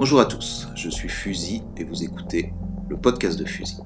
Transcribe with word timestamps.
Bonjour 0.00 0.18
à 0.18 0.24
tous, 0.24 0.66
je 0.76 0.88
suis 0.88 1.10
Fusil 1.10 1.62
et 1.76 1.84
vous 1.84 2.02
écoutez 2.02 2.54
le 2.88 2.96
podcast 2.96 3.38
de 3.38 3.44
Fusil. 3.44 3.82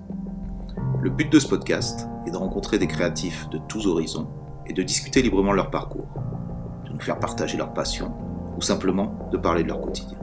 Le 1.03 1.11
but 1.11 1.29
de 1.29 1.40
ce 1.40 1.49
podcast 1.49 2.06
est 2.25 2.31
de 2.31 2.37
rencontrer 2.37 2.79
des 2.79 2.87
créatifs 2.87 3.49
de 3.49 3.59
tous 3.59 3.88
horizons 3.88 4.29
et 4.69 4.72
de 4.72 4.85
discuter 4.85 5.22
librement 5.22 5.51
de 5.51 5.56
leur 5.56 5.72
parcours, 5.72 6.06
de 6.87 6.92
nous 6.92 7.01
faire 7.01 7.19
partager 7.19 7.56
leur 7.56 7.74
passion 7.74 8.15
ou 8.56 8.63
simplement 8.63 9.29
de 9.33 9.37
parler 9.37 9.65
de 9.65 9.69
leur 9.71 9.81
quotidien. 9.81 10.17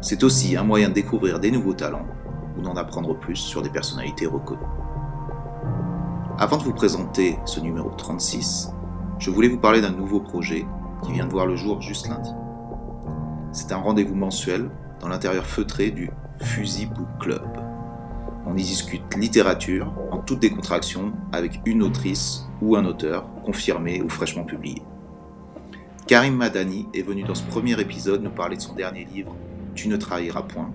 C'est 0.00 0.24
aussi 0.24 0.56
un 0.56 0.64
moyen 0.64 0.88
de 0.88 0.94
découvrir 0.94 1.38
des 1.38 1.52
nouveaux 1.52 1.74
talents 1.74 2.08
ou 2.58 2.62
d'en 2.62 2.74
apprendre 2.74 3.16
plus 3.16 3.36
sur 3.36 3.62
des 3.62 3.70
personnalités 3.70 4.26
reconnues. 4.26 4.66
Avant 6.38 6.56
de 6.56 6.64
vous 6.64 6.74
présenter 6.74 7.38
ce 7.44 7.60
numéro 7.60 7.90
36, 7.90 8.72
je 9.20 9.30
voulais 9.30 9.48
vous 9.48 9.60
parler 9.60 9.80
d'un 9.80 9.92
nouveau 9.92 10.18
projet 10.18 10.66
qui 11.04 11.12
vient 11.12 11.26
de 11.26 11.30
voir 11.30 11.46
le 11.46 11.54
jour 11.54 11.80
juste 11.80 12.08
lundi. 12.08 12.32
C'est 13.54 13.70
un 13.70 13.76
rendez-vous 13.76 14.14
mensuel 14.14 14.70
dans 15.00 15.08
l'intérieur 15.08 15.44
feutré 15.44 15.90
du 15.90 16.10
Fusil 16.40 16.86
Book 16.86 17.08
Club. 17.20 17.46
On 18.46 18.56
y 18.56 18.62
discute 18.62 19.14
littérature 19.14 19.92
en 20.10 20.18
toute 20.18 20.40
décontraction 20.40 21.12
avec 21.32 21.60
une 21.66 21.82
autrice 21.82 22.46
ou 22.62 22.76
un 22.76 22.86
auteur 22.86 23.26
confirmé 23.44 24.00
ou 24.00 24.08
fraîchement 24.08 24.44
publié. 24.44 24.80
Karim 26.06 26.34
Madani 26.34 26.86
est 26.94 27.02
venu 27.02 27.24
dans 27.24 27.34
ce 27.34 27.42
premier 27.42 27.78
épisode 27.78 28.22
nous 28.22 28.30
parler 28.30 28.56
de 28.56 28.62
son 28.62 28.74
dernier 28.74 29.04
livre 29.04 29.36
Tu 29.74 29.88
ne 29.88 29.98
trahiras 29.98 30.42
point, 30.42 30.72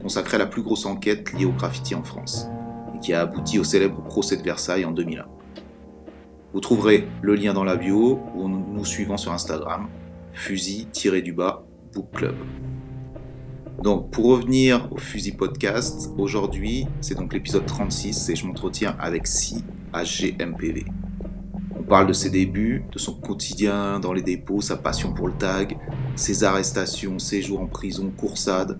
consacré 0.00 0.36
à 0.36 0.38
la 0.38 0.46
plus 0.46 0.62
grosse 0.62 0.86
enquête 0.86 1.30
liée 1.34 1.44
au 1.44 1.52
graffiti 1.52 1.94
en 1.94 2.02
France 2.02 2.48
et 2.94 3.00
qui 3.00 3.12
a 3.12 3.20
abouti 3.20 3.58
au 3.58 3.64
célèbre 3.64 4.02
procès 4.02 4.38
de 4.38 4.42
Versailles 4.42 4.86
en 4.86 4.92
2001. 4.92 5.26
Vous 6.54 6.60
trouverez 6.60 7.06
le 7.20 7.34
lien 7.34 7.52
dans 7.52 7.64
la 7.64 7.76
bio 7.76 8.18
ou 8.34 8.46
en 8.46 8.48
nous 8.48 8.84
suivant 8.86 9.18
sur 9.18 9.32
Instagram, 9.32 9.88
fusil-du-bas 10.32 11.63
Club. 12.02 12.34
Donc, 13.82 14.10
pour 14.10 14.26
revenir 14.26 14.88
au 14.92 14.96
Fusil 14.96 15.32
Podcast, 15.32 16.10
aujourd'hui, 16.16 16.86
c'est 17.00 17.14
donc 17.14 17.32
l'épisode 17.32 17.66
36 17.66 18.30
et 18.30 18.36
je 18.36 18.46
m'entretiens 18.46 18.96
avec 18.98 19.26
Si 19.26 19.64
HGMPV. 19.92 20.84
On 21.78 21.82
parle 21.82 22.06
de 22.06 22.12
ses 22.12 22.30
débuts, 22.30 22.84
de 22.92 22.98
son 22.98 23.14
quotidien 23.14 24.00
dans 24.00 24.12
les 24.12 24.22
dépôts, 24.22 24.60
sa 24.60 24.76
passion 24.76 25.12
pour 25.12 25.28
le 25.28 25.34
tag, 25.34 25.76
ses 26.16 26.44
arrestations, 26.44 27.18
ses 27.18 27.42
jours 27.42 27.60
en 27.60 27.66
prison, 27.66 28.10
coursades. 28.16 28.78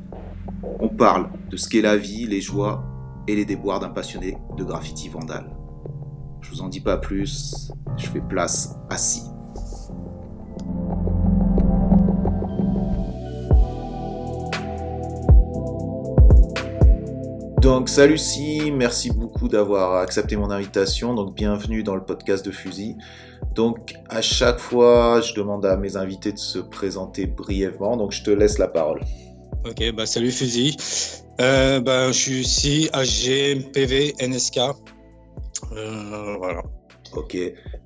On 0.81 0.89
parle 0.89 1.29
de 1.51 1.57
ce 1.57 1.69
qu'est 1.69 1.83
la 1.83 1.97
vie, 1.97 2.27
les 2.27 2.41
joies 2.41 2.83
et 3.29 3.37
les 3.37 3.45
déboires 3.45 3.81
d'un 3.81 3.91
passionné 3.91 4.39
de 4.57 4.65
graffiti 4.65 5.09
vandale. 5.09 5.55
Je 6.41 6.51
vous 6.51 6.63
en 6.63 6.69
dis 6.69 6.81
pas 6.81 6.97
plus, 6.97 7.71
je 7.97 8.07
fais 8.07 8.21
place 8.21 8.77
à 8.89 8.97
Si. 8.97 9.34
Donc 17.65 17.89
salut 17.89 18.19
Si, 18.19 18.71
merci 18.71 19.11
beaucoup 19.11 19.49
d'avoir 19.49 19.95
accepté 19.95 20.37
mon 20.37 20.51
invitation. 20.51 21.15
Donc 21.15 21.35
bienvenue 21.35 21.83
dans 21.83 21.95
le 21.95 22.05
podcast 22.05 22.45
de 22.45 22.51
Fusil. 22.51 22.95
Donc 23.55 23.95
à 24.11 24.21
chaque 24.21 24.59
fois, 24.59 25.23
je 25.23 25.33
demande 25.33 25.65
à 25.65 25.79
mes 25.79 25.97
invités 25.97 26.31
de 26.31 26.39
se 26.39 26.59
présenter 26.59 27.25
brièvement. 27.25 27.97
Donc 27.97 28.13
je 28.13 28.23
te 28.23 28.31
laisse 28.31 28.59
la 28.59 28.69
parole. 28.69 29.01
Ok, 29.65 29.83
bah 29.95 30.05
salut 30.05 30.31
Fusil. 30.31 30.77
Euh, 31.41 31.81
bah, 31.81 32.09
je 32.09 32.19
suis 32.19 32.41
ici 32.41 32.91
PV, 33.73 34.15
NSK. 34.21 34.61
Voilà. 35.71 36.63
Ok, 37.17 37.37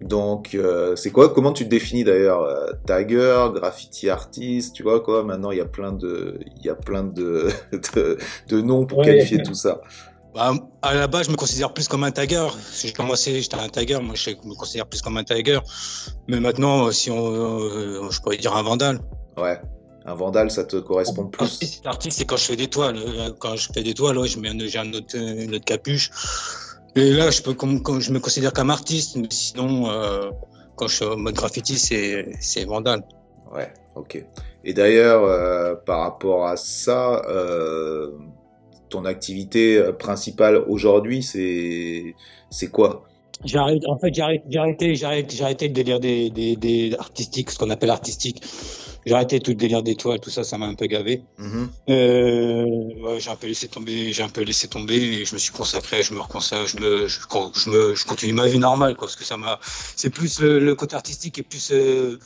donc 0.01 0.55
euh, 0.55 0.97
c'est 0.97 1.11
quoi 1.11 1.29
Comment 1.35 1.53
tu 1.53 1.65
te 1.65 1.69
définis 1.69 2.03
d'ailleurs 2.05 2.43
euh, 2.43 2.73
Tagger, 2.87 3.49
graffiti 3.55 4.09
artiste, 4.09 4.75
tu 4.75 4.83
vois 4.83 5.01
quoi 5.01 5.23
Maintenant 5.23 5.51
il 5.51 5.59
y 5.59 5.61
a 5.61 5.67
plein 5.67 5.93
de, 5.93 6.41
il 6.57 6.65
y 6.65 6.71
a 6.71 6.75
plein 6.75 7.05
de, 7.05 7.49
de, 7.95 8.19
de 8.49 8.61
noms 8.63 8.87
pour 8.87 8.99
Ouais. 8.99 9.05
qualifier 9.07 9.43
tout 9.43 9.55
ça. 9.55 9.81
Bah, 10.35 10.53
à 10.83 10.95
la 10.95 11.07
base, 11.09 11.27
je 11.27 11.31
me 11.31 11.37
considère 11.37 11.73
plus 11.75 11.89
comme 11.89 12.05
un 12.05 12.11
tagger. 12.11 12.47
Si 12.71 12.87
j'ai 12.89 12.93
commencé, 12.93 13.41
j'étais 13.43 13.57
un 13.57 13.69
tagger. 13.69 13.99
Moi, 14.01 14.15
je 14.15 14.31
me 14.31 14.55
considère 14.55 14.87
plus 14.87 15.03
comme 15.03 15.17
un 15.17 15.25
tagger. 15.25 15.59
Mais 16.29 16.39
maintenant, 16.39 16.87
euh, 16.87 16.91
si 16.93 17.11
on, 17.11 17.27
euh, 17.33 18.11
je 18.11 18.21
pourrais 18.21 18.37
dire 18.37 18.55
un 18.57 18.63
vandale. 18.63 19.01
Ouais, 19.37 19.61
un 20.05 20.15
vandale, 20.15 20.51
ça 20.51 20.65
te 20.65 20.77
correspond 20.77 21.27
plus. 21.27 21.45
Artiste, 21.45 21.87
artiste, 21.87 22.19
c'est 22.19 22.25
quand 22.25 22.37
je 22.37 22.45
fais 22.45 22.57
des 22.57 22.69
toiles. 22.69 22.99
Quand 23.41 23.57
je 23.57 23.69
fais 23.73 23.83
des 23.83 23.95
toiles, 23.95 24.19
ouais, 24.19 24.29
je 24.29 24.39
mets 24.39 24.49
un, 24.51 24.59
j'ai 24.59 24.79
un 24.79 24.93
autre, 24.93 25.17
une 25.17 25.55
autre 25.55 25.65
capuche. 25.65 26.11
Et 26.97 27.13
là, 27.13 27.31
je 27.31 27.43
peux, 27.43 27.55
comme, 27.55 27.83
comme 27.83 28.01
je 28.01 28.13
me 28.13 28.21
considère 28.21 28.53
comme 28.53 28.71
artiste. 28.71 29.17
Mais 29.17 29.29
sinon, 29.31 29.91
euh, 29.91 30.31
quand 30.77 30.89
je 30.89 30.97
suis 30.97 31.05
en 31.05 31.17
mode 31.17 31.35
graffiti, 31.35 31.77
c'est, 31.79 32.65
vandale. 32.65 33.03
Ouais, 33.53 33.73
ok. 33.95 34.25
Et 34.65 34.75
d'ailleurs, 34.75 35.25
euh, 35.25 35.75
par 35.75 36.01
rapport 36.01 36.47
à 36.47 36.57
ça, 36.57 37.23
euh, 37.29 38.13
ton 38.89 39.05
activité 39.05 39.83
principale 39.99 40.57
aujourd'hui, 40.67 41.23
c'est 41.23 42.71
quoi? 42.71 43.05
En 43.55 43.99
fait, 43.99 44.15
j'ai 44.15 44.23
arrêté, 44.59 44.95
j'ai 44.95 45.05
arrêté, 45.45 45.69
le 45.69 45.75
délire 45.75 46.01
des, 46.01 46.31
des, 46.31 46.57
des 46.57 46.97
artistiques, 46.99 47.51
ce 47.51 47.59
qu'on 47.59 47.71
appelle 47.71 47.91
artistique. 47.91 48.43
J'ai 49.09 49.15
arrêté 49.15 49.41
tout 49.41 49.53
le 49.53 49.57
délire 49.57 49.83
des 49.83 49.95
toiles, 49.95 50.21
tout 50.21 50.29
ça, 50.29 50.45
ça 50.45 50.59
m'a 50.59 50.67
un 50.67 50.75
peu 50.75 50.85
gavé. 50.85 51.23
Mhm. 51.39 51.71
Euh, 51.89 52.65
ouais, 53.01 53.19
j'ai 53.19 53.31
un 53.31 53.37
peu 53.37 53.47
laissé 53.47 53.67
tomber, 53.67 54.13
j'ai 54.13 54.23
un 54.23 54.29
peu 54.29 54.43
laissé 54.43 54.69
tomber 54.69 54.97
et 54.97 55.25
je 55.25 55.33
me 55.33 55.39
suis 55.39 55.51
consacré, 55.51 56.03
je 56.03 56.13
me 56.13 56.21
reconsacre, 56.21 56.67
je 56.67 56.77
me, 56.77 57.09
je, 57.09 57.19
je 57.55 57.71
me, 57.71 57.95
je 57.95 58.05
continue 58.05 58.35
ma 58.35 58.47
vie 58.47 58.59
normale, 58.59 58.97
quoi, 58.97 59.07
parce 59.07 59.17
que 59.17 59.25
ça 59.25 59.39
m'a, 59.39 59.61
c'est 59.97 60.11
plus 60.11 60.43
euh, 60.43 60.61
le 60.61 60.75
côté 60.75 60.95
artistique 60.95 61.39
est 61.39 61.43
plus, 61.43 61.71
euh, 61.73 62.19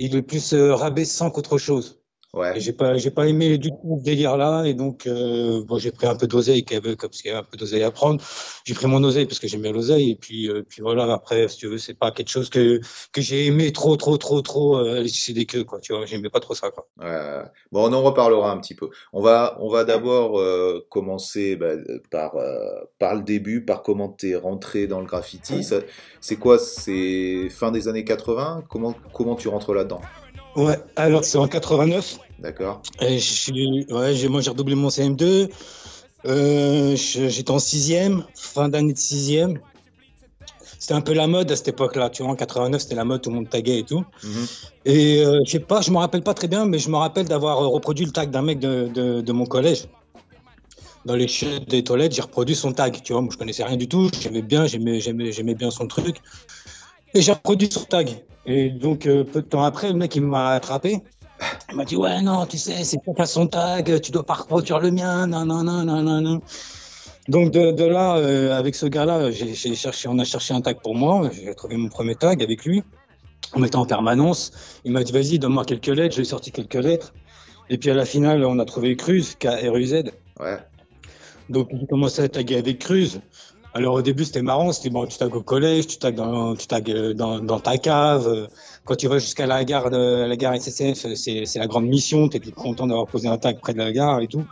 il 0.00 0.16
est 0.16 0.22
plus 0.22 0.54
euh, 0.54 0.74
rabaissant 0.74 1.30
qu'autre 1.30 1.56
chose. 1.56 2.00
Ouais, 2.34 2.60
j'ai 2.60 2.74
pas, 2.74 2.96
j'ai 2.98 3.10
pas 3.10 3.26
aimé 3.26 3.56
du 3.56 3.70
tout 3.70 3.96
ce 3.98 4.04
délire-là, 4.04 4.64
et 4.66 4.74
donc 4.74 5.06
euh, 5.06 5.64
bon, 5.64 5.78
j'ai 5.78 5.90
pris 5.92 6.06
un 6.06 6.14
peu 6.14 6.26
d'oseille, 6.26 6.62
parce 6.62 6.82
qu'il 7.22 7.26
y 7.26 7.30
avait 7.30 7.38
un 7.40 7.42
peu 7.42 7.56
d'oseille 7.56 7.82
à 7.82 7.90
prendre. 7.90 8.22
J'ai 8.66 8.74
pris 8.74 8.86
mon 8.86 9.02
oseille 9.02 9.24
parce 9.24 9.38
que 9.38 9.48
j'aime 9.48 9.62
bien 9.62 9.72
l'oseille, 9.72 10.10
et 10.10 10.16
puis, 10.16 10.48
euh, 10.50 10.62
puis 10.68 10.82
voilà. 10.82 11.10
Après, 11.12 11.48
si 11.48 11.56
tu 11.56 11.68
veux, 11.68 11.78
c'est 11.78 11.94
pas 11.94 12.10
quelque 12.10 12.28
chose 12.28 12.50
que 12.50 12.80
que 13.12 13.20
j'ai 13.22 13.46
aimé 13.46 13.72
trop, 13.72 13.96
trop, 13.96 14.18
trop, 14.18 14.42
trop 14.42 14.76
euh, 14.76 15.06
sucer 15.06 15.32
des 15.32 15.46
queues, 15.46 15.64
quoi. 15.64 15.80
Tu 15.80 15.94
vois, 15.94 16.04
j'aimais 16.04 16.28
pas 16.28 16.40
trop 16.40 16.54
ça, 16.54 16.70
quoi. 16.70 16.86
ouais. 17.00 17.42
Bon, 17.72 17.88
on 17.88 17.92
en 17.94 18.02
reparlera 18.02 18.50
un 18.52 18.58
petit 18.60 18.74
peu. 18.74 18.90
On 19.14 19.22
va 19.22 19.56
on 19.60 19.70
va 19.70 19.84
d'abord 19.84 20.38
euh, 20.38 20.86
commencer 20.90 21.56
bah, 21.56 21.72
par 22.10 22.36
euh, 22.36 22.58
par 22.98 23.14
le 23.14 23.22
début, 23.22 23.64
par 23.64 23.82
comment 23.82 24.10
t'es 24.10 24.36
rentré 24.36 24.86
dans 24.86 25.00
le 25.00 25.06
graffiti. 25.06 25.64
Ça- 25.64 25.80
C'est 26.20 26.38
quoi 26.38 26.58
C'est 26.58 27.48
fin 27.50 27.70
des 27.70 27.88
années 27.88 28.04
80 28.04 28.64
Comment 28.68 28.94
comment 29.12 29.34
tu 29.36 29.48
rentres 29.48 29.72
là-dedans? 29.72 30.02
Ouais. 30.58 30.76
Alors 30.96 31.24
c'est 31.24 31.38
en 31.38 31.46
89. 31.46 32.18
D'accord 32.40 32.82
Et 33.00 33.18
ouais, 33.90 34.28
moi 34.28 34.40
j'ai 34.40 34.50
redoublé 34.50 34.74
mon 34.74 34.88
CM2. 34.88 35.50
Euh, 36.26 36.96
j'étais 36.96 37.50
en 37.52 37.60
sixième, 37.60 38.24
fin 38.34 38.68
d'année 38.68 38.92
de 38.92 38.98
sixième. 38.98 39.60
C'était 40.80 40.94
un 40.94 41.00
peu 41.00 41.12
la 41.12 41.28
mode 41.28 41.50
à 41.52 41.56
cette 41.56 41.68
époque-là, 41.68 42.10
tu 42.10 42.22
vois. 42.22 42.32
En 42.32 42.36
89, 42.36 42.82
c'était 42.82 42.96
la 42.96 43.04
mode, 43.04 43.22
tout 43.22 43.30
le 43.30 43.36
monde 43.36 43.48
taguait 43.48 43.78
et 43.78 43.84
tout. 43.84 44.04
Mhm. 44.24 44.46
Et 44.84 45.24
euh, 45.24 45.40
je 45.44 45.50
sais 45.52 45.60
pas, 45.60 45.80
je 45.80 45.92
me 45.92 45.98
rappelle 45.98 46.22
pas 46.22 46.34
très 46.34 46.48
bien, 46.48 46.66
mais 46.66 46.78
je 46.78 46.90
me 46.90 46.96
rappelle 46.96 47.26
d'avoir 47.26 47.62
euh, 47.62 47.68
reproduit 47.68 48.04
le 48.04 48.12
tag 48.12 48.30
d'un 48.30 48.42
mec 48.42 48.58
de, 48.58 48.88
de, 48.92 49.20
de 49.20 49.32
mon 49.32 49.46
collège. 49.46 49.86
Dans 51.04 51.14
les 51.14 51.28
chiottes 51.28 51.68
des 51.68 51.84
toilettes, 51.84 52.14
j'ai 52.14 52.22
reproduit 52.22 52.56
son 52.56 52.72
tag. 52.72 53.00
Tu 53.02 53.12
vois, 53.12 53.22
moi 53.22 53.30
je 53.32 53.38
connaissais 53.38 53.62
rien 53.62 53.76
du 53.76 53.86
tout, 53.86 54.10
j'aimais 54.20 54.42
bien, 54.42 54.66
j'aimais, 54.66 55.00
j'aimais, 55.00 55.30
j'aimais 55.30 55.54
bien 55.54 55.70
son 55.70 55.86
truc. 55.86 56.20
Et 57.14 57.22
j'ai 57.22 57.32
reproduit 57.32 57.70
son 57.70 57.84
tag. 57.84 58.24
Et 58.46 58.70
donc 58.70 59.06
euh, 59.06 59.24
peu 59.24 59.42
de 59.42 59.46
temps 59.46 59.62
après, 59.62 59.88
le 59.88 59.98
mec 59.98 60.14
il 60.16 60.22
m'a 60.22 60.50
attrapé. 60.50 61.02
Il 61.70 61.76
m'a 61.76 61.84
dit 61.84 61.96
ouais 61.96 62.20
non, 62.22 62.46
tu 62.46 62.58
sais, 62.58 62.84
c'est 62.84 62.98
pas 63.16 63.26
son 63.26 63.46
tag, 63.46 64.00
tu 64.00 64.10
dois 64.10 64.24
pas 64.24 64.34
reproduire 64.34 64.80
le 64.80 64.90
mien, 64.90 65.26
non 65.26 65.44
non 65.44 65.62
non 65.62 65.84
non 65.84 66.02
non 66.02 66.20
non. 66.20 66.40
Donc 67.28 67.52
de, 67.52 67.72
de 67.72 67.84
là, 67.84 68.16
euh, 68.16 68.58
avec 68.58 68.74
ce 68.74 68.86
gars-là, 68.86 69.30
j'ai 69.30 69.54
j'ai 69.54 69.74
cherché, 69.74 70.08
on 70.08 70.18
a 70.18 70.24
cherché 70.24 70.54
un 70.54 70.62
tag 70.62 70.78
pour 70.82 70.94
moi. 70.94 71.30
J'ai 71.32 71.54
trouvé 71.54 71.76
mon 71.76 71.88
premier 71.88 72.14
tag 72.14 72.42
avec 72.42 72.64
lui. 72.64 72.82
On 73.54 73.62
était 73.64 73.76
en 73.76 73.84
permanence. 73.86 74.52
Il 74.84 74.92
m'a 74.92 75.02
dit 75.02 75.12
vas-y, 75.12 75.38
donne-moi 75.38 75.64
quelques 75.64 75.86
lettres. 75.86 76.16
J'ai 76.16 76.24
sorti 76.24 76.52
quelques 76.52 76.74
lettres. 76.74 77.12
Et 77.70 77.76
puis 77.76 77.90
à 77.90 77.94
la 77.94 78.06
finale, 78.06 78.44
on 78.44 78.58
a 78.58 78.64
trouvé 78.64 78.96
Cruz, 78.96 79.34
K-R-U-Z. 79.38 80.04
Ouais. 80.40 80.58
Donc 81.50 81.68
j'ai 81.70 81.86
commencé 81.86 82.22
à 82.22 82.28
taguer 82.28 82.56
avec 82.56 82.78
Cruz. 82.78 83.20
Alors 83.78 83.94
au 83.94 84.02
début 84.02 84.24
c'était 84.24 84.42
marrant, 84.42 84.72
c'était 84.72 84.90
bon, 84.90 85.06
tu 85.06 85.16
tagues 85.18 85.36
au 85.36 85.42
collège, 85.42 85.86
tu 85.86 85.98
tagues 85.98 86.16
dans, 86.16 86.56
tu 86.56 86.66
tagues 86.66 86.90
euh, 86.90 87.14
dans, 87.14 87.38
dans 87.38 87.60
ta 87.60 87.78
cave. 87.78 88.26
euh, 88.26 88.46
Quand 88.84 88.96
tu 88.96 89.06
vas 89.06 89.18
jusqu'à 89.18 89.46
la 89.46 89.64
gare, 89.64 89.88
la 89.90 90.36
gare 90.36 90.54
SSF, 90.54 91.06
euh, 91.06 91.14
c'est 91.14 91.58
la 91.58 91.66
grande 91.68 91.86
mission. 91.86 92.28
T'es 92.28 92.40
tout 92.40 92.50
content 92.50 92.86
d'avoir 92.88 93.06
posé 93.06 93.28
un 93.28 93.38
tag 93.38 93.60
près 93.60 93.74
de 93.74 93.78
la 93.78 93.92
gare 93.92 94.20
et 94.20 94.26
tout. 94.26 94.44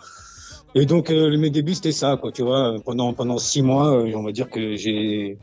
Et 0.76 0.86
donc 0.86 1.10
mes 1.10 1.50
débuts 1.50 1.74
c'était 1.74 1.92
ça, 1.92 2.16
quoi. 2.20 2.30
Tu 2.30 2.42
vois, 2.42 2.76
pendant 2.84 3.12
pendant 3.14 3.38
six 3.38 3.62
mois, 3.62 3.90
on 4.20 4.22
va 4.22 4.30
dire 4.32 4.48
que 4.48 4.76
j'ai 4.76 5.38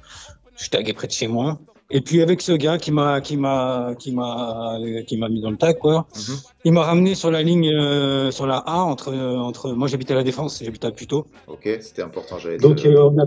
je 0.56 0.69
taguais 0.69 0.94
près 0.94 1.07
de 1.07 1.12
chez 1.13 1.27
moi. 1.27 1.59
Et 1.95 2.01
puis 2.01 2.21
avec 2.21 2.41
ce 2.41 2.53
gars 2.53 2.77
qui 2.77 2.91
m'a 2.91 3.19
qui 3.21 3.35
m'a 3.38 3.94
qui 4.00 4.12
m'a 4.13 4.77
qui 5.07 5.18
m'a 5.18 5.30
mis 5.30 5.41
dans 5.41 5.51
le 5.51 5.57
tag, 5.57 5.77
quoi. 5.80 6.07
Mhm. 6.15 6.35
Il 6.65 6.71
m'a 6.74 6.83
ramené 6.83 7.13
sur 7.15 7.30
la 7.31 7.41
ligne 7.44 7.69
euh, 7.69 8.31
sur 8.31 8.47
la 8.47 8.57
A 8.57 8.77
entre 8.94 9.13
entre 9.50 9.71
moi 9.74 9.88
j'habitais 9.88 10.13
à 10.13 10.18
la 10.18 10.24
Défense, 10.24 10.62
j'habitais 10.63 10.88
à 10.88 10.91
Puteaux. 10.91 11.25
Ok, 11.47 11.68
c'était 11.81 12.01
important, 12.03 12.38
j'allais 12.39 12.57
te- 12.57 12.63
Donc 12.63 12.85
euh, 12.85 13.09
on 13.12 13.18
a 13.19 13.25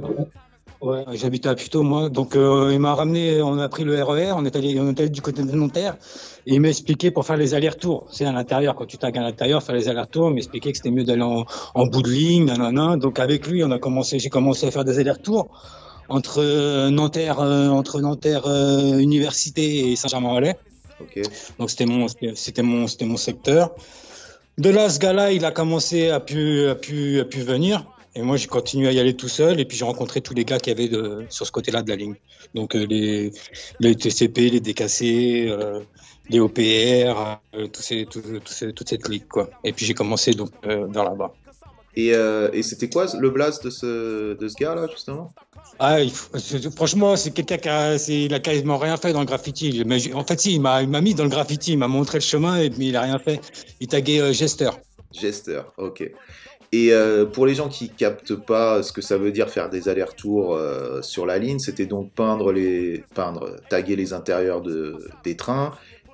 Ouais, 0.87 1.05
j'habitais 1.15 1.49
à 1.49 1.57
Puteaux, 1.57 1.83
moi. 1.83 2.09
Donc, 2.11 2.37
euh, 2.37 2.71
il 2.73 2.79
m'a 2.79 2.95
ramené, 2.95 3.43
on 3.43 3.59
a 3.59 3.69
pris 3.69 3.83
le 3.83 4.01
RER, 4.01 4.35
on 4.37 4.45
est 4.45 4.55
allé, 4.55 4.79
on 4.79 4.89
est 4.89 5.01
allé 5.01 5.09
du 5.09 5.21
côté 5.21 5.43
de 5.43 5.51
Nanterre, 5.51 5.97
et 6.47 6.55
il 6.55 6.61
m'a 6.61 6.69
expliqué 6.69 7.11
pour 7.11 7.27
faire 7.27 7.37
les 7.37 7.55
allers-retours. 7.55 8.07
C'est 8.13 8.25
à 8.25 8.31
l'intérieur, 8.31 8.77
quand 8.77 8.87
tu 8.87 8.97
tagues 8.97 9.19
à 9.19 9.21
l'intérieur, 9.21 9.65
faire 9.65 9.75
les 9.75 9.89
allers-retours, 9.89 10.29
il 10.29 10.35
m'a 10.35 10.39
expliqué 10.39 10.71
que 10.71 10.77
c'était 10.77 10.93
mieux 10.93 11.03
d'aller 11.03 11.23
en, 11.23 11.45
en, 11.75 11.87
bout 11.87 12.03
de 12.03 12.09
ligne, 12.09 12.45
nanana. 12.45 12.97
Donc, 12.97 13.19
avec 13.19 13.49
lui, 13.49 13.65
on 13.65 13.73
a 13.73 13.81
commencé, 13.81 14.21
j'ai 14.21 14.29
commencé 14.29 14.65
à 14.65 14.71
faire 14.71 14.85
des 14.85 15.01
allers-retours 15.01 15.49
entre 16.09 16.41
euh, 16.41 16.89
Nanterre, 16.91 17.41
euh, 17.41 17.67
entre 17.67 18.01
Nanterre 18.01 18.47
euh, 18.47 18.99
Université 18.99 19.91
et 19.91 19.97
Saint-Germain-en-Laye. 19.97 20.55
Ok. 21.01 21.21
Donc, 21.59 21.69
c'était 21.69 21.87
mon, 21.87 22.07
c'était 22.37 22.63
mon, 22.63 22.87
c'était 22.87 23.07
mon 23.07 23.17
secteur. 23.17 23.75
De 24.57 24.71
là, 24.71 24.89
ce 24.89 25.01
gars-là, 25.01 25.33
il 25.33 25.45
a 25.45 25.51
commencé 25.51 26.11
à 26.11 26.21
pu, 26.21 26.69
à 26.69 26.77
pu, 26.77 27.19
à 27.19 27.25
pu 27.25 27.41
venir. 27.41 27.85
Et 28.17 28.23
moi, 28.23 28.39
j'ai 28.39 28.47
continué 28.47 28.89
à 28.89 28.93
y 28.93 28.99
aller 28.99 29.15
tout 29.15 29.29
seul. 29.29 29.61
Et 29.61 29.67
puis, 29.67 29.77
j'ai 29.77 29.85
rencontré 29.85 30.23
tous 30.23 30.33
les 30.33 30.47
gars 30.47 30.59
qui 30.59 30.71
avaient 30.71 30.89
de, 30.89 31.27
sur 31.29 31.47
ce 31.47 31.53
côté-là 31.53 31.83
de 31.83 31.91
la 31.91 31.97
ligne. 31.97 32.15
Donc, 32.55 32.75
euh, 32.75 32.87
les, 32.87 33.31
les 33.79 33.95
TCP, 33.95 34.49
les 34.49 34.61
DKC, 34.61 35.51
euh, 35.51 35.81
les 36.31 36.41
OPR, 36.41 37.39
euh, 37.55 37.67
tous 37.71 37.83
ces, 37.83 38.07
tout, 38.07 38.23
tout 38.23 38.41
ces, 38.47 38.73
toute 38.73 38.89
cette 38.89 39.07
ligue, 39.09 39.29
quoi. 39.29 39.51
Et 39.65 39.73
puis, 39.75 39.85
j'ai 39.85 39.93
commencé 39.93 40.33
donc 40.33 40.51
euh, 40.65 40.87
vers 40.87 41.05
là-bas. 41.05 41.35
Et, 41.95 42.09
et 42.09 42.63
c'était 42.63 42.91
quoi 42.91 43.07
le 43.19 43.31
blast 43.31 43.65
de 43.65 43.71
ce, 43.71 44.35
de 44.35 44.49
ce 44.49 44.55
gars-là, 44.57 44.87
justement? 44.91 45.33
Ah, 45.79 46.03
il 46.03 46.11
faut, 46.11 46.37
franchement, 46.75 47.17
c'est 47.17 47.31
quelqu'un 47.31 47.57
qui 47.57 47.69
a, 47.71 47.97
il 48.09 48.35
a 48.35 48.39
quasiment 48.41 48.77
rien 48.77 48.99
fait 48.99 49.15
dans 49.15 49.21
le 49.21 49.27
graffiti. 49.27 49.83
Mais, 49.87 50.13
en 50.13 50.23
fait, 50.23 50.39
si, 50.39 50.55
il 50.57 50.61
m'a, 50.61 50.83
il 50.83 50.89
mis 50.89 51.15
dans 51.15 51.25
le 51.25 51.31
graffiti, 51.31 51.73
il 51.73 51.79
m'a 51.79 51.89
montré 51.89 52.19
le 52.19 52.23
chemin, 52.23 52.61
et, 52.61 52.71
mais 52.77 52.89
il 52.89 52.97
a 52.97 53.01
rien 53.03 53.19
fait. 53.19 53.41
Il 53.81 53.89
taguait 53.89 54.35
Jester. 54.35 54.71
Jester, 55.11 55.63
ok. 55.79 56.13
Et 56.73 56.93
euh, 56.93 57.25
pour 57.25 57.47
les 57.47 57.55
gens 57.55 57.69
qui 57.69 57.89
captent 57.89 58.35
pas 58.35 58.83
ce 58.83 58.93
que 58.93 59.01
ça 59.01 59.19
veut 59.19 59.33
dire 59.33 59.49
faire 59.49 59.71
des 59.71 59.89
allers-retours 59.89 60.55
euh, 60.55 61.01
sur 61.03 61.27
la 61.27 61.39
ligne, 61.39 61.59
c'était 61.59 61.87
donc 61.87 62.11
peindre 62.13 62.53
les, 62.53 63.05
peindre, 63.15 63.57
taguer 63.69 63.97
les 63.97 64.13
intérieurs 64.13 64.63
de, 64.63 64.99
des 65.25 65.37
trains 65.37 65.73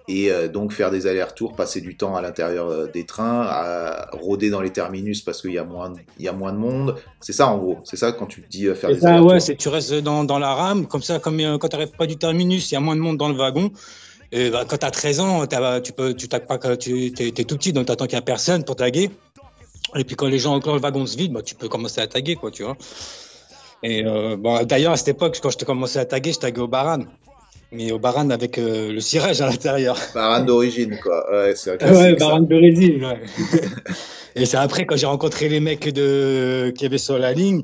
et 0.08 0.30
euh, 0.30 0.48
donc 0.48 0.72
faire 0.72 0.90
des 0.90 1.06
allers-retours, 1.06 1.54
passer 1.54 1.80
du 1.80 1.96
temps 1.96 2.16
à 2.16 2.22
l'intérieur 2.22 2.88
des 2.88 3.06
trains, 3.06 3.42
à 3.42 4.10
rôder 4.12 4.50
dans 4.50 4.60
les 4.60 4.70
terminus 4.70 5.22
parce 5.22 5.40
qu'il 5.40 5.52
y 5.52 5.58
a 5.58 5.64
moins, 5.64 5.92
il 6.18 6.24
y 6.24 6.28
a 6.28 6.32
moins 6.32 6.52
de 6.52 6.58
monde. 6.58 6.96
C'est 7.20 7.32
ça 7.32 7.48
en 7.48 7.58
gros. 7.58 7.78
C'est 7.84 7.96
ça 7.96 8.12
quand 8.12 8.26
tu 8.26 8.42
te 8.42 8.48
dis 8.48 8.66
faire 8.74 8.90
des 8.90 9.00
ça, 9.00 9.08
allers-retours. 9.08 9.32
ouais, 9.32 9.40
c'est 9.40 9.56
tu 9.56 9.68
restes 9.68 9.94
dans, 9.94 10.24
dans 10.24 10.38
la 10.38 10.54
rame, 10.54 10.86
comme 10.86 11.02
ça, 11.02 11.18
comme 11.18 11.40
quand 11.58 11.68
tu 11.68 11.76
n'arrives 11.76 11.96
pas 11.96 12.06
du 12.06 12.16
terminus, 12.16 12.70
il 12.70 12.74
y 12.74 12.76
a 12.76 12.80
moins 12.80 12.96
de 12.96 13.00
monde 13.00 13.16
dans 13.16 13.28
le 13.28 13.36
wagon. 13.36 13.72
Et 14.32 14.48
bah, 14.48 14.64
quand 14.66 14.78
tu 14.78 14.86
as 14.86 14.90
13 14.90 15.20
ans, 15.20 15.46
tu 15.82 15.92
peux, 15.92 16.14
tu 16.14 16.26
tagues 16.26 16.46
pas, 16.46 16.58
tu 16.76 17.12
es, 17.18 17.32
tout 17.32 17.56
petit, 17.56 17.72
donc 17.74 17.86
tu 17.86 17.92
attends 17.92 18.06
qu'il 18.06 18.16
n'y 18.16 18.22
a 18.22 18.24
personne 18.24 18.64
pour 18.64 18.76
taguer. 18.76 19.10
Et 19.96 20.04
puis 20.04 20.16
quand 20.16 20.28
les 20.28 20.38
gens, 20.38 20.58
quand 20.60 20.74
le 20.74 20.80
wagon 20.80 21.06
se 21.06 21.16
vide, 21.16 21.32
bah, 21.32 21.42
tu 21.42 21.54
peux 21.54 21.68
commencer 21.68 22.00
à 22.00 22.06
taguer, 22.06 22.36
quoi, 22.36 22.50
tu 22.50 22.62
vois. 22.62 22.76
Et 23.82 24.04
euh, 24.04 24.36
bon, 24.36 24.62
d'ailleurs, 24.64 24.92
à 24.92 24.96
cette 24.96 25.08
époque, 25.08 25.38
quand 25.42 25.50
je 25.50 25.58
te 25.58 25.64
commençais 25.64 25.98
à 25.98 26.04
taguer, 26.04 26.32
je 26.32 26.38
taguais 26.38 26.60
au 26.60 26.68
baran. 26.68 27.04
Mais 27.72 27.90
au 27.90 27.98
baran 27.98 28.28
avec 28.30 28.58
euh, 28.58 28.92
le 28.92 29.00
cirage 29.00 29.40
à 29.40 29.46
l'intérieur. 29.46 29.96
Baran 30.14 30.44
d'origine, 30.44 30.98
quoi. 31.02 31.24
Ouais, 31.32 31.54
c'est 31.56 31.82
Ouais, 31.82 32.14
baran 32.16 32.42
Brésil, 32.42 33.02
ouais. 33.02 33.22
Et 34.34 34.46
c'est 34.46 34.58
après, 34.58 34.84
quand 34.84 34.96
j'ai 34.96 35.06
rencontré 35.06 35.48
les 35.48 35.60
mecs 35.60 35.88
de, 35.88 36.72
qui 36.76 36.84
avaient 36.84 36.98
sur 36.98 37.18
la 37.18 37.32
ligne, 37.32 37.62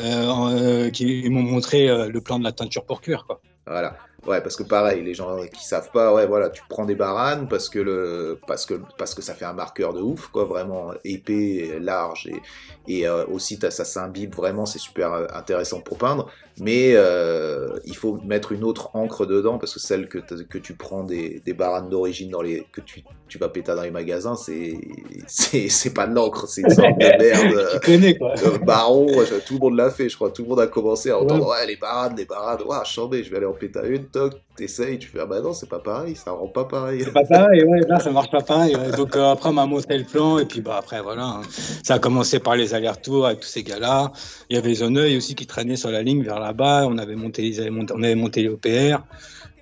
euh, 0.00 0.32
euh, 0.50 0.90
qui 0.90 1.28
m'ont 1.30 1.42
montré 1.42 1.88
euh, 1.88 2.08
le 2.08 2.20
plan 2.20 2.38
de 2.38 2.44
la 2.44 2.52
teinture 2.52 2.84
pour 2.84 3.00
cuire, 3.00 3.24
quoi. 3.26 3.40
Voilà. 3.66 3.96
Ouais, 4.26 4.40
parce 4.40 4.56
que 4.56 4.62
pareil, 4.62 5.02
les 5.02 5.12
gens 5.12 5.36
qui 5.52 5.64
savent 5.66 5.90
pas, 5.90 6.14
ouais, 6.14 6.26
voilà, 6.26 6.48
tu 6.48 6.62
prends 6.68 6.86
des 6.86 6.94
baranes 6.94 7.46
parce 7.46 7.68
que 7.68 7.78
le, 7.78 8.40
parce 8.46 8.64
que, 8.64 8.80
parce 8.96 9.14
que 9.14 9.20
ça 9.20 9.34
fait 9.34 9.44
un 9.44 9.52
marqueur 9.52 9.92
de 9.92 10.00
ouf, 10.00 10.28
quoi, 10.28 10.44
vraiment 10.46 10.92
épais, 11.04 11.78
large 11.78 12.28
et, 12.28 12.40
et 12.86 13.06
euh, 13.06 13.26
aussi 13.26 13.58
ça 13.60 13.70
s'imbibe 13.84 14.34
vraiment, 14.34 14.64
c'est 14.64 14.78
super 14.78 15.12
euh, 15.12 15.26
intéressant 15.34 15.80
pour 15.82 15.98
peindre. 15.98 16.30
Mais 16.60 16.92
euh, 16.94 17.68
il 17.84 17.96
faut 17.96 18.18
mettre 18.24 18.52
une 18.52 18.62
autre 18.64 18.90
encre 18.94 19.26
dedans 19.26 19.58
parce 19.58 19.74
que 19.74 19.80
celle 19.80 20.08
que, 20.08 20.18
que 20.18 20.58
tu 20.58 20.74
prends 20.74 21.02
des, 21.02 21.40
des 21.44 21.52
baranes 21.52 21.88
d'origine 21.90 22.30
dans 22.30 22.42
les, 22.42 22.64
que 22.72 22.80
tu, 22.80 23.02
tu 23.28 23.38
vas 23.38 23.48
péter 23.48 23.74
dans 23.74 23.82
les 23.82 23.90
magasins, 23.90 24.36
c'est, 24.36 24.78
c'est, 25.26 25.68
c'est 25.68 25.92
pas 25.92 26.06
de 26.06 26.14
l'encre, 26.14 26.46
c'est 26.48 26.60
une 26.62 26.70
sorte 26.74 26.98
de 26.98 27.18
merde. 27.22 27.68
Tu 27.82 27.92
connais, 27.92 28.16
quoi. 28.16 28.34
Euh, 28.44 28.58
Baron, 28.58 29.06
ouais, 29.16 29.26
je- 29.26 29.44
tout 29.44 29.54
le 29.54 29.60
monde 29.60 29.76
l'a 29.76 29.90
fait, 29.90 30.08
je 30.08 30.14
crois. 30.16 30.30
Tout 30.30 30.42
le 30.42 30.48
monde 30.48 30.60
a 30.60 30.66
commencé 30.68 31.10
à 31.10 31.18
entendre 31.18 31.44
Ouais. 31.46 31.50
ouais, 31.60 31.66
les 31.66 31.76
barades, 31.76 32.16
les 32.16 32.24
barades. 32.24 32.62
Ouah, 32.62 32.84
chambé, 32.84 33.24
je 33.24 33.30
vais 33.30 33.38
aller 33.38 33.46
en 33.46 33.52
péter 33.52 33.80
une, 33.88 34.04
toc, 34.06 34.34
t'essayes, 34.56 34.98
tu 35.00 35.08
fais 35.08 35.18
ah 35.20 35.26
bah 35.26 35.40
non, 35.40 35.52
c'est 35.52 35.68
pas 35.68 35.80
pareil, 35.80 36.14
ça 36.14 36.30
rend 36.30 36.46
pas 36.46 36.64
pareil. 36.64 37.02
C'est 37.04 37.12
pas 37.12 37.24
pareil, 37.24 37.64
ouais, 37.64 37.80
là 37.88 37.98
ça 37.98 38.10
marche 38.12 38.30
pas 38.30 38.40
pareil. 38.42 38.76
ouais. 38.76 38.92
Donc 38.96 39.16
euh, 39.16 39.32
après 39.32 39.48
on 39.48 39.52
m'a 39.54 39.66
montré 39.66 39.98
le 39.98 40.04
plan 40.04 40.38
et 40.38 40.44
puis 40.44 40.60
bah 40.60 40.76
après 40.78 41.02
voilà, 41.02 41.24
hein. 41.24 41.40
ça 41.82 41.94
a 41.94 41.98
commencé 41.98 42.38
par 42.38 42.54
les 42.54 42.72
allers-retours 42.74 43.26
avec 43.26 43.40
tous 43.40 43.48
ces 43.48 43.64
gars-là. 43.64 44.12
Il 44.50 44.54
y 44.56 44.58
avait 44.58 44.74
Zoneuil 44.74 45.16
aussi 45.16 45.34
qui 45.34 45.46
traînait 45.46 45.74
sur 45.76 45.90
la 45.90 46.02
ligne 46.02 46.22
vers 46.22 46.38
là-bas. 46.44 46.86
On 46.88 46.98
avait 46.98 47.16
monté, 47.16 47.46
ils 47.46 47.60
avaient 47.60 47.70
monté- 47.70 47.94
on 47.96 48.02
avait 48.02 48.14
monté 48.14 48.42
les 48.42 48.48
OPR. 48.48 49.04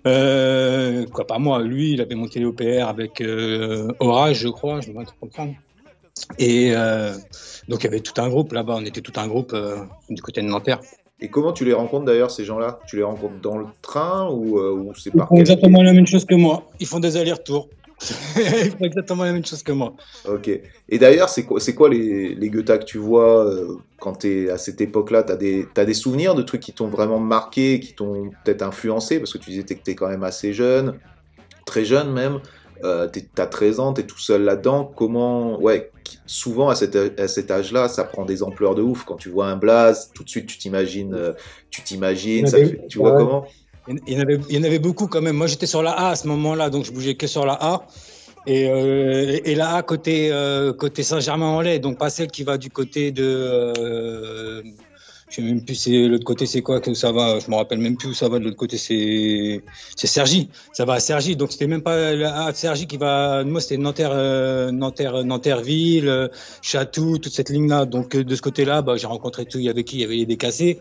Euh, 0.07 1.07
quoi 1.07 1.27
pas 1.27 1.39
moi, 1.39 1.63
lui 1.63 1.93
il 1.93 2.01
avait 2.01 2.17
monté 2.17 2.41
les 2.41 2.45
OPR 2.47 2.89
avec 2.89 3.21
euh, 3.21 3.89
Orage 4.01 4.41
je 4.41 4.49
crois, 4.49 4.81
je 4.81 4.91
dois 4.91 5.05
comprendre. 5.21 5.55
Et 6.39 6.73
euh, 6.75 7.13
donc 7.69 7.83
il 7.83 7.85
y 7.85 7.87
avait 7.87 8.01
tout 8.01 8.21
un 8.21 8.29
groupe 8.29 8.53
là-bas, 8.53 8.75
on 8.79 8.85
était 8.85 9.01
tout 9.01 9.13
un 9.17 9.29
groupe 9.29 9.53
euh, 9.55 9.77
du 10.11 10.21
côté 10.21 10.43
de 10.43 10.47
Nanterre. 10.47 10.81
Et 11.21 11.29
comment 11.29 11.53
tu 11.53 11.65
les 11.65 11.73
rencontres 11.73 12.05
d'ailleurs, 12.05 12.33
ces 12.33 12.45
gens-là? 12.45 12.81
Tu 12.89 12.97
les 12.97 13.05
rencontres 13.05 13.41
dans 13.41 13.57
le 13.57 13.67
train 13.81 14.29
ou, 14.29 14.59
ou 14.59 14.93
c'est 14.97 15.11
Ils 15.15 15.19
par 15.19 15.29
font 15.29 15.37
quel 15.37 15.43
exactement 15.43 15.81
la 15.85 15.93
même 15.93 16.07
chose 16.09 16.25
que 16.25 16.35
moi. 16.35 16.65
Ils 16.81 16.87
font 16.87 16.99
des 16.99 17.17
allers-retours. 17.17 17.69
ils 18.37 18.71
font 18.71 18.85
exactement 18.85 19.25
la 19.25 19.33
même 19.33 19.45
chose 19.45 19.63
que 19.63 19.73
moi. 19.73 19.95
Ok. 20.29 20.49
Et 20.89 20.99
d'ailleurs, 20.99 21.29
c'est 21.29 21.45
quoi, 21.45 21.61
c'est 21.61 21.75
quoi 21.75 21.89
les, 21.89 22.35
les 22.35 22.51
Goethe 22.51 22.79
que 22.81 22.85
tu 22.85 22.99
vois 22.99 23.47
euh, 23.47 23.77
quand 24.01 24.15
t'es 24.15 24.51
à 24.51 24.59
cette 24.59 24.81
époque-là 24.81 25.23
T'as 25.23 25.37
des, 25.37 25.67
t'as 25.75 25.85
des 25.85 25.95
souvenirs 25.95 26.35
de 26.35 26.43
trucs 26.43 26.61
qui 26.61 26.73
t'ont 26.73 26.89
vraiment 26.89 27.19
marqué, 27.19 27.81
qui 27.81 27.95
t'ont 27.95 28.31
peut-être 28.45 28.63
influencé? 28.63 29.19
Parce 29.19 29.33
que 29.33 29.39
tu 29.39 29.51
disais 29.51 29.63
que 29.63 29.75
t'es 29.75 29.95
quand 29.95 30.09
même 30.09 30.25
assez 30.25 30.53
jeune, 30.53 30.99
très 31.67 31.85
jeune 31.85 32.13
même. 32.13 32.41
Euh, 32.85 33.07
t'es- 33.07 33.29
t'as 33.33 33.47
13 33.47 33.79
ans, 33.79 33.93
t'es 33.93 34.03
tout 34.05 34.19
seul 34.19 34.43
là-dedans. 34.43 34.85
Comment. 34.97 35.61
Ouais, 35.61 35.93
souvent 36.27 36.69
à 36.69 36.75
cet, 36.75 36.97
à 36.97 37.29
cet 37.29 37.51
âge-là, 37.53 37.89
ça 37.89 38.03
prend 38.03 38.25
des 38.25 38.43
ampleurs 38.43 38.75
de 38.75 38.83
ouf. 38.83 39.05
Quand 39.05 39.17
tu 39.17 39.29
vois 39.29 39.47
un 39.47 39.57
blaze, 39.57 40.11
tout 40.15 40.25
de 40.25 40.29
suite 40.29 40.47
tu 40.47 40.59
t'imagines, 40.59 41.15
euh, 41.15 41.33
tu 41.71 41.83
t'imagines, 41.83 42.47
ça 42.49 42.59
te 42.59 42.67
fait- 42.67 42.87
tu 42.89 42.99
vois 42.99 43.13
Ouais. 43.13 43.19
comment? 43.19 43.47
Il 43.89 44.15
y, 44.15 44.17
en 44.17 44.21
avait, 44.21 44.39
il 44.49 44.57
y 44.57 44.59
en 44.59 44.63
avait 44.63 44.79
beaucoup 44.79 45.09
quand 45.09 45.21
même. 45.21 45.37
Moi, 45.37 45.47
j'étais 45.47 45.67
sur 45.67 45.83
la 45.83 45.93
A 45.93 46.11
à 46.11 46.17
ce 46.17 46.29
moment-là, 46.29 46.71
donc 46.71 46.85
je 46.85 46.93
bougeais 46.93 47.15
que 47.15 47.27
sur 47.27 47.45
la 47.45 47.55
A. 47.55 47.87
Et, 48.47 48.69
euh, 48.69 49.39
et 49.45 49.55
la 49.55 49.75
A 49.77 49.83
côté, 49.83 50.31
euh, 50.33 50.73
côté 50.73 51.03
Saint-Germain-en-Laye, 51.03 51.81
donc 51.81 51.99
pas 51.99 52.11
celle 52.11 52.29
qui 52.29 52.43
va 52.43 52.59
du 52.59 52.71
côté 52.71 53.13
de. 53.13 53.25
Euh, 53.25 54.63
je 55.33 55.37
sais 55.37 55.43
même 55.43 55.65
plus 55.65 55.77
c'est 55.77 56.09
l'autre 56.09 56.25
côté 56.25 56.45
c'est 56.45 56.61
quoi 56.61 56.81
que 56.81 56.93
ça 56.93 57.11
va. 57.11 57.39
Je 57.39 57.51
me 57.51 57.57
rappelle 57.57 57.79
même 57.79 57.97
plus 57.97 58.09
où 58.09 58.15
ça 58.15 58.29
va. 58.29 58.39
De 58.39 58.45
l'autre 58.45 58.57
côté 58.57 58.77
c'est 58.77 59.63
c'est 59.97 60.07
Sergi. 60.07 60.51
Ça 60.75 60.85
va 60.85 60.95
à 60.95 61.01
Sergi. 61.01 61.37
Donc 61.37 61.53
c'était 61.53 61.67
même 61.67 61.81
pas 61.81 62.13
la 62.13 62.53
de 62.53 62.57
Sergi 62.57 62.87
qui 62.87 62.99
va. 62.99 63.43
Moi 63.43 63.63
c'était 63.63 63.79
Nanterre, 63.79 64.11
euh, 64.13 64.71
Nanterre, 64.73 65.25
Nanterreville, 65.25 66.09
euh, 66.09 66.29
Chatou, 66.61 67.17
toute 67.17 67.33
cette 67.33 67.49
ligne-là. 67.49 67.87
Donc 67.87 68.15
euh, 68.15 68.25
de 68.25 68.37
ce 68.37 68.43
côté-là, 68.43 68.83
bah, 68.83 68.97
j'ai 68.97 69.07
rencontré 69.07 69.47
tout. 69.47 69.59
Il 69.59 69.65
y 69.65 69.71
avait 69.71 69.85
qui 69.85 69.97
Il 69.97 70.01
y 70.01 70.05
avait 70.05 70.27
des 70.27 70.37
cassés. 70.37 70.79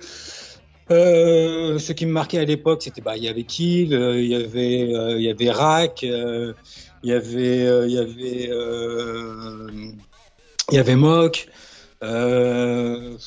Euh, 0.92 1.80
ce 1.80 1.94
qui 1.94 2.06
me 2.06 2.12
marquait 2.12 2.40
à 2.40 2.46
l'époque, 2.46 2.82
c'était 2.84 3.02
bah 3.02 3.16
il 3.16 3.24
y 3.24 3.30
avait 3.30 3.44
Kill, 3.44 3.94
euh, 3.94 4.20
il 4.20 4.28
y 4.28 4.36
avait 4.36 4.94
euh, 4.94 5.20
y 5.20 5.30
avait 5.30 5.50
Rack, 5.50 6.04
il 6.04 6.54
y 7.04 7.14
avait 7.14 7.88
il 7.88 7.94
y 7.94 7.98
avait 7.98 8.50
il 10.70 10.76
y 10.76 10.78
avait 10.78 10.96
Mock, 10.98 11.48
il 12.02 13.18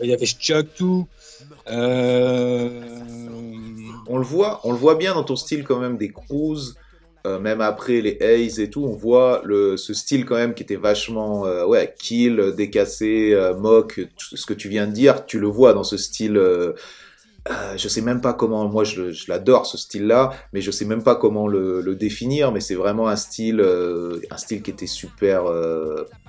y 0.00 0.12
avait 0.12 0.26
Chuck 0.26 0.68
Euh, 1.68 2.70
on 4.06 4.18
le 4.18 4.24
voit, 4.24 4.60
on 4.64 4.72
le 4.72 4.78
voit 4.78 4.94
bien 4.94 5.14
dans 5.14 5.24
ton 5.24 5.36
style 5.36 5.64
quand 5.64 5.78
même 5.78 5.98
des 5.98 6.10
cruises, 6.10 6.76
euh, 7.26 7.38
même 7.38 7.60
après 7.60 8.00
les 8.00 8.18
Haze 8.20 8.60
et 8.60 8.70
tout, 8.70 8.84
on 8.84 8.94
voit 8.94 9.42
le, 9.44 9.76
ce 9.76 9.94
style 9.94 10.24
quand 10.24 10.36
même 10.36 10.54
qui 10.54 10.62
était 10.62 10.76
vachement, 10.76 11.46
euh, 11.46 11.64
ouais, 11.66 11.94
kill, 11.98 12.52
décassé, 12.56 13.32
euh, 13.34 13.54
mock, 13.54 14.00
tout 14.16 14.36
ce 14.36 14.46
que 14.46 14.54
tu 14.54 14.68
viens 14.68 14.86
de 14.86 14.92
dire, 14.92 15.26
tu 15.26 15.38
le 15.38 15.46
vois 15.48 15.72
dans 15.72 15.84
ce 15.84 15.96
style. 15.96 16.36
euh, 16.36 16.72
je 17.76 17.88
sais 17.88 18.02
même 18.02 18.20
pas 18.20 18.34
comment, 18.34 18.68
moi 18.68 18.84
je, 18.84 19.12
je 19.12 19.24
l'adore 19.28 19.66
ce 19.66 19.78
style-là, 19.78 20.30
mais 20.52 20.60
je 20.60 20.70
sais 20.70 20.84
même 20.84 21.02
pas 21.02 21.16
comment 21.16 21.48
le, 21.48 21.80
le 21.80 21.94
définir, 21.96 22.52
mais 22.52 22.60
c'est 22.60 22.74
vraiment 22.74 23.08
un 23.08 23.16
style, 23.16 23.60
un 24.30 24.36
style 24.36 24.62
qui 24.62 24.70
était 24.70 24.86
super 24.86 25.44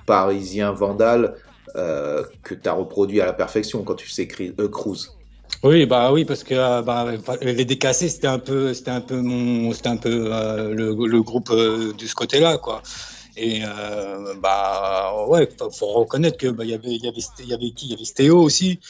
parisien, 0.06 0.72
vandale, 0.72 1.36
euh, 1.76 2.24
que 2.42 2.54
tu 2.54 2.68
as 2.68 2.72
reproduit 2.72 3.20
à 3.20 3.26
la 3.26 3.32
perfection 3.32 3.82
quand 3.84 3.94
tu 3.94 4.08
sais 4.08 4.26
cruise. 4.26 5.16
Oui, 5.62 5.86
bah 5.86 6.12
oui, 6.12 6.24
parce 6.24 6.42
que 6.42 6.54
euh, 6.54 6.82
bah, 6.82 7.06
les 7.40 7.64
décassés, 7.64 8.08
c'était 8.08 8.26
un 8.26 8.40
peu, 8.40 8.74
c'était 8.74 8.90
un 8.90 9.00
peu 9.00 9.20
mon, 9.20 9.72
c'était 9.72 9.90
un 9.90 9.96
peu 9.96 10.30
euh, 10.32 10.74
le, 10.74 11.22
groupe 11.22 11.50
euh, 11.50 11.92
de 11.92 12.06
ce 12.06 12.16
côté-là, 12.16 12.58
quoi. 12.58 12.82
Et 13.36 13.62
euh, 13.64 14.34
bah 14.40 15.14
ouais, 15.28 15.48
faut, 15.70 15.86
reconnaître 15.86 16.36
que 16.36 16.48
bah, 16.48 16.64
y 16.64 16.74
avait, 16.74 16.96
y 16.96 17.08
avait, 17.08 17.46
y 17.46 17.54
avait 17.54 17.70
qui, 17.70 17.86
il 17.86 17.92
y 17.92 17.94
avait 17.94 18.04
Stéo 18.04 18.40
aussi. 18.40 18.80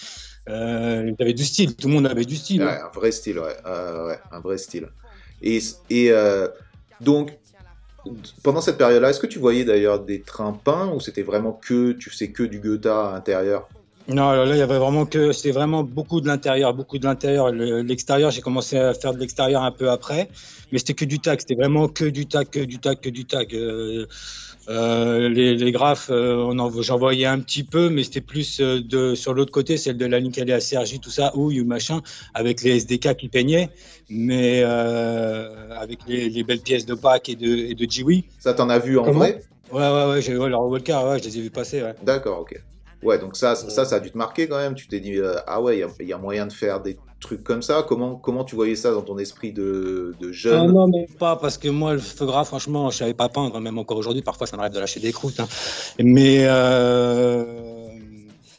Euh, 0.49 1.13
il 1.19 1.23
avait 1.23 1.35
du 1.35 1.45
style, 1.45 1.77
tout 1.77 1.89
le 1.89 1.95
monde 1.95 2.07
avait 2.07 2.25
du 2.25 2.37
style. 2.37 2.63
Ouais, 2.63 2.81
un 2.81 2.91
vrai 2.93 3.13
style, 3.13 3.39
ouais, 3.39 3.57
un 3.65 4.41
vrai 4.41 4.57
style. 4.57 4.89
Et, 5.43 5.61
et 5.91 6.11
donc, 7.03 7.37
pendant 8.43 8.63
cette 8.63 8.79
période-là, 8.79 9.11
est-ce 9.11 9.21
que 9.21 9.27
tu 9.27 9.39
voyais 9.39 9.65
d'ailleurs 9.65 10.01
des 10.01 10.23
trains 10.23 10.53
peints 10.53 10.91
ou 10.95 11.01
c'était 11.01 11.23
vraiment 11.23 11.53
que, 11.53 11.93
tu 11.93 12.11
sais, 12.11 12.33
que 12.33 12.43
du 12.43 12.61
Goethe 12.61 12.87
à 12.87 13.13
l'intérieur 13.13 13.69
Non, 14.09 14.33
là, 14.33 14.55
il 14.55 14.59
y 14.59 14.63
avait 14.63 14.79
vraiment 14.79 15.07
que, 15.07 15.33
c'était 15.33 15.53
vraiment 15.53 15.85
beaucoup 15.85 16.21
de 16.21 16.27
l'intérieur, 16.27 16.75
beaucoup 16.75 16.99
de 16.99 17.05
l'intérieur. 17.05 17.51
L'extérieur, 17.53 18.31
j'ai 18.31 18.41
commencé 18.41 18.77
à 18.77 18.95
faire 18.95 19.15
de 19.15 19.19
l'extérieur 19.19 19.63
un 19.63 19.71
peu 19.71 19.91
après, 19.91 20.29
mais 20.73 20.79
c'était 20.79 20.95
que 20.95 21.05
du 21.05 21.21
tag, 21.21 21.41
c'était 21.41 21.55
vraiment 21.55 21.89
que 21.89 22.05
du 22.05 22.27
tag, 22.27 22.49
que 22.51 22.61
du 22.61 22.79
tag, 22.79 23.01
que 23.01 23.09
du 23.09 23.25
tag. 23.25 23.55
Euh, 23.55 24.07
euh, 24.69 25.29
les, 25.29 25.57
les, 25.57 25.73
graphes, 25.73 26.09
euh, 26.11 26.53
j'en 26.83 26.97
voyais 26.97 27.27
un 27.27 27.41
petit 27.41 27.65
peu, 27.65 27.91
mais 27.91 28.05
c'était 28.05 28.21
plus 28.21 28.61
de, 28.61 29.15
sur 29.15 29.35
l'autre 29.35 29.51
côté, 29.51 29.77
celle 29.77 29.97
de 29.97 30.07
la 30.07 30.21
ligne 30.21 30.33
à 30.51 30.59
CRJ, 30.59 31.01
tout 31.01 31.11
ça, 31.11 31.33
ou 31.37 31.53
machin, 31.65 32.01
avec 32.35 32.63
les 32.63 32.77
SDK 32.77 33.17
qui 33.17 33.29
peignaient, 33.29 33.71
mais 34.09 34.63
avec 34.63 36.01
les, 36.07 36.29
les, 36.29 36.45
belles 36.45 36.61
pièces 36.61 36.87
de 36.87 36.95
Pac 36.95 37.29
et 37.29 37.37
de, 37.37 37.47
et 37.47 37.75
de 37.75 37.91
Jiwi. 37.91 38.25
Ça, 38.39 38.55
t'en 38.55 38.69
as 38.69 38.79
vu 38.79 38.99
en 38.99 39.11
vrai? 39.11 39.43
Ouais, 39.73 39.81
ouais, 39.81 40.07
ouais, 40.11 40.23
j'ai, 40.23 40.37
ouais, 40.37 40.49
leur 40.49 40.65
Walker, 40.67 41.01
ouais, 41.07 41.19
je 41.19 41.25
les 41.25 41.39
ai 41.39 41.41
vus 41.41 41.51
passer, 41.51 41.83
ouais. 41.83 41.95
D'accord, 42.05 42.41
ok. 42.41 42.61
Ouais, 43.03 43.19
donc 43.19 43.37
ça, 43.37 43.57
ça, 43.57 43.85
ça 43.85 43.97
a 43.97 44.01
dû 44.01 44.11
te 44.11 44.19
marquer 44.19 44.49
quand 44.49 44.59
même. 44.59 44.75
Tu 44.75 44.87
t'es 44.87 45.01
dit, 45.01 45.17
euh, 45.17 45.35
ah 45.47 45.61
ouais, 45.61 45.79
il 45.79 46.07
y, 46.07 46.09
y, 46.09 46.13
a 46.13 46.19
moyen 46.19 46.47
de 46.47 46.53
faire 46.53 46.81
des 46.81 46.97
trucs 47.21 47.43
comme 47.43 47.63
ça. 47.63 47.85
Comment, 47.89 48.15
comment 48.17 48.45
tu 48.45 48.55
voyais 48.55 48.77
ça 48.77 48.93
dans 48.93 49.03
ton 49.03 49.19
esprit 49.19 49.53
de, 49.53 50.15
de 50.21 50.33
jeune 50.33 50.69
ah 50.69 50.73
Non, 50.73 50.89
mais 50.89 51.07
pas, 51.19 51.37
parce 51.37 51.59
que 51.59 51.69
moi, 51.69 51.95
le 51.95 51.99
feu 51.99 52.27
gras, 52.27 52.45
franchement, 52.45 52.91
je 52.91 52.99
savais 52.99 53.15
pas 53.15 53.29
peindre, 53.29 53.59
même 53.61 53.79
encore 53.79 53.97
aujourd'hui. 53.97 54.23
Parfois, 54.23 54.47
ça 54.47 54.57
m'arrive 54.57 54.73
de 54.73 54.79
lâcher 54.79 55.01
des 55.01 55.13
croûtes. 55.13 55.41
Hein. 55.41 55.49
Mais 55.99 56.45
euh... 56.47 57.45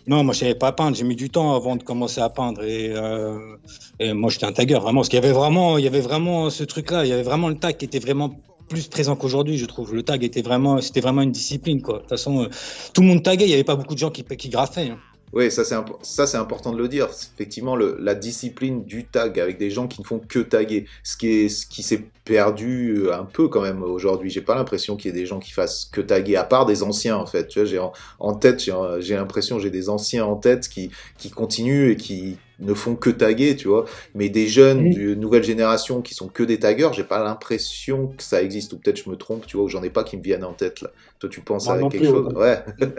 non, 0.07 0.25
moi, 0.25 0.33
je 0.33 0.39
savais 0.39 0.55
pas 0.55 0.73
peindre. 0.73 0.97
J'ai 0.97 1.05
mis 1.05 1.15
du 1.15 1.29
temps 1.29 1.55
avant 1.55 1.77
de 1.77 1.83
commencer 1.83 2.19
à 2.19 2.29
peindre. 2.29 2.63
Et, 2.63 2.91
euh... 2.93 3.55
et 3.99 4.11
moi, 4.11 4.29
j'étais 4.29 4.45
un 4.45 4.53
tagueur, 4.53 4.81
vraiment. 4.81 5.01
Parce 5.01 5.09
qu'il 5.09 5.21
y 5.21 5.23
avait 5.23 5.33
vraiment, 5.33 5.77
il 5.77 5.85
y 5.85 5.87
avait 5.87 6.01
vraiment 6.01 6.49
ce 6.49 6.65
truc-là. 6.65 7.05
Il 7.05 7.09
y 7.09 7.13
avait 7.13 7.23
vraiment 7.23 7.47
le 7.47 7.55
tag 7.55 7.77
qui 7.77 7.85
était 7.85 7.99
vraiment 7.99 8.35
plus 8.73 8.87
présent 8.87 9.15
qu'aujourd'hui, 9.15 9.57
je 9.57 9.65
trouve. 9.65 9.93
Le 9.93 10.03
tag 10.03 10.23
était 10.23 10.41
vraiment, 10.41 10.81
c'était 10.81 11.01
vraiment 11.01 11.21
une 11.21 11.31
discipline, 11.31 11.81
quoi. 11.81 11.95
De 11.95 11.99
toute 11.99 12.09
façon, 12.09 12.43
euh, 12.43 12.47
tout 12.93 13.01
le 13.01 13.07
monde 13.07 13.23
taguait, 13.23 13.45
il 13.45 13.49
n'y 13.49 13.53
avait 13.53 13.63
pas 13.63 13.75
beaucoup 13.75 13.93
de 13.93 13.99
gens 13.99 14.09
qui, 14.09 14.23
qui 14.23 14.49
graffaient. 14.49 14.89
Hein. 14.89 14.99
Oui, 15.33 15.49
ça 15.49 15.63
c'est 15.63 15.75
ça 16.03 16.27
c'est 16.27 16.37
important 16.37 16.71
de 16.71 16.77
le 16.77 16.87
dire. 16.87 17.07
Effectivement, 17.09 17.75
le, 17.75 17.97
la 17.99 18.13
discipline 18.13 18.83
du 18.85 19.05
tag 19.05 19.39
avec 19.39 19.57
des 19.57 19.71
gens 19.71 19.87
qui 19.87 19.99
ne 20.01 20.05
font 20.05 20.19
que 20.19 20.37
taguer, 20.37 20.85
ce 21.03 21.17
qui 21.17 21.27
est 21.27 21.49
ce 21.49 21.65
qui 21.65 21.81
s'est 21.81 22.03
perdu 22.23 22.97
euh, 22.97 23.15
un 23.15 23.25
peu 23.25 23.47
quand 23.47 23.61
même 23.61 23.81
aujourd'hui. 23.81 24.29
J'ai 24.29 24.41
pas 24.41 24.53
l'impression 24.53 24.95
qu'il 24.95 25.09
y 25.09 25.17
ait 25.17 25.19
des 25.19 25.25
gens 25.25 25.39
qui 25.39 25.51
fassent 25.51 25.85
que 25.85 26.01
taguer, 26.01 26.35
à 26.35 26.43
part 26.43 26.67
des 26.67 26.83
anciens 26.83 27.17
en 27.17 27.25
fait. 27.25 27.47
Tu 27.47 27.59
vois, 27.59 27.67
j'ai 27.67 27.79
en, 28.19 28.35
tête, 28.35 28.61
j'ai 28.99 29.15
l'impression 29.15 29.57
j'ai 29.57 29.71
des 29.71 29.89
anciens 29.89 30.23
en 30.23 30.35
tête 30.35 30.69
qui 30.69 30.91
qui 31.17 31.31
continuent 31.31 31.89
et 31.89 31.97
qui 31.97 32.37
ne 32.63 32.73
font 32.73 32.95
que 32.95 33.09
taguer, 33.09 33.55
tu 33.55 33.67
vois. 33.67 33.85
Mais 34.15 34.29
des 34.29 34.47
jeunes 34.47 34.89
d'une 34.89 35.19
nouvelle 35.19 35.43
génération 35.43 36.01
qui 36.01 36.13
sont 36.13 36.27
que 36.27 36.43
des 36.43 36.59
taggers, 36.59 36.89
j'ai 36.93 37.03
pas 37.03 37.23
l'impression 37.23 38.07
que 38.07 38.23
ça 38.23 38.41
existe. 38.41 38.73
Ou 38.73 38.77
peut-être 38.77 39.03
je 39.03 39.09
me 39.09 39.15
trompe, 39.15 39.45
tu 39.45 39.57
vois, 39.57 39.65
ou 39.65 39.69
j'en 39.69 39.83
ai 39.83 39.89
pas 39.89 40.03
qui 40.03 40.17
me 40.17 40.23
viennent 40.23 40.45
en 40.45 40.53
tête 40.53 40.81
là. 40.81 40.91
Toi, 41.19 41.29
tu 41.29 41.41
penses 41.41 41.69
à 41.69 41.77
quelque 41.89 42.05
chose 42.05 42.33
Ouais. 42.33 42.63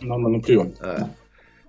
Non, 0.00 0.18
non 0.18 0.40
plus. 0.40 0.56
Ouais. 0.56 0.70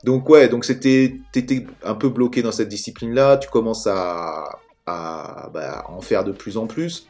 Donc 0.05 0.29
ouais, 0.29 0.47
donc 0.47 0.63
c'était, 0.65 1.17
t'étais 1.33 1.65
un 1.83 1.95
peu 1.95 2.07
bloqué 2.09 2.41
dans 2.41 2.53
cette 2.53 2.69
discipline-là. 2.69 3.37
Tu 3.37 3.49
commences 3.49 3.87
à, 3.87 4.59
à 4.85 5.49
bah, 5.53 5.85
en 5.89 6.01
faire 6.01 6.23
de 6.23 6.31
plus 6.31 6.57
en 6.57 6.67
plus. 6.67 7.07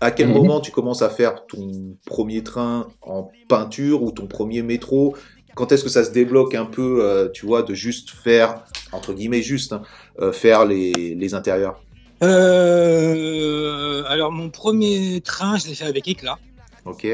À 0.00 0.10
quel 0.12 0.28
mhm. 0.28 0.34
moment 0.34 0.60
tu 0.60 0.70
commences 0.70 1.02
à 1.02 1.10
faire 1.10 1.46
ton 1.46 1.96
premier 2.06 2.44
train 2.44 2.88
en 3.02 3.30
peinture 3.48 4.02
ou 4.02 4.12
ton 4.12 4.26
premier 4.26 4.62
métro? 4.62 5.16
Quand 5.58 5.72
est-ce 5.72 5.82
que 5.82 5.90
ça 5.90 6.04
se 6.04 6.12
débloque 6.12 6.54
un 6.54 6.66
peu, 6.66 7.00
euh, 7.02 7.28
tu 7.28 7.44
vois, 7.44 7.64
de 7.64 7.74
juste 7.74 8.10
faire, 8.10 8.62
entre 8.92 9.12
guillemets 9.12 9.42
juste, 9.42 9.72
hein, 9.72 9.82
euh, 10.20 10.30
faire 10.30 10.64
les, 10.64 11.16
les 11.16 11.34
intérieurs? 11.34 11.82
Euh, 12.22 14.04
Alors 14.06 14.30
mon 14.30 14.50
premier 14.50 15.20
train, 15.20 15.58
je 15.58 15.66
l'ai 15.66 15.74
fait 15.74 15.86
avec 15.86 16.06
Éclat. 16.06 16.38
Ok. 16.84 17.08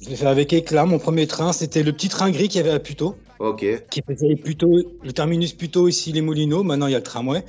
Je 0.00 0.08
l'ai 0.08 0.16
fait 0.16 0.26
avec 0.26 0.52
éclat. 0.52 0.86
Mon 0.86 0.98
premier 0.98 1.28
train, 1.28 1.52
c'était 1.52 1.84
le 1.84 1.92
petit 1.92 2.08
train 2.08 2.32
gris 2.32 2.48
qu'il 2.48 2.60
y 2.60 2.64
avait 2.64 2.74
à 2.74 2.80
Puto. 2.80 3.14
Ok. 3.38 3.64
Qui 3.90 4.02
faisait 4.02 4.34
plutôt 4.34 4.76
le 5.04 5.12
terminus 5.12 5.52
Puto 5.52 5.86
ici 5.86 6.10
les 6.10 6.22
Moulineaux. 6.22 6.64
Maintenant, 6.64 6.88
il 6.88 6.92
y 6.92 6.96
a 6.96 6.98
le 6.98 7.04
tramway. 7.04 7.44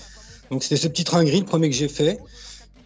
Donc, 0.51 0.61
c'était 0.61 0.77
ce 0.77 0.87
petit 0.87 1.05
train 1.05 1.23
gris, 1.23 1.39
le 1.39 1.45
premier 1.45 1.71
que 1.71 1.75
j'ai 1.75 1.87
fait. 1.87 2.19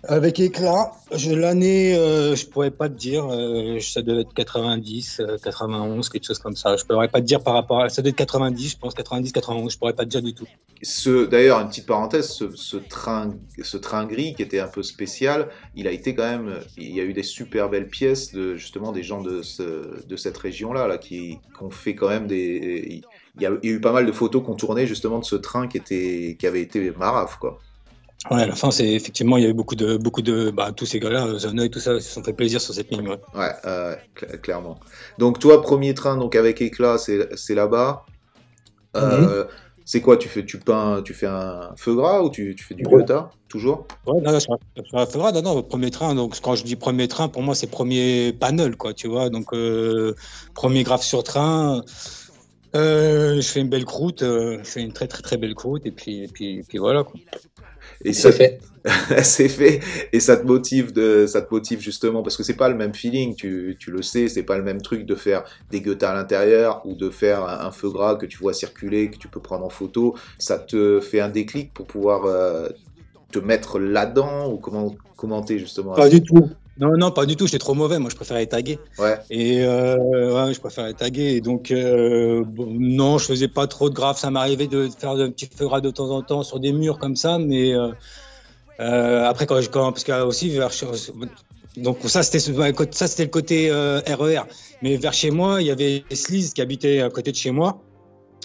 Avec 0.08 0.39
éclat, 0.39 0.91
l'année, 1.29 1.96
euh, 1.96 2.36
je 2.36 2.48
pourrais 2.48 2.72
pas 2.72 2.89
te 2.89 2.96
dire, 2.96 3.27
euh, 3.29 3.79
ça 3.79 4.01
devait 4.01 4.22
être 4.22 4.34
90, 4.34 5.22
91, 5.43 6.08
euh, 6.08 6.10
quelque 6.12 6.25
chose 6.25 6.39
comme 6.39 6.55
ça. 6.55 6.75
Je 6.75 6.84
pourrais 6.86 7.08
pas 7.08 7.22
te 7.22 7.25
dire 7.25 7.43
par 7.43 7.53
rapport 7.53 7.81
à, 7.81 7.89
ça 7.89 8.01
devait 8.01 8.10
être 8.10 8.15
90, 8.15 8.72
je 8.72 8.77
pense 8.77 8.96
90, 8.96 9.31
91, 9.31 9.72
je 9.72 9.77
pourrais 9.77 9.93
pas 9.93 10.03
te 10.03 10.10
dire 10.10 10.24
du 10.24 10.34
tout. 10.34 10.48
D'ailleurs, 11.29 11.60
une 11.60 11.67
petite 11.67 11.86
parenthèse, 11.86 12.29
ce, 12.31 12.77
train, 12.77 13.36
ce 13.62 13.77
train 13.77 14.05
gris 14.05 14.34
qui 14.34 14.41
était 14.41 14.60
un 14.60 14.67
peu 14.67 14.81
spécial, 14.81 15.50
il 15.75 15.88
a 15.88 15.91
été 15.91 16.15
quand 16.15 16.27
même, 16.27 16.55
il 16.77 16.96
y 16.96 17.00
a 17.00 17.03
eu 17.03 17.13
des 17.13 17.22
super 17.22 17.70
belles 17.70 17.88
pièces 17.88 18.36
justement 18.55 18.91
des 18.91 19.03
gens 19.03 19.22
de, 19.22 19.43
ce, 19.43 20.03
de 20.03 20.15
cette 20.15 20.38
région-là, 20.38 20.88
là, 20.88 20.98
qui, 20.98 21.38
ont 21.60 21.70
fait 21.70 21.93
quand 21.93 22.10
même 22.10 22.25
des, 22.25 23.03
il 23.36 23.41
y, 23.41 23.46
a, 23.46 23.51
eu 23.62 23.79
pas 23.79 23.91
mal 23.91 24.08
de 24.08 24.12
photos 24.12 24.43
qu'on 24.43 24.55
tournait 24.55 24.88
justement 24.88 25.20
de 25.20 25.25
ce 25.25 25.36
train 25.36 25.67
qui 25.67 25.79
qui 25.79 26.48
avait 26.48 26.62
été 26.62 26.89
marave, 26.89 27.38
quoi. 27.39 27.60
Ouais, 28.29 28.43
à 28.43 28.45
la 28.45 28.55
fin, 28.55 28.69
c'est 28.69 28.87
effectivement, 28.87 29.37
il 29.37 29.41
y 29.41 29.45
avait 29.45 29.53
beaucoup 29.53 29.75
de, 29.75 29.97
beaucoup 29.97 30.21
de, 30.21 30.51
bah, 30.51 30.71
tous 30.71 30.85
ces 30.85 30.99
gars-là, 30.99 31.39
Zanoy, 31.39 31.69
tout 31.69 31.79
ça, 31.79 31.95
ils 31.95 32.01
se 32.01 32.13
sont 32.13 32.23
fait 32.23 32.33
plaisir 32.33 32.61
sur 32.61 32.73
cette 32.73 32.91
ligne. 32.91 33.07
Ouais, 33.07 33.19
ouais 33.33 33.51
euh, 33.65 33.95
clairement. 34.43 34.79
Donc, 35.17 35.39
toi, 35.39 35.61
premier 35.61 35.95
train, 35.95 36.17
donc 36.17 36.35
avec 36.35 36.61
éclat, 36.61 36.97
c'est 36.99 37.55
là-bas. 37.55 38.05
Euh, 38.95 39.43
mhm. 39.43 39.47
C'est 39.85 40.01
quoi 40.01 40.17
Tu 40.17 40.29
fais, 40.29 40.45
tu 40.45 40.59
peins, 40.59 41.01
tu 41.01 41.13
fais 41.13 41.25
un 41.25 41.71
feu 41.75 41.95
gras 41.95 42.21
ou 42.21 42.29
tu, 42.29 42.55
tu 42.55 42.63
fais 42.63 42.75
du 42.75 42.83
Goethe 42.83 43.11
toujours? 43.49 43.87
Ouais, 44.05 44.21
non, 44.21 44.39
sur 44.39 44.53
un 44.93 45.05
feu 45.05 45.19
gras, 45.19 45.31
non, 45.31 45.41
non, 45.41 45.63
premier 45.63 45.89
train. 45.89 46.13
Donc, 46.13 46.39
quand 46.41 46.55
je 46.55 46.63
dis 46.63 46.75
premier 46.75 47.07
train, 47.07 47.27
pour 47.27 47.41
moi, 47.41 47.55
c'est 47.55 47.67
premier 47.67 48.33
panel, 48.33 48.77
quoi, 48.77 48.93
tu 48.93 49.07
vois. 49.07 49.29
Donc, 49.29 49.51
euh, 49.53 50.13
premier 50.53 50.83
graphe 50.83 51.03
sur 51.03 51.23
train. 51.23 51.83
Euh, 52.73 53.41
je 53.41 53.47
fais 53.47 53.59
une 53.59 53.69
belle 53.69 53.83
croûte, 53.83 54.21
euh, 54.21 54.59
je 54.59 54.69
fais 54.69 54.81
une 54.81 54.93
très 54.93 55.07
très 55.07 55.21
très 55.21 55.35
belle 55.35 55.55
croûte 55.55 55.85
et 55.85 55.91
puis 55.91 56.23
et 56.23 56.27
puis, 56.29 56.59
et 56.59 56.63
puis 56.63 56.77
voilà 56.77 57.03
quoi. 57.03 57.19
Et 58.03 58.13
c'est 58.13 58.31
fait. 58.31 58.60
c'est 59.24 59.50
fait. 59.50 59.79
Et 60.12 60.19
ça 60.19 60.38
te 60.38 60.45
motive 60.45 60.91
de, 60.91 61.25
ça 61.27 61.41
te 61.41 61.53
motive 61.53 61.79
justement 61.81 62.24
parce 62.24 62.36
que 62.36 62.43
c'est 62.43 62.55
pas 62.55 62.69
le 62.69 62.75
même 62.75 62.93
feeling. 62.93 63.36
Tu, 63.36 63.77
tu 63.79 63.91
le 63.91 64.01
sais, 64.01 64.27
c'est 64.27 64.43
pas 64.43 64.57
le 64.57 64.63
même 64.63 64.81
truc 64.81 65.05
de 65.05 65.15
faire 65.15 65.43
des 65.69 65.81
guettes 65.81 66.03
à 66.03 66.13
l'intérieur 66.13 66.81
ou 66.86 66.95
de 66.95 67.10
faire 67.10 67.43
un, 67.43 67.71
feu 67.71 67.89
gras 67.89 68.15
que 68.15 68.25
tu 68.25 68.38
vois 68.38 68.53
circuler, 68.53 69.12
que 69.12 69.17
tu 69.17 69.27
peux 69.27 69.41
prendre 69.41 69.65
en 69.65 69.69
photo. 69.69 70.15
Ça 70.38 70.57
te 70.57 71.00
fait 71.00 71.19
un 71.19 71.29
déclic 71.29 71.74
pour 71.74 71.86
pouvoir 71.86 72.25
euh, 72.25 72.69
te 73.31 73.39
mettre 73.39 73.79
là-dedans 73.79 74.51
ou 74.51 74.57
comment 74.57 74.95
commenter 75.15 75.60
justement. 75.60 75.93
Pas 75.93 76.10
du 76.10 76.24
tout. 76.24 76.50
Non, 76.77 76.97
non, 76.97 77.11
pas 77.11 77.25
du 77.25 77.35
tout. 77.35 77.45
J'étais 77.45 77.59
trop 77.59 77.73
mauvais. 77.73 77.99
Moi, 77.99 78.09
je 78.09 78.15
préférais 78.15 78.45
taguer. 78.45 78.79
Ouais. 78.97 79.19
Et 79.29 79.63
euh, 79.63 80.45
ouais, 80.45 80.53
je 80.53 80.59
préférais 80.59 80.93
taguer. 80.93 81.35
Et 81.35 81.41
donc, 81.41 81.71
euh, 81.71 82.43
non, 82.57 83.17
je 83.17 83.25
faisais 83.25 83.47
pas 83.47 83.67
trop 83.67 83.89
de 83.89 83.95
graphes. 83.95 84.19
Ça 84.19 84.31
m'arrivait 84.31 84.67
de 84.67 84.89
faire 84.97 85.15
de 85.15 85.27
petits 85.27 85.49
feux 85.53 85.65
gras 85.65 85.81
de 85.81 85.91
temps 85.91 86.09
en 86.09 86.21
temps 86.21 86.43
sur 86.43 86.59
des 86.59 86.71
murs 86.71 86.97
comme 86.97 87.15
ça. 87.15 87.37
Mais 87.37 87.73
euh, 87.73 87.91
euh 88.79 89.25
après, 89.25 89.45
quand 89.45 89.59
je, 89.61 89.69
quand, 89.69 89.91
parce 89.91 90.03
que 90.03 90.23
aussi 90.23 90.49
vers 90.49 90.71
donc 91.77 91.99
ça 92.05 92.21
c'était 92.21 92.39
ça 92.39 93.07
c'était 93.07 93.23
le 93.23 93.29
côté 93.29 93.71
RER. 93.71 94.37
E 94.37 94.39
mais 94.81 94.97
vers 94.97 95.13
chez 95.13 95.31
moi, 95.31 95.61
il 95.61 95.67
y 95.67 95.71
avait 95.71 96.03
Sliz 96.11 96.53
qui 96.53 96.61
habitait 96.61 97.01
à 97.01 97.09
côté 97.09 97.31
de 97.31 97.37
chez 97.37 97.51
moi. 97.51 97.81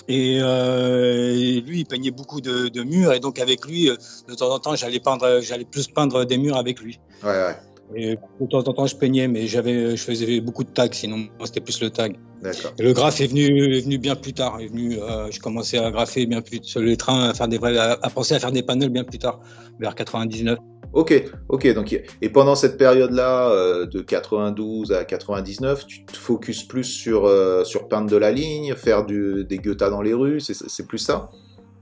Et, 0.09 0.39
euh, 0.41 1.33
lui, 1.35 1.81
il 1.81 1.87
peignait 1.87 2.13
beaucoup 2.13 2.41
de, 2.41 2.69
de, 2.69 2.83
murs, 2.85 3.13
et 3.13 3.19
donc 3.19 3.41
avec 3.41 3.67
lui, 3.67 3.91
de 4.29 4.35
temps 4.35 4.51
en 4.51 4.61
temps, 4.61 4.77
j'allais 4.77 5.01
peindre, 5.01 5.41
j'allais 5.41 5.65
plus 5.65 5.89
peindre 5.89 6.25
des 6.25 6.39
murs 6.39 6.57
avec 6.57 6.81
lui. 6.81 7.01
Ouais, 7.25 7.31
ouais. 7.31 7.57
Et 7.95 8.17
de 8.41 8.47
temps 8.47 8.59
en 8.59 8.73
temps, 8.73 8.87
je 8.87 8.97
peignais, 8.97 9.29
mais 9.29 9.47
j'avais, 9.47 9.97
je 9.97 10.03
faisais 10.03 10.41
beaucoup 10.41 10.65
de 10.65 10.71
tags, 10.71 10.89
sinon 10.93 11.19
moi 11.39 11.47
c'était 11.47 11.61
plus 11.61 11.81
le 11.81 11.91
tag. 11.91 12.17
D'accord. 12.43 12.73
le 12.79 12.93
graphe 12.93 13.21
est 13.21 13.29
venu, 13.29 13.75
est 13.75 13.81
venu 13.81 13.99
bien 13.99 14.17
plus 14.17 14.33
tard. 14.33 14.61
Est 14.61 14.67
venu, 14.67 14.99
euh, 15.01 15.31
je 15.31 15.41
commençais 15.41 15.79
à 15.79 15.91
graffer 15.91 16.27
bien 16.27 16.43
plus 16.43 16.61
sur 16.63 16.81
les 16.81 16.97
trains, 16.97 17.31
à 17.31 17.35
faire 17.35 17.49
des 17.49 17.59
vrais, 17.59 17.77
à, 17.79 17.97
penser 18.11 18.35
à 18.35 18.41
faire 18.41 18.53
des 18.53 18.63
panels 18.63 18.91
bien 18.91 19.05
plus 19.05 19.19
tard, 19.19 19.41
vers 19.79 19.95
99. 19.95 20.59
Ok, 20.93 21.25
ok. 21.49 21.75
Donc, 21.75 22.01
et 22.23 22.29
pendant 22.29 22.55
cette 22.55 22.79
période-là, 22.79 23.51
euh, 23.51 23.87
de 23.87 24.01
92 24.01 24.93
à 24.93 25.05
99, 25.05 25.87
tu 25.87 26.05
te 26.05 26.17
focuses 26.17 26.65
plus 26.65 26.85
sur, 26.85 27.27
euh, 27.27 27.65
sur 27.65 27.89
peindre 27.89 28.11
de 28.11 28.17
la 28.17 28.33
ligne, 28.33 28.75
faire 28.75 29.05
du, 29.05 29.45
des 29.45 29.59
guettas 29.59 29.91
dans 29.91 30.03
les 30.03 30.15
rues, 30.15 30.41
c'est 30.41 30.87
plus 30.87 30.99
ça? 30.99 31.31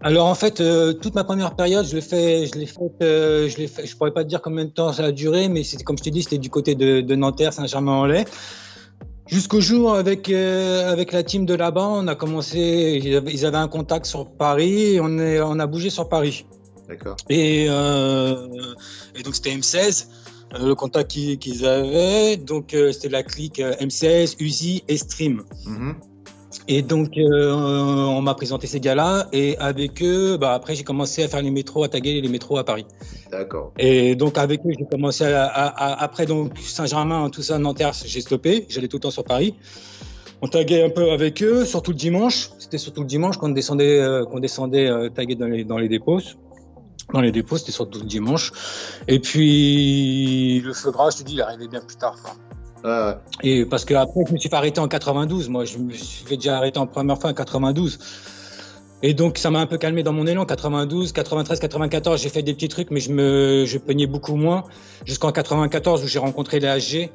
Alors 0.00 0.26
en 0.26 0.34
fait, 0.34 0.60
euh, 0.60 0.92
toute 0.92 1.14
ma 1.14 1.24
première 1.24 1.56
période, 1.56 1.86
je 1.86 1.94
l'ai 1.94 2.02
fait, 2.02 2.46
je 2.46 2.58
l'ai 2.58 2.66
fait, 2.66 2.80
euh, 3.02 3.48
je 3.48 3.56
l'ai 3.56 3.68
fait. 3.68 3.86
Je 3.86 3.96
pourrais 3.96 4.12
pas 4.12 4.22
te 4.22 4.28
dire 4.28 4.42
combien 4.42 4.64
de 4.64 4.70
temps 4.70 4.92
ça 4.92 5.04
a 5.04 5.12
duré, 5.12 5.48
mais 5.48 5.64
c'était 5.64 5.84
comme 5.84 5.96
je 5.96 6.02
t'ai 6.02 6.10
dit, 6.10 6.22
c'était 6.22 6.38
du 6.38 6.50
côté 6.50 6.74
de, 6.74 7.00
de 7.00 7.14
Nanterre, 7.14 7.52
Saint-Germain-en-Laye. 7.52 8.24
Jusqu'au 9.26 9.60
jour 9.60 9.94
avec 9.94 10.28
euh, 10.28 10.92
avec 10.92 11.12
la 11.12 11.22
team 11.22 11.46
de 11.46 11.54
là-bas, 11.54 11.88
on 11.88 12.06
a 12.06 12.14
commencé. 12.14 13.00
Ils 13.02 13.46
avaient 13.46 13.56
un 13.56 13.68
contact 13.68 14.04
sur 14.04 14.30
Paris, 14.30 14.94
et 14.94 15.00
on 15.00 15.18
est, 15.18 15.40
on 15.40 15.58
a 15.58 15.66
bougé 15.66 15.88
sur 15.88 16.08
Paris. 16.08 16.44
D'accord. 16.86 17.16
Et, 17.30 17.64
et 17.64 19.22
donc 19.24 19.34
c'était 19.34 19.54
M16 19.56 20.08
le 20.52 20.74
contact 20.74 21.10
qu'ils 21.10 21.66
avaient. 21.66 22.36
Donc, 22.36 22.76
c'était 22.92 23.08
la 23.08 23.24
clique 23.24 23.58
M16, 23.58 24.36
Uzi 24.38 24.84
et 24.86 24.98
Stream. 24.98 25.42
Mm-hmm. 25.66 25.94
Et 26.66 26.82
donc, 26.82 27.18
euh, 27.18 27.52
on 27.52 28.22
m'a 28.22 28.34
présenté 28.34 28.66
ces 28.66 28.80
gars-là. 28.80 29.28
Et 29.32 29.56
avec 29.58 30.02
eux, 30.02 30.36
bah, 30.38 30.54
après, 30.54 30.74
j'ai 30.74 30.84
commencé 30.84 31.22
à 31.22 31.28
faire 31.28 31.42
les 31.42 31.50
métros, 31.50 31.84
à 31.84 31.88
taguer 31.88 32.20
les 32.20 32.28
métros 32.28 32.56
à 32.56 32.64
Paris. 32.64 32.86
D'accord. 33.30 33.72
Et 33.78 34.16
donc, 34.16 34.38
avec 34.38 34.60
eux, 34.60 34.70
j'ai 34.78 34.86
commencé 34.86 35.24
à, 35.24 35.44
à, 35.44 36.02
après 36.02 36.24
donc 36.26 36.58
Saint-Germain, 36.58 37.28
tout 37.30 37.42
ça, 37.42 37.58
Nanterre, 37.58 37.92
j'ai 38.04 38.20
stoppé. 38.20 38.66
J'allais 38.70 38.88
tout 38.88 38.96
le 38.96 39.02
temps 39.02 39.10
sur 39.10 39.24
Paris. 39.24 39.54
on 40.40 40.48
taguait 40.48 40.84
un 40.84 40.90
peu 40.90 41.10
avec 41.10 41.42
eux, 41.42 41.64
surtout 41.64 41.92
le 41.92 41.96
dimanche. 41.96 42.50
C'était 42.58 42.78
surtout 42.78 43.00
le 43.00 43.06
dimanche 43.06 43.38
qu'on 43.38 43.48
descendait, 43.48 43.98
euh, 44.00 44.24
qu'on 44.24 44.40
descendait 44.40 44.88
euh, 44.88 45.08
taguer 45.08 45.36
dans 45.36 45.46
les, 45.46 45.64
dans 45.64 45.78
les 45.78 45.88
dépôts. 45.88 46.20
Dans 47.12 47.20
les 47.20 47.32
dépôts, 47.32 47.56
c'était 47.56 47.72
surtout 47.72 47.98
le 48.00 48.06
dimanche. 48.06 48.52
Et 49.08 49.20
puis, 49.20 50.60
le 50.60 50.72
feu 50.72 50.90
gras, 50.90 51.10
je 51.10 51.18
te 51.18 51.22
dis, 51.22 51.34
il 51.34 51.42
arrivait 51.42 51.68
bien 51.68 51.80
plus 51.80 51.96
tard. 51.96 52.16
Ah, 52.84 53.20
Et 53.42 53.64
parce 53.64 53.86
que 53.86 53.94
après, 53.94 54.20
je 54.28 54.32
me 54.34 54.38
suis 54.38 54.50
fait 54.50 54.56
arrêter 54.56 54.78
en 54.80 54.88
92. 54.88 55.48
Moi, 55.48 55.64
je 55.64 55.78
me 55.78 55.92
suis 55.92 56.36
déjà 56.36 56.58
arrêter 56.58 56.78
en 56.78 56.86
première 56.86 57.18
fois 57.18 57.30
en 57.30 57.34
92. 57.34 57.98
Et 59.02 59.14
donc, 59.14 59.38
ça 59.38 59.50
m'a 59.50 59.60
un 59.60 59.66
peu 59.66 59.78
calmé 59.78 60.02
dans 60.02 60.12
mon 60.12 60.26
élan. 60.26 60.44
92, 60.44 61.12
93, 61.12 61.60
94, 61.60 62.20
j'ai 62.22 62.28
fait 62.28 62.42
des 62.42 62.52
petits 62.54 62.68
trucs, 62.68 62.90
mais 62.90 63.00
je 63.00 63.10
me, 63.10 63.64
je 63.66 63.78
peignais 63.78 64.06
beaucoup 64.06 64.36
moins. 64.36 64.64
Jusqu'en 65.06 65.32
94 65.32 66.04
où 66.04 66.06
j'ai 66.06 66.18
rencontré 66.18 66.60
les 66.60 66.68
HG. 66.68 67.10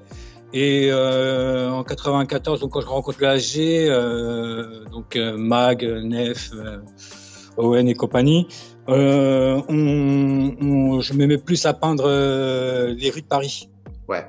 Et 0.52 0.90
euh, 0.92 1.70
en 1.70 1.84
94, 1.84 2.60
donc 2.60 2.72
quand 2.72 2.82
je 2.82 2.88
rencontre 2.88 3.20
le 3.22 3.28
HG, 3.28 3.88
euh, 3.88 4.86
donc 4.86 5.16
euh, 5.16 5.38
Mag, 5.38 5.84
Nef, 5.84 6.50
euh, 6.56 6.80
Owen 7.58 7.88
et 7.88 7.94
compagnie, 7.94 8.48
euh, 8.88 9.62
je 9.70 11.14
me 11.14 11.28
mets 11.28 11.38
plus 11.38 11.68
à 11.68 11.74
peindre 11.74 12.06
euh, 12.08 12.96
les 12.98 13.12
rues 13.12 13.22
de 13.22 13.28
Paris. 13.28 13.70
ouais. 14.08 14.26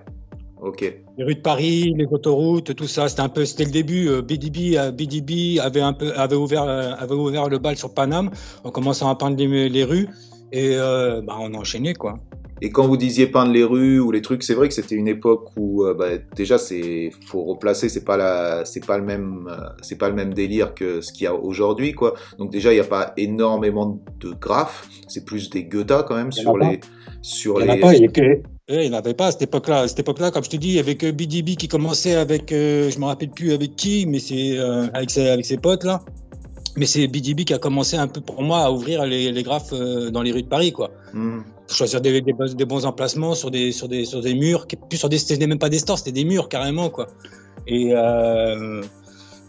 Ok. 0.60 0.84
Les 1.20 1.26
rues 1.26 1.34
de 1.34 1.40
Paris, 1.40 1.92
les 1.94 2.06
autoroutes, 2.06 2.74
tout 2.74 2.86
ça, 2.86 3.10
c'était 3.10 3.20
un 3.20 3.28
peu, 3.28 3.44
c'était 3.44 3.66
le 3.66 3.70
début. 3.70 4.08
Euh, 4.08 4.22
BDB, 4.22 4.78
euh, 4.78 4.90
BDB 4.90 5.60
avait 5.60 5.82
un 5.82 5.92
peu, 5.92 6.14
avait 6.16 6.34
ouvert, 6.34 6.62
euh, 6.62 6.94
avait 6.98 7.12
ouvert 7.12 7.50
le 7.50 7.58
bal 7.58 7.76
sur 7.76 7.92
Paname 7.92 8.30
en 8.64 8.70
commençant 8.70 9.10
à 9.10 9.14
peindre 9.16 9.36
les, 9.36 9.84
rues 9.84 10.08
et 10.50 10.76
euh, 10.76 11.20
bah, 11.20 11.36
on 11.38 11.52
a 11.52 11.58
enchaîné 11.58 11.92
quoi. 11.92 12.20
Et 12.62 12.70
quand 12.70 12.86
vous 12.86 12.96
disiez 12.96 13.26
peindre 13.26 13.52
les 13.52 13.64
rues 13.64 14.00
ou 14.00 14.10
les 14.10 14.22
trucs, 14.22 14.42
c'est 14.42 14.54
vrai 14.54 14.68
que 14.68 14.74
c'était 14.74 14.94
une 14.94 15.08
époque 15.08 15.48
où 15.56 15.84
euh, 15.84 15.94
bah, 15.94 16.18
déjà 16.36 16.58
c'est 16.58 17.10
faut 17.26 17.42
replacer, 17.44 17.88
c'est 17.88 18.04
pas 18.04 18.16
la, 18.16 18.64
c'est 18.64 18.84
pas 18.84 18.98
le 18.98 19.04
même, 19.04 19.48
euh, 19.50 19.68
c'est 19.82 19.96
pas 19.96 20.08
le 20.08 20.14
même 20.14 20.34
délire 20.34 20.74
que 20.74 21.00
ce 21.00 21.12
qu'il 21.12 21.24
y 21.24 21.26
a 21.26 21.34
aujourd'hui 21.34 21.92
quoi. 21.92 22.14
Donc 22.38 22.50
déjà 22.50 22.70
il 22.72 22.74
n'y 22.76 22.80
a 22.80 22.84
pas 22.84 23.12
énormément 23.16 24.00
de 24.20 24.30
graphes, 24.32 24.88
c'est 25.08 25.24
plus 25.24 25.48
des 25.50 25.64
Goethe 25.64 26.04
quand 26.06 26.16
même 26.16 26.32
sur 26.32 26.56
les, 26.58 26.80
sur 27.22 27.60
Il 27.60 27.64
n'y 27.64 27.70
en 27.70 27.72
a 27.72 27.76
les. 27.76 27.80
pas, 27.80 27.94
il 27.94 28.02
y 28.02 28.04
a 28.04 28.08
que- 28.08 28.42
Eh, 28.68 28.84
il 28.84 28.90
n'y 28.90 28.94
en 28.94 28.98
avait 28.98 29.14
pas 29.14 29.26
à 29.28 29.32
cette 29.32 29.42
époque-là. 29.42 29.80
À 29.80 29.88
cette 29.88 29.98
époque-là, 29.98 30.30
comme 30.30 30.44
je 30.44 30.50
te 30.50 30.56
dis, 30.56 30.78
avec 30.78 31.04
BDB 31.04 31.56
qui 31.56 31.66
commençait 31.66 32.14
avec, 32.14 32.52
euh, 32.52 32.88
je 32.90 32.98
me 33.00 33.04
rappelle 33.06 33.30
plus 33.30 33.52
avec 33.52 33.74
qui, 33.74 34.06
mais 34.06 34.20
c'est 34.20 34.58
euh, 34.58 34.86
avec, 34.94 35.10
ses, 35.10 35.28
avec 35.28 35.44
ses 35.44 35.56
potes 35.56 35.82
là. 35.84 36.02
Mais 36.80 36.86
c'est 36.86 37.06
BDB 37.08 37.44
qui 37.44 37.52
a 37.52 37.58
commencé 37.58 37.96
un 37.98 38.08
peu 38.08 38.22
pour 38.22 38.40
moi 38.42 38.60
à 38.60 38.70
ouvrir 38.70 39.04
les, 39.04 39.30
les 39.30 39.42
graphes 39.42 39.74
euh, 39.74 40.10
dans 40.10 40.22
les 40.22 40.32
rues 40.32 40.42
de 40.42 40.48
Paris 40.48 40.72
quoi. 40.72 40.88
Hmm. 41.12 41.40
Choisir 41.68 42.00
des, 42.00 42.22
des, 42.22 42.32
bons- 42.32 42.54
des 42.60 42.64
bons 42.64 42.86
emplacements 42.86 43.34
sur 43.34 43.50
des, 43.50 43.70
sur 43.70 43.86
des, 43.86 44.06
sur 44.06 44.22
des 44.22 44.34
murs, 44.34 44.66
plus 44.88 44.96
sur 44.98 45.10
des, 45.10 45.18
c'était 45.18 45.46
même 45.46 45.58
pas 45.58 45.68
des 45.68 45.78
stores, 45.78 45.98
c'était 45.98 46.12
des 46.20 46.24
murs 46.24 46.48
carrément 46.48 46.88
quoi. 46.88 47.06
Et, 47.66 47.90
euh, 47.94 48.82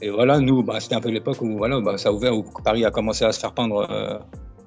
et 0.02 0.10
voilà, 0.10 0.40
nous, 0.40 0.62
bah, 0.62 0.82
c'était 0.82 0.96
un 0.96 1.00
peu 1.00 1.10
l'époque 1.10 1.42
où 1.42 1.58
voilà, 1.58 1.80
bah, 1.80 1.98
ça 1.98 2.10
a 2.10 2.12
ouvert, 2.12 2.36
où 2.36 2.44
Paris 2.66 2.84
a 2.84 2.92
commencé 2.92 3.24
à 3.24 3.32
se 3.32 3.40
faire 3.40 3.54
peindre 3.54 3.88
euh, 3.90 4.18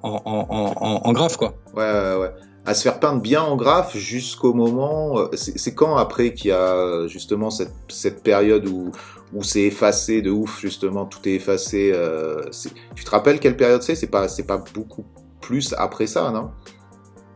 en, 0.02 0.22
en, 0.24 0.46
en, 0.48 1.00
en 1.08 1.12
graphe 1.12 1.36
quoi. 1.36 1.54
Ouais, 1.76 1.82
ouais, 1.82 2.16
ouais. 2.22 2.30
À 2.66 2.72
se 2.72 2.82
faire 2.82 2.98
peindre 2.98 3.20
bien 3.20 3.42
en 3.42 3.56
graphe 3.56 3.94
jusqu'au 3.94 4.54
moment. 4.54 5.28
C'est 5.34 5.74
quand 5.74 5.96
après 5.98 6.32
qu'il 6.32 6.48
y 6.48 6.52
a 6.52 7.06
justement 7.08 7.50
cette, 7.50 7.74
cette 7.88 8.22
période 8.22 8.66
où, 8.66 8.90
où 9.34 9.42
c'est 9.42 9.62
effacé 9.62 10.22
de 10.22 10.30
ouf, 10.30 10.60
justement, 10.60 11.04
tout 11.06 11.18
est 11.28 11.32
effacé. 11.34 11.90
euh, 11.94 12.42
tu 12.94 13.04
te 13.04 13.10
rappelles 13.10 13.40
quelle 13.40 13.56
période 13.56 13.82
c'est? 13.82 13.94
C'est 13.94 14.06
pas, 14.06 14.26
pas 14.46 14.64
beaucoup 14.74 15.04
plus 15.40 15.74
après 15.76 16.06
ça, 16.06 16.30
non? 16.30 16.50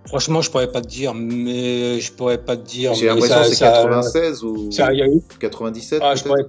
Franchement, 0.07 0.40
je 0.40 0.50
pourrais 0.50 0.73
pas 0.73 0.81
te 0.81 0.87
dire, 0.87 1.12
mais 1.12 2.00
je 2.00 2.12
pourrais 2.12 2.43
pas 2.43 2.57
te 2.57 2.62
dire. 2.67 2.95
J'ai 2.95 3.07
l'impression 3.07 3.40
que 3.43 3.49
c'est 3.49 3.55
ça- 3.57 3.73
96 3.73 4.43
ou 4.43 4.71
Ça, 4.73 4.90
il 4.93 5.00
y 5.00 5.02
a 5.02 5.07
eu. 5.07 5.21
97 5.38 6.00
Ah, 6.02 6.14
je 6.14 6.25
pourrais. 6.25 6.47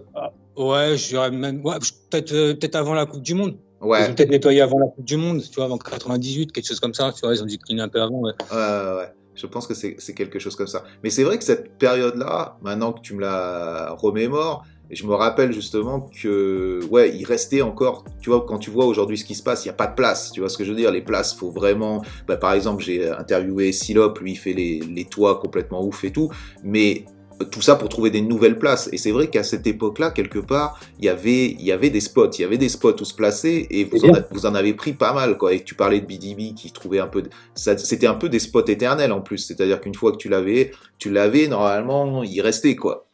Ouais, 0.55 0.95
je 0.97 1.29
même. 1.29 1.65
Ouais, 1.65 1.75
peut-être, 2.09 2.31
euh, 2.31 2.53
peut-être 2.53 2.75
avant 2.75 2.93
la 2.93 3.05
Coupe 3.05 3.21
du 3.21 3.33
Monde. 3.33 3.57
Ils 3.81 3.87
Ouais, 3.87 4.09
ont 4.09 4.13
peut-être 4.13 4.29
nettoyé 4.29 4.61
avant 4.61 4.77
la 4.79 4.87
Coupe 4.87 5.05
du 5.05 5.17
Monde, 5.17 5.41
tu 5.41 5.55
vois, 5.55 5.65
avant 5.65 5.77
98, 5.77 6.51
quelque 6.51 6.67
chose 6.67 6.79
comme 6.79 6.93
ça. 6.93 7.11
Tu 7.13 7.21
vois, 7.21 7.33
ils 7.33 7.41
ont 7.41 7.45
décliné 7.45 7.81
un 7.81 7.87
peu 7.89 8.01
avant. 8.01 8.19
Ouais. 8.19 8.31
ouais, 8.51 8.57
ouais. 8.57 9.09
Je 9.35 9.47
pense 9.47 9.67
que 9.67 9.73
c'est 9.73 9.95
quelque 10.15 10.37
chose 10.37 10.55
comme 10.57 10.67
ça. 10.67 10.83
Mais 11.01 11.09
c'est 11.09 11.23
vrai 11.23 11.37
que 11.37 11.45
cette 11.45 11.77
période-là, 11.77 12.57
maintenant 12.61 12.91
que 12.91 12.99
tu 13.01 13.13
me 13.13 13.21
la 13.21 13.91
remémores, 13.97 14.65
je 14.95 15.05
me 15.05 15.13
rappelle 15.13 15.51
justement 15.53 16.01
que, 16.21 16.79
ouais, 16.89 17.15
il 17.15 17.25
restait 17.25 17.61
encore, 17.61 18.05
tu 18.21 18.29
vois, 18.29 18.45
quand 18.47 18.57
tu 18.57 18.69
vois 18.71 18.85
aujourd'hui 18.85 19.17
ce 19.17 19.25
qui 19.25 19.35
se 19.35 19.43
passe, 19.43 19.65
il 19.65 19.67
n'y 19.67 19.71
a 19.71 19.75
pas 19.75 19.87
de 19.87 19.95
place. 19.95 20.31
Tu 20.31 20.39
vois 20.39 20.49
ce 20.49 20.57
que 20.57 20.63
je 20.63 20.71
veux 20.71 20.77
dire? 20.77 20.91
Les 20.91 21.01
places, 21.01 21.35
faut 21.35 21.51
vraiment. 21.51 22.01
Bah, 22.27 22.37
par 22.37 22.53
exemple, 22.53 22.83
j'ai 22.83 23.09
interviewé 23.09 23.71
Silop, 23.71 24.19
lui, 24.19 24.31
il 24.31 24.35
fait 24.37 24.53
les, 24.53 24.79
les 24.79 25.05
toits 25.05 25.39
complètement 25.39 25.83
ouf 25.83 26.03
et 26.03 26.11
tout. 26.11 26.29
Mais 26.63 27.05
tout 27.51 27.61
ça 27.61 27.75
pour 27.77 27.87
trouver 27.87 28.09
des 28.09 28.21
nouvelles 28.21 28.59
places. 28.59 28.89
Et 28.91 28.97
c'est 28.97 29.11
vrai 29.11 29.29
qu'à 29.29 29.43
cette 29.43 29.65
époque-là, 29.65 30.11
quelque 30.11 30.39
part, 30.39 30.77
il 30.99 31.05
y 31.05 31.09
avait, 31.09 31.45
il 31.45 31.61
y 31.61 31.71
avait 31.71 31.89
des 31.89 32.01
spots, 32.01 32.31
il 32.31 32.41
y 32.41 32.43
avait 32.43 32.57
des 32.57 32.67
spots 32.67 33.01
où 33.01 33.05
se 33.05 33.13
placer, 33.13 33.65
et 33.69 33.85
vous 33.85 34.03
en, 34.03 34.13
a- 34.13 34.21
vous 34.31 34.45
en 34.45 34.55
avez 34.55 34.73
pris 34.73 34.91
pas 34.93 35.13
mal, 35.13 35.37
quoi. 35.37 35.53
Et 35.53 35.63
tu 35.63 35.73
parlais 35.75 36.01
de 36.01 36.05
BDB 36.05 36.53
qui 36.53 36.71
trouvait 36.71 36.99
un 36.99 37.07
peu, 37.07 37.21
de- 37.21 37.29
ça- 37.55 37.77
c'était 37.77 38.07
un 38.07 38.15
peu 38.15 38.27
des 38.27 38.39
spots 38.39 38.65
éternels 38.65 39.11
en 39.13 39.21
plus. 39.21 39.37
C'est-à-dire 39.37 39.79
qu'une 39.79 39.95
fois 39.95 40.11
que 40.11 40.17
tu 40.17 40.27
l'avais, 40.29 40.71
tu 40.97 41.11
l'avais, 41.11 41.47
normalement, 41.47 42.23
il 42.23 42.41
restait, 42.41 42.75
quoi. 42.75 43.08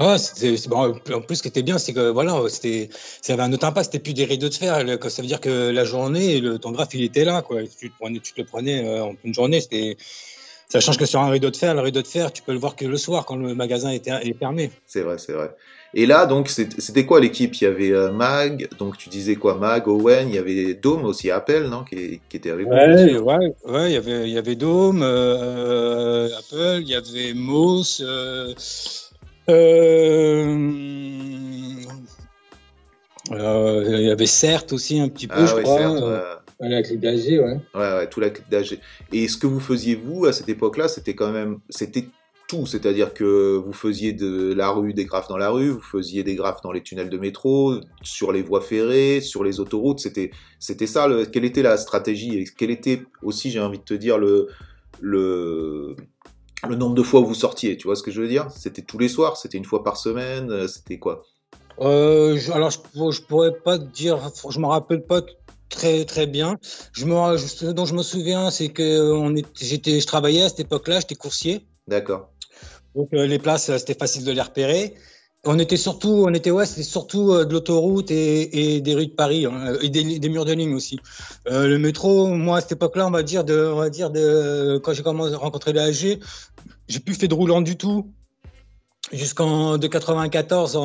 Ouais, 0.00 0.16
bon, 0.68 0.94
en 1.12 1.20
plus, 1.22 1.36
ce 1.36 1.42
qui 1.42 1.48
était 1.48 1.62
bien, 1.62 1.78
c'est 1.78 1.92
que 1.92 2.10
voilà, 2.10 2.40
c'était, 2.48 2.88
ça 2.92 3.32
avait 3.32 3.42
un 3.42 3.52
autre 3.52 3.66
impact. 3.66 3.86
C'était 3.86 3.98
plus 3.98 4.14
des 4.14 4.24
rideaux 4.24 4.48
de 4.48 4.54
fer. 4.54 4.84
le- 4.84 4.98
Ça 5.08 5.22
veut 5.22 5.28
dire 5.28 5.40
que 5.40 5.70
la 5.70 5.84
journée, 5.84 6.40
le, 6.40 6.58
ton 6.58 6.70
graphe, 6.70 6.94
il 6.94 7.02
était 7.02 7.24
là, 7.24 7.42
quoi. 7.42 7.62
Tu, 7.62 7.90
te 7.90 7.96
prenais, 7.98 8.20
tu 8.20 8.32
te 8.32 8.40
le 8.40 8.46
prenais 8.46 8.86
euh, 8.86 9.04
en 9.04 9.14
une 9.24 9.34
journée. 9.34 9.60
C'était, 9.60 9.96
ça 10.68 10.80
change 10.80 10.98
que 10.98 11.06
sur 11.06 11.20
un 11.20 11.30
rideau 11.30 11.50
de 11.50 11.56
fer, 11.56 11.74
le 11.74 11.80
rideau 11.80 12.02
de 12.02 12.06
fer, 12.06 12.32
tu 12.32 12.42
peux 12.42 12.52
le 12.52 12.58
voir 12.58 12.76
que 12.76 12.84
le 12.84 12.96
soir 12.96 13.24
quand 13.24 13.36
le 13.36 13.54
magasin 13.54 13.90
est, 13.90 14.06
est 14.06 14.38
fermé. 14.38 14.70
C'est 14.86 15.00
vrai, 15.00 15.18
c'est 15.18 15.32
vrai. 15.32 15.50
Et 15.94 16.04
là, 16.04 16.26
donc, 16.26 16.48
c'était 16.50 17.06
quoi 17.06 17.18
l'équipe? 17.18 17.54
Il 17.54 17.64
y 17.64 17.66
avait 17.66 17.92
euh, 17.92 18.12
Mag, 18.12 18.68
donc 18.78 18.98
tu 18.98 19.08
disais 19.08 19.36
quoi? 19.36 19.54
Mag, 19.54 19.88
Owen, 19.88 20.28
il 20.28 20.34
y 20.34 20.38
avait 20.38 20.74
Dome 20.74 21.06
aussi, 21.06 21.30
Appel, 21.30 21.64
non? 21.64 21.84
Qui, 21.84 22.20
qui 22.28 22.36
était 22.36 22.52
vous 22.52 22.68
Ouais, 22.70 23.16
ouais, 23.18 23.52
ouais, 23.64 23.90
il 23.90 23.94
y 23.94 23.96
avait, 23.96 24.28
il 24.28 24.34
y 24.34 24.36
avait 24.38 24.54
Dome, 24.54 25.00
euh, 25.02 26.28
Apple, 26.38 26.82
il 26.82 26.88
y 26.88 26.94
avait 26.94 27.32
Moss, 27.32 28.02
il 33.30 34.04
y 34.06 34.10
avait 34.10 34.26
Certes 34.26 34.72
aussi 34.72 35.00
un 35.00 35.08
petit 35.08 35.26
peu, 35.26 35.34
Ah 35.38 35.46
je 35.46 35.54
ouais, 35.56 35.62
crois. 35.62 35.78
certes, 35.78 36.02
euh, 36.02 36.34
la 36.60 36.82
clip 36.82 37.00
d'AG, 37.00 37.16
ouais. 37.16 37.40
Ouais, 37.40 37.60
ouais, 37.74 38.08
tout 38.08 38.20
la 38.20 38.30
clique 38.30 38.48
d'AG. 38.50 38.78
Et 39.12 39.28
ce 39.28 39.36
que 39.36 39.46
vous 39.46 39.60
faisiez, 39.60 39.94
vous, 39.94 40.26
à 40.26 40.32
cette 40.32 40.48
époque-là, 40.48 40.88
c'était 40.88 41.14
quand 41.14 41.30
même, 41.30 41.58
c'était 41.70 42.08
tout. 42.48 42.66
C'est-à-dire 42.66 43.14
que 43.14 43.56
vous 43.56 43.72
faisiez 43.72 44.12
de 44.12 44.52
la 44.54 44.70
rue, 44.70 44.92
des 44.94 45.04
graphes 45.04 45.28
dans 45.28 45.36
la 45.36 45.50
rue, 45.50 45.68
vous 45.70 45.80
faisiez 45.80 46.24
des 46.24 46.34
graphes 46.34 46.60
dans 46.62 46.72
les 46.72 46.82
tunnels 46.82 47.10
de 47.10 47.18
métro, 47.18 47.74
sur 48.02 48.32
les 48.32 48.42
voies 48.42 48.60
ferrées, 48.60 49.20
sur 49.20 49.44
les 49.44 49.60
autoroutes. 49.60 50.00
C'était, 50.00 50.30
c'était 50.58 50.86
ça. 50.86 51.06
Le, 51.06 51.26
quelle 51.26 51.44
était 51.44 51.62
la 51.62 51.76
stratégie 51.76 52.38
et 52.38 52.44
quel 52.56 52.70
était 52.70 53.02
aussi, 53.22 53.50
j'ai 53.50 53.60
envie 53.60 53.78
de 53.78 53.84
te 53.84 53.94
dire, 53.94 54.18
le, 54.18 54.48
le, 55.00 55.94
le 56.66 56.74
nombre 56.76 56.94
de 56.94 57.02
fois 57.02 57.20
où 57.20 57.26
vous 57.26 57.34
sortiez. 57.34 57.76
Tu 57.76 57.86
vois 57.86 57.96
ce 57.96 58.02
que 58.02 58.10
je 58.10 58.20
veux 58.20 58.28
dire? 58.28 58.48
C'était 58.50 58.82
tous 58.82 58.98
les 58.98 59.08
soirs, 59.08 59.36
c'était 59.36 59.58
une 59.58 59.64
fois 59.64 59.84
par 59.84 59.96
semaine, 59.96 60.50
euh, 60.50 60.66
c'était 60.66 60.98
quoi? 60.98 61.22
Euh, 61.80 62.36
je- 62.36 62.50
alors, 62.50 62.70
je, 62.70 62.78
je 63.10 63.22
pourrais 63.22 63.52
pas 63.52 63.78
te 63.78 63.84
dire, 63.84 64.18
je 64.50 64.58
me 64.58 64.66
rappelle 64.66 65.04
pas 65.04 65.20
très 65.68 66.04
très 66.04 66.26
bien. 66.26 66.58
Je 66.92 67.04
me, 67.04 67.36
ce 67.36 67.66
dont 67.66 67.84
je 67.84 67.94
me 67.94 68.02
souviens, 68.02 68.50
c'est 68.50 68.70
que 68.70 69.12
on 69.12 69.36
est, 69.36 69.46
j'étais, 69.60 70.00
je 70.00 70.06
travaillais 70.06 70.42
à 70.42 70.48
cette 70.48 70.60
époque-là, 70.60 71.00
j'étais 71.00 71.14
coursier. 71.14 71.66
D'accord. 71.86 72.30
Donc 72.96 73.12
euh, 73.12 73.26
les 73.26 73.38
places, 73.38 73.68
euh, 73.68 73.78
c'était 73.78 73.94
facile 73.94 74.24
de 74.24 74.32
les 74.32 74.40
repérer. 74.40 74.94
On 75.44 75.58
était 75.58 75.76
surtout, 75.76 76.24
on 76.26 76.34
était 76.34 76.50
ouais, 76.50 76.66
c'était 76.66 76.82
surtout 76.82 77.32
euh, 77.32 77.44
de 77.44 77.52
l'autoroute 77.52 78.10
et, 78.10 78.74
et 78.76 78.80
des 78.80 78.94
rues 78.94 79.06
de 79.06 79.12
Paris 79.12 79.46
hein, 79.46 79.74
et 79.80 79.88
des, 79.88 80.18
des 80.18 80.28
murs 80.28 80.44
de 80.44 80.52
ligne 80.52 80.74
aussi. 80.74 80.98
Euh, 81.48 81.68
le 81.68 81.78
métro, 81.78 82.26
moi 82.26 82.58
à 82.58 82.60
cette 82.60 82.72
époque-là, 82.72 83.06
on 83.06 83.10
va 83.12 83.22
dire 83.22 83.44
de, 83.44 83.56
on 83.72 83.76
va 83.76 83.88
dire 83.88 84.10
de, 84.10 84.78
quand 84.82 84.92
j'ai 84.94 85.02
commencé 85.04 85.32
à 85.34 85.38
rencontrer 85.38 85.72
la 85.72 85.84
AG, 85.84 86.18
j'ai 86.88 87.00
plus 87.00 87.14
fait 87.14 87.28
de 87.28 87.34
roulant 87.34 87.60
du 87.60 87.76
tout 87.76 88.10
jusqu'en 89.12 89.78
de 89.78 89.86
94 89.86 90.76
en, 90.76 90.82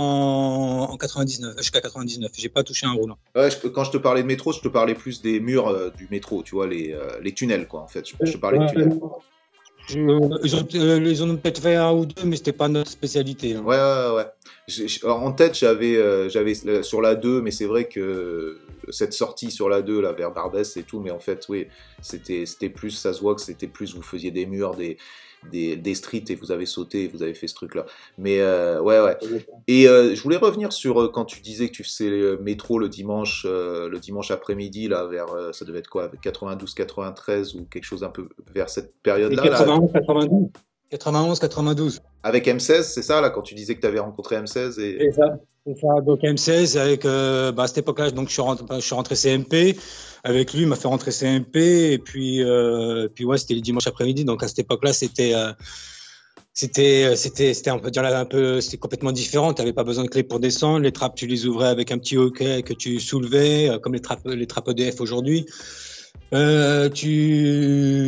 en 0.92 0.98
99 0.98 1.58
jusqu'à 1.58 1.82
99. 1.82 2.32
J'ai 2.38 2.50
pas 2.50 2.64
touché 2.64 2.86
un 2.86 2.94
roulant. 2.94 3.18
Ouais, 3.36 3.50
je- 3.50 3.68
quand 3.68 3.84
je 3.84 3.92
te 3.92 3.98
parlais 3.98 4.22
de 4.22 4.28
métro, 4.28 4.54
je 4.54 4.60
te 4.62 4.68
parlais 4.68 4.94
plus 4.96 5.22
des 5.22 5.40
murs 5.40 5.68
euh, 5.68 5.90
du 5.90 6.08
métro, 6.12 6.44
tu 6.44 6.56
vois, 6.56 6.68
les, 6.68 6.94
euh, 6.94 7.20
les 7.22 7.34
tunnels, 7.34 7.68
quoi, 7.68 7.82
en 7.82 7.88
fait. 7.88 8.08
Je, 8.08 8.14
je 8.26 8.34
te 8.34 8.38
parlais 8.38 8.60
de 8.60 8.66
tunnels. 8.72 9.00
Ils, 9.90 10.00
ont, 10.10 10.30
euh, 10.76 11.22
ont 11.24 11.38
peut-être 11.38 11.62
fait 11.62 11.76
un 11.76 11.92
ou 11.92 12.06
deux, 12.06 12.24
mais 12.24 12.38
c'était 12.38 12.54
pas 12.54 12.68
notre 12.70 12.90
spécialité. 12.92 13.56
hein. 13.56 13.62
Ouais, 13.64 13.78
ouais, 13.78 14.16
ouais. 14.16 15.10
En 15.10 15.32
tête, 15.34 15.58
j'avais 15.58 15.98
euh, 15.98 16.30
j'avais 16.30 16.54
sur 16.84 17.02
la 17.02 17.16
2, 17.16 17.42
mais 17.42 17.52
c'est 17.52 17.66
vrai 17.66 17.86
que 17.90 18.60
cette 18.90 19.14
sortie 19.14 19.52
sur 19.52 19.68
la 19.68 19.82
2, 19.82 20.02
là, 20.02 20.14
vers 20.14 20.32
Barbès 20.32 20.78
et 20.78 20.84
tout, 20.84 21.02
mais 21.02 21.12
en 21.12 21.20
fait, 21.20 21.46
oui, 21.50 21.68
c'était 22.02 22.46
c'était 22.46 22.70
plus, 22.70 22.92
ça 22.92 23.14
se 23.14 23.20
voit 23.20 23.36
que 23.36 23.42
c'était 23.42 23.68
plus, 23.68 23.94
vous 23.94 24.02
faisiez 24.02 24.32
des 24.32 24.46
murs, 24.46 24.76
des, 24.76 24.98
des, 25.52 25.76
des 25.76 25.96
streets 25.96 26.26
et 26.30 26.36
vous 26.36 26.52
avez 26.52 26.66
sauté, 26.66 27.08
vous 27.08 27.24
avez 27.24 27.34
fait 27.34 27.48
ce 27.48 27.56
truc-là. 27.56 27.86
Mais 28.18 28.40
euh, 28.42 28.82
ouais, 28.82 29.00
ouais. 29.02 29.18
Et 29.68 29.88
euh, 29.88 30.16
je 30.16 30.22
voulais 30.22 30.38
revenir 30.38 30.72
sur 30.74 31.02
euh, 31.02 31.10
quand 31.10 31.26
tu 31.26 31.42
disais 31.42 31.68
que 31.68 31.74
tu 31.74 31.84
faisais 31.84 32.10
le 32.10 32.38
métro 32.38 32.80
le 32.80 32.90
dimanche, 32.90 33.46
euh, 33.50 33.90
le 33.90 34.00
dimanche 34.00 34.32
après-midi, 34.32 34.88
là, 34.88 35.06
vers, 35.06 35.32
euh, 35.34 35.52
ça 35.52 35.66
devait 35.66 35.80
être 35.80 35.90
quoi, 35.90 36.10
92, 36.22 36.74
93 36.74 37.56
ou 37.56 37.66
quelque 37.66 37.84
chose 37.86 38.04
un 38.04 38.10
peu 38.10 38.30
vers 38.54 38.70
cette 38.70 38.88
Et 38.88 38.94
période-là. 39.04 39.44
là? 39.44 39.50
91, 39.60 39.92
92. 39.94 40.50
91, 40.94 41.40
92. 41.40 42.02
Avec 42.22 42.48
M16, 42.48 42.84
c'est 42.84 43.02
ça, 43.02 43.20
là, 43.20 43.32
quand 43.32 43.42
tu 43.42 43.56
disais 43.56 43.74
que 43.76 43.82
tu 43.82 43.88
avais 43.88 44.00
rencontré 44.00 44.36
M16 44.38 44.80
et... 44.80 45.12
C'est 45.66 45.80
ça. 45.80 46.02
Donc 46.02 46.20
M16, 46.22 46.78
avec, 46.78 47.06
euh, 47.06 47.52
bah, 47.52 47.64
à 47.64 47.68
cette 47.68 47.80
époque-là, 47.80 48.12
donc, 48.12 48.28
je 48.28 48.34
suis, 48.34 48.42
rentré, 48.42 48.66
je 48.76 48.86
suis 48.86 48.94
rentré 48.94 49.16
CMP. 49.16 49.78
Avec 50.24 50.54
lui, 50.54 50.64
il 50.64 50.68
m'a 50.68 50.76
fait 50.76 50.88
rentrer 50.88 51.12
CMP. 51.12 51.94
Et 51.94 51.98
puis, 51.98 52.44
euh, 52.44 53.08
puis 53.08 53.26
ouais, 53.26 53.38
c'était 53.38 53.56
le 53.56 53.62
dimanche 53.62 53.88
après-midi. 53.88 54.26
Donc 54.26 54.44
à 54.44 54.48
cette 54.48 54.60
époque-là, 54.60 54.94
c'était. 54.94 55.34
Euh, 55.34 55.54
c'était, 56.56 57.16
c'était, 57.16 57.56
c'était, 57.56 57.72
on 57.72 57.80
peut 57.80 57.90
dire 57.90 58.06
un 58.06 58.26
peu, 58.26 58.62
c'était 58.62 58.78
complètement 58.78 59.12
différent. 59.12 59.54
Tu 59.54 59.62
n'avais 59.62 59.74
pas 59.74 59.84
besoin 59.84 60.04
de 60.04 60.10
clé 60.10 60.22
pour 60.22 60.40
descendre. 60.40 60.82
Les 60.82 60.92
trappes, 60.92 61.16
tu 61.16 61.26
les 61.26 61.48
ouvrais 61.48 61.70
avec 61.70 61.92
un 61.92 61.98
petit 61.98 62.16
hockey 62.16 62.62
que 62.62 62.74
tu 62.74 63.00
soulevais, 63.00 63.72
comme 63.82 63.94
les 63.94 64.02
trappes, 64.02 64.26
les 64.26 64.46
trappes 64.46 64.68
EDF 64.68 65.02
aujourd'hui. 65.02 65.48
Euh, 66.34 66.90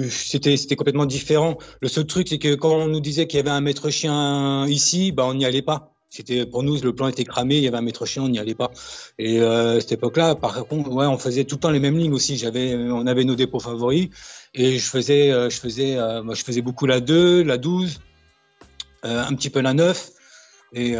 c'était, 0.09 0.75
complètement 0.75 1.05
différent. 1.05 1.57
Le 1.81 1.87
seul 1.87 2.05
truc, 2.05 2.27
c'est 2.27 2.39
que 2.39 2.55
quand 2.55 2.73
on 2.73 2.87
nous 2.87 2.99
disait 2.99 3.27
qu'il 3.27 3.37
y 3.37 3.39
avait 3.39 3.51
un 3.51 3.61
maître 3.61 3.89
chien 3.89 4.67
ici, 4.67 5.11
bah, 5.11 5.25
on 5.27 5.35
n'y 5.35 5.45
allait 5.45 5.61
pas. 5.61 5.95
C'était 6.09 6.45
pour 6.45 6.63
nous, 6.63 6.79
le 6.81 6.95
plan 6.95 7.09
était 7.09 7.25
cramé, 7.25 7.57
il 7.57 7.63
y 7.63 7.67
avait 7.67 7.77
un 7.77 7.81
maître 7.81 8.05
chien, 8.05 8.23
on 8.23 8.29
n'y 8.29 8.39
allait 8.39 8.55
pas. 8.55 8.71
Et 9.19 9.41
euh, 9.41 9.77
à 9.77 9.81
cette 9.81 9.93
époque-là, 9.93 10.35
par 10.35 10.65
contre, 10.65 10.89
ouais, 10.91 11.05
on 11.05 11.17
faisait 11.17 11.43
tout 11.43 11.55
le 11.55 11.59
temps 11.59 11.71
les 11.71 11.79
mêmes 11.79 11.97
lignes 11.97 12.13
aussi. 12.13 12.37
J'avais, 12.37 12.73
on 12.73 13.05
avait 13.05 13.25
nos 13.25 13.35
dépôts 13.35 13.59
favoris 13.59 14.09
et 14.53 14.77
je 14.77 14.89
faisais, 14.89 15.31
euh, 15.31 15.49
je 15.49 15.59
faisais, 15.59 15.97
euh, 15.97 16.23
moi, 16.23 16.33
je 16.33 16.43
faisais 16.43 16.61
beaucoup 16.61 16.85
la 16.85 17.01
2, 17.01 17.43
la 17.43 17.57
12, 17.57 17.99
un 19.03 19.33
petit 19.35 19.49
peu 19.49 19.59
la 19.59 19.73
9. 19.73 20.11
Et 20.73 20.95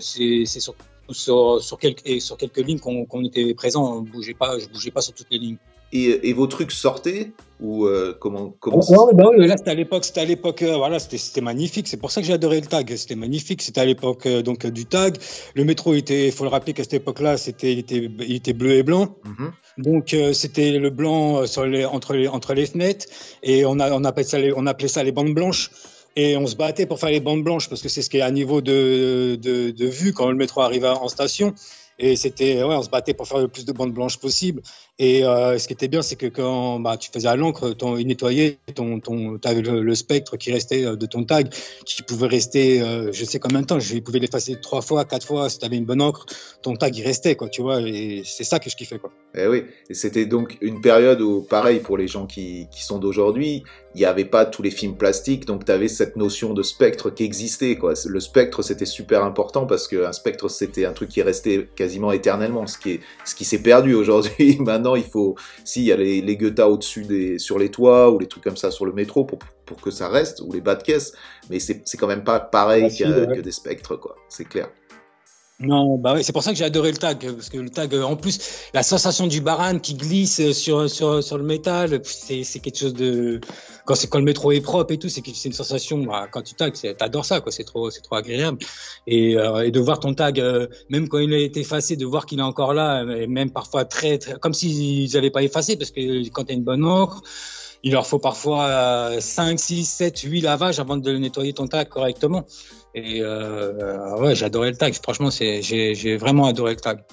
c'est, 0.00 0.44
sur, 0.46 1.78
quelques, 1.78 2.56
lignes 2.58 2.78
qu'on, 2.78 3.06
qu'on 3.06 3.24
était 3.24 3.54
présent. 3.54 3.98
On 3.98 4.02
bougeait 4.02 4.34
pas, 4.34 4.58
je 4.58 4.66
bougeais 4.68 4.92
pas 4.92 5.00
sur 5.00 5.14
toutes 5.14 5.30
les 5.30 5.38
lignes. 5.38 5.58
Et, 5.92 6.28
et, 6.28 6.32
vos 6.34 6.46
trucs 6.46 6.72
sortaient 6.72 7.32
ou 7.60 7.86
euh, 7.86 8.14
comment 8.20 8.54
comment 8.60 8.80
oh, 8.88 9.10
bah 9.14 9.30
oui, 9.30 9.46
là 9.46 9.56
c'était 9.56 9.70
à 9.70 9.74
l'époque 9.74 10.04
c'était 10.04 10.20
à 10.20 10.24
l'époque 10.24 10.62
euh, 10.62 10.76
voilà 10.76 10.98
c'était 10.98 11.16
c'était 11.16 11.40
magnifique. 11.40 11.88
C'est 11.88 11.96
pour 11.96 12.10
ça 12.10 12.20
que 12.20 12.26
j'ai 12.26 12.34
adoré 12.34 12.60
le 12.60 12.66
tag. 12.66 12.94
C'était 12.94 13.14
magnifique 13.14 13.62
c'était 13.62 13.80
à 13.80 13.86
l'époque 13.86 14.26
euh, 14.26 14.42
donc 14.42 14.66
du 14.66 14.84
tag. 14.84 15.16
Le 15.54 15.64
métro 15.64 15.94
était 15.94 16.30
faut 16.30 16.44
le 16.44 16.50
rappeler 16.50 16.74
qu'à 16.74 16.82
cette 16.84 16.94
époque-là 16.94 17.38
c'était 17.38 17.72
il 17.72 17.78
était 17.78 18.10
il 18.20 18.34
était 18.34 18.52
bleu 18.52 18.72
et 18.72 18.82
blanc. 18.82 19.16
Mm-hmm. 19.24 19.82
donc 19.82 20.16
c'était 20.34 20.72
le 20.72 20.90
blanc 20.90 21.46
sur 21.46 21.64
les 21.64 21.84
entre 21.84 22.12
les 22.12 22.28
entre 22.28 22.52
les 22.52 22.66
fenêtres. 22.66 23.06
Et 23.42 23.64
on 23.64 23.80
a 23.80 23.90
on 23.92 24.04
appelait 24.04 24.24
ça 24.24 24.38
les, 24.38 24.52
on 24.54 24.66
appelait 24.66 24.88
ça 24.88 25.02
les 25.02 25.12
bandes 25.12 25.34
blanches. 25.34 25.70
Et 26.16 26.36
on 26.36 26.46
se 26.46 26.56
battait 26.56 26.86
pour 26.86 26.98
faire 26.98 27.10
les 27.10 27.20
bandes 27.20 27.44
blanches 27.44 27.68
parce 27.68 27.80
que 27.80 27.88
c'est 27.88 28.02
ce 28.02 28.10
qui 28.10 28.18
est 28.18 28.22
à 28.22 28.30
niveau 28.30 28.60
de, 28.60 29.38
de, 29.40 29.70
de 29.70 29.86
vue 29.86 30.12
quand 30.12 30.28
le 30.28 30.36
métro 30.36 30.60
arrive 30.62 30.84
en 30.84 31.08
station. 31.08 31.54
Et 31.98 32.16
c'était, 32.16 32.62
ouais, 32.62 32.74
on 32.74 32.82
se 32.82 32.90
battait 32.90 33.14
pour 33.14 33.26
faire 33.26 33.38
le 33.38 33.48
plus 33.48 33.64
de 33.64 33.72
bandes 33.72 33.92
blanches 33.92 34.18
possible. 34.18 34.62
Et 35.00 35.24
euh, 35.24 35.56
ce 35.58 35.68
qui 35.68 35.74
était 35.74 35.86
bien, 35.86 36.02
c'est 36.02 36.16
que 36.16 36.26
quand 36.26 36.80
bah, 36.80 36.96
tu 36.96 37.10
faisais 37.12 37.28
à 37.28 37.36
l'encre, 37.36 37.72
il 37.98 38.06
nettoyait 38.08 38.58
ton, 38.74 38.98
ton, 38.98 39.38
avais 39.44 39.62
le, 39.62 39.94
spectre 39.94 40.36
qui 40.36 40.50
restait 40.50 40.84
euh, 40.84 40.96
de 40.96 41.06
ton 41.06 41.22
tag, 41.22 41.50
qui 41.86 42.02
pouvait 42.02 42.26
rester, 42.26 42.82
euh, 42.82 43.12
je 43.12 43.24
sais 43.24 43.38
combien 43.38 43.60
de 43.60 43.66
temps, 43.66 43.78
je 43.78 43.96
pouvais 44.00 44.18
l'effacer 44.18 44.56
trois 44.60 44.82
fois, 44.82 45.04
quatre 45.04 45.24
fois. 45.24 45.48
Si 45.50 45.60
tu 45.60 45.64
avais 45.64 45.76
une 45.76 45.84
bonne 45.84 46.02
encre, 46.02 46.26
ton 46.62 46.74
tag 46.74 46.96
il 46.96 47.04
restait, 47.04 47.36
quoi, 47.36 47.48
tu 47.48 47.62
vois. 47.62 47.80
Et 47.80 48.22
c'est 48.24 48.42
ça 48.42 48.58
que 48.58 48.68
je 48.68 48.74
kiffais, 48.74 48.98
quoi. 48.98 49.12
Et 49.36 49.42
eh 49.42 49.46
oui, 49.46 49.64
et 49.88 49.94
c'était 49.94 50.26
donc 50.26 50.58
une 50.62 50.80
période 50.80 51.20
où, 51.20 51.42
pareil 51.42 51.78
pour 51.78 51.96
les 51.96 52.08
gens 52.08 52.26
qui, 52.26 52.66
sont 52.72 52.98
d'aujourd'hui, 52.98 53.62
il 53.94 53.98
n'y 53.98 54.04
avait 54.04 54.24
pas 54.24 54.46
tous 54.46 54.62
les 54.62 54.70
films 54.70 54.96
plastiques, 54.96 55.44
donc 55.44 55.64
tu 55.64 55.70
avais 55.70 55.88
cette 55.88 56.16
notion 56.16 56.54
de 56.54 56.62
spectre 56.62 57.10
qui 57.10 57.22
existait, 57.22 57.76
quoi. 57.76 57.94
Le 58.04 58.20
spectre, 58.20 58.62
c'était 58.62 58.86
super 58.86 59.22
important 59.22 59.64
parce 59.66 59.86
qu'un 59.86 60.12
spectre, 60.12 60.48
c'était 60.48 60.86
un 60.86 60.92
truc 60.92 61.10
qui 61.10 61.22
restait 61.22 61.68
quasiment 61.76 62.10
éternellement, 62.10 62.66
ce 62.66 62.78
qui 62.78 63.44
s'est 63.44 63.62
perdu 63.62 63.94
aujourd'hui. 63.94 64.56
Maintenant, 64.60 64.87
il 64.96 65.04
faut, 65.04 65.34
s'il 65.64 65.84
y 65.84 65.92
a 65.92 65.96
les, 65.96 66.20
les 66.20 66.36
au-dessus 66.62 67.04
des, 67.04 67.38
sur 67.38 67.58
les 67.58 67.70
toits 67.70 68.10
ou 68.10 68.18
les 68.18 68.26
trucs 68.26 68.44
comme 68.44 68.56
ça 68.56 68.70
sur 68.70 68.86
le 68.86 68.92
métro 68.92 69.24
pour, 69.24 69.38
pour 69.66 69.80
que 69.80 69.90
ça 69.90 70.08
reste, 70.08 70.40
ou 70.40 70.52
les 70.52 70.60
bas 70.60 70.74
de 70.74 70.82
caisse, 70.82 71.12
mais 71.50 71.58
c'est 71.60 71.82
quand 71.98 72.06
même 72.06 72.24
pas 72.24 72.40
pareil 72.40 72.88
que, 72.96 73.40
des 73.40 73.52
spectres, 73.52 73.96
quoi. 73.96 74.16
C'est 74.28 74.44
clair. 74.44 74.68
Non, 75.60 75.98
bah 75.98 76.12
oui, 76.14 76.22
c'est 76.22 76.32
pour 76.32 76.44
ça 76.44 76.52
que 76.52 76.56
j'ai 76.56 76.64
adoré 76.64 76.92
le 76.92 76.98
tag, 76.98 77.18
parce 77.32 77.48
que 77.48 77.58
le 77.58 77.68
tag, 77.68 77.92
en 77.92 78.14
plus, 78.14 78.38
la 78.74 78.84
sensation 78.84 79.26
du 79.26 79.40
baran 79.40 79.80
qui 79.80 79.94
glisse 79.94 80.52
sur, 80.52 80.88
sur, 80.88 81.20
sur 81.20 81.36
le 81.36 81.42
métal, 81.42 82.00
c'est 82.04 82.60
quelque 82.60 82.78
chose 82.78 82.94
de. 82.94 83.40
Quand, 83.84 83.96
quand 84.08 84.18
le 84.18 84.24
métro 84.24 84.52
est 84.52 84.60
propre 84.60 84.92
et 84.92 84.98
tout, 84.98 85.08
c'est 85.08 85.26
une 85.26 85.52
sensation, 85.52 85.98
bah, 86.04 86.28
quand 86.30 86.42
tu 86.42 86.54
tags, 86.54 86.70
t'adores 86.70 87.24
ça, 87.24 87.40
quoi, 87.40 87.50
c'est 87.50 87.64
trop, 87.64 87.90
trop 87.90 88.14
agréable. 88.14 88.58
Et, 89.08 89.36
euh, 89.36 89.64
et, 89.66 89.72
de 89.72 89.80
voir 89.80 89.98
ton 89.98 90.14
tag, 90.14 90.38
euh, 90.38 90.68
même 90.90 91.08
quand 91.08 91.18
il 91.18 91.34
a 91.34 91.38
été 91.38 91.60
effacé, 91.60 91.96
de 91.96 92.06
voir 92.06 92.26
qu'il 92.26 92.38
est 92.38 92.42
encore 92.42 92.72
là, 92.72 93.02
et 93.02 93.26
même 93.26 93.50
parfois 93.50 93.84
très, 93.84 94.18
très 94.18 94.38
comme 94.38 94.54
s'ils 94.54 95.12
n'avaient 95.12 95.30
pas 95.30 95.42
effacé, 95.42 95.76
parce 95.76 95.90
que 95.90 96.28
quand 96.28 96.44
tu 96.44 96.52
as 96.52 96.54
une 96.54 96.62
bonne 96.62 96.84
encre, 96.84 97.20
il 97.82 97.92
leur 97.92 98.06
faut 98.06 98.18
parfois 98.18 99.20
5, 99.20 99.58
6, 99.58 99.84
7, 99.84 100.18
8 100.20 100.40
lavages 100.40 100.80
avant 100.80 100.96
de 100.96 101.16
nettoyer 101.16 101.52
ton 101.52 101.66
tag 101.66 101.88
correctement. 101.88 102.44
Et 102.94 103.20
euh, 103.22 104.16
ouais, 104.16 104.42
adoré 104.42 104.70
le 104.70 104.76
tag. 104.76 104.94
Franchement, 105.02 105.30
j'ai 105.30 106.16
vraiment 106.16 106.46
adoré 106.46 106.72
le 106.72 106.80
tag. 106.80 107.04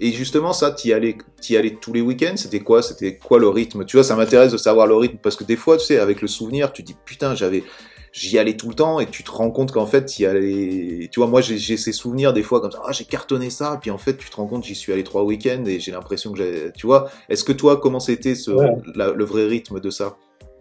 Et 0.00 0.12
justement, 0.12 0.52
ça, 0.52 0.72
tu 0.72 0.88
y 0.88 0.92
allais, 0.92 1.16
y 1.48 1.56
allais 1.56 1.78
tous 1.80 1.92
les 1.92 2.00
week-ends? 2.00 2.36
C'était 2.36 2.60
quoi? 2.60 2.82
C'était 2.82 3.16
quoi 3.16 3.38
le 3.38 3.48
rythme? 3.48 3.84
Tu 3.84 3.96
vois, 3.96 4.04
ça 4.04 4.16
m'intéresse 4.16 4.52
de 4.52 4.56
savoir 4.56 4.86
le 4.86 4.96
rythme 4.96 5.18
parce 5.22 5.36
que 5.36 5.44
des 5.44 5.56
fois, 5.56 5.76
tu 5.76 5.84
sais, 5.84 5.98
avec 5.98 6.20
le 6.20 6.28
souvenir, 6.28 6.72
tu 6.72 6.82
dis 6.82 6.96
putain, 7.04 7.34
j'avais, 7.34 7.62
j'y 8.14 8.38
allais 8.38 8.56
tout 8.56 8.68
le 8.68 8.74
temps 8.74 9.00
et 9.00 9.06
tu 9.06 9.24
te 9.24 9.30
rends 9.30 9.50
compte 9.50 9.72
qu'en 9.72 9.86
fait, 9.86 10.18
y 10.18 10.24
allais. 10.24 11.08
Tu 11.10 11.20
vois, 11.20 11.26
moi, 11.26 11.40
j'ai 11.40 11.76
ces 11.76 11.92
souvenirs 11.92 12.32
des 12.32 12.42
fois 12.42 12.60
comme 12.60 12.70
ça. 12.70 12.80
Ah, 12.86 12.92
j'ai 12.92 13.04
cartonné 13.04 13.50
ça, 13.50 13.78
puis 13.80 13.90
en 13.90 13.98
fait, 13.98 14.16
tu 14.16 14.30
te 14.30 14.36
rends 14.36 14.46
compte, 14.46 14.64
j'y 14.64 14.74
suis 14.74 14.92
allé 14.92 15.04
trois 15.04 15.24
week-ends 15.24 15.64
et 15.66 15.80
j'ai 15.80 15.90
l'impression 15.90 16.32
que 16.32 16.38
j'ai. 16.38 16.72
Tu 16.72 16.86
vois, 16.86 17.10
est-ce 17.28 17.44
que 17.44 17.52
toi, 17.52 17.78
comment 17.78 18.00
c'était 18.00 18.36
ce, 18.36 18.52
le 18.52 19.24
vrai 19.24 19.46
rythme 19.46 19.80
de 19.80 19.90
ça? 19.90 20.16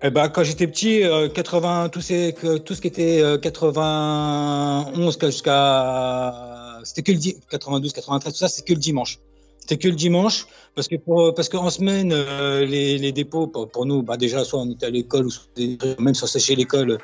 Eh 0.05 0.09
ben, 0.09 0.27
quand 0.27 0.43
j'étais 0.43 0.67
petit, 0.67 1.03
80, 1.33 1.85
euh, 1.85 1.87
tout, 1.87 2.01
ces, 2.01 2.35
tout 2.65 2.73
ce 2.73 2.81
qui 2.81 2.87
était 2.87 3.23
91 3.41 5.17
euh, 5.23 5.27
jusqu'à, 5.27 6.79
c'était 6.83 7.03
que 7.03 7.11
le 7.13 7.19
92, 7.49 7.93
93, 7.93 8.33
tout 8.33 8.39
ça, 8.39 8.49
c'est 8.49 8.65
que 8.65 8.73
le 8.73 8.79
dimanche. 8.79 9.19
C'était 9.63 9.77
que 9.77 9.87
le 9.87 9.95
dimanche, 9.95 10.45
parce 10.75 10.89
que 10.89 10.97
pour, 10.97 11.33
parce 11.33 11.47
qu'en 11.47 11.69
semaine, 11.69 12.11
euh, 12.11 12.65
les, 12.65 12.97
les, 12.97 13.13
dépôts, 13.13 13.47
pour, 13.47 13.85
nous, 13.85 14.03
bah 14.03 14.17
déjà, 14.17 14.43
soit 14.43 14.59
on 14.59 14.69
était 14.69 14.87
à 14.87 14.89
l'école, 14.89 15.27
ou 15.27 16.01
même 16.01 16.13
on 16.21 16.27
séchait 16.27 16.55
l'école, 16.55 16.97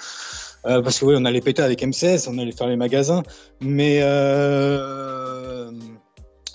parce 0.64 1.00
que 1.00 1.06
oui, 1.06 1.14
on 1.18 1.24
allait 1.24 1.40
péter 1.40 1.62
avec 1.62 1.82
M16, 1.82 2.28
on 2.30 2.38
allait 2.38 2.52
faire 2.52 2.68
les 2.68 2.76
magasins, 2.76 3.24
mais 3.62 4.00
euh, 4.02 5.72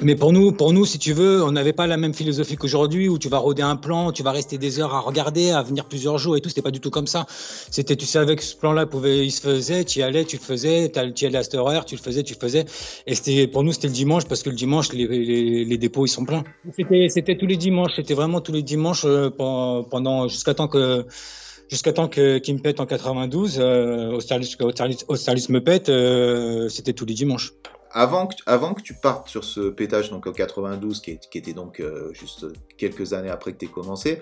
mais 0.01 0.17
pour 0.17 0.33
nous, 0.33 0.53
pour 0.53 0.73
nous, 0.73 0.85
si 0.85 0.99
tu 0.99 1.13
veux, 1.13 1.43
on 1.45 1.53
n'avait 1.53 1.73
pas 1.73 1.87
la 1.87 1.97
même 1.97 2.15
philosophie 2.15 2.57
qu'aujourd'hui 2.57 3.09
où 3.09 3.19
tu 3.19 3.29
vas 3.29 3.39
rôder 3.39 3.63
un 3.63 3.77
plan, 3.77 4.11
tu 4.11 4.23
vas 4.23 4.33
rester 4.33 4.59
des 4.59 4.81
heures 4.81 4.93
à 4.93 5.01
regarder, 5.01 5.51
à 5.51 5.63
venir 5.63 5.85
plusieurs 5.87 6.19
jours 6.19 6.37
et 6.37 6.41
tout. 6.41 6.49
C'était 6.49 6.63
pas 6.63 6.73
du 6.73 6.81
tout 6.81 6.91
comme 6.91 7.07
ça. 7.07 7.27
C'était, 7.29 7.95
tu 7.95 8.07
savais 8.07 8.35
que 8.35 8.43
ce 8.43 8.57
plan-là 8.57 8.87
pouvait, 8.87 9.25
il 9.25 9.31
se 9.31 9.41
faisait, 9.41 9.85
tu 9.85 10.01
y 10.01 10.03
allais, 10.03 10.25
tu 10.25 10.37
le 10.37 10.43
faisais, 10.43 10.91
tu 10.91 11.25
y 11.25 11.27
allais 11.27 11.39
à 11.39 11.43
cette 11.45 11.55
horaire, 11.55 11.85
tu 11.85 11.95
le 11.95 12.01
faisais, 12.01 12.25
tu 12.25 12.35
le 12.35 12.41
faisais. 12.41 12.65
Et 13.07 13.15
c'était, 13.15 13.47
pour 13.47 13.63
nous, 13.63 13.73
c'était 13.73 13.89
le 13.89 13.95
dimanche 13.95 14.25
parce 14.25 14.43
que 14.43 14.51
le 14.51 14.57
dimanche, 14.57 14.93
les, 14.93 15.07
les, 15.07 15.65
les 15.65 15.79
dépôts, 15.79 16.07
ils 16.07 16.11
sont 16.11 16.25
pleins. 16.25 16.45
C'était, 16.77 17.07
c'était 17.09 17.37
tous 17.37 17.47
les 17.47 17.57
dimanches. 17.57 17.93
C'était 17.95 18.15
vraiment 18.15 18.41
tous 18.41 18.53
les 18.53 18.63
dimanches 18.63 19.05
euh, 19.05 19.31
pendant, 19.31 20.27
jusqu'à 20.27 20.55
temps 20.55 20.69
que, 20.69 21.07
jusqu'à 21.71 21.93
temps 21.93 22.09
que 22.09 22.53
me 22.53 22.59
pète 22.59 22.81
en 22.81 22.87
92, 22.87 23.59
euh, 23.61 24.13
au 24.13 24.21
service, 24.21 24.57
au 25.07 25.17
service, 25.17 25.49
me 25.51 25.63
pète, 25.63 25.89
euh, 25.89 26.69
c'était 26.69 26.95
tous 26.95 27.05
les 27.05 27.15
dimanches 27.15 27.53
avant 27.95 28.27
que, 28.27 28.35
avant 28.47 28.75
que 28.75 28.83
tu 28.83 28.93
partes 28.95 29.29
sur 29.29 29.45
ce 29.45 29.71
pétage 29.71 30.11
donc 30.11 30.27
en 30.27 30.33
92, 30.33 31.01
qui, 31.01 31.13
était 31.13 31.53
donc 31.53 31.81
euh, 31.81 32.13
juste 32.13 32.47
quelques 32.77 33.13
années 33.13 33.31
après 33.31 33.53
que 33.53 33.59
tu 33.59 33.67
aies 33.67 33.69
commencé, 33.69 34.21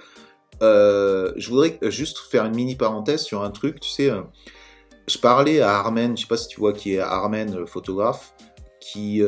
euh, 0.63 1.33
je 1.37 1.49
voudrais 1.49 1.79
juste 1.85 2.19
faire 2.19 2.45
une 2.45 2.55
mini 2.55 2.77
parenthèse 2.77 3.23
sur 3.23 3.43
un 3.43 3.51
truc. 3.51 3.81
Tu 3.81 3.89
sais, 3.89 4.11
euh, 4.11 4.21
je 5.09 5.17
parlais 5.17 5.61
à 5.61 5.79
Armen, 5.79 6.17
je 6.17 6.23
sais 6.23 6.29
pas 6.29 6.37
si 6.37 6.49
tu 6.49 6.61
vois 6.61 6.75
qui 6.75 6.95
est 6.95 6.99
Armen, 6.99 7.67
photographe, 7.67 8.35
qui, 8.79 9.23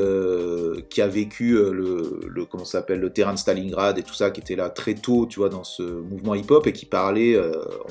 qui 0.90 1.02
a 1.02 1.06
vécu 1.06 1.54
le, 1.54 2.20
le 2.26 2.44
comment 2.44 2.64
s'appelle 2.64 3.00
le 3.00 3.12
terrain 3.12 3.32
de 3.32 3.38
Stalingrad 3.38 3.96
et 3.98 4.02
tout 4.02 4.12
ça, 4.12 4.30
qui 4.30 4.40
était 4.40 4.56
là 4.56 4.68
très 4.68 4.94
tôt, 4.94 5.26
tu 5.26 5.38
vois, 5.38 5.48
dans 5.48 5.64
ce 5.64 5.82
mouvement 5.82 6.34
hip-hop 6.34 6.66
et 6.66 6.72
qui 6.72 6.86
parlait, 6.86 7.40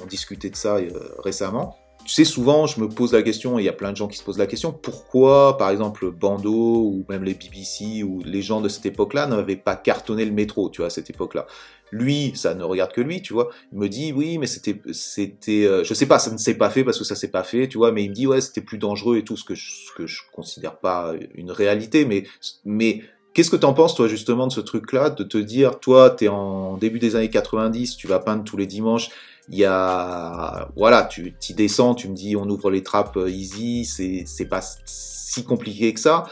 on 0.02 0.06
discutait 0.06 0.50
de 0.50 0.56
ça 0.56 0.78
récemment 1.20 1.78
tu 2.06 2.14
sais, 2.14 2.26
souvent, 2.26 2.68
je 2.68 2.82
me 2.82 2.90
pose 2.90 3.14
la 3.14 3.22
question, 3.22 3.58
et 3.58 3.62
il 3.62 3.66
y 3.66 3.70
a 3.70 3.74
plein 3.74 3.92
de 3.92 3.98
gens 3.98 4.08
qui 4.08 4.18
se 4.18 4.24
posent 4.24 4.38
la 4.38 4.48
question, 4.48 4.74
pourquoi, 4.74 5.58
par 5.58 5.70
exemple, 5.70 6.12
Bando 6.12 6.52
ou 6.52 7.06
même 7.10 7.24
les 7.24 7.34
BBC 7.34 8.04
ou 8.04 8.22
les 8.26 8.42
gens 8.42 8.62
de 8.62 8.70
cette 8.70 8.86
époque-là 8.86 9.28
n'avaient 9.28 9.56
pas 9.56 9.76
cartonné 9.76 10.26
le 10.26 10.32
métro, 10.32 10.70
tu 10.70 10.82
vois, 10.82 10.88
à 10.88 10.90
cette 10.90 11.10
époque-là. 11.10 11.48
Lui, 11.92 12.34
ça 12.36 12.56
ne 12.56 12.64
regarde 12.64 12.92
que 12.92 13.02
lui, 13.02 13.22
tu 13.22 13.34
vois. 13.34 13.50
Il 13.72 13.80
me 13.80 13.88
dit, 13.88 14.12
oui, 14.12 14.38
mais 14.38 14.48
c'était, 14.48 14.82
c'était, 14.92 15.66
euh, 15.66 15.84
je 15.84 15.94
sais 15.94 16.08
pas, 16.08 16.20
ça 16.20 16.32
ne 16.32 16.38
s'est 16.38 16.58
pas 16.58 16.70
fait 16.70 16.84
parce 16.84 16.98
que 16.98 17.06
ça 17.06 17.16
s'est 17.16 17.32
pas 17.32 17.44
fait, 17.44 17.68
tu 17.68 17.78
vois, 17.78 17.92
mais 17.92 18.04
il 18.04 18.10
me 18.10 18.16
dit, 18.16 18.28
ouais, 18.28 18.42
c'était 18.42 18.62
plus 18.62 18.78
dangereux 18.78 19.18
et 19.18 19.24
tout, 19.24 19.38
ce 19.38 19.44
que 19.44 19.56
je, 19.56 19.70
ce 19.70 19.92
que 19.96 20.08
je 20.08 20.22
considère 20.34 20.80
pas 20.80 21.14
une 21.36 21.52
réalité, 21.52 22.06
mais, 22.06 22.24
mais, 22.66 23.02
Qu'est-ce 23.34 23.50
que 23.50 23.56
t'en 23.56 23.74
penses, 23.74 23.96
toi, 23.96 24.08
justement, 24.08 24.46
de 24.46 24.52
ce 24.52 24.62
truc-là, 24.62 25.10
de 25.10 25.24
te 25.24 25.40
dire, 25.40 25.80
toi, 25.80 26.12
t'es 26.12 26.28
en 26.28 26.78
début 26.78 27.00
des 27.00 27.16
années 27.16 27.32
90, 27.32 27.98
tu 27.98 28.06
vas 28.06 28.20
peindre 28.20 28.44
tous 28.44 28.58
les 28.58 28.68
dimanches, 28.68 29.10
il 29.50 29.58
y 29.58 29.66
a, 29.66 30.70
voilà, 30.76 31.04
tu 31.04 31.34
y 31.50 31.54
descends, 31.54 31.96
tu 31.96 32.08
me 32.08 32.16
dis 32.16 32.36
on 32.36 32.50
ouvre 32.50 32.72
les 32.72 32.84
trappes 32.84 33.18
euh, 33.18 33.30
easy, 33.30 33.86
c'est, 33.86 34.24
c'est 34.26 34.46
pas 34.46 34.62
si 34.86 35.44
compliqué 35.44 35.94
que 35.94 36.00
ça. 36.00 36.26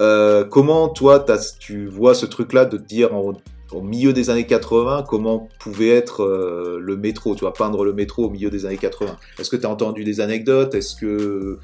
Euh, 0.00 0.44
comment 0.44 0.88
toi 0.88 1.24
tu 1.58 1.86
vois 1.86 2.14
ce 2.14 2.26
truc-là 2.26 2.64
de 2.64 2.76
te 2.76 2.82
dire 2.82 3.10
au 3.14 3.82
milieu 3.82 4.12
des 4.12 4.30
années 4.30 4.46
80, 4.46 5.04
comment 5.08 5.48
pouvait 5.58 5.90
être 5.90 6.22
euh, 6.22 6.78
le 6.80 6.96
métro, 6.96 7.34
tu 7.34 7.40
vois, 7.40 7.52
peindre 7.52 7.84
le 7.84 7.92
métro 7.92 8.26
au 8.26 8.30
milieu 8.30 8.50
des 8.50 8.64
années 8.64 8.76
80. 8.76 9.16
Est-ce 9.38 9.50
que 9.50 9.56
tu 9.56 9.66
as 9.66 9.70
entendu 9.70 10.04
des 10.04 10.20
anecdotes? 10.20 10.74
Est-ce 10.74 10.96
que 10.96 11.58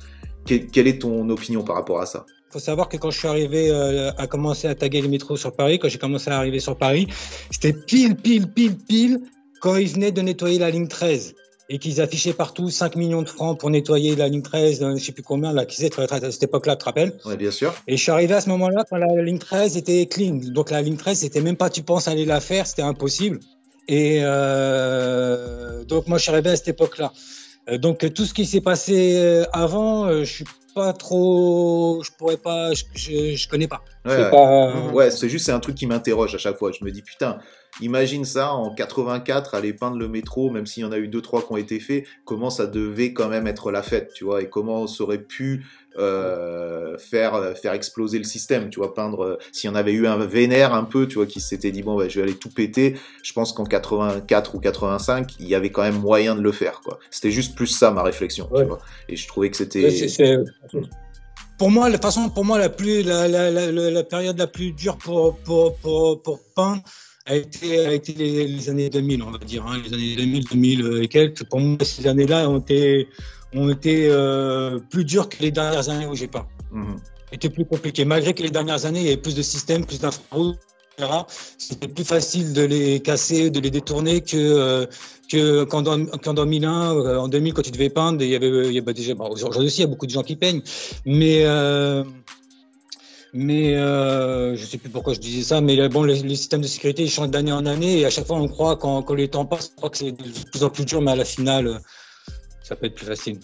quelle 0.44 0.88
est 0.88 1.00
ton 1.00 1.28
opinion 1.30 1.62
par 1.62 1.76
rapport 1.76 2.00
à 2.00 2.06
ça? 2.06 2.26
Faut 2.50 2.58
savoir 2.58 2.88
que 2.88 2.96
quand 2.96 3.10
je 3.10 3.18
suis 3.18 3.28
arrivé 3.28 3.70
à 4.18 4.26
commencer 4.26 4.68
à 4.68 4.74
taguer 4.74 5.00
les 5.00 5.08
métros 5.08 5.36
sur 5.36 5.54
Paris, 5.54 5.78
quand 5.78 5.88
j'ai 5.88 5.98
commencé 5.98 6.30
à 6.30 6.36
arriver 6.36 6.58
sur 6.58 6.76
Paris, 6.76 7.06
c'était 7.50 7.72
pile, 7.72 8.16
pile, 8.16 8.52
pile, 8.52 8.76
pile 8.76 9.20
quand 9.62 9.76
ils 9.76 9.88
venaient 9.88 10.12
de 10.12 10.20
nettoyer 10.20 10.58
la 10.58 10.70
ligne 10.70 10.88
13 10.88 11.34
et 11.68 11.78
qu'ils 11.78 12.00
affichaient 12.00 12.32
partout 12.32 12.68
5 12.68 12.96
millions 12.96 13.22
de 13.22 13.28
francs 13.28 13.58
pour 13.58 13.70
nettoyer 13.70 14.16
la 14.16 14.28
ligne 14.28 14.42
13, 14.42 14.82
euh, 14.82 14.96
je 14.96 15.04
sais 15.04 15.12
plus 15.12 15.22
combien, 15.22 15.52
là, 15.52 15.64
qui 15.64 15.76
c'était 15.76 16.02
à 16.02 16.30
cette 16.30 16.42
époque-là, 16.42 16.74
tu 16.74 16.80
te 16.80 16.84
rappelles 16.84 17.16
Oui, 17.24 17.36
bien 17.36 17.52
sûr. 17.52 17.72
Et 17.86 17.96
je 17.96 18.02
suis 18.02 18.10
arrivé 18.10 18.34
à 18.34 18.40
ce 18.40 18.48
moment-là 18.50 18.84
quand 18.90 18.96
la 18.96 19.22
ligne 19.22 19.38
13 19.38 19.76
était 19.76 20.04
clean. 20.06 20.40
Donc 20.52 20.70
la 20.70 20.82
ligne 20.82 20.96
13, 20.96 21.20
c'était 21.20 21.40
même 21.40 21.56
pas 21.56 21.70
tu 21.70 21.82
penses 21.82 22.08
aller 22.08 22.24
la 22.24 22.40
faire, 22.40 22.66
c'était 22.66 22.82
impossible. 22.82 23.38
Et 23.86 24.18
euh, 24.22 25.84
donc 25.84 26.08
moi, 26.08 26.18
je 26.18 26.24
suis 26.24 26.32
arrivé 26.32 26.50
à 26.50 26.56
cette 26.56 26.68
époque-là. 26.68 27.12
Euh, 27.70 27.78
donc 27.78 28.12
tout 28.12 28.24
ce 28.24 28.34
qui 28.34 28.44
s'est 28.44 28.60
passé 28.60 29.44
avant, 29.52 30.24
je 30.24 30.24
suis 30.24 30.44
pas 30.74 30.92
trop, 30.92 32.02
je 32.02 32.10
pourrais 32.18 32.36
pas, 32.36 32.72
je, 32.72 33.36
je, 33.36 33.48
connais 33.48 33.68
pas. 33.68 33.82
Ouais, 34.92 35.10
c'est 35.12 35.28
juste 35.28 35.46
c'est 35.46 35.52
un 35.52 35.60
truc 35.60 35.76
qui 35.76 35.86
m'interroge 35.86 36.34
à 36.34 36.38
chaque 36.38 36.56
fois. 36.56 36.72
Je 36.72 36.84
me 36.84 36.90
dis 36.90 37.02
putain, 37.02 37.38
imagine 37.80 38.24
ça 38.24 38.52
en 38.52 38.74
84 38.74 39.54
aller 39.54 39.72
peindre 39.72 39.96
le 39.96 40.08
métro, 40.08 40.50
même 40.50 40.66
s'il 40.66 40.82
y 40.82 40.86
en 40.86 40.92
a 40.92 40.98
eu 40.98 41.08
deux 41.08 41.22
trois 41.22 41.42
qui 41.42 41.52
ont 41.52 41.56
été 41.56 41.80
faits, 41.80 42.04
comment 42.24 42.50
ça 42.50 42.66
devait 42.66 43.12
quand 43.12 43.28
même 43.28 43.46
être 43.46 43.70
la 43.70 43.82
fête, 43.82 44.12
tu 44.14 44.24
vois, 44.24 44.42
et 44.42 44.48
comment 44.48 44.86
ça 44.86 45.04
aurait 45.04 45.22
pu 45.22 45.64
euh, 45.98 46.96
faire 46.98 47.56
faire 47.56 47.72
exploser 47.72 48.18
le 48.18 48.24
système, 48.24 48.70
tu 48.70 48.78
vois, 48.78 48.94
peindre. 48.94 49.24
Euh, 49.24 49.38
s'il 49.52 49.68
y 49.68 49.72
en 49.72 49.76
avait 49.76 49.92
eu 49.92 50.06
un 50.06 50.16
vénère 50.18 50.74
un 50.74 50.84
peu, 50.84 51.06
tu 51.06 51.16
vois, 51.16 51.26
qui 51.26 51.40
s'était 51.40 51.70
dit 51.70 51.82
bon, 51.82 51.96
bah, 51.96 52.08
je 52.08 52.18
vais 52.18 52.22
aller 52.22 52.38
tout 52.38 52.48
péter. 52.48 52.94
Je 53.22 53.32
pense 53.32 53.52
qu'en 53.52 53.64
84 53.64 54.54
ou 54.54 54.60
85, 54.60 55.34
il 55.38 55.48
y 55.48 55.54
avait 55.54 55.70
quand 55.70 55.82
même 55.82 56.00
moyen 56.00 56.34
de 56.34 56.40
le 56.40 56.52
faire, 56.52 56.80
quoi. 56.80 56.98
C'était 57.10 57.30
juste 57.30 57.54
plus 57.54 57.66
ça 57.66 57.90
ma 57.90 58.02
réflexion, 58.02 58.48
tu 58.54 58.64
vois. 58.64 58.78
Et 59.08 59.16
je 59.16 59.28
trouvais 59.28 59.50
que 59.50 59.56
c'était 59.56 59.90
pour 61.58 61.70
moi, 61.70 61.88
la 61.88 61.98
façon, 61.98 62.28
pour 62.28 62.44
moi, 62.44 62.58
la 62.58 62.70
plus, 62.70 63.02
la, 63.02 63.28
la, 63.28 63.50
la, 63.50 63.70
la 63.70 64.02
période 64.02 64.36
la 64.36 64.48
plus 64.48 64.72
dure 64.72 64.96
pour, 64.96 65.36
pour, 65.38 65.76
pour, 65.76 66.20
pour 66.20 66.40
peindre 66.56 66.82
a 67.26 67.36
été, 67.36 67.86
a 67.86 67.92
été 67.92 68.12
les, 68.12 68.70
années 68.70 68.90
2000, 68.90 69.22
on 69.22 69.30
va 69.30 69.38
dire, 69.38 69.64
hein, 69.66 69.80
les 69.84 69.92
années 69.92 70.16
2000, 70.16 70.44
2000 70.48 71.00
et 71.02 71.08
quelques. 71.08 71.44
Pour 71.44 71.60
moi, 71.60 71.78
ces 71.82 72.06
années-là 72.06 72.48
ont 72.48 72.58
été, 72.58 73.08
ont 73.54 73.70
été 73.70 74.08
euh, 74.10 74.78
plus 74.90 75.04
dures 75.04 75.28
que 75.28 75.36
les 75.40 75.50
dernières 75.50 75.88
années 75.88 76.06
où 76.06 76.14
j'ai 76.14 76.28
peint. 76.28 76.46
Mmh. 76.72 76.94
C'était 77.30 77.48
plus 77.48 77.64
compliqué, 77.64 78.04
malgré 78.04 78.34
que 78.34 78.42
les 78.42 78.50
dernières 78.50 78.84
années, 78.84 79.00
il 79.00 79.06
y 79.06 79.08
avait 79.08 79.16
plus 79.16 79.34
de 79.34 79.42
systèmes, 79.42 79.86
plus 79.86 80.00
d'infrarouges, 80.00 80.56
c'était 81.58 81.88
plus 81.88 82.04
facile 82.04 82.52
de 82.52 82.62
les 82.62 83.00
casser, 83.00 83.50
de 83.50 83.60
les 83.60 83.70
détourner 83.70 84.20
que, 84.20 84.36
euh, 84.36 84.86
que 85.30 85.64
qu'en, 85.64 85.82
qu'en 85.82 86.34
2001, 86.34 86.94
euh, 86.94 87.18
en 87.18 87.28
2000, 87.28 87.54
quand 87.54 87.62
tu 87.62 87.70
devais 87.70 87.88
peindre, 87.88 88.22
il 88.22 88.30
y 88.30 88.36
avait, 88.36 88.66
il 88.66 88.72
y 88.72 88.78
avait 88.78 88.92
déjà, 88.92 89.14
bon, 89.14 89.28
aujourd'hui 89.30 89.66
aussi, 89.66 89.78
il 89.78 89.84
y 89.84 89.84
a 89.84 89.88
beaucoup 89.88 90.06
de 90.06 90.10
gens 90.10 90.22
qui 90.22 90.36
peignent, 90.36 90.62
mais, 91.06 91.44
euh, 91.44 92.04
mais 93.32 93.76
euh, 93.76 94.56
je 94.56 94.64
sais 94.64 94.78
plus 94.78 94.90
pourquoi 94.90 95.14
je 95.14 95.20
disais 95.20 95.42
ça, 95.42 95.60
mais 95.60 95.88
bon, 95.88 96.02
les, 96.04 96.16
systèmes 96.16 96.60
de 96.60 96.66
sécurité 96.66 97.02
ils 97.04 97.10
changent 97.10 97.30
d'année 97.30 97.52
en 97.52 97.66
année 97.66 98.00
et 98.00 98.04
à 98.04 98.10
chaque 98.10 98.26
fois 98.26 98.36
on 98.36 98.48
croit 98.48 98.76
quand, 98.76 99.10
les 99.12 99.28
temps 99.28 99.46
passent, 99.46 99.72
on 99.74 99.76
croit 99.76 99.90
que 99.90 99.98
c'est 99.98 100.12
de 100.12 100.50
plus 100.50 100.64
en 100.64 100.70
plus 100.70 100.84
dur, 100.84 101.00
mais 101.00 101.12
à 101.12 101.16
la 101.16 101.24
finale, 101.24 101.80
ça 102.62 102.76
peut 102.76 102.86
être 102.86 102.94
plus 102.94 103.06
facile. 103.06 103.38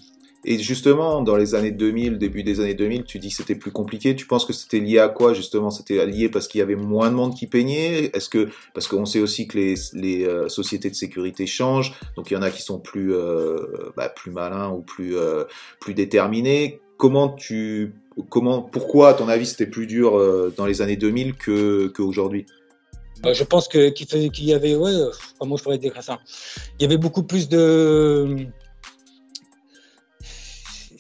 Et 0.45 0.59
justement, 0.59 1.21
dans 1.21 1.37
les 1.37 1.55
années 1.55 1.73
2000, 1.73 2.17
début 2.17 2.45
des 2.45 2.61
années 2.61 2.75
2000, 2.75 3.05
tu 3.05 3.19
dis 3.19 3.29
que 3.29 3.35
c'était 3.35 3.57
plus 3.57 3.73
compliqué. 3.73 4.15
Tu 4.15 4.27
penses 4.27 4.45
que 4.45 4.53
c'était 4.53 4.79
lié 4.79 4.99
à 4.99 5.09
quoi 5.09 5.35
justement? 5.35 5.71
C'était 5.71 6.07
lié 6.07 6.29
parce 6.29 6.47
qu'il 6.47 6.61
y 6.61 6.63
avait 6.63 6.77
moins 6.77 7.11
de 7.11 7.17
monde 7.17 7.35
qui 7.35 7.49
peignait? 7.49 8.11
Est-ce 8.15 8.29
que 8.29 8.49
parce 8.73 8.87
qu'on 8.87 9.05
sait 9.05 9.21
aussi 9.21 9.49
que 9.49 9.59
les, 9.59 10.25
euh, 10.25 10.49
sociétés 10.49 10.91
de 10.91 10.95
sécurité 10.95 11.47
changent, 11.47 11.93
donc 12.17 12.31
il 12.31 12.35
y 12.35 12.37
en 12.37 12.43
a 12.43 12.51
qui 12.51 12.63
sont 12.63 12.79
plus 12.79 13.13
euh, 13.13 13.57
bah, 13.97 14.09
plus 14.09 14.31
malins 14.31 14.71
ou 14.71 14.81
plus 14.81 15.17
euh, 15.17 15.45
plus 15.81 15.95
déterminés. 15.95 16.81
Comment 16.99 17.29
tu 17.29 17.95
comment 18.29 18.63
pourquoi 18.63 19.11
à 19.11 19.15
ton 19.15 19.29
avis 19.29 19.47
c'était 19.47 19.67
plus 19.67 19.87
dur 19.87 20.17
euh, 20.17 20.53
dans 20.57 20.67
les 20.67 20.83
années 20.83 20.97
2000 20.97 21.35
que 21.35 21.89
qu'aujourd'hui 21.89 22.47
bah, 23.23 23.33
je 23.33 23.43
pense 23.43 23.67
qu'il 23.67 23.93
y 24.41 24.53
avait 24.53 24.77
ouais 24.77 24.93
comment 25.39 25.57
je 25.57 25.63
pourrais 25.63 25.79
dire 25.79 25.93
ça 26.03 26.19
Il 26.79 26.83
y 26.83 26.87
avait 26.87 26.99
beaucoup 26.99 27.25
plus 27.25 27.49
de 27.49 28.49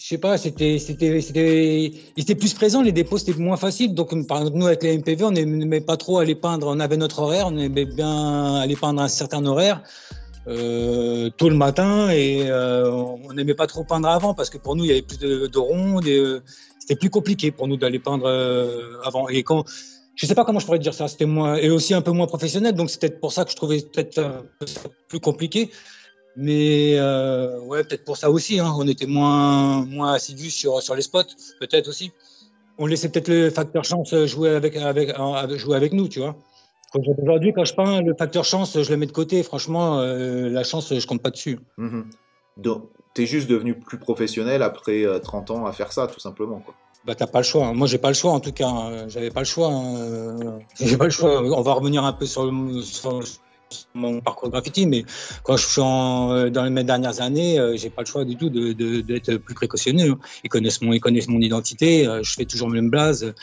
je 0.08 0.14
sais 0.14 0.20
pas, 0.20 0.38
c'était, 0.38 0.78
c'était, 0.78 1.20
c'était, 1.20 1.92
étaient 2.16 2.34
plus 2.34 2.54
présents, 2.54 2.80
les 2.80 2.92
dépôts 2.92 3.18
c'était 3.18 3.38
moins 3.38 3.58
facile. 3.58 3.92
Donc, 3.92 4.08
par 4.26 4.38
exemple, 4.38 4.56
nous 4.56 4.66
avec 4.66 4.82
les 4.82 4.96
MPV, 4.96 5.22
on 5.22 5.32
n'aimait 5.32 5.82
pas 5.82 5.98
trop 5.98 6.18
aller 6.18 6.34
peindre, 6.34 6.68
on 6.68 6.80
avait 6.80 6.96
notre 6.96 7.18
horaire, 7.18 7.48
on 7.48 7.58
aimait 7.58 7.84
bien 7.84 8.54
aller 8.54 8.74
peindre 8.74 9.02
un 9.02 9.08
certain 9.08 9.44
horaire, 9.44 9.82
euh, 10.46 11.28
tôt 11.36 11.50
le 11.50 11.56
matin, 11.56 12.08
et 12.08 12.48
euh, 12.48 12.90
on 12.90 13.34
n'aimait 13.34 13.52
pas 13.52 13.66
trop 13.66 13.84
peindre 13.84 14.08
avant 14.08 14.32
parce 14.32 14.48
que 14.48 14.56
pour 14.56 14.76
nous, 14.76 14.84
il 14.84 14.88
y 14.88 14.92
avait 14.92 15.02
plus 15.02 15.18
de, 15.18 15.46
de 15.46 15.58
rondes, 15.58 16.06
euh, 16.06 16.40
c'était 16.88 16.98
plus 16.98 17.10
compliqué 17.10 17.50
pour 17.50 17.68
nous 17.68 17.76
d'aller 17.76 17.98
peindre 17.98 18.26
euh, 18.26 18.98
avant. 19.04 19.28
Et 19.28 19.42
quand, 19.42 19.64
je 20.14 20.24
sais 20.24 20.34
pas 20.34 20.46
comment 20.46 20.58
je 20.58 20.64
pourrais 20.64 20.78
dire 20.78 20.94
ça, 20.94 21.06
c'était 21.06 21.26
moins, 21.26 21.56
et 21.56 21.68
aussi 21.68 21.92
un 21.92 22.00
peu 22.00 22.12
moins 22.12 22.26
professionnel, 22.26 22.74
donc 22.74 22.88
c'était 22.88 23.10
pour 23.10 23.30
ça 23.30 23.44
que 23.44 23.50
je 23.50 23.56
trouvais 23.56 23.82
peut-être 23.82 24.46
plus 25.06 25.20
compliqué. 25.20 25.70
Mais 26.34 26.94
euh, 26.98 27.60
ouais, 27.60 27.84
peut-être 27.84 28.04
pour 28.04 28.16
ça 28.16 28.30
aussi. 28.30 28.58
Hein. 28.58 28.72
On 28.78 28.86
était 28.88 29.06
moins, 29.06 29.84
moins 29.84 30.14
assidus 30.14 30.50
sur, 30.50 30.80
sur 30.82 30.94
les 30.94 31.02
spots, 31.02 31.34
peut-être 31.60 31.88
aussi. 31.88 32.12
On 32.78 32.86
laissait 32.86 33.10
peut-être 33.10 33.28
le 33.28 33.50
facteur 33.50 33.84
chance 33.84 34.14
jouer 34.24 34.50
avec, 34.50 34.76
avec, 34.76 35.12
jouer 35.56 35.76
avec 35.76 35.92
nous, 35.92 36.08
tu 36.08 36.20
vois. 36.20 36.36
Aujourd'hui, 36.94 37.52
quand 37.52 37.66
je 37.66 37.74
peins, 37.74 38.00
le 38.00 38.14
facteur 38.14 38.44
chance, 38.44 38.80
je 38.80 38.90
le 38.90 38.96
mets 38.96 39.06
de 39.06 39.12
côté. 39.12 39.42
Franchement, 39.42 39.98
euh, 39.98 40.48
la 40.48 40.64
chance, 40.64 40.94
je 40.96 41.06
compte 41.06 41.20
pas 41.20 41.30
dessus. 41.30 41.58
Donc, 42.56 42.88
juste 43.26 43.48
devenu 43.48 43.74
plus 43.74 43.98
professionnel 43.98 44.62
après 44.62 45.04
30 45.22 45.50
euh, 45.50 45.54
ans 45.54 45.66
à 45.66 45.72
faire 45.72 45.92
ça, 45.92 46.06
tout 46.06 46.20
simplement. 46.20 46.60
Quoi. 46.60 46.74
Bah, 47.04 47.14
t'as 47.14 47.26
pas 47.26 47.38
le 47.38 47.44
choix. 47.44 47.72
Moi, 47.72 47.86
j'ai 47.86 47.98
pas 47.98 48.08
le 48.08 48.14
choix, 48.14 48.32
en 48.32 48.40
tout 48.40 48.52
cas. 48.52 48.68
Hein. 48.68 49.08
J'avais 49.08 49.30
pas 49.30 49.40
le 49.40 49.46
choix. 49.46 49.68
Hein. 49.68 50.58
J'ai 50.80 50.96
pas 50.96 51.04
le 51.04 51.10
choix. 51.10 51.42
On 51.42 51.62
va 51.62 51.72
revenir 51.72 52.04
un 52.04 52.12
peu 52.12 52.26
sur, 52.26 52.52
sur, 52.82 53.22
mon 53.94 54.20
parcours 54.20 54.50
graffiti, 54.50 54.86
mais 54.86 55.04
quand 55.42 55.56
je 55.56 55.66
suis 55.66 55.80
en, 55.80 56.48
dans 56.50 56.64
les 56.64 56.84
dernières 56.84 57.20
années, 57.20 57.58
euh, 57.58 57.76
j'ai 57.76 57.90
pas 57.90 58.02
le 58.02 58.06
choix 58.06 58.24
du 58.24 58.36
tout 58.36 58.50
d'être 58.50 58.76
de, 58.76 59.00
de, 59.00 59.36
plus 59.36 59.54
précautionneux. 59.54 60.12
Hein. 60.12 60.18
Ils 60.44 60.48
connaissent 60.48 60.82
mon, 60.82 60.92
ils 60.92 61.00
connaissent 61.00 61.28
mon 61.28 61.40
identité, 61.40 62.06
euh, 62.06 62.22
je 62.22 62.32
fais 62.32 62.44
toujours 62.44 62.68
le 62.68 62.74
même 62.74 62.90
blaze, 62.90 63.34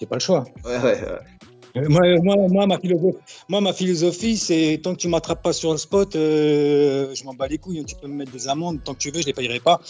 j'ai 0.00 0.06
pas 0.06 0.16
le 0.16 0.20
choix. 0.20 0.44
Ouais, 0.64 0.78
ouais, 0.78 1.00
euh, 1.06 1.18
Moi, 1.74 2.00
moi, 2.22 2.36
moi, 2.48 2.66
ma 2.66 2.78
philosophie, 2.78 3.18
moi, 3.48 3.60
ma 3.60 3.72
philosophie, 3.72 4.36
c'est 4.36 4.80
tant 4.82 4.92
que 4.92 4.98
tu 4.98 5.08
m'attrapes 5.08 5.42
pas 5.42 5.52
sur 5.52 5.72
le 5.72 5.78
spot, 5.78 6.16
euh, 6.16 7.14
je 7.14 7.24
m'en 7.24 7.32
bats 7.32 7.48
les 7.48 7.58
couilles. 7.58 7.80
Hein. 7.80 7.84
Tu 7.86 7.96
peux 7.96 8.08
me 8.08 8.14
mettre 8.14 8.32
des 8.32 8.48
amendes 8.48 8.84
tant 8.84 8.92
que 8.92 8.98
tu 8.98 9.10
veux, 9.10 9.20
je 9.20 9.26
les 9.26 9.32
payerai 9.32 9.60
pas. 9.60 9.80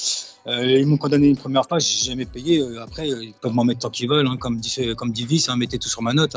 Euh, 0.46 0.64
ils 0.64 0.86
m'ont 0.86 0.96
condamné 0.96 1.26
une 1.26 1.36
première 1.36 1.66
fois, 1.66 1.78
j'ai 1.80 2.10
jamais 2.10 2.26
payé. 2.26 2.62
après, 2.80 3.08
ils 3.08 3.34
peuvent 3.40 3.52
m'en 3.52 3.64
mettre 3.64 3.80
tant 3.80 3.90
qu'ils 3.90 4.08
veulent, 4.08 4.28
hein, 4.28 4.36
comme 4.38 4.58
dit, 4.58 4.94
comme 4.96 5.10
dit 5.10 5.26
Vice, 5.26 5.48
hein, 5.48 5.56
mettez 5.56 5.78
tout 5.78 5.88
sur 5.88 6.02
ma 6.02 6.12
note. 6.12 6.36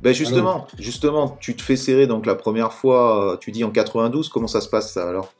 Ben 0.00 0.14
justement, 0.14 0.68
justement, 0.78 1.36
tu 1.40 1.56
te 1.56 1.62
fais 1.62 1.76
serrer 1.76 2.06
donc 2.06 2.24
la 2.24 2.36
première 2.36 2.72
fois, 2.72 3.36
tu 3.40 3.50
dis 3.50 3.64
en 3.64 3.70
92, 3.70 4.28
comment 4.28 4.46
ça 4.46 4.60
se 4.60 4.68
passe 4.68 4.92
ça 4.92 5.08
alors? 5.08 5.32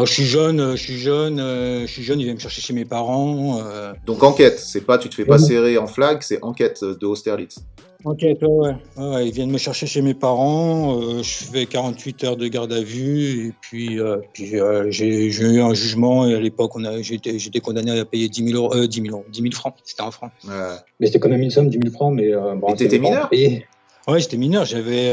Oh, 0.00 0.06
je 0.06 0.12
suis 0.12 0.24
jeune, 0.24 0.76
je 0.76 0.82
suis 0.82 0.98
jeune, 0.98 1.38
je 1.38 1.86
suis 1.86 2.02
jeune, 2.02 2.20
il 2.20 2.24
vient 2.24 2.34
me 2.34 2.38
chercher 2.38 2.60
chez 2.60 2.72
mes 2.72 2.84
parents. 2.84 3.60
Euh... 3.60 3.92
Donc 4.04 4.22
enquête, 4.22 4.58
c'est 4.58 4.82
pas 4.82 4.98
tu 4.98 5.08
te 5.08 5.14
fais 5.14 5.24
pas 5.24 5.38
serrer 5.38 5.78
en 5.78 5.86
flag, 5.86 6.18
c'est 6.20 6.42
enquête 6.42 6.84
de 6.84 7.06
Austerlitz. 7.06 7.60
Enquête, 8.04 8.40
ouais, 8.42 8.76
ouais. 8.98 9.26
Ils 9.26 9.32
viennent 9.32 9.50
me 9.50 9.58
chercher 9.58 9.86
chez 9.86 10.00
mes 10.00 10.14
parents, 10.14 11.00
euh, 11.00 11.22
je 11.24 11.44
fais 11.44 11.66
48 11.66 12.24
heures 12.24 12.36
de 12.36 12.46
garde 12.46 12.72
à 12.72 12.80
vue, 12.80 13.48
et 13.48 13.52
puis, 13.60 13.98
euh, 13.98 14.18
puis 14.32 14.60
euh, 14.60 14.90
j'ai 14.90 15.26
eu 15.26 15.60
un 15.60 15.74
jugement, 15.74 16.24
et 16.24 16.34
à 16.34 16.38
l'époque, 16.38 16.72
j'étais 17.00 17.60
condamné 17.60 17.98
à 17.98 18.04
payer 18.04 18.28
10 18.28 18.50
000, 18.50 18.62
euros, 18.62 18.86
10 18.86 19.02
000, 19.02 19.24
10 19.28 19.40
000 19.40 19.52
francs, 19.54 19.74
c'était 19.82 20.02
un 20.02 20.12
franc. 20.12 20.30
Ouais. 20.46 20.52
Mais 21.00 21.06
c'était 21.06 21.18
quand 21.18 21.30
même 21.30 21.42
une 21.42 21.50
somme, 21.50 21.68
10 21.68 21.78
000 21.82 21.92
francs, 21.92 22.14
mais... 22.14 22.30
bon, 22.56 22.68
et 22.68 22.76
t'étais 22.76 23.00
mineur? 23.00 23.28
Ouais, 23.32 24.20
j'étais 24.20 24.36
mineur, 24.36 24.64
j'avais... 24.64 25.12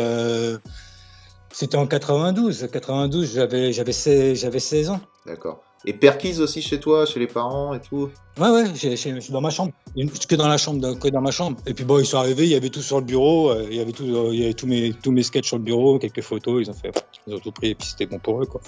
C'était 1.54 1.78
en 1.78 1.86
92. 1.86 2.68
92, 2.72 3.36
j'avais 3.36 3.72
j'avais 3.72 3.92
16, 3.92 4.40
j'avais 4.40 4.60
16 4.60 4.90
ans. 4.90 5.00
D'accord. 5.26 5.64
Et 5.86 5.94
perquise 5.94 6.42
aussi 6.42 6.62
chez 6.62 6.80
toi, 6.80 7.06
chez 7.06 7.20
les 7.20 7.28
parents 7.28 7.74
et 7.74 7.80
tout? 7.80 8.10
Ouais, 8.40 8.50
ouais, 8.50 8.66
je 8.74 8.96
suis 8.96 9.32
dans 9.32 9.42
ma 9.42 9.50
chambre. 9.50 9.72
Que 9.96 10.36
dans 10.36 10.48
la 10.48 10.58
chambre, 10.58 10.98
que 10.98 11.10
dans 11.10 11.22
ma 11.22 11.32
chambre. 11.32 11.58
Et 11.68 11.74
puis 11.74 11.84
bon, 11.84 12.00
ils 12.00 12.06
sont 12.06 12.18
arrivés, 12.18 12.46
il 12.46 12.50
y 12.50 12.56
avait 12.56 12.70
tout 12.70 12.82
sur 12.82 13.00
le 13.00 13.06
bureau, 13.06 13.52
euh, 13.52 13.68
il 13.70 13.76
y 13.76 13.82
avait, 13.82 13.92
tout, 13.92 14.04
il 14.06 14.40
y 14.40 14.46
avait 14.46 14.54
tous, 14.54 14.66
mes, 14.66 14.94
tous 14.94 15.12
mes 15.12 15.24
sketchs 15.24 15.48
sur 15.48 15.58
le 15.58 15.64
bureau, 15.64 16.00
quelques 16.00 16.22
photos, 16.22 16.64
ils 16.66 16.72
ont 16.72 16.74
fait, 16.74 16.92
ils 17.28 17.36
ont 17.36 17.40
tout 17.40 17.52
pris 17.52 17.72
et 17.72 17.76
puis 17.76 17.88
c'était 17.88 18.06
bon 18.06 18.18
pour 18.18 18.42
eux, 18.42 18.46
quoi. 18.46 18.62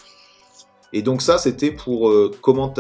Et 0.98 1.02
donc 1.02 1.22
ça, 1.22 1.38
c'était 1.38 1.72
pour 1.72 2.08
euh, 2.08 2.32
comment, 2.40 2.74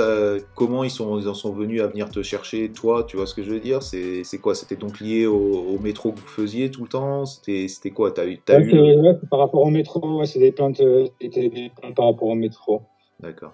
comment 0.55 0.85
ils, 0.85 0.89
sont, 0.89 1.19
ils 1.19 1.27
en 1.27 1.33
sont 1.33 1.51
venus 1.51 1.81
à 1.81 1.87
venir 1.87 2.09
te 2.09 2.23
chercher, 2.23 2.71
toi, 2.71 3.03
tu 3.03 3.17
vois 3.17 3.27
ce 3.27 3.35
que 3.35 3.43
je 3.43 3.51
veux 3.51 3.59
dire? 3.59 3.83
C'est 3.83 4.37
quoi? 4.41 4.55
C'était 4.55 4.77
donc 4.77 5.01
lié 5.01 5.25
au, 5.25 5.77
métro 5.79 6.13
que 6.13 6.19
vous 6.21 6.27
faisiez 6.27 6.71
tout 6.71 6.83
le 6.83 6.87
temps? 6.87 7.25
C'était 7.25 7.91
quoi? 7.93 8.17
As 8.17 8.23
eu, 8.23 8.39
as 8.47 8.59
eu... 8.61 9.17
par 9.29 9.39
rapport 9.39 9.63
au 9.63 9.69
métro, 9.69 10.23
c'est 10.23 10.39
des 10.39 10.53
plaintes, 10.53 10.81
des 10.81 11.71
plaintes 11.75 11.93
par 11.93 12.05
rapport 12.05 12.29
au 12.29 12.35
métro. 12.35 12.83
D'accord. 13.19 13.51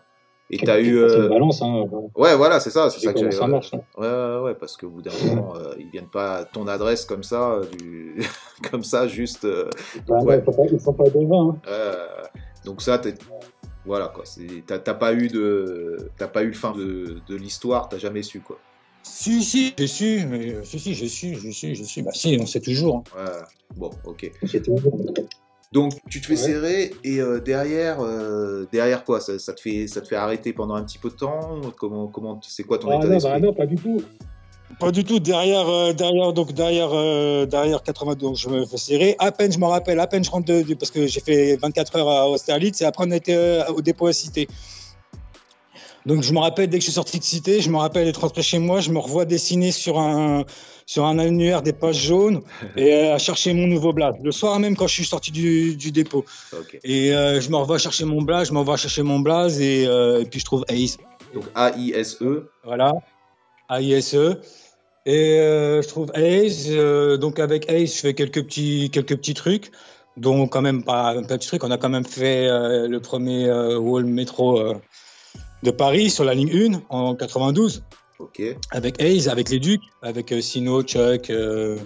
Et 0.51 0.57
tu 0.57 0.69
as 0.69 0.79
eu. 0.79 0.95
Euh... 0.95 1.29
balance, 1.29 1.61
hein. 1.63 1.85
Ouais, 2.15 2.35
voilà, 2.35 2.59
c'est 2.59 2.69
ça. 2.69 2.91
C'est 2.91 2.99
ça 2.99 3.13
que 3.13 3.19
j'avais. 3.19 3.31
Ça 3.31 3.47
marche. 3.47 3.73
Hein. 3.73 3.81
Ouais, 3.97 4.07
ouais, 4.07 4.39
ouais, 4.43 4.53
parce 4.53 4.77
qu'au 4.77 4.89
bout 4.89 5.01
d'un 5.01 5.11
moment, 5.25 5.55
euh, 5.55 5.73
ils 5.79 5.89
viennent 5.89 6.09
pas 6.11 6.35
à 6.35 6.43
ton 6.43 6.67
adresse 6.67 7.05
comme 7.05 7.23
ça, 7.23 7.53
euh, 7.53 7.65
du... 7.79 8.21
comme 8.69 8.83
ça, 8.83 9.07
juste. 9.07 9.45
Euh... 9.45 9.69
Bah, 10.07 10.19
ouais, 10.19 10.39
pas, 10.39 10.51
ils 10.71 10.79
sont 10.79 10.93
pas 10.93 11.05
devant. 11.05 11.57
Hein. 11.65 11.71
donc 12.65 12.83
ça, 12.83 13.01
voilà 13.85 14.07
quoi. 14.07 14.23
T'as 14.67 14.93
pas 14.93 15.13
eu 15.13 15.27
de, 15.27 16.09
t'as 16.17 16.27
pas 16.27 16.43
eu 16.43 16.47
le 16.47 16.53
fin 16.53 16.71
de, 16.71 17.17
de 17.27 17.35
l'histoire, 17.35 17.89
t'as 17.89 17.97
jamais 17.97 18.23
su 18.23 18.39
quoi. 18.39 18.59
Si, 19.03 19.43
si, 19.43 19.73
j'ai 19.77 19.87
su, 19.87 20.25
mais, 20.29 20.63
si, 20.63 20.79
si, 20.79 20.93
j'ai 20.93 21.07
su, 21.07 21.35
j'ai 21.41 21.51
su, 21.51 21.75
j'ai 21.75 21.83
su. 21.83 22.03
Bah 22.03 22.11
si, 22.13 22.37
on 22.39 22.45
sait 22.45 22.61
toujours. 22.61 23.03
Hein. 23.15 23.25
Ouais, 23.25 23.41
bon, 23.75 23.89
ok. 24.05 24.31
Donc 25.71 25.93
tu 26.09 26.19
te 26.19 26.27
fais 26.27 26.35
serrer 26.35 26.93
et 27.03 27.21
euh, 27.21 27.39
derrière, 27.39 28.01
euh, 28.01 28.65
derrière 28.71 29.05
quoi? 29.05 29.21
Ça, 29.21 29.39
ça, 29.39 29.53
te 29.53 29.61
fait, 29.61 29.87
ça 29.87 30.01
te 30.01 30.07
fait 30.07 30.17
arrêter 30.17 30.51
pendant 30.51 30.75
un 30.75 30.83
petit 30.83 30.97
peu 30.97 31.09
de 31.09 31.15
temps? 31.15 31.61
Comment, 31.77 32.07
comment, 32.07 32.39
c'est 32.43 32.63
quoi 32.63 32.77
ton 32.77 32.89
ah 32.89 32.97
état 32.97 33.07
non, 33.07 33.13
d'esprit? 33.13 33.31
bah 33.31 33.39
non, 33.39 33.53
pas 33.53 33.65
du 33.65 33.75
tout. 33.75 34.03
Pas 34.79 34.91
du 34.91 35.03
tout. 35.03 35.19
Derrière, 35.19 35.67
euh, 35.67 35.93
derrière, 35.93 36.33
donc 36.33 36.53
derrière, 36.53 36.89
derrière 37.47 37.83
82, 37.83 38.25
donc 38.25 38.35
je 38.35 38.49
me 38.49 38.65
fais 38.65 38.77
serrer. 38.77 39.15
À 39.19 39.31
peine, 39.31 39.51
je 39.51 39.59
me 39.59 39.65
rappelle, 39.65 39.99
à 39.99 40.07
peine 40.07 40.23
je 40.23 40.31
rentre 40.31 40.45
de, 40.45 40.73
parce 40.73 40.91
que 40.91 41.07
j'ai 41.07 41.19
fait 41.19 41.57
24 41.57 41.95
heures 41.97 42.09
à 42.09 42.29
Austerlitz 42.29 42.81
et 42.81 42.85
après 42.85 43.05
on 43.07 43.11
était 43.11 43.59
au 43.69 43.81
dépôt 43.81 44.07
à 44.07 44.13
Cité. 44.13 44.47
Donc 46.05 46.23
je 46.23 46.33
me 46.33 46.39
rappelle 46.39 46.67
dès 46.67 46.79
que 46.79 46.81
je 46.81 46.89
suis 46.89 46.95
sorti 46.95 47.19
de 47.19 47.23
Cité, 47.23 47.61
je 47.61 47.69
me 47.69 47.77
rappelle 47.77 48.07
être 48.07 48.21
rentré 48.21 48.41
chez 48.41 48.59
moi, 48.59 48.81
je 48.81 48.91
me 48.91 48.99
revois 48.99 49.25
dessiner 49.25 49.71
sur 49.71 49.99
un 49.99 50.45
sur 50.85 51.05
un 51.05 51.19
annuaire 51.19 51.61
des 51.61 51.73
pages 51.73 52.03
jaunes 52.03 52.41
et 52.75 53.09
à 53.09 53.17
chercher 53.17 53.53
mon 53.53 53.67
nouveau 53.67 53.93
blad. 53.93 54.15
Le 54.23 54.31
soir 54.31 54.59
même 54.59 54.75
quand 54.75 54.87
je 54.87 54.93
suis 54.93 55.05
sorti 55.05 55.31
du, 55.31 55.75
du 55.75 55.91
dépôt. 55.91 56.25
Et 56.83 57.13
euh, 57.13 57.39
je 57.39 57.49
me 57.49 57.55
revois 57.55 57.77
chercher 57.77 58.05
mon 58.05 58.21
blad, 58.21 58.45
je 58.45 58.53
m'envoie 58.53 58.77
chercher 58.77 59.03
mon 59.03 59.19
blaze 59.19 59.61
et, 59.61 59.85
euh, 59.87 60.21
et, 60.21 60.25
puis 60.25 60.39
je 60.39 60.45
trouve 60.45 60.65
Ace. 60.67 60.97
Donc 61.33 61.45
A-I-S-E. 61.55 62.49
Voilà, 62.63 62.93
A-I-S-E. 63.69 64.41
Et 65.05 65.39
euh, 65.39 65.81
je 65.81 65.87
trouve 65.87 66.11
Ace. 66.13 66.69
donc 67.19 67.39
avec 67.39 67.69
Ace, 67.69 67.95
je 67.95 68.01
fais 68.01 68.13
quelques 68.13 68.43
petits 68.43 68.89
quelques 68.91 69.17
petits 69.17 69.33
trucs. 69.33 69.71
Donc 70.17 70.51
quand 70.51 70.61
même 70.61 70.83
pas 70.83 71.11
un 71.11 71.23
petit 71.23 71.47
truc. 71.47 71.63
On 71.63 71.71
a 71.71 71.77
quand 71.77 71.89
même 71.89 72.05
fait 72.05 72.47
le 72.47 72.99
premier 72.99 73.51
wall 73.51 74.05
métro 74.05 74.75
de 75.63 75.71
Paris 75.71 76.09
sur 76.09 76.23
la 76.23 76.33
ligne 76.33 76.73
1 76.73 76.81
en 76.89 77.15
92. 77.15 77.83
Ok. 78.21 78.41
Avec 78.69 79.01
Hayes, 79.01 79.29
avec 79.29 79.49
les 79.49 79.59
Ducs, 79.59 79.81
avec 80.03 80.31
euh, 80.31 80.41
Sino, 80.41 80.83
Chuck, 80.83 81.31
euh, 81.31 81.77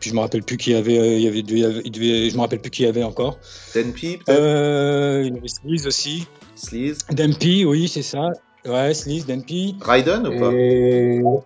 puis 0.00 0.10
je 0.10 0.14
me 0.14 0.20
rappelle 0.20 0.42
plus 0.42 0.56
qui 0.56 0.72
y 0.72 0.74
avait, 0.74 0.98
euh, 0.98 1.14
il 1.14 1.22
y 1.22 1.28
avait, 1.28 1.38
il 1.38 1.92
devait, 1.92 2.30
je 2.30 2.34
me 2.34 2.40
rappelle 2.40 2.60
plus 2.60 2.72
qui 2.72 2.82
y 2.82 2.86
avait 2.86 3.04
encore. 3.04 3.38
Denpy 3.74 4.18
peut-être? 4.18 5.24
il 5.24 5.34
y 5.34 5.38
avait 5.38 5.48
Sleaze 5.48 5.86
aussi. 5.86 6.26
Sleaze. 6.56 6.98
Denpy, 7.12 7.64
oui, 7.64 7.86
c'est 7.86 8.02
ça. 8.02 8.32
Ouais, 8.66 8.92
Sleaze, 8.92 9.26
Denpy. 9.26 9.76
Raiden 9.80 10.26
ou 10.26 10.40
pas? 10.40 11.40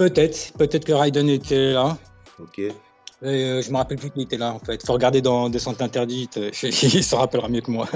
Peut-être, 0.00 0.54
peut-être 0.56 0.86
que 0.86 0.94
Raiden 0.94 1.28
était 1.28 1.72
là. 1.74 1.98
Ok. 2.38 2.58
Et, 2.58 2.72
je 3.20 3.70
me 3.70 3.76
rappelle 3.76 3.98
plus 3.98 4.10
qui 4.10 4.22
était 4.22 4.38
là 4.38 4.54
en 4.54 4.58
fait. 4.58 4.82
Faut 4.86 4.94
regarder 4.94 5.20
dans 5.20 5.50
Descente 5.50 5.82
interdite. 5.82 6.40
il 6.62 7.04
se 7.04 7.14
rappellera 7.14 7.50
mieux 7.50 7.60
que 7.60 7.70
moi. 7.70 7.86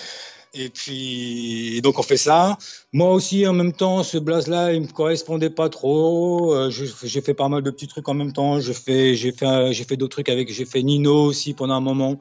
Et 0.52 0.68
puis, 0.68 1.80
donc 1.82 1.98
on 1.98 2.02
fait 2.02 2.18
ça. 2.18 2.58
Moi 2.92 3.10
aussi, 3.12 3.46
en 3.46 3.54
même 3.54 3.72
temps, 3.72 4.02
ce 4.02 4.18
blaze-là, 4.18 4.74
il 4.74 4.82
me 4.82 4.88
correspondait 4.88 5.48
pas 5.48 5.70
trop. 5.70 6.54
Euh, 6.54 6.70
j'ai 6.70 7.22
fait 7.22 7.32
pas 7.32 7.48
mal 7.48 7.62
de 7.62 7.70
petits 7.70 7.88
trucs 7.88 8.10
en 8.10 8.14
même 8.14 8.34
temps. 8.34 8.60
J'ai 8.60 8.74
fait, 8.74 9.14
j'ai 9.14 9.32
fait, 9.32 9.72
j'ai 9.72 9.84
fait 9.84 9.96
d'autres 9.96 10.16
trucs 10.16 10.28
avec. 10.28 10.52
J'ai 10.52 10.66
fait 10.66 10.82
Nino 10.82 11.14
aussi 11.24 11.54
pendant 11.54 11.76
un 11.76 11.80
moment. 11.80 12.18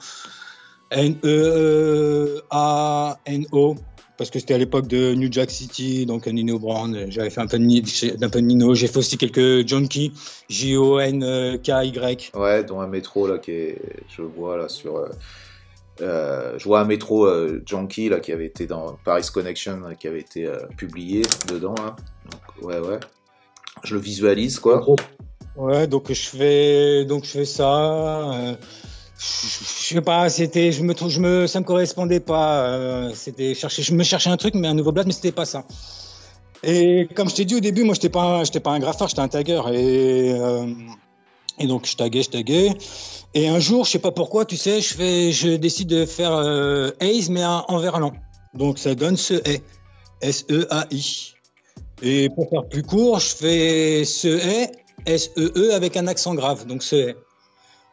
N 0.89 1.17
E 1.25 2.41
A 2.49 3.19
N 3.25 3.45
O 3.51 3.75
parce 4.23 4.31
que 4.31 4.39
c'était 4.39 4.53
à 4.53 4.57
l'époque 4.57 4.88
de 4.88 5.13
New 5.15 5.27
Jack 5.29 5.51
City, 5.51 6.05
donc 6.05 6.27
Nino 6.27 6.57
Brown. 6.57 7.07
J'avais 7.09 7.29
fait 7.29 7.41
un 7.41 7.47
peu 7.47 7.59
de, 7.59 7.63
Nino. 8.39 8.73
J'ai 8.73 8.88
fait 8.88 8.95
aussi 8.95 9.17
quelques 9.17 9.67
Junkie, 9.67 10.13
J 10.47 10.77
O 10.77 10.97
N 10.97 11.59
K 11.62 11.67
Y. 11.67 12.31
Ouais, 12.33 12.63
dont 12.63 12.79
un 12.79 12.88
métro 12.88 13.27
là 13.27 13.38
qui 13.38 13.51
est, 13.51 13.81
je 14.07 14.21
vois 14.21 14.55
là 14.55 14.69
sur. 14.69 14.95
Euh, 14.95 15.09
euh, 15.99 16.57
je 16.57 16.63
vois 16.63 16.79
un 16.79 16.86
métro 16.86 17.25
euh, 17.25 17.62
Junkie 17.65 18.07
là, 18.07 18.21
qui 18.21 18.31
avait 18.31 18.45
été 18.45 18.65
dans 18.65 18.97
Paris 19.03 19.27
Connection, 19.31 19.81
qui 19.99 20.07
avait 20.07 20.21
été 20.21 20.45
euh, 20.45 20.55
publié 20.77 21.23
dedans. 21.49 21.75
Hein. 21.81 21.93
Donc, 22.31 22.65
ouais, 22.65 22.79
ouais. 22.79 23.01
Je 23.83 23.95
le 23.95 23.99
visualise, 23.99 24.57
quoi. 24.57 24.86
Ouais, 25.57 25.86
donc 25.86 26.13
je 26.13 26.29
fais, 26.29 27.03
donc 27.03 27.25
je 27.25 27.29
fais 27.29 27.45
ça. 27.45 28.55
Euh, 29.15 29.47
je 29.89 29.95
sais 29.95 30.02
pas, 30.02 30.30
c'était, 30.30 30.71
je 30.71 30.84
me, 30.84 30.93
je 30.95 31.19
me, 31.19 31.47
ça 31.47 31.60
me 31.60 31.65
correspondait 31.65 32.19
pas. 32.19 33.10
c'était 33.13 33.54
chercher, 33.54 33.84
je 33.84 33.93
me 33.93 34.04
cherchais 34.04 34.30
un 34.30 34.38
truc, 34.38 34.56
mais 34.56 34.67
un 34.67 34.73
nouveau 34.73 34.91
blast, 34.91 35.08
mais 35.08 35.13
c'était 35.13 35.32
pas 35.32 35.45
ça. 35.45 35.65
Et 36.63 37.08
comme 37.15 37.30
je 37.30 37.36
t'ai 37.36 37.45
dit 37.45 37.56
au 37.56 37.60
début, 37.60 37.84
moi, 37.84 37.93
j'étais 37.93 38.10
pas, 38.10 38.43
j'étais 38.43 38.60
pas 38.60 38.71
un 38.71 38.80
graffeur, 38.80 39.08
j'étais 39.08 39.21
un 39.21 39.28
tagger. 39.28 39.62
Et 39.73 40.34
et 41.60 41.67
donc 41.67 41.86
je 41.86 41.95
taguais, 41.95 42.23
je 42.23 42.30
taguais. 42.30 42.71
Et 43.34 43.47
un 43.47 43.60
jour, 43.60 43.86
je 43.86 43.91
sais 43.91 43.99
pas 43.99 44.12
pourquoi, 44.12 44.45
tu 44.45 44.58
sais, 44.58 44.82
je 44.82 44.93
fais, 44.93 45.32
je 45.32 45.49
décide 45.49 45.89
de 45.89 46.06
faire 46.06 46.34
euh, 46.34 46.91
mais 47.30 47.45
en 47.45 47.78
verlan. 47.78 48.13
Donc 48.54 48.80
ça 48.80 48.95
donne 48.95 49.17
ce 49.17 49.36
E, 49.36 49.60
S-E-A-I. 50.21 51.34
Et 52.02 52.30
pour 52.30 52.49
faire 52.49 52.67
plus 52.67 52.84
court, 52.84 53.19
je 53.19 53.36
fais 53.36 54.06
ce 54.06 54.28
E, 54.28 54.67
S-E-E 55.06 55.73
avec 55.73 55.95
un 55.97 56.08
accent 56.08 56.36
grave, 56.36 56.65
donc 56.65 56.84
ce 56.84 56.95
E. 56.95 57.15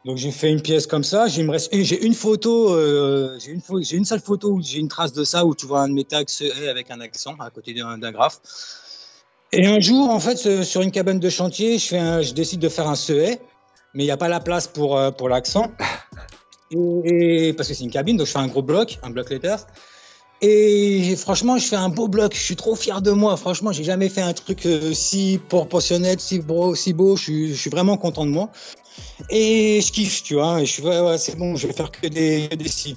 Donc 0.04 0.16
j'ai 0.16 0.30
fait 0.30 0.50
une 0.50 0.62
pièce 0.62 0.86
comme 0.86 1.04
ça. 1.04 1.26
J'ai 1.28 1.42
une 2.04 2.14
photo, 2.14 2.74
euh, 2.74 3.38
j'ai 3.38 3.96
une, 3.96 4.04
seule 4.04 4.20
photo 4.20 4.52
où 4.52 4.62
j'ai 4.62 4.78
une 4.78 4.88
trace 4.88 5.12
de 5.12 5.24
ça 5.24 5.44
où 5.44 5.54
tu 5.54 5.66
vois 5.66 5.82
un 5.82 5.88
de 5.88 5.94
mes 5.94 6.04
tags 6.04 6.24
avec 6.68 6.90
un 6.90 7.00
accent 7.00 7.34
à 7.38 7.50
côté 7.50 7.74
d'un 7.74 8.12
graphe. 8.12 8.40
Et 9.52 9.66
un 9.66 9.80
jour, 9.80 10.08
en 10.10 10.20
fait, 10.20 10.62
sur 10.62 10.80
une 10.80 10.92
cabane 10.92 11.18
de 11.18 11.28
chantier, 11.28 11.78
je, 11.78 11.86
fais 11.86 12.22
je 12.22 12.32
décide 12.34 12.60
de 12.60 12.68
faire 12.68 12.88
un 12.88 12.94
CE 12.94 13.36
mais 13.94 14.04
il 14.04 14.06
n'y 14.06 14.12
a 14.12 14.16
pas 14.16 14.28
la 14.28 14.40
place 14.40 14.66
pour, 14.66 14.96
euh, 14.96 15.10
pour 15.10 15.28
l'accent. 15.28 15.70
Et, 16.72 17.52
parce 17.56 17.68
que 17.68 17.74
c'est 17.74 17.82
une 17.82 17.90
cabine, 17.90 18.16
donc 18.16 18.28
je 18.28 18.32
fais 18.32 18.38
un 18.38 18.46
gros 18.46 18.62
bloc, 18.62 18.98
un 19.02 19.10
bloc 19.10 19.30
letters. 19.30 19.66
Et 20.40 21.16
franchement, 21.16 21.58
je 21.58 21.66
fais 21.66 21.76
un 21.76 21.88
beau 21.88 22.06
bloc. 22.06 22.32
Je 22.32 22.40
suis 22.40 22.56
trop 22.56 22.76
fier 22.76 23.02
de 23.02 23.10
moi. 23.10 23.36
Franchement, 23.36 23.72
j'ai 23.72 23.84
jamais 23.84 24.08
fait 24.08 24.22
un 24.22 24.32
truc 24.32 24.64
euh, 24.64 24.94
si 24.94 25.40
proportionnel, 25.48 26.18
si 26.20 26.38
beau, 26.38 26.74
si 26.74 26.92
beau. 26.92 27.16
Je 27.16 27.22
suis, 27.22 27.48
je 27.48 27.60
suis, 27.60 27.70
vraiment 27.70 27.98
content 27.98 28.24
de 28.24 28.30
moi. 28.30 28.50
Et 29.28 29.80
je 29.80 29.92
kiffe, 29.92 30.22
tu 30.22 30.34
vois. 30.34 30.60
Et 30.60 30.66
je 30.66 30.72
suis, 30.72 30.82
ouais, 30.82 31.00
ouais, 31.00 31.18
c'est 31.18 31.36
bon, 31.36 31.56
je 31.56 31.66
vais 31.66 31.72
faire 31.72 31.90
que 31.90 32.06
des, 32.06 32.48
des 32.48 32.68
si. 32.68 32.96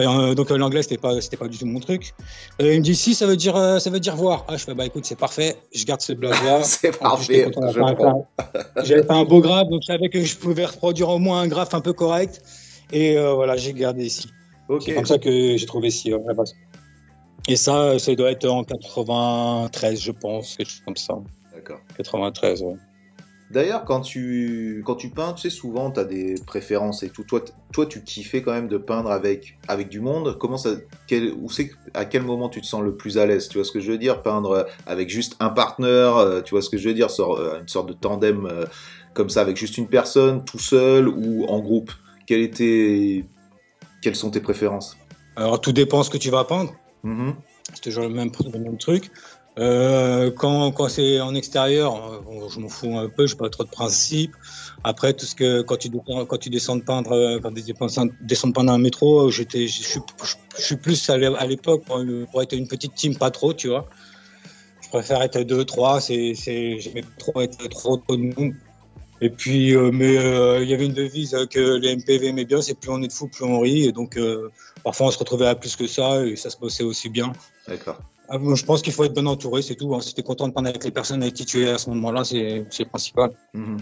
Euh, 0.00 0.34
donc 0.34 0.50
euh, 0.50 0.58
l'anglais 0.58 0.82
c'était 0.82 0.98
pas 0.98 1.20
c'était 1.20 1.36
pas 1.36 1.46
du 1.46 1.56
tout 1.56 1.66
mon 1.66 1.78
truc. 1.78 2.14
Euh, 2.60 2.74
il 2.74 2.78
me 2.80 2.84
dit 2.84 2.96
si 2.96 3.14
ça 3.14 3.26
veut 3.26 3.36
dire 3.36 3.54
ça 3.80 3.90
veut 3.90 4.00
dire 4.00 4.16
voir. 4.16 4.44
Ah 4.48 4.56
je 4.56 4.64
fais 4.64 4.74
bah 4.74 4.86
écoute 4.86 5.04
c'est 5.04 5.18
parfait, 5.18 5.56
je 5.72 5.84
garde 5.84 6.00
ce 6.00 6.12
blog 6.12 6.32
là. 6.44 6.62
c'est 6.64 6.98
parfait. 6.98 7.48
J'avais 8.82 9.02
fait 9.02 9.10
un 9.10 9.24
beau 9.24 9.40
graphe 9.40 9.68
donc 9.68 9.82
je 9.82 9.86
savais 9.86 10.08
que 10.08 10.22
je 10.22 10.36
pouvais 10.36 10.64
reproduire 10.64 11.10
au 11.10 11.18
moins 11.18 11.40
un 11.40 11.48
graphe 11.48 11.74
un 11.74 11.80
peu 11.80 11.92
correct 11.92 12.42
et 12.92 13.16
voilà 13.16 13.56
j'ai 13.56 13.72
gardé 13.72 14.04
ici. 14.04 14.28
C'est 14.80 14.94
comme 14.94 15.06
ça 15.06 15.18
que 15.18 15.56
j'ai 15.56 15.66
trouvé 15.66 15.88
ici 15.88 16.12
Et 17.46 17.56
ça 17.56 17.98
ça 18.00 18.14
doit 18.16 18.32
être 18.32 18.48
en 18.48 18.64
93 18.64 20.00
je 20.00 20.10
pense 20.10 20.56
quelque 20.56 20.70
chose 20.70 20.82
comme 20.84 20.96
ça. 20.96 21.14
D'accord. 21.54 21.78
93 21.96 22.62
ouais. 22.62 22.74
D'ailleurs, 23.54 23.84
quand 23.84 24.00
tu, 24.00 24.82
quand 24.84 24.96
tu 24.96 25.10
peins, 25.10 25.32
tu 25.32 25.42
sais, 25.42 25.50
souvent, 25.50 25.92
tu 25.92 26.00
as 26.00 26.04
des 26.04 26.34
préférences 26.44 27.04
et 27.04 27.08
tout. 27.08 27.22
Toi, 27.22 27.44
toi, 27.72 27.86
tu 27.86 28.02
kiffais 28.02 28.42
quand 28.42 28.50
même 28.50 28.66
de 28.66 28.78
peindre 28.78 29.12
avec, 29.12 29.56
avec 29.68 29.88
du 29.88 30.00
monde. 30.00 30.36
Comment 30.40 30.56
ça, 30.56 30.70
quel, 31.06 31.32
où 31.40 31.48
c'est, 31.48 31.70
à 31.94 32.04
quel 32.04 32.22
moment 32.22 32.48
tu 32.48 32.60
te 32.60 32.66
sens 32.66 32.82
le 32.82 32.96
plus 32.96 33.16
à 33.16 33.26
l'aise? 33.26 33.48
Tu 33.48 33.56
vois 33.56 33.64
ce 33.64 33.70
que 33.70 33.78
je 33.78 33.92
veux 33.92 33.98
dire? 33.98 34.22
Peindre 34.22 34.66
avec 34.86 35.08
juste 35.08 35.36
un 35.38 35.50
partenaire, 35.50 36.16
euh, 36.16 36.42
tu 36.42 36.50
vois 36.50 36.62
ce 36.62 36.68
que 36.68 36.76
je 36.76 36.88
veux 36.88 36.94
dire? 36.94 37.06
Euh, 37.20 37.60
Une 37.60 37.68
sorte 37.68 37.88
de 37.88 37.92
tandem 37.92 38.46
euh, 38.46 38.66
comme 39.14 39.30
ça, 39.30 39.40
avec 39.42 39.56
juste 39.56 39.78
une 39.78 39.86
personne, 39.86 40.44
tout 40.44 40.58
seul 40.58 41.08
ou 41.08 41.44
en 41.46 41.60
groupe. 41.60 41.92
Était, 42.28 43.24
quelles 44.02 44.16
sont 44.16 44.32
tes 44.32 44.40
préférences? 44.40 44.96
Alors, 45.36 45.60
tout 45.60 45.72
dépend 45.72 46.02
ce 46.02 46.10
que 46.10 46.18
tu 46.18 46.30
vas 46.30 46.42
peindre. 46.42 46.74
Mm-hmm. 47.04 47.34
C'est 47.72 47.82
toujours 47.82 48.04
le 48.04 48.10
même, 48.10 48.30
le 48.52 48.58
même 48.58 48.78
truc. 48.78 49.10
Euh, 49.56 50.32
quand, 50.32 50.72
quand 50.72 50.88
c'est 50.88 51.20
en 51.20 51.34
extérieur, 51.34 51.94
euh, 51.94 52.48
je 52.48 52.58
m'en 52.58 52.68
fous 52.68 52.98
un 52.98 53.08
peu, 53.08 53.26
j'ai 53.26 53.36
pas 53.36 53.48
trop 53.48 53.62
de 53.62 53.70
principe. 53.70 54.34
Après, 54.82 55.12
tout 55.12 55.26
ce 55.26 55.34
que 55.34 55.62
quand 55.62 55.76
tu 55.76 55.90
quand 55.90 56.38
tu 56.38 56.50
descends 56.50 56.76
de 56.76 56.82
peindre, 56.82 57.38
quand 57.40 57.52
tu 57.52 57.62
descends 57.62 58.48
de 58.48 58.52
peindre 58.52 58.72
un 58.72 58.78
métro, 58.78 59.30
j'étais, 59.30 59.68
je 59.68 59.82
suis, 59.82 60.00
je 60.58 60.62
suis 60.62 60.76
plus 60.76 61.08
à 61.08 61.46
l'époque 61.46 61.84
pour, 61.84 62.42
être 62.42 62.52
une 62.52 62.66
petite 62.66 62.94
team, 62.94 63.16
pas 63.16 63.30
trop, 63.30 63.54
tu 63.54 63.68
vois. 63.68 63.88
Je 64.82 64.88
préfère 64.88 65.22
être 65.22 65.40
deux, 65.40 65.64
trois. 65.64 66.00
C'est, 66.00 66.34
c'est, 66.34 66.80
j'aimais 66.80 67.04
trop 67.18 67.40
être 67.40 67.68
trop, 67.68 67.96
trop 67.96 68.16
de 68.16 68.34
monde. 68.34 68.54
Et 69.20 69.30
puis, 69.30 69.74
euh, 69.74 69.92
mais 69.92 70.14
il 70.62 70.68
y 70.68 70.74
avait 70.74 70.86
une 70.86 70.92
devise 70.92 71.36
que 71.48 71.76
les 71.76 71.94
MPV 71.94 72.26
aimaient 72.26 72.44
bien, 72.44 72.60
c'est 72.60 72.74
plus 72.74 72.90
on 72.90 73.00
est 73.02 73.06
de 73.06 73.12
fou, 73.12 73.28
plus 73.28 73.44
on 73.44 73.60
rit. 73.60 73.84
Et 73.84 73.92
donc, 73.92 74.18
parfois, 74.82 75.06
on 75.06 75.10
se 75.12 75.18
retrouvait 75.18 75.46
à 75.46 75.54
plus 75.54 75.76
que 75.76 75.86
ça 75.86 76.26
et 76.26 76.34
ça 76.34 76.50
se 76.50 76.58
bossait 76.58 76.82
aussi 76.82 77.08
bien. 77.08 77.32
D'accord. 77.68 78.00
Ah, 78.28 78.38
je 78.54 78.64
pense 78.64 78.82
qu'il 78.82 78.92
faut 78.92 79.04
être 79.04 79.12
bien 79.12 79.26
entouré, 79.26 79.62
c'est 79.62 79.74
tout. 79.74 79.94
Hein. 79.94 80.00
Si 80.00 80.14
tu 80.14 80.20
es 80.20 80.24
content 80.24 80.48
de 80.48 80.52
parler 80.52 80.70
avec 80.70 80.84
les 80.84 80.90
personnes 80.90 81.22
avec 81.22 81.34
qui 81.34 81.44
tu 81.44 81.64
es 81.64 81.70
à 81.70 81.78
ce 81.78 81.90
moment-là, 81.90 82.24
c'est 82.24 82.64
le 82.78 82.84
principal. 82.84 83.30
Mhm. 83.52 83.78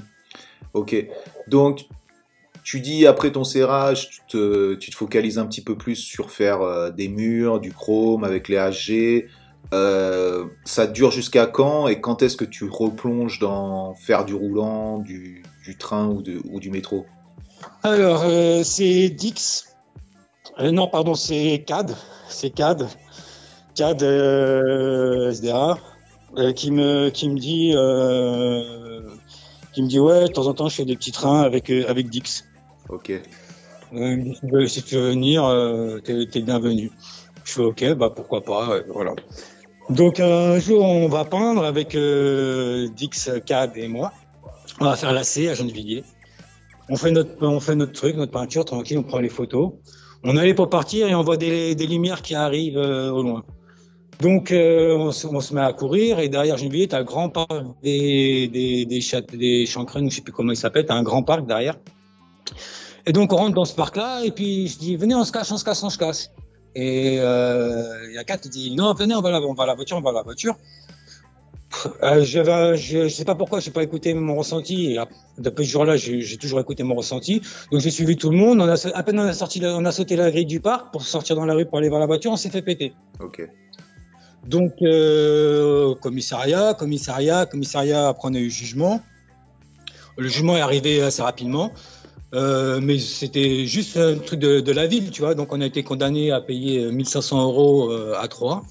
Ok. 0.74 1.06
Donc, 1.48 1.86
tu 2.64 2.80
dis 2.80 3.06
après 3.06 3.32
ton 3.32 3.44
serrage, 3.44 4.10
tu 4.10 4.20
te, 4.28 4.74
tu 4.74 4.90
te, 4.90 4.96
focalises 4.96 5.38
un 5.38 5.46
petit 5.46 5.62
peu 5.62 5.76
plus 5.76 5.96
sur 5.96 6.30
faire 6.30 6.62
euh, 6.62 6.90
des 6.90 7.08
murs, 7.08 7.60
du 7.60 7.72
chrome 7.72 8.24
avec 8.24 8.48
les 8.48 8.56
HG. 8.56 9.28
Euh, 9.72 10.46
ça 10.64 10.86
dure 10.86 11.10
jusqu'à 11.10 11.46
quand 11.46 11.88
et 11.88 12.00
quand 12.00 12.22
est-ce 12.22 12.36
que 12.36 12.44
tu 12.44 12.68
replonges 12.68 13.38
dans 13.38 13.94
faire 13.94 14.24
du 14.24 14.34
roulant, 14.34 14.98
du, 14.98 15.42
du 15.64 15.76
train 15.76 16.08
ou, 16.08 16.20
de, 16.20 16.40
ou, 16.50 16.60
du 16.60 16.70
métro? 16.70 17.06
Alors, 17.82 18.22
euh, 18.24 18.62
c'est 18.64 19.08
Dix. 19.08 19.76
Non, 20.60 20.88
pardon, 20.88 21.14
c'est 21.14 21.64
CAD. 21.66 21.96
C'est 22.28 22.50
CAD. 22.50 22.88
CAD 23.74 24.02
euh, 24.02 25.30
SDA 25.30 25.78
euh, 26.36 26.52
qui, 26.52 26.70
me, 26.70 27.10
qui 27.10 27.28
me 27.28 27.38
dit 27.38 27.72
qui 29.72 29.82
me 29.82 29.88
dit 29.88 29.98
ouais, 29.98 30.24
de 30.24 30.32
temps 30.32 30.46
en 30.46 30.54
temps, 30.54 30.68
je 30.68 30.76
fais 30.76 30.84
des 30.84 30.96
petits 30.96 31.12
trains 31.12 31.40
avec, 31.42 31.70
avec 31.70 32.10
Dix. 32.10 32.44
Ok. 32.88 33.12
si 33.92 34.82
tu 34.82 34.96
veux 34.96 35.10
venir, 35.10 35.42
t'es 36.04 36.26
es 36.34 36.42
bienvenu. 36.42 36.90
Je 37.44 37.52
fais 37.52 37.62
ok, 37.62 37.94
bah 37.94 38.10
pourquoi 38.14 38.42
pas, 38.42 38.80
voilà. 38.92 39.14
Donc 39.90 40.20
un 40.20 40.58
jour, 40.58 40.84
on 40.84 41.08
va 41.08 41.24
peindre 41.24 41.64
avec 41.64 41.94
euh, 41.94 42.88
Dix, 42.96 43.30
Cad 43.44 43.76
et 43.76 43.88
moi. 43.88 44.12
On 44.80 44.84
va 44.84 44.96
faire 44.96 45.12
la 45.12 45.24
C 45.24 45.48
à 45.48 45.54
Gennevilliers. 45.54 46.04
On 46.88 46.96
fait 46.96 47.10
notre, 47.10 47.30
on 47.44 47.60
fait 47.60 47.74
notre 47.74 47.92
truc, 47.92 48.16
notre 48.16 48.32
peinture 48.32 48.64
tranquille, 48.64 48.98
on 48.98 49.02
prend 49.02 49.18
les 49.18 49.28
photos. 49.28 49.72
On 50.24 50.36
allait 50.36 50.54
pour 50.54 50.70
partir 50.70 51.08
et 51.08 51.14
on 51.14 51.22
voit 51.22 51.36
des, 51.36 51.74
des 51.74 51.86
lumières 51.86 52.22
qui 52.22 52.34
arrivent 52.34 52.78
euh, 52.78 53.10
au 53.10 53.22
loin. 53.22 53.44
Donc 54.22 54.52
euh, 54.52 54.96
on, 54.96 55.10
se, 55.10 55.52
met 55.52 55.60
à 55.60 55.72
courir 55.72 56.20
et 56.20 56.28
derrière 56.28 56.56
Gennevilliers, 56.56 56.86
tu 56.86 56.94
as 56.94 56.98
un 56.98 57.02
grand 57.02 57.28
parc 57.28 57.50
des, 57.82 58.46
des, 58.46 58.86
des, 58.86 59.00
chat, 59.00 59.22
des 59.22 59.66
chancrènes, 59.66 60.08
je 60.08 60.16
sais 60.16 60.22
plus 60.22 60.32
comment 60.32 60.52
il 60.52 60.56
s'appelle, 60.56 60.86
tu 60.86 60.92
as 60.92 60.94
un 60.94 61.02
grand 61.02 61.24
parc 61.24 61.44
derrière. 61.44 61.74
Et 63.04 63.12
donc 63.12 63.32
on 63.32 63.36
rentre 63.36 63.54
dans 63.54 63.64
ce 63.64 63.74
parc-là 63.74 64.22
et 64.24 64.30
puis 64.30 64.68
je 64.68 64.78
dis 64.78 64.94
venez 64.94 65.16
on 65.16 65.24
se 65.24 65.32
cache, 65.32 65.50
on 65.50 65.56
se 65.56 65.64
cache, 65.64 65.82
on 65.82 65.90
se 65.90 65.98
cache. 65.98 66.28
Et 66.76 67.16
euh, 67.18 68.10
il 68.10 68.14
y 68.14 68.18
a 68.18 68.22
quatre 68.22 68.42
qui 68.42 68.50
dit 68.50 68.76
non, 68.76 68.94
venez, 68.94 69.16
on 69.16 69.22
va, 69.22 69.40
on 69.40 69.54
va 69.54 69.64
à 69.64 69.66
la 69.66 69.74
voiture, 69.74 69.96
on 69.96 70.02
va 70.02 70.10
à 70.10 70.12
la 70.12 70.22
voiture. 70.22 70.54
Euh, 72.04 72.22
je, 72.22 72.76
je, 72.76 73.08
sais 73.08 73.24
pas 73.24 73.34
pourquoi, 73.34 73.58
j'ai 73.58 73.72
pas 73.72 73.82
écouté 73.82 74.14
mon 74.14 74.36
ressenti. 74.36 74.92
Et 74.92 74.98
depuis 75.38 75.66
ce 75.66 75.72
jour-là, 75.72 75.96
j'ai 75.96 76.36
toujours 76.36 76.60
écouté 76.60 76.84
mon 76.84 76.94
ressenti. 76.94 77.42
Donc 77.72 77.80
j'ai 77.80 77.90
suivi 77.90 78.16
tout 78.16 78.30
le 78.30 78.36
monde. 78.36 78.60
À 78.94 79.02
peine 79.02 79.18
on 79.18 79.26
a 79.26 79.32
sorti, 79.32 79.60
on 79.64 79.84
a 79.84 79.90
sauté 79.90 80.14
la 80.14 80.30
grille 80.30 80.46
du 80.46 80.60
parc 80.60 80.92
pour 80.92 81.02
sortir 81.02 81.34
dans 81.34 81.44
la 81.44 81.54
rue 81.54 81.66
pour 81.66 81.78
aller 81.78 81.88
voir 81.88 82.00
la 82.00 82.06
voiture, 82.06 82.30
on 82.30 82.36
s'est 82.36 82.50
fait 82.50 82.62
péter. 82.62 82.92
Ok. 83.18 83.48
Donc 84.46 84.74
euh, 84.82 85.94
commissariat, 85.96 86.74
commissariat, 86.74 87.46
commissariat. 87.46 88.08
Après 88.08 88.28
on 88.28 88.34
a 88.34 88.38
eu 88.38 88.50
jugement. 88.50 89.00
Le 90.16 90.28
jugement 90.28 90.56
est 90.56 90.60
arrivé 90.60 91.02
assez 91.02 91.22
rapidement. 91.22 91.72
Euh, 92.34 92.80
mais 92.82 92.98
c'était 92.98 93.66
juste 93.66 93.96
un 93.98 94.16
truc 94.16 94.40
de, 94.40 94.72
la 94.72 94.86
ville, 94.86 95.10
tu 95.10 95.20
vois. 95.22 95.34
Donc 95.34 95.52
on 95.52 95.60
a 95.60 95.66
été 95.66 95.82
condamné 95.82 96.32
à 96.32 96.40
payer 96.40 96.90
1500 96.90 97.42
euros 97.42 97.90
euh, 97.90 98.14
à 98.18 98.28
trois. 98.28 98.62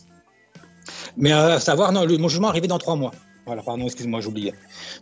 Mais 1.15 1.31
à 1.31 1.59
savoir, 1.59 1.91
non, 1.91 2.05
le, 2.05 2.17
mon 2.17 2.27
jugement 2.27 2.47
arrivé 2.47 2.67
dans 2.67 2.79
trois 2.79 2.95
mois. 2.95 3.11
Voilà, 3.45 3.63
pardon, 3.63 3.85
excuse-moi, 3.85 4.21
j'oubliais. 4.21 4.53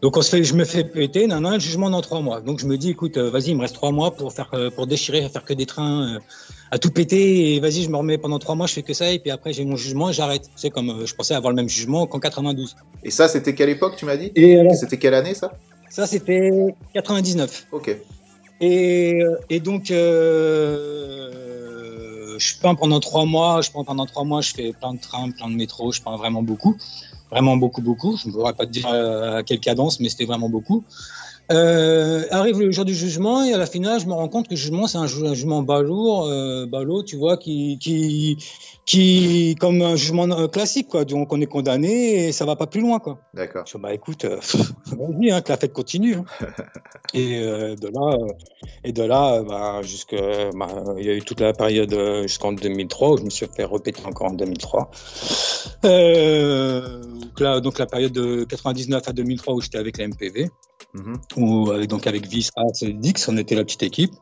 Donc 0.01 0.15
on 0.15 0.21
se 0.21 0.29
fait, 0.29 0.43
je 0.43 0.53
me 0.53 0.63
fais 0.63 0.85
péter, 0.85 1.27
non, 1.27 1.41
non, 1.41 1.51
le 1.51 1.59
jugement 1.59 1.89
dans 1.89 2.01
trois 2.01 2.21
mois. 2.21 2.39
Donc 2.39 2.59
je 2.59 2.65
me 2.65 2.77
dis, 2.77 2.91
écoute, 2.91 3.17
euh, 3.17 3.29
vas-y, 3.29 3.49
il 3.49 3.57
me 3.57 3.61
reste 3.61 3.75
trois 3.75 3.91
mois 3.91 4.11
pour 4.11 4.31
faire, 4.31 4.49
pour 4.75 4.87
déchirer, 4.87 5.27
faire 5.27 5.43
que 5.43 5.53
des 5.53 5.65
trains, 5.65 6.15
euh, 6.15 6.19
à 6.71 6.77
tout 6.77 6.89
péter. 6.89 7.55
Et 7.55 7.59
vas-y, 7.59 7.83
je 7.83 7.89
me 7.89 7.97
remets 7.97 8.17
pendant 8.17 8.39
trois 8.39 8.55
mois, 8.55 8.65
je 8.67 8.73
fais 8.73 8.81
que 8.81 8.93
ça, 8.93 9.11
et 9.11 9.19
puis 9.19 9.29
après 9.29 9.51
j'ai 9.51 9.65
mon 9.65 9.75
jugement, 9.75 10.09
et 10.09 10.13
j'arrête. 10.13 10.49
C'est 10.55 10.69
comme, 10.69 10.89
euh, 10.89 11.05
je 11.05 11.13
pensais 11.15 11.33
avoir 11.33 11.51
le 11.51 11.57
même 11.57 11.67
jugement 11.69 12.07
qu'en 12.07 12.19
92. 12.19 12.77
Et 13.03 13.11
ça, 13.11 13.27
c'était 13.27 13.53
quelle 13.53 13.69
époque, 13.69 13.95
tu 13.97 14.05
m'as 14.05 14.15
dit? 14.15 14.31
Et 14.35 14.57
c'était 14.73 14.97
quelle 14.97 15.15
année 15.15 15.33
ça? 15.33 15.51
Ça, 15.89 16.07
c'était 16.07 16.51
99. 16.93 17.67
Ok. 17.73 17.93
Et, 18.61 19.19
et 19.49 19.59
donc, 19.59 19.91
euh, 19.91 21.29
je 22.39 22.57
peins 22.57 22.75
pendant 22.75 22.99
trois 22.99 23.25
mois. 23.25 23.61
Je 23.61 23.71
peins 23.71 23.83
pendant 23.83 24.05
trois 24.05 24.23
mois. 24.23 24.41
Je 24.41 24.53
fais 24.53 24.73
plein 24.73 24.93
de 24.93 24.99
trains, 24.99 25.29
plein 25.31 25.49
de 25.49 25.55
métros. 25.55 25.91
Je 25.91 26.01
peins 26.01 26.17
vraiment 26.17 26.41
beaucoup, 26.41 26.77
vraiment 27.29 27.57
beaucoup, 27.57 27.81
beaucoup. 27.81 28.17
Je 28.17 28.27
ne 28.27 28.33
pourrais 28.33 28.53
pas 28.53 28.65
te 28.65 28.71
dire 28.71 28.87
à 28.87 29.43
quelle 29.43 29.59
cadence, 29.59 29.99
mais 29.99 30.09
c'était 30.09 30.25
vraiment 30.25 30.49
beaucoup. 30.49 30.83
Euh, 31.51 32.25
arrive 32.29 32.59
le 32.59 32.71
jour 32.71 32.85
du 32.85 32.93
jugement 32.93 33.43
et 33.43 33.53
à 33.53 33.57
la 33.57 33.65
finale, 33.65 33.99
je 33.99 34.05
me 34.05 34.13
rends 34.13 34.27
compte 34.27 34.47
que 34.47 34.53
le 34.53 34.57
jugement, 34.57 34.85
c'est 34.85 34.99
un, 34.99 35.07
jugement 35.07 35.63
balourd, 35.63 36.25
euh, 36.25 36.67
ballot, 36.67 37.01
tu 37.01 37.15
vois, 37.15 37.37
qui, 37.37 37.79
qui, 37.79 38.37
qui, 38.89 39.55
comme 39.59 39.83
un 39.83 39.95
jugement 39.95 40.27
euh, 40.31 40.47
classique, 40.47 40.87
quoi. 40.87 41.05
Donc, 41.05 41.31
on 41.31 41.39
est 41.39 41.45
condamné 41.45 42.27
et 42.27 42.31
ça 42.31 42.45
va 42.45 42.55
pas 42.55 42.65
plus 42.65 42.81
loin, 42.81 42.97
quoi. 42.97 43.19
D'accord. 43.35 43.67
Je 43.67 43.77
dis, 43.77 43.81
bah, 43.83 43.93
écoute, 43.93 44.25
euh, 44.25 44.37
vas-y, 44.97 45.29
hein, 45.29 45.41
que 45.41 45.49
la 45.49 45.57
fête 45.57 45.73
continue. 45.73 46.15
Hein. 46.15 46.25
et 47.13 47.37
euh, 47.37 47.75
de 47.75 47.87
là, 47.87 48.17
et 48.83 48.91
de 48.91 49.03
là, 49.03 49.43
bah, 49.43 49.83
jusque, 49.83 50.15
bah, 50.55 50.69
il 50.97 51.05
y 51.05 51.09
a 51.11 51.13
eu 51.13 51.21
toute 51.21 51.39
la 51.39 51.53
période 51.53 51.95
jusqu'en 52.23 52.51
2003 52.51 53.11
où 53.11 53.17
je 53.17 53.23
me 53.25 53.29
suis 53.29 53.45
fait 53.55 53.65
répéter 53.65 54.03
encore 54.05 54.31
en 54.31 54.33
2003. 54.33 54.89
Euh, 55.85 57.03
là, 57.37 57.59
donc 57.59 57.77
la 57.77 57.85
période 57.85 58.11
de 58.11 58.43
99 58.43 59.07
à 59.07 59.13
2003 59.13 59.53
où 59.53 59.61
j'étais 59.61 59.77
avec 59.77 59.99
la 59.99 60.07
MPV. 60.07 60.49
Mmh. 60.95 61.13
Où, 61.37 61.71
donc 61.85 62.07
avec 62.07 62.25
Vis, 62.25 62.49
et 62.81 62.93
Dix, 62.93 63.27
on 63.27 63.37
était 63.37 63.53
la 63.53 63.63
petite 63.63 63.83
équipe. 63.83 64.13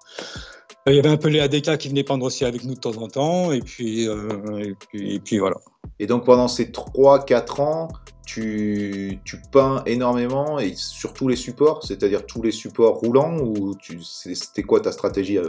Il 0.88 0.96
y 0.96 1.00
avait 1.00 1.10
un 1.10 1.18
peu 1.18 1.28
les 1.28 1.42
ADK 1.42 1.78
qui 1.78 1.90
venaient 1.90 2.04
peindre 2.04 2.26
aussi 2.26 2.46
avec 2.46 2.64
nous 2.64 2.74
de 2.74 2.80
temps 2.80 2.96
en 2.96 3.10
temps, 3.10 3.52
et 3.52 3.60
puis, 3.60 4.08
euh, 4.08 4.74
et 4.94 5.20
puis, 5.20 5.38
voilà. 5.38 5.58
Et 6.00 6.08
donc 6.08 6.26
pendant 6.26 6.48
ces 6.48 6.72
3-4 6.72 7.62
ans, 7.62 7.88
tu, 8.26 9.20
tu, 9.26 9.42
peins 9.52 9.84
énormément 9.86 10.60
et 10.60 10.74
sur 10.76 11.14
tous 11.14 11.28
les 11.28 11.36
supports, 11.36 11.84
c'est-à-dire 11.84 12.26
tous 12.26 12.42
les 12.42 12.52
supports 12.52 12.96
roulants, 12.96 13.38
ou 13.40 13.76
c'était 13.82 14.64
quoi 14.64 14.80
ta 14.80 14.92
stratégie 14.92 15.40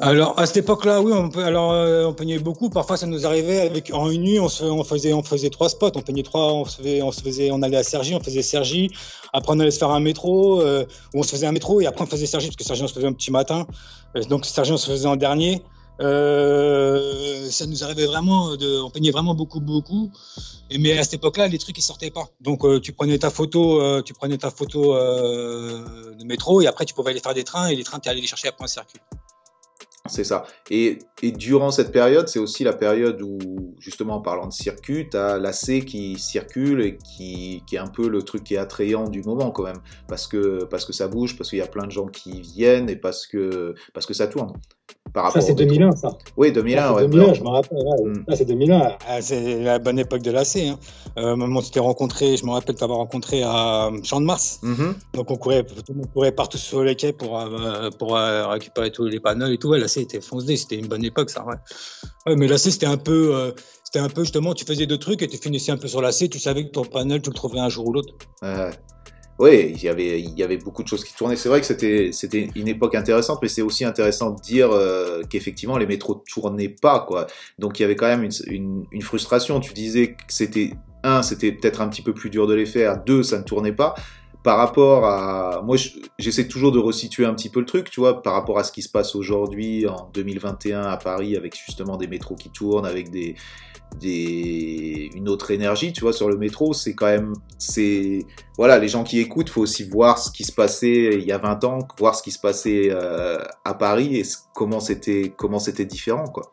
alors 0.00 0.38
à 0.38 0.46
cette 0.46 0.56
époque-là, 0.56 1.00
oui, 1.00 1.12
on, 1.12 1.28
alors, 1.38 1.72
euh, 1.72 2.06
on 2.06 2.14
peignait 2.14 2.38
beaucoup. 2.38 2.70
Parfois, 2.70 2.96
ça 2.96 3.06
nous 3.06 3.26
arrivait 3.26 3.70
en 3.92 4.10
une 4.10 4.22
nuit, 4.22 4.40
on, 4.40 4.48
faisait, 4.84 5.12
on 5.12 5.22
faisait 5.22 5.50
trois 5.50 5.68
spots. 5.68 5.92
On 5.94 6.00
peignait 6.00 6.22
trois, 6.22 6.52
on 6.52 6.64
se 6.64 6.80
faisait, 7.22 7.50
on 7.52 7.62
allait 7.62 7.76
à 7.76 7.82
Sergi, 7.82 8.14
on 8.14 8.20
faisait 8.20 8.42
Sergi. 8.42 8.90
Après, 9.32 9.52
on 9.54 9.60
allait 9.60 9.70
se 9.70 9.78
faire 9.78 9.90
un 9.90 10.00
métro, 10.00 10.60
euh, 10.60 10.84
où 11.14 11.20
on 11.20 11.22
se 11.22 11.30
faisait 11.30 11.46
un 11.46 11.52
métro 11.52 11.80
et 11.80 11.86
après 11.86 12.02
on 12.02 12.06
faisait 12.06 12.26
Sergi 12.26 12.48
parce 12.48 12.56
que 12.56 12.64
Sergi 12.64 12.82
on 12.82 12.88
se 12.88 12.94
faisait 12.94 13.06
un 13.06 13.12
petit 13.12 13.30
matin. 13.30 13.66
Euh, 14.16 14.22
donc 14.24 14.44
Sergi 14.44 14.72
on 14.72 14.76
se 14.76 14.90
faisait 14.90 15.06
en 15.06 15.16
dernier. 15.16 15.62
Euh, 16.00 17.48
ça 17.50 17.66
nous 17.66 17.84
arrivait 17.84 18.06
vraiment, 18.06 18.56
on 18.60 18.90
peignait 18.90 19.10
vraiment 19.10 19.34
beaucoup, 19.34 19.60
beaucoup. 19.60 20.10
Mais 20.76 20.98
à 20.98 21.02
cette 21.04 21.14
époque-là, 21.14 21.48
les 21.48 21.58
trucs 21.58 21.78
ils 21.78 21.82
sortaient 21.82 22.10
pas. 22.10 22.28
Donc 22.40 22.64
tu 22.80 22.92
prenais 22.92 23.18
ta 23.18 23.30
photo, 23.30 24.02
tu 24.02 24.14
prenais 24.14 24.38
ta 24.38 24.50
photo 24.50 24.94
de 24.94 26.24
métro 26.24 26.60
et 26.60 26.66
après 26.66 26.86
tu 26.86 26.94
pouvais 26.94 27.10
aller 27.10 27.20
faire 27.20 27.34
des 27.34 27.44
trains 27.44 27.68
et 27.68 27.76
les 27.76 27.84
trains 27.84 28.00
tu 28.00 28.08
allais 28.08 28.22
les 28.22 28.26
chercher 28.26 28.48
après 28.48 28.64
un 28.64 28.68
circuit. 28.68 29.00
C'est 30.06 30.24
ça. 30.24 30.44
Et, 30.68 30.98
et, 31.22 31.30
durant 31.30 31.70
cette 31.70 31.92
période, 31.92 32.26
c'est 32.26 32.40
aussi 32.40 32.64
la 32.64 32.72
période 32.72 33.22
où, 33.22 33.38
justement, 33.78 34.16
en 34.16 34.20
parlant 34.20 34.48
de 34.48 34.52
circuit, 34.52 35.08
tu 35.08 35.16
as 35.16 35.38
la 35.38 35.52
C 35.52 35.84
qui 35.84 36.18
circule 36.18 36.80
et 36.80 36.98
qui, 36.98 37.62
qui, 37.68 37.76
est 37.76 37.78
un 37.78 37.86
peu 37.86 38.08
le 38.08 38.22
truc 38.22 38.42
qui 38.42 38.54
est 38.54 38.58
attrayant 38.58 39.08
du 39.08 39.22
moment 39.22 39.52
quand 39.52 39.62
même. 39.62 39.80
Parce 40.08 40.26
que, 40.26 40.64
parce 40.64 40.84
que 40.84 40.92
ça 40.92 41.06
bouge, 41.06 41.36
parce 41.36 41.50
qu'il 41.50 41.60
y 41.60 41.62
a 41.62 41.68
plein 41.68 41.86
de 41.86 41.92
gens 41.92 42.08
qui 42.08 42.40
viennent 42.40 42.90
et 42.90 42.96
parce 42.96 43.28
que, 43.28 43.74
parce 43.94 44.06
que 44.06 44.14
ça 44.14 44.26
tourne 44.26 44.52
ça, 45.14 45.40
c'est 45.40 45.54
2001, 45.54 45.92
ça. 45.92 46.16
Oui, 46.36 46.52
2001, 46.52 46.80
ça, 46.80 46.94
ouais. 46.94 47.08
2001, 47.08 47.34
je 47.34 47.42
me 47.42 47.48
rappelle. 47.48 47.78
Ouais. 47.78 48.10
Mm. 48.10 48.24
c'est 48.34 48.44
2001. 48.44 48.96
Ah, 49.08 49.20
c'est 49.20 49.62
la 49.62 49.78
bonne 49.78 49.98
époque 49.98 50.22
de 50.22 50.30
l'AC. 50.30 50.56
Hein. 50.56 50.78
Euh, 51.18 51.36
on 51.38 51.60
s'était 51.60 51.80
rencontré, 51.80 52.36
je 52.36 52.46
me 52.46 52.50
rappelle 52.50 52.74
t'avoir 52.74 52.98
rencontré 52.98 53.42
à 53.42 53.90
Champ 54.02 54.20
de 54.20 54.26
Mars. 54.26 54.60
Mm 54.62 54.72
-hmm. 54.72 54.94
Donc, 55.14 55.30
on 55.30 55.36
courait, 55.36 55.64
tout 55.64 55.92
le 55.92 55.94
monde 55.94 56.12
courait 56.12 56.32
partout 56.32 56.58
sur 56.58 56.82
les 56.82 56.96
quais 56.96 57.12
pour, 57.12 57.38
euh, 57.38 57.90
pour 57.98 58.16
euh, 58.16 58.46
récupérer 58.48 58.90
tous 58.90 59.06
les 59.06 59.20
panneaux 59.20 59.50
et 59.52 59.58
tout. 59.58 59.68
Ouais, 59.68 59.78
l'AC 59.78 59.98
était 59.98 60.20
foncé, 60.20 60.56
c'était 60.56 60.76
une 60.76 60.88
bonne 60.88 61.04
époque, 61.04 61.30
ça. 61.30 61.44
Ouais, 61.44 61.56
ouais 62.26 62.36
mais 62.36 62.46
l'AC, 62.48 62.70
c'était 62.76 62.92
un 62.96 63.00
peu. 63.10 63.34
Euh, 63.34 63.50
c'était 63.84 64.04
un 64.08 64.08
peu 64.08 64.22
justement, 64.22 64.54
tu 64.54 64.64
faisais 64.64 64.86
deux 64.86 65.00
trucs 65.06 65.20
et 65.24 65.28
tu 65.28 65.36
finissais 65.36 65.72
un 65.72 65.76
peu 65.76 65.88
sur 65.88 66.00
l'AC, 66.00 66.30
tu 66.30 66.38
savais 66.38 66.64
que 66.66 66.70
ton 66.70 66.84
panel, 66.96 67.20
tu 67.20 67.28
le 67.28 67.34
trouverais 67.34 67.60
un 67.60 67.68
jour 67.68 67.86
ou 67.88 67.92
l'autre. 67.92 68.14
Ouais 68.40 68.70
oui, 69.42 69.72
il 69.74 69.82
y 69.82 69.88
avait, 69.88 70.56
beaucoup 70.56 70.84
de 70.84 70.88
choses 70.88 71.02
qui 71.02 71.12
tournaient. 71.16 71.34
C'est 71.34 71.48
vrai 71.48 71.60
que 71.60 71.66
c'était, 71.66 72.48
une 72.54 72.68
époque 72.68 72.94
intéressante, 72.94 73.40
mais 73.42 73.48
c'est 73.48 73.60
aussi 73.60 73.84
intéressant 73.84 74.30
de 74.30 74.40
dire 74.40 74.70
euh, 74.70 75.22
qu'effectivement 75.28 75.76
les 75.78 75.86
métros 75.86 76.22
tournaient 76.32 76.68
pas, 76.68 77.00
quoi. 77.00 77.26
Donc 77.58 77.80
il 77.80 77.82
y 77.82 77.84
avait 77.84 77.96
quand 77.96 78.06
même 78.06 78.28
une, 78.46 78.86
une 78.92 79.02
frustration. 79.02 79.58
Tu 79.58 79.72
disais 79.72 80.12
que 80.12 80.22
c'était 80.28 80.74
un, 81.02 81.22
c'était 81.22 81.50
peut-être 81.50 81.80
un 81.80 81.88
petit 81.88 82.02
peu 82.02 82.14
plus 82.14 82.30
dur 82.30 82.46
de 82.46 82.54
les 82.54 82.66
faire. 82.66 83.02
Deux, 83.02 83.24
ça 83.24 83.38
ne 83.38 83.42
tournait 83.42 83.72
pas. 83.72 83.96
Par 84.42 84.58
rapport 84.58 85.04
à, 85.04 85.62
moi, 85.62 85.76
j'essaie 86.18 86.48
toujours 86.48 86.72
de 86.72 86.78
resituer 86.80 87.24
un 87.24 87.34
petit 87.34 87.48
peu 87.48 87.60
le 87.60 87.66
truc, 87.66 87.90
tu 87.90 88.00
vois, 88.00 88.22
par 88.22 88.32
rapport 88.32 88.58
à 88.58 88.64
ce 88.64 88.72
qui 88.72 88.82
se 88.82 88.88
passe 88.88 89.14
aujourd'hui 89.14 89.86
en 89.86 90.10
2021 90.12 90.82
à 90.82 90.96
Paris, 90.96 91.36
avec 91.36 91.54
justement 91.54 91.96
des 91.96 92.08
métros 92.08 92.34
qui 92.34 92.50
tournent, 92.50 92.86
avec 92.86 93.10
des, 93.10 93.36
des, 94.00 95.10
une 95.14 95.28
autre 95.28 95.52
énergie, 95.52 95.92
tu 95.92 96.00
vois, 96.00 96.12
sur 96.12 96.28
le 96.28 96.36
métro, 96.36 96.72
c'est 96.72 96.94
quand 96.94 97.06
même, 97.06 97.34
c'est, 97.58 98.26
voilà, 98.56 98.78
les 98.78 98.88
gens 98.88 99.04
qui 99.04 99.20
écoutent, 99.20 99.48
faut 99.48 99.62
aussi 99.62 99.88
voir 99.88 100.18
ce 100.18 100.32
qui 100.32 100.42
se 100.42 100.52
passait 100.52 101.14
il 101.14 101.24
y 101.24 101.32
a 101.32 101.38
20 101.38 101.62
ans, 101.64 101.78
voir 101.98 102.16
ce 102.16 102.22
qui 102.24 102.32
se 102.32 102.40
passait 102.40 102.88
euh, 102.90 103.38
à 103.64 103.74
Paris 103.74 104.16
et 104.16 104.24
comment 104.54 104.80
c'était, 104.80 105.32
comment 105.36 105.60
c'était 105.60 105.84
différent, 105.84 106.26
quoi. 106.26 106.52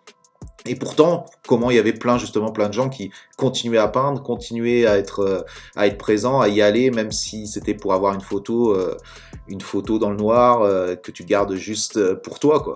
Et 0.66 0.76
pourtant, 0.76 1.26
comment 1.48 1.72
il 1.72 1.76
y 1.76 1.80
avait 1.80 1.94
plein, 1.94 2.18
justement, 2.18 2.52
plein 2.52 2.68
de 2.68 2.74
gens 2.74 2.90
qui 2.90 3.12
continuaient 3.38 3.78
à 3.78 3.88
peindre, 3.88 4.22
continuaient 4.22 4.86
à 4.86 4.98
être, 4.98 5.20
euh, 5.20 5.42
à 5.76 5.88
être 5.88 5.98
présents, 5.98 6.42
à 6.42 6.50
y 6.50 6.62
aller, 6.62 6.92
même 6.92 7.12
si 7.12 7.48
c'était 7.48 7.74
pour 7.74 7.94
avoir 7.94 8.14
une 8.14 8.22
photo, 8.22 8.76
euh, 8.76 8.98
une 9.48 9.62
photo 9.62 10.00
dans 10.00 10.10
le 10.10 10.18
noir 10.18 10.62
que 11.02 11.12
tu 11.12 11.24
gardes 11.24 11.56
juste 11.56 12.14
pour 12.22 12.40
toi, 12.40 12.60
quoi. 12.60 12.76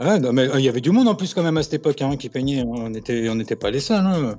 Ouais, 0.00 0.18
non, 0.18 0.32
mais 0.32 0.48
euh, 0.48 0.58
il 0.58 0.64
y 0.64 0.68
avait 0.68 0.80
du 0.80 0.90
monde 0.90 1.08
en 1.08 1.14
plus 1.14 1.34
quand 1.34 1.42
même 1.42 1.56
à 1.56 1.62
cette 1.62 1.74
époque 1.74 2.02
hein, 2.02 2.16
qui 2.16 2.28
peignait. 2.28 2.64
On 2.66 2.90
n'était 2.90 3.28
on 3.28 3.36
n'était 3.36 3.56
pas 3.56 3.70
les 3.70 3.80
seuls. 3.80 4.04
Hein. 4.04 4.34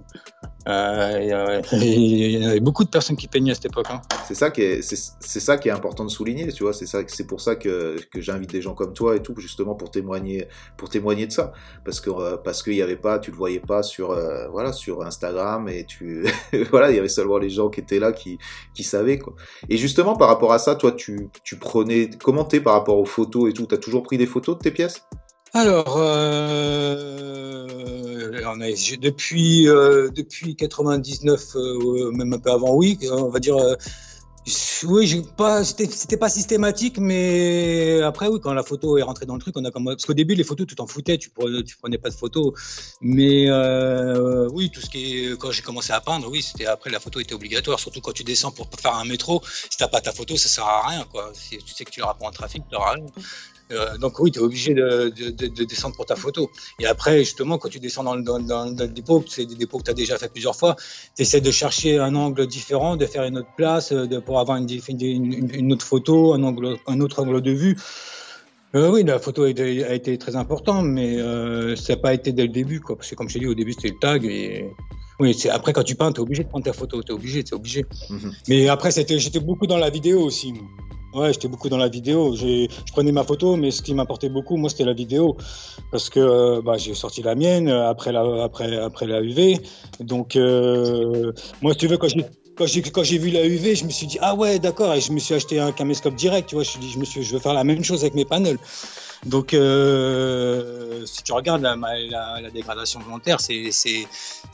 Euh, 0.67 1.19
il 1.21 1.27
y 1.27 1.31
a- 1.31 1.61
il 1.83 2.41
y 2.41 2.45
avait 2.45 2.59
beaucoup 2.59 2.83
de 2.83 2.89
personnes 2.89 3.15
qui 3.15 3.27
peignaient 3.27 3.51
à 3.51 3.55
cette 3.55 3.65
époque. 3.67 3.85
hein. 3.89 4.01
C'est 4.27 4.33
ça 4.33 4.49
qui 4.49 4.61
est, 4.61 4.81
c'est, 4.81 4.95
c'est 5.19 5.39
ça 5.39 5.57
qui 5.57 5.67
est 5.67 5.71
important 5.71 6.03
de 6.05 6.09
souligner, 6.09 6.47
tu 6.51 6.63
vois. 6.63 6.73
C'est 6.73 6.87
ça, 6.87 7.01
c'est 7.07 7.27
pour 7.27 7.39
ça 7.39 7.55
que, 7.55 7.97
que 8.11 8.19
j'invite 8.21 8.51
des 8.51 8.61
gens 8.61 8.73
comme 8.73 8.91
toi 8.93 9.15
et 9.15 9.21
tout, 9.21 9.35
justement 9.37 9.75
pour 9.75 9.91
témoigner, 9.91 10.47
pour 10.77 10.89
témoigner 10.89 11.27
de 11.27 11.31
ça, 11.31 11.53
parce 11.83 11.99
que 12.01 12.09
euh, 12.09 12.37
parce 12.37 12.63
qu'il 12.63 12.73
y 12.73 12.81
avait 12.81 12.95
pas, 12.95 13.19
tu 13.19 13.29
le 13.31 13.37
voyais 13.37 13.59
pas 13.59 13.83
sur, 13.83 14.09
euh, 14.11 14.47
voilà, 14.49 14.73
sur 14.73 15.03
Instagram 15.03 15.69
et 15.69 15.85
tu, 15.85 16.25
voilà, 16.71 16.89
il 16.89 16.95
y 16.95 16.99
avait 16.99 17.09
seulement 17.09 17.37
les 17.37 17.49
gens 17.51 17.69
qui 17.69 17.81
étaient 17.81 17.99
là 17.99 18.11
qui, 18.11 18.39
qui 18.73 18.83
savaient 18.83 19.19
quoi. 19.19 19.35
Et 19.69 19.77
justement 19.77 20.15
par 20.15 20.27
rapport 20.29 20.51
à 20.53 20.57
ça, 20.59 20.75
toi, 20.75 20.91
tu, 20.93 21.29
tu 21.43 21.57
prenais, 21.57 22.09
comment 22.23 22.43
t'es 22.43 22.59
par 22.59 22.73
rapport 22.73 22.97
aux 22.97 23.05
photos 23.05 23.49
et 23.49 23.53
tout? 23.53 23.67
T'as 23.67 23.77
toujours 23.77 24.01
pris 24.01 24.17
des 24.17 24.25
photos 24.25 24.57
de 24.57 24.63
tes 24.63 24.71
pièces? 24.71 25.03
Alors, 25.55 25.95
euh, 25.99 27.15
depuis, 28.99 29.69
euh, 29.69 30.09
depuis 30.09 30.57
99, 30.57 31.55
euh, 31.55 32.11
même 32.11 32.33
un 32.33 32.39
peu 32.39 32.51
avant, 32.51 32.75
oui, 32.75 32.99
on 33.09 33.29
va 33.29 33.39
dire. 33.39 33.55
euh, 33.55 33.75
oui, 34.83 35.23
pas, 35.37 35.63
c'était, 35.63 36.17
pas 36.17 36.27
systématique, 36.29 36.97
mais 36.99 38.01
après, 38.03 38.27
oui, 38.27 38.39
quand 38.43 38.53
la 38.53 38.63
photo 38.63 38.97
est 38.97 39.01
rentrée 39.01 39.25
dans 39.25 39.35
le 39.35 39.39
truc, 39.39 39.55
on 39.57 39.63
a 39.63 39.71
comme, 39.71 39.85
parce 39.85 40.05
qu'au 40.05 40.13
début, 40.13 40.35
les 40.35 40.43
photos, 40.43 40.67
tu 40.67 40.75
t'en 40.75 40.87
foutais, 40.87 41.17
tu 41.17 41.29
prenais, 41.29 41.97
pas 41.97 42.09
de 42.09 42.15
photos. 42.15 42.51
Mais, 42.99 43.49
oui, 44.51 44.69
tout 44.71 44.81
ce 44.81 44.89
qui 44.89 45.25
est, 45.25 45.37
quand 45.37 45.51
j'ai 45.51 45.61
commencé 45.61 45.93
à 45.93 46.01
peindre, 46.01 46.29
oui, 46.29 46.41
c'était, 46.41 46.65
après, 46.65 46.89
la 46.89 46.99
photo 46.99 47.21
était 47.21 47.33
obligatoire, 47.33 47.79
surtout 47.79 48.01
quand 48.01 48.11
tu 48.11 48.25
descends 48.25 48.51
pour 48.51 48.67
faire 48.77 48.95
un 48.95 49.05
métro. 49.05 49.41
Si 49.71 49.77
t'as 49.77 49.87
pas 49.87 50.01
ta 50.01 50.11
photo, 50.11 50.35
ça 50.35 50.49
sert 50.49 50.65
à 50.65 50.89
rien, 50.89 51.05
quoi. 51.09 51.31
Si 51.33 51.57
tu 51.57 51.73
sais 51.73 51.85
que 51.85 51.91
tu 51.91 52.01
l'auras 52.01 52.15
pas 52.15 52.27
en 52.27 52.31
trafic, 52.31 52.61
tu 52.69 52.73
l'auras. 52.75 52.97
Euh, 53.71 53.97
donc 53.97 54.19
oui, 54.19 54.31
tu 54.31 54.39
es 54.39 54.41
obligé 54.43 54.73
de, 54.75 55.09
de, 55.09 55.31
de, 55.31 55.47
de 55.47 55.63
descendre 55.63 55.95
pour 55.95 56.05
ta 56.05 56.15
photo. 56.15 56.51
Et 56.79 56.85
après, 56.85 57.19
justement, 57.19 57.57
quand 57.57 57.69
tu 57.69 57.79
descends 57.79 58.03
dans, 58.03 58.15
le- 58.15 58.21
dans, 58.21 58.39
dans, 58.39 58.69
dans 58.71 58.83
le 58.83 58.89
dépôt, 58.89 59.23
c'est 59.27 59.45
des 59.45 59.55
dépôts 59.55 59.79
que 59.79 59.83
tu 59.85 59.91
as 59.91 59.95
déjà 59.95 60.17
fait 60.17 60.31
plusieurs 60.31 60.55
fois, 60.55 60.75
tu 61.15 61.23
essaies 61.23 61.41
de 61.41 61.49
chercher 61.51 61.97
un 61.97 62.13
angle 62.15 62.45
différent, 62.45 62.95
de 62.95 63.05
faire 63.07 63.23
une 63.23 63.39
autre 63.39 63.49
place, 63.57 63.91
euh, 63.91 64.05
de, 64.05 64.19
pour 64.19 64.39
avoir 64.39 64.57
une, 64.57 64.67
une, 64.69 65.73
autre 65.73 65.85
photo, 65.85 66.33
un, 66.33 66.43
angle, 66.43 66.77
un 66.85 66.99
autre 67.01 67.23
angle 67.23 67.41
de 67.41 67.51
vue. 67.51 67.75
Euh, 68.75 68.91
oui, 68.91 69.03
la 69.03 69.19
photo 69.19 69.43
a 69.43 69.49
été, 69.49 69.83
a 69.83 69.93
été 69.93 70.17
très 70.17 70.35
importante, 70.35 70.85
mais 70.85 71.17
euh, 71.19 71.75
ça 71.75 71.93
n'a 71.93 72.01
pas 72.01 72.13
été 72.13 72.33
dès 72.33 72.43
le 72.43 72.49
début. 72.49 72.81
Quoi, 72.81 72.97
parce 72.97 73.09
que 73.09 73.15
comme 73.15 73.29
je 73.29 73.35
t'ai 73.35 73.39
dit, 73.39 73.47
au 73.47 73.55
début, 73.55 73.73
c'était 73.73 73.89
le 73.89 73.99
tag. 73.99 74.25
Et... 74.25 74.65
Oui, 75.19 75.33
c'est 75.33 75.49
après, 75.49 75.71
quand 75.71 75.83
tu 75.83 75.95
peins, 75.95 76.11
tu 76.11 76.17
es 76.19 76.21
obligé 76.21 76.43
de 76.43 76.49
prendre 76.49 76.65
ta 76.65 76.73
photo. 76.73 77.01
Tu 77.01 77.11
es 77.13 77.15
obligé, 77.15 77.43
tu 77.43 77.55
obligé. 77.55 77.85
Mhm. 78.09 78.33
Mais 78.49 78.67
après, 78.67 78.91
j'étais 78.91 79.39
beaucoup 79.39 79.65
dans 79.65 79.77
la 79.77 79.89
vidéo 79.89 80.21
aussi. 80.21 80.53
Ouais, 81.15 81.31
j'étais 81.31 81.47
beaucoup 81.47 81.69
dans 81.69 81.77
la 81.77 81.87
vidéo. 81.87 82.35
Je 82.35 82.67
prenais 82.91 83.13
ma 83.13 83.23
photo, 83.23 83.55
mais 83.55 83.71
ce 83.71 83.81
qui 83.81 83.93
m'apportait 83.93 84.27
beaucoup, 84.27 84.57
moi, 84.57 84.69
c'était 84.69 84.83
la 84.83 84.93
vidéo, 84.93 85.37
parce 85.89 86.09
que 86.09 86.19
euh, 86.19 86.61
bah, 86.61 86.75
j'ai 86.75 86.93
sorti 86.93 87.23
la 87.23 87.35
mienne 87.35 87.69
euh, 87.69 87.89
après 87.89 88.11
la, 88.11 88.43
après, 88.43 88.75
après 88.75 89.07
la 89.07 89.21
UV. 89.21 89.59
Donc, 90.01 90.35
euh, 90.35 91.31
moi, 91.61 91.73
tu 91.73 91.87
veux, 91.87 91.97
quand 91.97 92.09
j'ai, 92.09 92.25
quand 92.57 92.65
j'ai, 92.65 92.81
quand 92.81 93.03
j'ai 93.03 93.17
vu 93.17 93.29
la 93.29 93.45
UV, 93.45 93.75
je 93.75 93.85
me 93.85 93.91
suis 93.91 94.07
dit 94.07 94.17
ah 94.19 94.35
ouais, 94.35 94.59
d'accord, 94.59 94.93
et 94.93 94.99
je 94.99 95.13
me 95.13 95.19
suis 95.19 95.33
acheté 95.33 95.57
un 95.57 95.71
caméscope 95.71 96.15
direct. 96.15 96.49
Tu 96.49 96.55
vois, 96.55 96.65
je 96.65 96.71
me 96.71 96.73
suis 96.73 96.81
dit, 96.81 96.91
je 96.91 96.99
me 96.99 97.05
suis, 97.05 97.23
je 97.23 97.33
veux 97.33 97.39
faire 97.39 97.53
la 97.53 97.63
même 97.63 97.83
chose 97.83 98.01
avec 98.01 98.13
mes 98.13 98.25
panels. 98.25 98.57
Donc, 99.25 99.53
euh, 99.53 101.03
si 101.05 101.23
tu 101.23 101.33
regardes 101.33 101.61
la, 101.61 101.75
dégradation 102.53 102.99
volontaire, 102.99 103.39
c'est, 103.39 103.71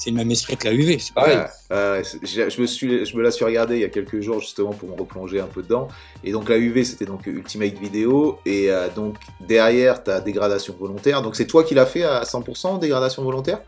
le 0.05 0.11
même 0.11 0.31
esprit 0.31 0.55
que 0.55 0.67
la 0.67 0.73
UV. 0.73 0.97
C'est 0.99 1.13
pareil. 1.13 1.37
Ouais, 1.37 2.01
je 2.23 3.17
me 3.17 3.21
la 3.21 3.31
suis 3.31 3.45
regardé 3.45 3.75
il 3.75 3.81
y 3.81 3.85
a 3.85 3.89
quelques 3.89 4.21
jours 4.21 4.39
justement 4.39 4.71
pour 4.71 4.89
me 4.89 4.95
replonger 4.95 5.39
un 5.39 5.47
peu 5.47 5.61
dedans. 5.61 5.87
Et 6.23 6.31
donc 6.31 6.49
la 6.49 6.57
UV 6.57 6.83
c'était 6.83 7.05
donc 7.05 7.25
Ultimate 7.25 7.77
Video 7.77 8.39
et 8.45 8.71
euh, 8.71 8.87
donc 8.95 9.15
derrière 9.39 10.03
ta 10.03 10.21
dégradation 10.21 10.75
volontaire. 10.79 11.21
Donc 11.21 11.35
c'est 11.35 11.47
toi 11.47 11.63
qui 11.63 11.73
l'as 11.73 11.85
fait 11.85 12.03
à 12.03 12.23
100% 12.23 12.79
dégradation 12.79 13.23
volontaire? 13.23 13.61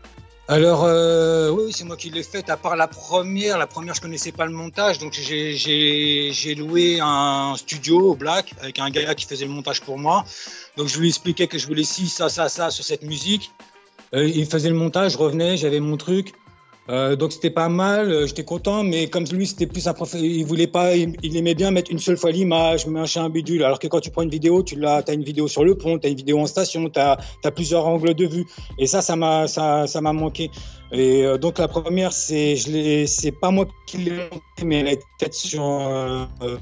Alors, 0.46 0.84
euh, 0.84 1.48
oui, 1.48 1.72
c'est 1.72 1.84
moi 1.84 1.96
qui 1.96 2.10
l'ai 2.10 2.22
faite, 2.22 2.50
à 2.50 2.58
part 2.58 2.76
la 2.76 2.86
première. 2.86 3.56
La 3.56 3.66
première, 3.66 3.94
je 3.94 4.02
connaissais 4.02 4.30
pas 4.30 4.44
le 4.44 4.52
montage, 4.52 4.98
donc 4.98 5.14
j'ai- 5.14 6.54
loué 6.54 6.98
un 7.00 7.54
studio 7.56 8.10
au 8.10 8.14
Black 8.14 8.52
avec 8.60 8.78
un 8.78 8.90
gars 8.90 9.14
qui 9.14 9.24
faisait 9.24 9.46
le 9.46 9.50
montage 9.50 9.80
pour 9.80 9.98
moi. 9.98 10.24
Donc, 10.76 10.88
je 10.88 10.98
lui 11.00 11.08
expliquais 11.08 11.46
que 11.46 11.56
je 11.56 11.66
voulais 11.66 11.84
ci, 11.84 12.08
ça, 12.08 12.28
ça, 12.28 12.50
ça 12.50 12.70
sur 12.70 12.84
cette 12.84 13.02
musique. 13.02 13.52
Euh, 14.14 14.28
il 14.28 14.44
faisait 14.46 14.68
le 14.68 14.74
montage, 14.74 15.12
je 15.12 15.18
revenais, 15.18 15.56
j'avais 15.56 15.80
mon 15.80 15.96
truc. 15.96 16.34
Euh, 16.90 17.16
donc 17.16 17.32
c'était 17.32 17.50
pas 17.50 17.70
mal, 17.70 18.10
euh, 18.10 18.26
j'étais 18.26 18.44
content, 18.44 18.84
mais 18.84 19.08
comme 19.08 19.24
lui 19.24 19.46
c'était 19.46 19.66
plus 19.66 19.86
un 19.88 19.94
prof, 19.94 20.14
il 20.14 20.44
voulait 20.44 20.66
pas, 20.66 20.94
il, 20.94 21.36
aimait 21.36 21.54
bien 21.54 21.70
mettre 21.70 21.90
une 21.90 21.98
seule 21.98 22.18
fois 22.18 22.30
l'image, 22.30 22.86
machin, 22.86 23.30
bidule. 23.30 23.64
Alors 23.64 23.78
que 23.78 23.86
quand 23.86 24.00
tu 24.00 24.10
prends 24.10 24.22
une 24.22 24.30
vidéo, 24.30 24.62
tu 24.62 24.76
l'as, 24.76 25.02
t'as 25.02 25.14
une 25.14 25.24
vidéo 25.24 25.48
sur 25.48 25.64
le 25.64 25.76
pont, 25.76 25.98
t'as 25.98 26.10
une 26.10 26.16
vidéo 26.16 26.40
en 26.40 26.46
station, 26.46 26.90
t'as 26.90 27.16
as 27.42 27.50
plusieurs 27.50 27.86
angles 27.86 28.14
de 28.14 28.26
vue. 28.26 28.44
Et 28.78 28.86
ça, 28.86 29.00
ça 29.00 29.16
m'a, 29.16 29.48
ça, 29.48 29.86
ça 29.86 30.00
m'a 30.02 30.12
manqué. 30.12 30.50
Et 30.92 31.24
euh, 31.24 31.38
donc 31.38 31.58
la 31.58 31.68
première, 31.68 32.12
c'est, 32.12 32.56
je 32.56 32.70
l'ai, 32.70 33.06
c'est 33.06 33.32
pas 33.32 33.50
moi 33.50 33.66
qui 33.86 33.98
l'ai 33.98 34.10
montée, 34.10 34.64
mais 34.64 34.80
elle 34.80 34.88
a 34.88 34.92
été 34.92 35.04
faite 35.18 35.34
sur, 35.34 35.64
euh, 35.64 36.24
euh, 36.42 36.56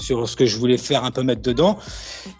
sur 0.00 0.28
ce 0.28 0.36
que 0.36 0.44
je 0.44 0.58
voulais 0.58 0.76
faire 0.76 1.04
un 1.04 1.12
peu 1.12 1.22
mettre 1.22 1.42
dedans. 1.42 1.78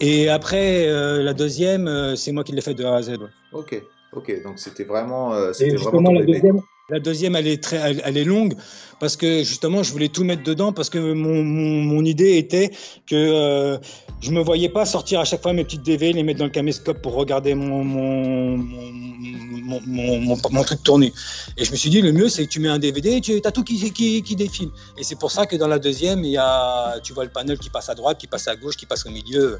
Et 0.00 0.28
après 0.28 0.88
euh, 0.88 1.22
la 1.22 1.34
deuxième, 1.34 2.16
c'est 2.16 2.32
moi 2.32 2.42
qui 2.42 2.52
l'ai 2.52 2.60
fait 2.62 2.74
de 2.74 2.84
A 2.84 2.96
à 2.96 3.02
Z. 3.02 3.10
ouais. 3.10 3.28
Ok, 3.52 3.80
ok. 4.16 4.42
Donc 4.42 4.58
c'était 4.58 4.84
vraiment, 4.84 5.34
euh, 5.34 5.50
Et 5.50 5.54
c'était 5.54 5.70
justement, 5.72 6.02
vraiment 6.02 6.12
la 6.12 6.24
deuxième, 6.24 6.60
la 6.90 7.00
deuxième, 7.00 7.36
elle 7.36 7.46
est 7.46 7.62
très, 7.62 7.76
elle, 7.76 8.02
elle 8.04 8.16
est 8.16 8.24
longue 8.24 8.54
parce 9.00 9.16
que 9.16 9.38
justement, 9.44 9.82
je 9.82 9.92
voulais 9.92 10.08
tout 10.08 10.24
mettre 10.24 10.42
dedans 10.42 10.72
parce 10.72 10.90
que 10.90 10.98
mon, 10.98 11.42
mon, 11.42 11.82
mon 11.82 12.04
idée 12.04 12.36
était 12.38 12.70
que 13.06 13.14
euh, 13.14 13.78
je 14.20 14.30
me 14.30 14.40
voyais 14.42 14.68
pas 14.68 14.86
sortir 14.86 15.20
à 15.20 15.24
chaque 15.24 15.42
fois 15.42 15.52
mes 15.52 15.64
petites 15.64 15.82
DV, 15.82 16.12
les 16.12 16.22
mettre 16.22 16.38
dans 16.38 16.44
le 16.46 16.50
caméscope 16.50 17.00
pour 17.02 17.14
regarder 17.14 17.54
mon 17.54 17.84
mon, 17.84 18.56
mon, 18.56 18.86
mon, 18.86 19.80
mon, 19.86 20.20
mon- 20.20 20.38
mon 20.50 20.62
truc 20.64 20.82
tourner. 20.82 21.12
Et 21.56 21.64
je 21.64 21.70
me 21.72 21.76
suis 21.76 21.90
dit, 21.90 22.00
le 22.02 22.12
mieux, 22.12 22.28
c'est 22.28 22.44
que 22.44 22.50
tu 22.50 22.60
mets 22.60 22.68
un 22.68 22.78
DVD 22.78 23.12
et 23.16 23.20
tu 23.20 23.40
as 23.44 23.50
tout 23.52 23.64
qui, 23.64 23.92
qui, 23.92 24.22
qui 24.22 24.36
défile. 24.36 24.68
Et 24.98 25.04
c'est 25.04 25.18
pour 25.18 25.30
ça 25.30 25.46
que 25.46 25.56
dans 25.56 25.68
la 25.68 25.78
deuxième, 25.78 26.24
il 26.24 26.30
y 26.32 26.36
a, 26.36 26.98
tu 27.02 27.12
vois 27.12 27.24
le 27.24 27.30
panel 27.30 27.58
qui 27.58 27.70
passe 27.70 27.88
à 27.88 27.94
droite, 27.94 28.18
qui 28.18 28.26
passe 28.26 28.48
à 28.48 28.56
gauche, 28.56 28.76
qui 28.76 28.86
passe 28.86 29.06
au 29.06 29.10
milieu 29.10 29.58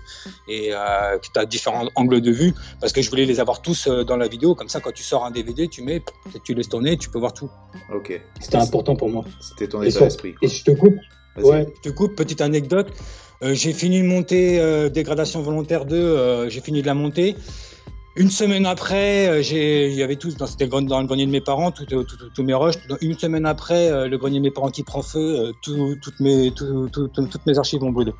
et 0.48 0.70
euh, 0.72 1.18
que 1.18 1.26
tu 1.32 1.38
as 1.38 1.46
différents 1.46 1.88
angles 1.94 2.20
de 2.20 2.30
vue 2.30 2.54
parce 2.80 2.92
que 2.92 3.00
je 3.02 3.10
voulais 3.10 3.24
les 3.26 3.40
avoir 3.40 3.62
tous 3.62 3.86
euh, 3.86 4.04
dans 4.04 4.16
la 4.16 4.28
vidéo. 4.28 4.54
Comme 4.54 4.68
ça, 4.68 4.80
quand 4.80 4.92
tu 4.92 5.02
sors 5.02 5.24
un 5.24 5.30
DVD, 5.30 5.68
tu 5.68 5.82
mets, 5.82 6.02
tu 6.44 6.54
laisses 6.54 6.68
tourner, 6.68 6.96
tu 6.96 7.08
peux 7.10 7.18
voir 7.18 7.32
tout. 7.32 7.50
Ok. 7.92 8.20
C'était 8.40 8.56
important 8.58 8.94
pour 8.96 9.08
moi. 9.08 9.23
C'était 9.40 9.68
ton 9.68 9.82
Et 9.82 9.88
état 9.88 10.00
d'esprit. 10.00 10.34
Et 10.42 10.48
je 10.48 10.64
te 10.64 10.70
coupe, 10.72 10.96
ouais, 11.42 11.66
je 11.84 11.90
te 11.90 11.94
coupe, 11.94 12.14
petite 12.16 12.40
anecdote. 12.40 12.88
Euh, 13.42 13.52
j'ai 13.54 13.72
fini 13.72 14.00
de 14.00 14.06
monter 14.06 14.60
euh, 14.60 14.88
Dégradation 14.88 15.42
volontaire 15.42 15.84
2, 15.84 15.96
euh, 15.96 16.48
j'ai 16.48 16.60
fini 16.60 16.80
de 16.82 16.86
la 16.86 16.94
monter. 16.94 17.36
Une 18.16 18.30
semaine 18.30 18.64
après, 18.64 19.42
j'ai, 19.42 19.88
il 19.88 19.94
y 19.94 20.02
avait 20.04 20.14
tous, 20.14 20.36
dans, 20.36 20.46
c'était 20.46 20.64
le 20.64 20.70
grenier- 20.70 20.86
dans 20.88 21.00
le 21.00 21.06
grenier 21.06 21.26
de 21.26 21.32
mes 21.32 21.40
parents, 21.40 21.72
tout- 21.72 21.84
tout- 21.84 22.04
tout- 22.04 22.16
tous 22.32 22.42
mes 22.44 22.54
rushs. 22.54 22.76
Une 23.00 23.18
semaine 23.18 23.44
après, 23.44 24.08
le 24.08 24.16
grenier 24.18 24.38
de 24.38 24.44
mes 24.44 24.50
parents 24.52 24.70
qui 24.70 24.84
prend 24.84 25.02
feu, 25.02 25.52
tout- 25.62 25.96
toutes, 26.00 26.20
mes, 26.20 26.52
tout- 26.52 26.88
tout- 26.92 27.08
tout- 27.08 27.26
toutes 27.26 27.44
mes 27.46 27.58
archives 27.58 27.82
ont 27.82 27.90
brûlé. 27.90 28.12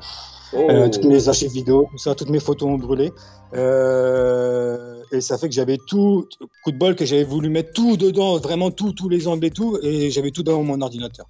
Oh. 0.53 0.67
Euh, 0.69 0.89
toutes 0.89 1.05
mes 1.05 1.27
archives 1.27 1.51
vidéo, 1.51 1.87
tout 1.91 1.97
ça, 1.97 2.15
toutes 2.15 2.29
mes 2.29 2.39
photos 2.39 2.69
ont 2.69 2.77
brûlé. 2.77 3.11
Euh, 3.53 5.01
et 5.11 5.21
ça 5.21 5.37
fait 5.37 5.47
que 5.49 5.55
j'avais 5.55 5.77
tout, 5.87 6.27
coup 6.63 6.71
de 6.71 6.77
bol, 6.77 6.95
que 6.95 7.05
j'avais 7.05 7.23
voulu 7.23 7.49
mettre 7.49 7.73
tout 7.73 7.97
dedans, 7.97 8.37
vraiment 8.37 8.71
tout, 8.71 8.93
tous 8.93 9.09
les 9.09 9.27
angles 9.27 9.45
et 9.45 9.51
tout, 9.51 9.77
et 9.81 10.11
j'avais 10.11 10.31
tout 10.31 10.43
dans 10.43 10.61
mon 10.63 10.81
ordinateur. 10.81 11.27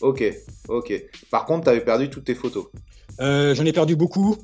Ok, 0.00 0.24
ok. 0.68 0.92
Par 1.30 1.44
contre, 1.44 1.64
t'avais 1.64 1.84
perdu 1.84 2.08
toutes 2.08 2.24
tes 2.24 2.34
photos. 2.34 2.66
Euh, 3.20 3.54
j'en 3.54 3.64
ai 3.64 3.72
perdu 3.72 3.96
beaucoup. 3.96 4.36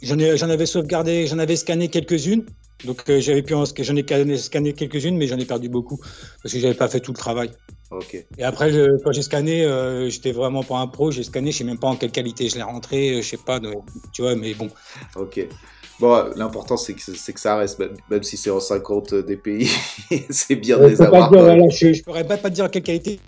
J'en 0.00 0.18
ai, 0.18 0.36
j'en 0.36 0.48
avais 0.48 0.66
sauvegardé, 0.66 1.26
j'en 1.26 1.38
avais 1.38 1.56
scanné 1.56 1.88
quelques-unes. 1.88 2.44
Donc 2.84 3.04
j'avais 3.06 3.42
pu 3.42 3.54
j'en 3.54 3.96
ai 3.96 4.02
scanné, 4.02 4.36
scanné 4.36 4.72
quelques-unes, 4.72 5.16
mais 5.16 5.26
j'en 5.26 5.38
ai 5.38 5.44
perdu 5.44 5.68
beaucoup 5.68 5.98
parce 6.42 6.52
que 6.52 6.58
j'avais 6.58 6.74
pas 6.74 6.88
fait 6.88 7.00
tout 7.00 7.12
le 7.12 7.18
travail. 7.18 7.50
Ok. 7.92 8.24
Et 8.38 8.44
après, 8.44 8.72
je- 8.72 8.96
quand 9.02 9.12
j'ai 9.12 9.22
scanné, 9.22 9.64
euh, 9.64 10.08
j'étais 10.08 10.32
vraiment 10.32 10.62
pas 10.62 10.78
un 10.78 10.86
pro. 10.86 11.10
J'ai 11.10 11.22
scanné, 11.22 11.52
je 11.52 11.58
sais 11.58 11.64
même 11.64 11.78
pas 11.78 11.88
en 11.88 11.96
quelle 11.96 12.10
qualité 12.12 12.48
je 12.48 12.56
l'ai 12.56 12.62
rentré, 12.62 13.18
euh, 13.18 13.22
je 13.22 13.28
sais 13.28 13.36
pas, 13.36 13.60
donc, 13.60 13.84
tu 14.12 14.22
vois. 14.22 14.34
Mais 14.34 14.54
bon, 14.54 14.68
Ok. 15.16 15.46
Bon, 16.00 16.30
l'important 16.34 16.76
c'est 16.76 16.94
que, 16.94 17.00
c'est 17.00 17.32
que 17.32 17.38
ça 17.38 17.56
reste, 17.56 17.78
même, 17.78 17.94
même 18.10 18.22
si 18.22 18.36
c'est 18.36 18.50
en 18.50 18.58
50 18.60 19.14
des 19.14 19.36
pays, 19.36 19.70
c'est 20.30 20.56
bien 20.56 20.78
de 20.78 20.84
je 20.84 20.88
les 20.88 21.02
avoir. 21.02 21.30
dire, 21.30 21.42
voilà, 21.42 21.68
je, 21.68 21.92
je 21.92 22.02
pourrais 22.02 22.26
pas, 22.26 22.38
pas 22.38 22.48
te 22.50 22.54
dire 22.54 22.64
en 22.64 22.68
quelle 22.68 22.82
qualité. 22.82 23.20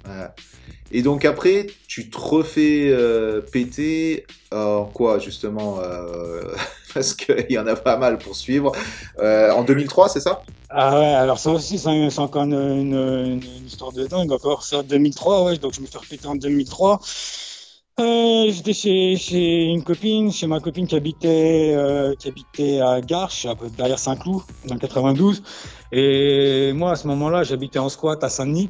Et 0.91 1.03
donc 1.03 1.25
après, 1.25 1.67
tu 1.87 2.09
te 2.09 2.17
refais 2.19 2.89
euh, 2.91 3.41
péter 3.41 4.25
en 4.53 4.85
quoi 4.87 5.19
justement 5.19 5.81
euh, 5.81 6.43
Parce 6.95 7.15
qu'il 7.15 7.47
y 7.51 7.59
en 7.59 7.67
a 7.67 7.75
pas 7.77 7.97
mal 7.97 8.19
pour 8.19 8.35
suivre. 8.37 8.73
Euh, 9.19 9.51
en 9.53 9.65
2003, 9.65 10.09
c'est 10.09 10.21
ça? 10.21 10.43
Ah 10.71 10.99
ouais, 10.99 11.07
alors 11.07 11.39
ça 11.39 11.51
aussi, 11.51 11.79
c'est 11.79 12.19
encore 12.19 12.43
une, 12.45 12.53
une- 12.55 12.95
une- 12.95 13.43
une 13.61 13.67
histoire 13.67 13.93
de 13.93 14.07
dingue. 14.07 14.33
Encore 14.33 14.63
ça, 14.63 14.83
2003, 14.83 15.45
ouais, 15.45 15.59
donc 15.59 15.73
je 15.75 15.81
me 15.81 15.87
fais 15.87 15.99
repéter 15.99 16.27
en 16.27 16.35
2003. 16.37 17.01
Euh, 18.01 18.51
J'étais 18.51 18.73
chez, 18.73 19.17
chez 19.17 19.63
une 19.65 19.85
copine, 19.85 20.33
chez 20.33 20.49
ma 20.49 20.59
copine 20.59 20.87
qui 20.87 20.97
habitait, 20.97 21.75
euh, 21.77 22.15
qui 22.19 22.27
habitait 22.29 22.81
à 22.81 23.01
Garches, 23.01 23.47
derrière 23.77 24.01
Saint-Cloud, 24.01 24.43
dans 24.67 24.75
le 24.75 24.81
92. 24.81 25.43
Et 25.93 26.73
moi, 26.75 26.93
à 26.93 26.97
ce 26.97 27.07
moment-là, 27.07 27.45
j'habitais 27.45 27.79
en 27.79 27.89
squat 27.89 28.23
à 28.25 28.29
Saint-Denis. 28.29 28.69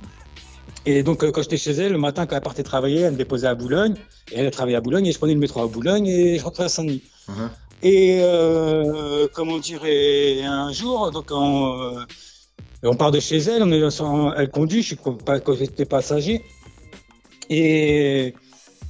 Et 0.84 1.02
donc, 1.02 1.24
euh, 1.24 1.30
quand 1.32 1.40
j'étais 1.40 1.56
chez 1.56 1.70
elle, 1.72 1.92
le 1.92 1.98
matin, 1.98 2.26
quand 2.26 2.36
elle 2.36 2.42
partait 2.42 2.62
travailler, 2.62 3.00
elle 3.00 3.12
me 3.12 3.16
déposait 3.16 3.46
à 3.46 3.54
Boulogne. 3.54 3.94
Et 4.30 4.40
elle 4.40 4.50
travaillait 4.50 4.76
à 4.76 4.82
Boulogne 4.82 5.06
et 5.06 5.12
je 5.12 5.18
prenais 5.18 5.32
le 5.34 5.40
métro 5.40 5.62
à 5.62 5.66
Boulogne 5.68 6.06
et 6.06 6.38
je 6.38 6.44
rentrais 6.44 6.64
à 6.64 6.68
Saint-Denis. 6.68 7.02
Mhm. 7.28 7.50
Et 7.82 8.18
euh, 8.22 9.26
comment 9.34 9.58
dire, 9.58 9.84
et 9.84 10.42
un 10.44 10.72
jour, 10.72 11.10
donc 11.10 11.26
on, 11.30 11.96
euh, 11.96 12.04
on 12.82 12.94
part 12.94 13.10
de 13.10 13.20
chez 13.20 13.38
elle, 13.38 13.62
on 13.62 13.72
est 13.72 13.80
elle 14.36 14.50
conduit, 14.50 14.82
je 14.82 14.88
suis 14.88 14.98
pas- 15.24 15.40
côté 15.40 15.84
passager. 15.84 16.42
Et 17.50 18.34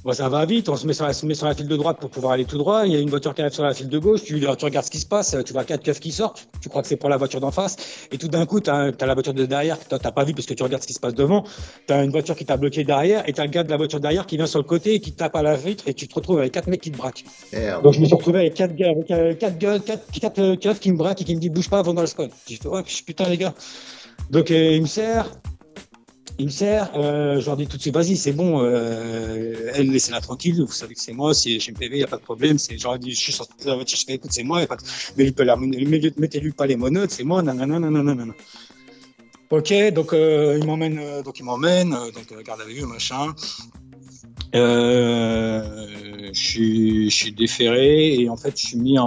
bon, 0.05 0.13
ça 0.13 0.29
va 0.29 0.45
vite, 0.45 0.69
on 0.69 0.75
se 0.75 0.85
met, 0.85 0.93
sur 0.93 1.05
la, 1.05 1.13
se 1.13 1.25
met 1.25 1.33
sur 1.33 1.47
la 1.47 1.55
file 1.55 1.67
de 1.67 1.75
droite 1.75 1.97
pour 1.99 2.09
pouvoir 2.09 2.33
aller 2.33 2.45
tout 2.45 2.57
droit. 2.57 2.85
Il 2.85 2.93
y 2.93 2.95
a 2.95 2.99
une 2.99 3.09
voiture 3.09 3.33
qui 3.33 3.41
arrive 3.41 3.53
sur 3.53 3.63
la 3.63 3.73
file 3.73 3.89
de 3.89 3.97
gauche, 3.97 4.23
tu, 4.23 4.39
tu 4.39 4.65
regardes 4.65 4.85
ce 4.85 4.91
qui 4.91 4.99
se 4.99 5.05
passe, 5.05 5.35
tu 5.45 5.51
vois 5.51 5.63
quatre 5.63 5.83
keufs 5.83 5.99
qui 5.99 6.11
sortent, 6.11 6.47
tu 6.61 6.69
crois 6.69 6.83
que 6.83 6.87
c'est 6.87 6.95
pour 6.95 7.09
la 7.09 7.17
voiture 7.17 7.39
d'en 7.41 7.51
face. 7.51 7.75
Et 8.11 8.17
tout 8.17 8.27
d'un 8.27 8.45
coup, 8.45 8.61
tu 8.61 8.69
as, 8.69 8.91
la 8.99 9.13
voiture 9.13 9.33
de 9.33 9.45
derrière 9.45 9.79
que 9.79 9.95
t'as 9.95 10.11
pas 10.11 10.23
vu 10.23 10.33
parce 10.33 10.45
que 10.45 10.53
tu 10.53 10.63
regardes 10.63 10.83
ce 10.83 10.87
qui 10.87 10.93
se 10.93 10.99
passe 10.99 11.15
devant. 11.15 11.43
Tu 11.87 11.93
as 11.93 12.03
une 12.03 12.11
voiture 12.11 12.35
qui 12.35 12.45
t'a 12.45 12.55
bloqué 12.55 12.83
derrière 12.83 13.27
et 13.27 13.33
tu 13.33 13.41
as 13.41 13.45
le 13.45 13.49
gars 13.49 13.63
de 13.63 13.69
la 13.69 13.77
voiture 13.77 13.99
derrière 13.99 14.27
qui 14.27 14.37
vient 14.37 14.45
sur 14.45 14.59
le 14.59 14.65
côté 14.65 14.93
et 14.93 14.99
qui 14.99 15.11
te 15.11 15.17
tape 15.17 15.35
à 15.35 15.41
la 15.41 15.55
vitre 15.55 15.83
et 15.87 15.93
tu 15.93 16.07
te 16.07 16.13
retrouves 16.13 16.39
avec 16.39 16.53
quatre 16.53 16.67
mecs 16.67 16.81
qui 16.81 16.91
te 16.91 16.97
braquent. 16.97 17.25
Merde. 17.51 17.83
Donc 17.83 17.93
je 17.93 17.99
me 17.99 18.05
suis 18.05 18.15
retrouvé 18.15 18.39
avec 18.39 18.53
quatre 18.53 18.75
gars, 18.75 18.91
avec 18.91 19.09
euh, 19.09 19.33
quatre 19.33 19.57
gars, 19.57 19.79
quatre, 19.79 20.05
quatre, 20.11 20.39
euh, 20.39 20.55
keufs 20.55 20.79
qui 20.79 20.91
me 20.91 20.97
braquent 20.97 21.21
et 21.21 21.25
qui 21.25 21.35
me 21.35 21.41
disent 21.41 21.51
bouge 21.51 21.69
pas 21.69 21.79
avant 21.79 21.93
dans 21.93 22.01
le 22.01 22.07
squad. 22.07 22.29
J'ai 22.47 22.57
fait 22.57 22.67
ouais 22.67 22.83
putain 23.05 23.27
les 23.27 23.37
gars. 23.37 23.53
Donc 24.29 24.51
euh, 24.51 24.75
il 24.75 24.81
me 24.81 24.87
sert, 24.87 25.25
il 26.37 26.45
me 26.45 26.51
sert, 26.51 26.91
euh, 26.95 27.39
je 27.39 27.45
leur 27.45 27.57
dis 27.57 27.67
tout 27.67 27.77
de 27.77 27.81
suite 27.81 27.93
vas-y 27.93 28.17
c'est 28.17 28.33
bon, 28.33 28.61
euh, 28.61 29.71
elle 29.73 29.89
laissez-la 29.91 30.21
tranquille, 30.21 30.61
vous 30.61 30.71
savez 30.71 30.95
que 30.95 31.01
c'est 31.01 31.13
moi, 31.13 31.33
si 31.33 31.59
chez 31.59 31.71
MPV 31.71 31.99
y 31.99 32.03
a 32.03 32.07
pas 32.07 32.17
de 32.17 32.23
problème, 32.23 32.57
c'est 32.57 32.77
genre 32.77 32.97
dit 32.99 33.11
je 33.11 33.19
suis 33.19 33.33
sorti 33.33 33.53
de 33.63 33.69
la 33.69 33.75
voiture, 33.75 33.97
je 33.97 34.05
fais 34.05 34.13
écoute 34.15 34.31
c'est 34.33 34.43
moi, 34.43 34.65
pas 34.67 34.75
de... 34.75 34.83
mais 35.17 35.33
mettez-lui 36.17 36.51
pas 36.51 36.67
les 36.67 36.75
monotes, 36.75 37.11
c'est 37.11 37.23
moi, 37.23 37.41
nanana 37.41 37.79
nanana 37.79 38.03
nanana. 38.03 38.33
Ok, 39.51 39.73
donc 39.93 40.11
euh, 40.11 40.57
il 40.59 40.65
m'emmène, 40.65 40.99
euh, 40.99 41.21
donc 41.21 41.39
il 41.39 41.43
m'emmène, 41.43 41.93
euh, 41.93 42.11
donc 42.11 42.31
euh, 42.31 42.41
garde 42.41 42.61
à 42.61 42.65
vue, 42.65 42.81
machin. 42.85 43.33
Euh, 44.55 46.29
je 46.33 46.39
suis, 46.39 47.09
je 47.09 47.15
suis 47.15 47.31
déféré 47.31 48.15
et 48.15 48.29
en 48.29 48.37
fait 48.37 48.59
je 48.59 48.67
suis 48.67 48.77
mis 48.77 48.97
en, 48.97 49.05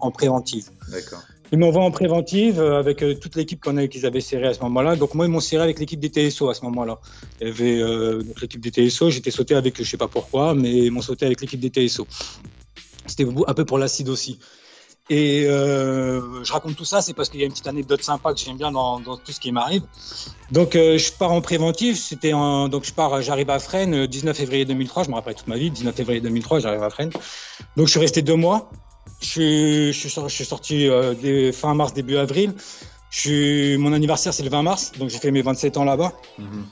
en 0.00 0.10
préventive. 0.10 0.70
D'accord. 0.90 1.22
Ils 1.52 1.58
m'envoient 1.58 1.82
en 1.82 1.90
préventive 1.90 2.60
euh, 2.60 2.78
avec 2.78 3.02
euh, 3.02 3.14
toute 3.14 3.34
l'équipe 3.36 3.60
qu'on 3.60 3.76
a- 3.76 3.86
qu'ils 3.88 4.06
avaient 4.06 4.20
serré 4.20 4.46
à 4.46 4.54
ce 4.54 4.60
moment-là. 4.60 4.96
Donc 4.96 5.14
moi 5.14 5.26
ils 5.26 5.30
m'ont 5.30 5.40
serré 5.40 5.64
avec 5.64 5.78
l'équipe 5.80 5.98
des 6.00 6.08
TSO 6.10 6.48
à 6.48 6.54
ce 6.54 6.62
moment-là. 6.64 6.98
Il 7.40 7.48
y 7.48 7.50
avait 7.50 7.80
euh, 7.80 8.22
l'équipe 8.40 8.60
des 8.60 8.70
TSO, 8.70 9.10
j'étais 9.10 9.30
sauté 9.32 9.54
avec 9.54 9.80
eux, 9.80 9.84
je 9.84 9.90
sais 9.90 9.96
pas 9.96 10.08
pourquoi, 10.08 10.54
mais 10.54 10.70
ils 10.72 10.90
m'ont 10.90 11.02
sauté 11.02 11.26
avec 11.26 11.40
l'équipe 11.40 11.60
des 11.60 11.70
TSO. 11.70 12.06
C'était 13.06 13.26
un 13.46 13.54
peu 13.54 13.64
pour 13.64 13.78
l'acide 13.78 14.08
aussi. 14.08 14.38
Et 15.12 15.44
euh, 15.46 16.44
je 16.44 16.52
raconte 16.52 16.76
tout 16.76 16.84
ça, 16.84 17.02
c'est 17.02 17.14
parce 17.14 17.28
qu'il 17.30 17.40
y 17.40 17.42
a 17.42 17.46
une 17.46 17.50
petite 17.50 17.66
anecdote 17.66 18.00
sympa 18.00 18.32
que 18.32 18.38
j'aime 18.38 18.56
bien 18.56 18.70
dans, 18.70 19.00
dans 19.00 19.16
tout 19.16 19.32
ce 19.32 19.40
qui 19.40 19.50
m'arrive. 19.50 19.82
Donc 20.52 20.76
euh, 20.76 20.98
je 20.98 21.10
pars 21.10 21.32
en 21.32 21.40
préventif, 21.40 21.98
c'était 21.98 22.30
donc 22.30 22.84
je 22.84 22.92
pars, 22.92 23.20
j'arrive 23.20 23.50
à 23.50 23.58
Fresnes, 23.58 23.94
euh, 23.94 24.06
19 24.06 24.36
février 24.36 24.64
2003, 24.64 25.02
je 25.02 25.08
me 25.08 25.14
rappelle 25.16 25.34
toute 25.34 25.48
ma 25.48 25.56
vie, 25.56 25.72
19 25.72 25.96
février 25.96 26.20
2003, 26.20 26.60
j'arrive 26.60 26.84
à 26.84 26.90
Fresnes. 26.90 27.10
Donc 27.76 27.86
je 27.88 27.90
suis 27.90 27.98
resté 27.98 28.22
deux 28.22 28.36
mois. 28.36 28.70
Je 29.20 29.26
suis, 29.26 29.92
je 29.92 30.08
je 30.08 30.34
suis 30.34 30.44
sorti 30.44 30.88
euh, 30.88 31.14
dès 31.20 31.52
fin 31.52 31.74
mars, 31.74 31.92
début 31.92 32.16
avril. 32.16 32.52
Je 33.10 33.20
suis, 33.20 33.76
mon 33.78 33.92
anniversaire 33.92 34.32
c'est 34.32 34.42
le 34.44 34.50
20 34.50 34.62
mars, 34.62 34.92
donc 34.98 35.10
j'ai 35.10 35.18
fait 35.18 35.30
mes 35.30 35.42
27 35.42 35.76
ans 35.76 35.84
là-bas. 35.84 36.12
Mhm. 36.38 36.64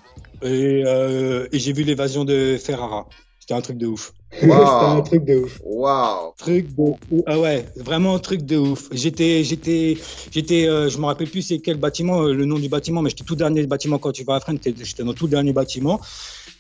Et, 0.43 0.83
euh, 0.87 1.49
et 1.53 1.59
j'ai 1.59 1.73
vu 1.73 1.83
l'évasion 1.83 2.25
de 2.25 2.57
Ferrara. 2.63 3.07
C'était 3.41 3.55
un 3.55 3.61
truc 3.61 3.77
de 3.79 3.87
ouf. 3.87 4.13
Wow. 4.43 4.49
C'était 4.51 4.51
un 4.53 5.01
truc 5.03 5.25
de 5.25 5.35
ouf. 5.37 5.59
Waouh. 5.65 6.33
Truc 6.37 6.75
de 6.77 6.83
ouf. 6.83 7.23
Ah 7.27 7.39
ouais, 7.41 7.67
vraiment 7.77 8.15
un 8.15 8.19
truc 8.19 8.43
de 8.43 8.57
ouf. 8.57 8.89
J'étais, 8.93 9.43
j'étais, 9.43 9.97
j'étais, 10.31 10.69
euh, 10.69 10.89
je 10.89 10.99
me 10.99 11.07
rappelle 11.07 11.29
plus 11.29 11.43
c'est 11.43 11.59
quel 11.59 11.77
bâtiment, 11.79 12.23
euh, 12.23 12.33
le 12.33 12.45
nom 12.45 12.59
du 12.59 12.69
bâtiment, 12.69 13.03
mais 13.03 13.11
j'étais 13.11 13.25
tout 13.25 13.37
dernier 13.37 13.67
bâtiment 13.67 13.99
quand 13.99 14.13
tu 14.13 14.23
vas 14.25 14.37
à 14.37 14.41
Fresnes, 14.41 14.59
j'étais 14.63 15.03
dans 15.03 15.15
tout 15.15 15.29
dernier 15.29 15.53
bâtiment. 15.53 16.01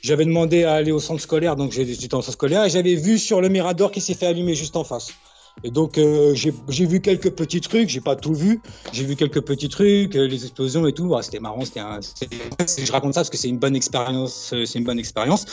J'avais 0.03 0.25
demandé 0.25 0.65
à 0.65 0.75
aller 0.75 0.93
au 0.93 1.01
centre 1.01 1.21
scolaire, 1.21 1.57
donc 1.57 1.73
j'ai- 1.73 1.87
j'étais 1.87 2.15
en 2.15 2.23
centre 2.23 2.33
scolaire 2.33 2.65
et 2.65 2.71
j'avais 2.71 2.95
vu 2.95 3.19
sur 3.19 3.41
le 3.41 3.49
Mirador 3.49 3.91
qui 3.91 4.01
s'est 4.01 4.15
fait 4.15 4.27
allumer 4.27 4.55
juste 4.55 4.77
en 4.77 4.85
face. 4.85 5.09
Et 5.65 5.71
donc 5.71 5.99
euh, 5.99 6.35
j'ai 6.35 6.87
vu 6.87 7.01
quelques 7.01 7.31
petits 7.31 7.61
trucs, 7.61 7.89
j'ai 7.89 8.01
pas 8.01 8.17
tout 8.17 8.35
vu, 8.35 8.61
j'ai 8.93 9.05
vu 9.05 9.17
quelques 9.17 9.41
petits 9.41 9.69
trucs, 9.69 10.15
euh, 10.17 10.27
les 10.27 10.45
explosions 10.45 10.87
et 10.87 10.93
tout. 10.93 11.15
Ah, 11.17 11.23
c'était 11.23 11.41
marrant, 11.41 11.65
c'était 11.65 11.81
un. 11.81 11.99
Je 12.01 12.93
raconte 12.93 13.15
ça 13.15 13.21
parce 13.21 13.31
que 13.31 13.37
c'est 13.37 13.49
une 13.49 13.59
bonne 13.59 13.75
expérience, 13.77 14.53
euh, 14.53 14.65
c'est 14.67 14.79
une 14.79 14.85
bonne 14.85 14.99
expérience. 14.99 15.47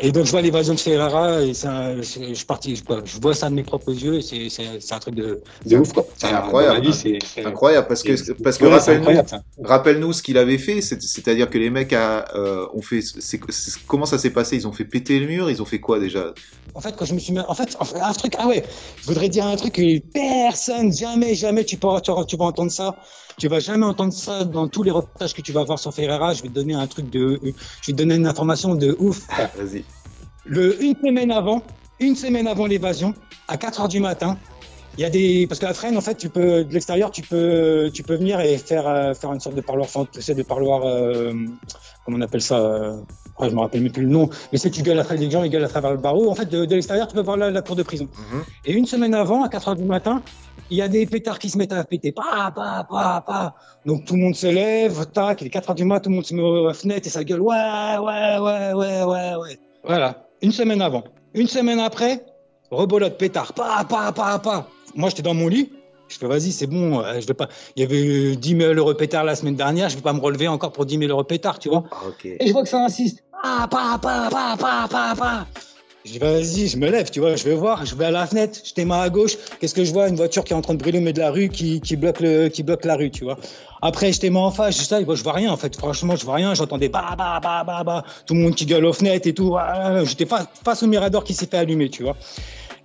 Et 0.00 0.12
donc 0.12 0.26
je 0.26 0.30
vois 0.30 0.42
l'évasion 0.42 0.74
de 0.74 0.80
Ferrara 0.80 1.42
et 1.42 1.54
je 1.54 2.02
je, 2.02 3.20
vois 3.20 3.34
ça 3.34 3.48
de 3.48 3.54
mes 3.54 3.62
propres 3.62 3.92
yeux 3.92 4.18
et 4.18 4.48
c'est 4.50 4.92
un 4.92 4.98
truc 4.98 5.14
de, 5.14 5.40
de 5.66 5.76
ouf 5.76 5.92
quoi. 5.92 6.06
C'est 6.16 6.26
incroyable. 6.26 6.92
c'est- 6.92 7.18
Incroyable 7.44 7.88
parce 7.88 8.02
que 8.02 8.32
parce 8.42 8.58
que 8.58 8.66
ouais, 8.66 8.76
rappelle-nous 8.76 9.22
rappelle-nous 9.64 10.12
ce 10.12 10.22
qu'il 10.22 10.38
avait 10.38 10.58
fait, 10.58 10.80
c'est- 10.80 11.00
c'est-à-dire 11.00 11.48
que 11.48 11.58
les 11.58 11.70
mecs 11.70 11.92
a, 11.92 12.26
euh, 12.34 12.66
ont 12.74 12.82
fait 12.82 13.00
comment 13.86 14.06
ça 14.06 14.18
s'est 14.18 14.30
passé? 14.30 14.56
Ils 14.56 14.68
ont 14.68 14.72
fait 14.72 14.84
péter 14.84 15.18
le 15.18 15.26
mur, 15.26 15.50
ils 15.50 15.62
ont 15.62 15.64
fait 15.64 15.80
quoi 15.80 15.98
déjà? 15.98 16.34
En 16.74 16.80
fait, 16.80 16.94
quand 16.96 17.04
je 17.06 17.14
me 17.14 17.18
suis 17.18 17.32
mis, 17.32 17.40
en 17.40 17.54
fait, 17.54 17.76
en 17.80 17.84
fait, 17.84 17.98
un 17.98 18.12
truc, 18.12 18.34
ah 18.38 18.46
ouais, 18.46 18.62
je 19.00 19.06
voudrais 19.06 19.28
dire 19.28 19.37
un 19.46 19.56
truc 19.56 19.74
que 19.74 19.98
personne, 19.98 20.92
jamais, 20.92 21.34
jamais 21.34 21.64
tu 21.64 21.76
pourras, 21.76 22.00
tu, 22.00 22.36
vas 22.36 22.44
entendre 22.44 22.70
ça. 22.70 22.96
Tu 23.38 23.48
vas 23.48 23.60
jamais 23.60 23.86
entendre 23.86 24.12
ça 24.12 24.44
dans 24.44 24.68
tous 24.68 24.82
les 24.82 24.90
reportages 24.90 25.34
que 25.34 25.42
tu 25.42 25.52
vas 25.52 25.64
voir 25.64 25.78
sur 25.78 25.92
Ferrara. 25.94 26.34
Je 26.34 26.42
vais 26.42 26.48
te 26.48 26.54
donner 26.54 26.74
un 26.74 26.86
truc 26.86 27.10
de, 27.10 27.40
je 27.42 27.86
vais 27.86 27.92
te 27.92 27.92
donner 27.92 28.16
une 28.16 28.26
information 28.26 28.74
de 28.74 28.96
ouf. 28.98 29.26
Vas-y. 29.56 29.84
Le, 30.44 30.82
une 30.82 30.94
semaine 30.96 31.30
avant, 31.30 31.62
une 32.00 32.16
semaine 32.16 32.46
avant 32.46 32.66
l'évasion, 32.66 33.14
à 33.48 33.56
4 33.56 33.82
heures 33.82 33.88
du 33.88 34.00
matin, 34.00 34.38
il 34.98 35.02
y 35.02 35.04
a 35.04 35.10
des, 35.10 35.46
parce 35.46 35.60
qu'à 35.60 35.72
Fresnes, 35.74 35.96
en 35.96 36.00
fait, 36.00 36.16
tu 36.16 36.28
peux, 36.28 36.64
de 36.64 36.72
l'extérieur, 36.72 37.12
tu 37.12 37.22
peux, 37.22 37.88
tu 37.94 38.02
peux 38.02 38.16
venir 38.16 38.40
et 38.40 38.58
faire, 38.58 38.88
euh, 38.88 39.14
faire 39.14 39.32
une 39.32 39.38
sorte 39.38 39.54
de 39.54 39.60
parloir, 39.60 39.88
c'est 40.18 40.34
de 40.34 40.42
parloir, 40.42 40.84
euh, 40.84 41.32
comment 42.04 42.18
on 42.18 42.20
appelle 42.20 42.42
ça, 42.42 42.96
ouais, 43.40 43.50
je 43.50 43.54
me 43.54 43.60
rappelle 43.60 43.82
même 43.82 43.92
plus 43.92 44.02
le 44.04 44.08
nom, 44.08 44.28
mais 44.52 44.58
c'est 44.58 44.70
tu 44.70 44.82
gueules 44.82 44.98
à 44.98 45.04
travers 45.04 45.22
les 45.22 45.30
gens, 45.30 45.42
ils 45.42 45.50
gueulent 45.50 45.64
à 45.64 45.68
travers 45.68 45.90
le 45.90 45.96
barreau. 45.96 46.30
En 46.30 46.34
fait, 46.34 46.46
de, 46.46 46.64
de 46.64 46.74
l'extérieur, 46.74 47.08
tu 47.08 47.14
peux 47.14 47.22
voir 47.22 47.36
la, 47.36 47.50
la 47.50 47.62
cour 47.62 47.76
de 47.76 47.82
prison. 47.82 48.08
Mhm. 48.32 48.42
Et 48.66 48.72
une 48.72 48.86
semaine 48.86 49.14
avant, 49.14 49.42
à 49.42 49.48
4 49.48 49.68
heures 49.68 49.76
du 49.76 49.84
matin, 49.84 50.22
il 50.70 50.76
y 50.76 50.82
a 50.82 50.88
des 50.88 51.06
pétards 51.06 51.38
qui 51.38 51.48
se 51.48 51.56
mettent 51.56 51.72
à 51.72 51.82
péter. 51.84 52.12
Pa, 52.12 52.52
pa, 52.54 52.86
pa, 52.88 53.22
pa. 53.26 53.54
Donc 53.86 54.04
tout 54.04 54.14
le 54.14 54.20
monde 54.20 54.34
se 54.34 54.46
lève, 54.46 55.06
tac, 55.06 55.40
il 55.40 55.46
est 55.46 55.50
4 55.50 55.70
heures 55.70 55.74
du 55.74 55.84
matin, 55.84 56.04
tout 56.04 56.10
le 56.10 56.16
monde 56.16 56.26
se 56.26 56.34
met 56.34 56.42
à 56.42 56.68
la 56.68 56.74
fenêtre 56.74 57.06
et 57.06 57.10
ça 57.10 57.24
gueule. 57.24 57.40
Ouais, 57.40 57.54
ouais, 57.56 58.38
ouais, 58.38 58.72
ouais, 58.74 59.02
ouais, 59.04 59.34
ouais. 59.36 59.58
Voilà, 59.84 60.26
une 60.42 60.52
semaine 60.52 60.82
avant. 60.82 61.04
Une 61.34 61.46
semaine 61.46 61.78
après, 61.78 62.24
rebolote, 62.70 63.16
pétard. 63.18 63.52
Pa, 63.54 63.84
pa, 63.88 64.12
pa, 64.12 64.38
pa. 64.38 64.66
Moi, 64.94 65.08
j'étais 65.10 65.22
dans 65.22 65.34
mon 65.34 65.48
lit. 65.48 65.70
Je 66.08 66.16
fais, 66.16 66.26
vas-y, 66.26 66.52
c'est 66.52 66.66
bon, 66.66 67.00
euh, 67.00 67.20
je 67.20 67.26
vais 67.26 67.34
pas. 67.34 67.48
Il 67.76 67.82
y 67.82 67.84
avait 67.84 68.02
eu 68.02 68.36
10 68.36 68.56
000 68.58 68.72
euros 68.74 68.94
pétard 68.94 69.24
la 69.24 69.36
semaine 69.36 69.56
dernière, 69.56 69.90
je 69.90 69.96
vais 69.96 70.02
pas 70.02 70.14
me 70.14 70.20
relever 70.20 70.48
encore 70.48 70.72
pour 70.72 70.86
10 70.86 70.98
000 70.98 71.10
euros 71.10 71.22
pétard, 71.22 71.58
tu 71.58 71.68
vois. 71.68 71.84
Ah. 71.92 71.96
Et 72.24 72.46
je 72.46 72.52
vois 72.52 72.62
que 72.62 72.68
ça 72.68 72.82
insiste. 72.82 73.24
Ah, 73.42 73.68
pa, 73.70 73.98
pa, 74.02 74.28
pa, 74.30 74.56
pa, 74.58 74.88
pa, 74.90 75.14
pa. 75.16 75.46
Je 76.04 76.12
dis, 76.12 76.18
vas-y, 76.18 76.68
je 76.68 76.76
me 76.76 76.90
lève, 76.90 77.10
tu 77.10 77.20
vois, 77.20 77.36
je 77.36 77.44
vais 77.44 77.54
voir, 77.54 77.84
je 77.84 77.94
vais 77.94 78.06
à 78.06 78.10
la 78.10 78.26
fenêtre, 78.26 78.60
je 78.64 78.82
main 78.82 79.00
à 79.00 79.08
gauche. 79.10 79.36
Qu'est-ce 79.60 79.74
que 79.74 79.84
je 79.84 79.92
vois? 79.92 80.08
Une 80.08 80.16
voiture 80.16 80.42
qui 80.42 80.52
est 80.52 80.56
en 80.56 80.62
train 80.62 80.74
de 80.74 80.78
brûler 80.78 80.98
au 80.98 81.00
milieu 81.00 81.12
de 81.12 81.20
la 81.20 81.30
rue, 81.30 81.48
qui, 81.48 81.80
qui, 81.80 81.96
bloque, 81.96 82.20
le, 82.20 82.48
qui 82.48 82.62
bloque 82.62 82.84
la 82.84 82.96
rue, 82.96 83.10
tu 83.10 83.24
vois. 83.24 83.36
Après, 83.82 84.12
je 84.12 84.26
main 84.28 84.40
en 84.40 84.50
face, 84.50 84.74
je 84.74 84.80
dis, 84.80 84.86
ça, 84.86 85.00
je 85.00 85.22
vois 85.22 85.32
rien, 85.32 85.52
en 85.52 85.56
fait. 85.56 85.76
Franchement, 85.76 86.16
je 86.16 86.24
vois 86.24 86.34
rien. 86.34 86.54
J'entendais 86.54 86.88
bah, 86.88 87.14
bah, 87.16 87.38
bah, 87.42 87.62
bah, 87.64 87.84
bah. 87.84 88.04
Tout 88.26 88.34
le 88.34 88.40
monde 88.40 88.54
qui 88.54 88.66
gueule 88.66 88.86
aux 88.86 88.92
fenêtres 88.92 89.28
et 89.28 89.34
tout. 89.34 89.56
Ah, 89.56 90.04
J'étais 90.04 90.26
face, 90.26 90.46
face 90.64 90.82
au 90.82 90.86
Mirador 90.86 91.22
qui 91.22 91.34
s'est 91.34 91.46
fait 91.46 91.58
allumer, 91.58 91.90
tu 91.90 92.02
vois. 92.02 92.16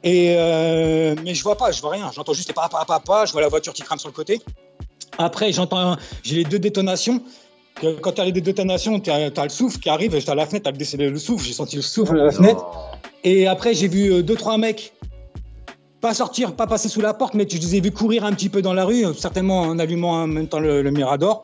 Et 0.04 0.36
euh, 0.38 1.16
mais 1.24 1.34
je 1.34 1.42
vois 1.44 1.56
pas, 1.56 1.72
je 1.72 1.82
vois 1.82 1.92
rien. 1.92 2.12
J'entends 2.14 2.34
juste 2.34 2.54
pas, 2.54 2.68
pas, 2.68 2.84
pas, 2.86 3.00
pas. 3.00 3.26
Je 3.26 3.32
vois 3.32 3.42
la 3.42 3.48
voiture 3.48 3.74
qui 3.74 3.82
crame 3.84 4.00
sur 4.00 4.10
le 4.10 4.14
côté. 4.14 4.42
Après, 5.18 5.52
j'entends, 5.52 5.96
j'ai 6.24 6.36
les 6.36 6.44
deux 6.44 6.60
détonations. 6.60 7.24
Quand 7.82 8.12
tu 8.14 8.22
as 8.22 8.26
les 8.26 8.32
détonations, 8.32 9.00
tu 9.00 9.10
as, 9.10 9.30
le 9.30 9.50
souffle 9.50 9.80
qui 9.80 9.90
arrive. 9.90 10.16
J'étais 10.18 10.32
à 10.32 10.36
la 10.36 10.46
fenêtre, 10.46 10.72
tu 10.72 10.84
as 10.84 10.98
le, 10.98 11.10
le 11.10 11.20
souffle. 11.20 11.46
J'ai 11.46 11.54
senti 11.54 11.76
le 11.76 11.82
souffle 11.82 12.20
à 12.20 12.26
la 12.26 12.32
fenêtre. 12.32 12.66
Et 13.24 13.48
après, 13.48 13.74
j'ai 13.74 13.88
vu 13.88 14.12
euh, 14.12 14.24
deux, 14.24 14.36
trois 14.36 14.58
mecs 14.58 14.94
pas 16.02 16.14
sortir, 16.14 16.54
pas 16.54 16.68
passer 16.68 16.90
sous 16.90 17.00
la 17.00 17.14
porte, 17.14 17.34
mais 17.34 17.48
je 17.50 17.58
les 17.58 17.76
ai 17.76 17.82
vus 17.82 17.92
courir 17.92 18.26
un 18.26 18.34
petit 18.34 18.50
peu 18.50 18.62
dans 18.62 18.74
la 18.74 18.84
rue, 18.84 19.06
certainement 19.18 19.62
en 19.62 19.80
allumant 19.80 20.24
en 20.24 20.28
même 20.28 20.50
temps 20.50 20.60
le, 20.60 20.82
le 20.82 20.92
Mirador. 20.92 21.44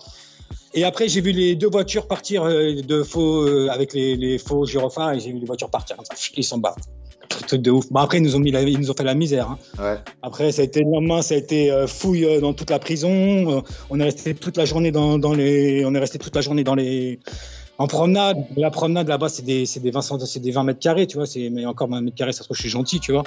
Et 0.74 0.84
après, 0.84 1.08
j'ai 1.08 1.22
vu 1.22 1.32
les 1.32 1.56
deux 1.56 1.70
voitures 1.70 2.08
partir 2.08 2.44
euh, 2.44 2.82
de 2.82 3.04
faux, 3.04 3.48
euh, 3.48 3.70
avec 3.72 3.94
les, 3.94 4.16
les 4.18 4.38
faux 4.38 4.66
gyrophares 4.66 5.14
et 5.14 5.20
j'ai 5.20 5.32
vu 5.32 5.40
les 5.40 5.46
voitures 5.46 5.70
partir 5.70 5.96
comme 5.96 6.06
ça. 6.06 6.14
Ils 6.36 6.44
s'en 6.44 6.58
battent. 6.58 6.90
Truc 7.30 7.62
de 7.62 7.72
ouf. 7.72 7.86
Bon, 7.92 8.00
après, 8.00 8.18
ils 8.18 8.24
nous 8.24 8.36
ont, 8.36 8.40
mis 8.40 8.52
la- 8.52 8.62
ils 8.64 8.80
nous 8.80 8.90
ont 8.92 8.94
fait 8.94 9.04
la 9.04 9.14
misère. 9.14 9.50
hein. 9.52 9.60
Ouais. 9.80 9.98
Après, 10.22 10.52
ça 10.52 10.62
a 10.62 10.66
été 10.66 10.82
le 10.82 10.90
lendemain, 10.92 11.22
ça 11.22 11.36
a 11.36 11.38
été 11.38 11.72
euh, 11.72 11.88
fouille 11.88 12.26
euh, 12.26 12.40
dans 12.42 12.54
toute 12.54 12.70
la 12.70 12.80
prison. 12.80 13.10
Euh, 13.12 13.62
on 13.90 14.00
est 14.00 14.04
resté 14.04 14.34
toute 14.34 14.58
la 14.58 14.66
journée 14.66 14.92
dans, 14.92 15.18
dans 15.20 15.34
les, 15.34 15.86
on 15.86 15.94
est 15.96 16.00
resté 16.00 16.18
toute 16.20 16.36
la 16.36 16.42
journée 16.42 16.64
dans 16.64 16.76
les, 16.76 17.20
en 17.78 17.88
promenade. 17.88 18.38
La 18.58 18.72
promenade 18.72 19.08
là-bas, 19.08 19.30
c'est 19.30 19.46
des, 19.46 19.66
c'est 19.66 19.80
des 19.80 19.92
20, 19.92 20.02
cent- 20.02 20.20
c'est 20.26 20.40
des 20.40 20.52
20 20.52 20.64
mètres 20.64 20.80
carrés, 20.80 21.08
tu 21.08 21.18
vois. 21.18 21.26
C'est, 21.28 21.50
mais 21.50 21.66
encore 21.66 21.88
20 21.90 22.02
mètres 22.02 22.16
carrés, 22.18 22.34
ça 22.34 22.40
se 22.40 22.44
trouve, 22.46 22.58
je 22.58 22.62
suis 22.64 22.70
gentil, 22.70 23.00
tu 23.00 23.12
vois. 23.14 23.24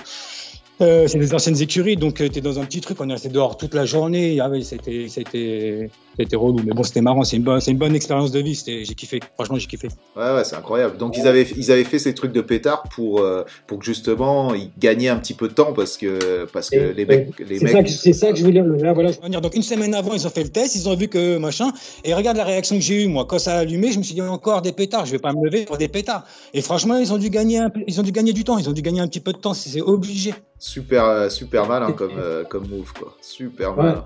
C'est 0.81 1.15
des 1.19 1.33
anciennes 1.33 1.61
écuries, 1.63 1.95
donc 1.95 2.17
tu 2.17 2.29
t'es 2.29 2.41
dans 2.41 2.59
un 2.59 2.65
petit 2.65 2.81
truc. 2.81 3.01
On 3.01 3.09
est 3.09 3.13
resté 3.13 3.29
dehors 3.29 3.57
toute 3.57 3.73
la 3.73 3.85
journée. 3.87 4.41
Ah 4.41 4.49
oui, 4.51 4.65
c'était, 4.65 5.07
c'était, 5.09 5.91
c'était 6.19 6.37
relou. 6.37 6.61
Mais 6.65 6.73
bon, 6.73 6.83
c'était 6.83 7.01
marrant. 7.01 7.25
C'est 7.25 7.37
une 7.37 7.43
bonne, 7.43 7.61
c'est 7.61 7.71
une 7.71 7.79
bonne 7.79 7.95
expérience 7.95 8.31
de 8.33 8.41
vie. 8.41 8.55
J'ai 8.67 8.95
kiffé. 8.95 9.21
Franchement, 9.35 9.59
j'ai 9.59 9.67
kiffé. 9.67 9.89
Ouais, 10.17 10.35
ouais, 10.35 10.45
c'est 10.45 10.57
incroyable. 10.57 10.97
Donc 10.99 11.17
ils 11.17 11.27
avaient, 11.27 11.47
ils 11.57 11.71
avaient 11.73 11.85
fait 11.85 11.99
ces 11.99 12.15
trucs 12.15 12.33
de 12.33 12.41
pétard 12.41 12.85
pour, 12.95 13.21
euh, 13.21 13.45
pour 13.67 13.79
que 13.79 13.85
justement 13.85 14.55
ils 14.55 14.71
gagnaient 14.79 15.09
un 15.09 15.17
petit 15.17 15.35
peu 15.35 15.49
de 15.49 15.55
temps 15.55 15.73
parce 15.73 15.97
que, 15.97 16.47
parce 16.53 16.71
que 16.71 16.77
Et- 16.77 16.95
les 16.95 17.07
mecs, 17.07 17.39
les 17.41 17.59
C'est 17.59 17.65
mecs. 17.65 17.73
ça, 17.73 17.83
que- 17.83 17.89
c'est 17.91 18.13
ça 18.13 18.31
que 18.31 18.37
je 18.37 18.45
voulais 18.45 18.63
là, 18.63 18.93
voilà. 18.93 19.13
je 19.13 19.21
veux 19.21 19.29
dire. 19.29 19.41
Donc 19.41 19.55
une 19.55 19.63
semaine 19.63 19.95
avant, 19.95 20.13
ils 20.15 20.27
ont 20.27 20.31
fait 20.31 20.43
le 20.45 20.51
test, 20.51 20.75
ils 20.77 20.89
ont 20.89 20.97
vu 20.97 21.09
que 21.09 21.39
machin. 21.39 21.71
Et 22.05 22.15
regarde 22.15 22.37
la 22.37 22.45
réaction 22.45 22.77
que 22.77 22.83
j'ai 22.83 23.05
eue 23.05 23.09
moi 23.09 23.25
quand 23.27 23.39
ça 23.39 23.55
a 23.55 23.59
allumé. 23.61 23.93
Je 23.93 23.99
me 23.99 24.03
suis 24.03 24.15
dit 24.15 24.23
encore 24.23 24.63
des 24.63 24.73
pétards. 24.73 25.07
Je 25.07 25.13
vais 25.13 25.19
pas 25.19 25.33
me 25.33 25.45
lever 25.45 25.65
pour 25.65 25.79
des 25.79 25.89
pétards. 25.89 26.25
Et 26.55 26.61
franchement, 26.63 26.99
ils 26.99 27.13
ont 27.13 27.19
dû 27.19 27.31
gagner, 27.31 27.59
un 27.59 27.71
ils 27.87 27.99
ont 28.01 28.03
dû 28.05 28.13
gagner 28.13 28.33
du 28.33 28.45
temps. 28.45 28.59
Ils 28.59 28.69
ont 28.69 28.73
dû 28.73 28.83
gagner 28.83 29.01
un 29.01 29.09
petit 29.09 29.21
peu 29.21 29.33
de 29.33 29.39
temps. 29.39 29.55
C'est 29.55 29.71
c'est 29.71 29.81
obligé. 29.81 30.35
Super, 30.59 31.31
super 31.31 31.67
malin 31.67 31.91
comme, 31.93 32.13
comme 32.49 32.69
move, 32.69 32.93
quoi. 32.93 33.17
Super 33.21 33.75
malin. 33.75 34.05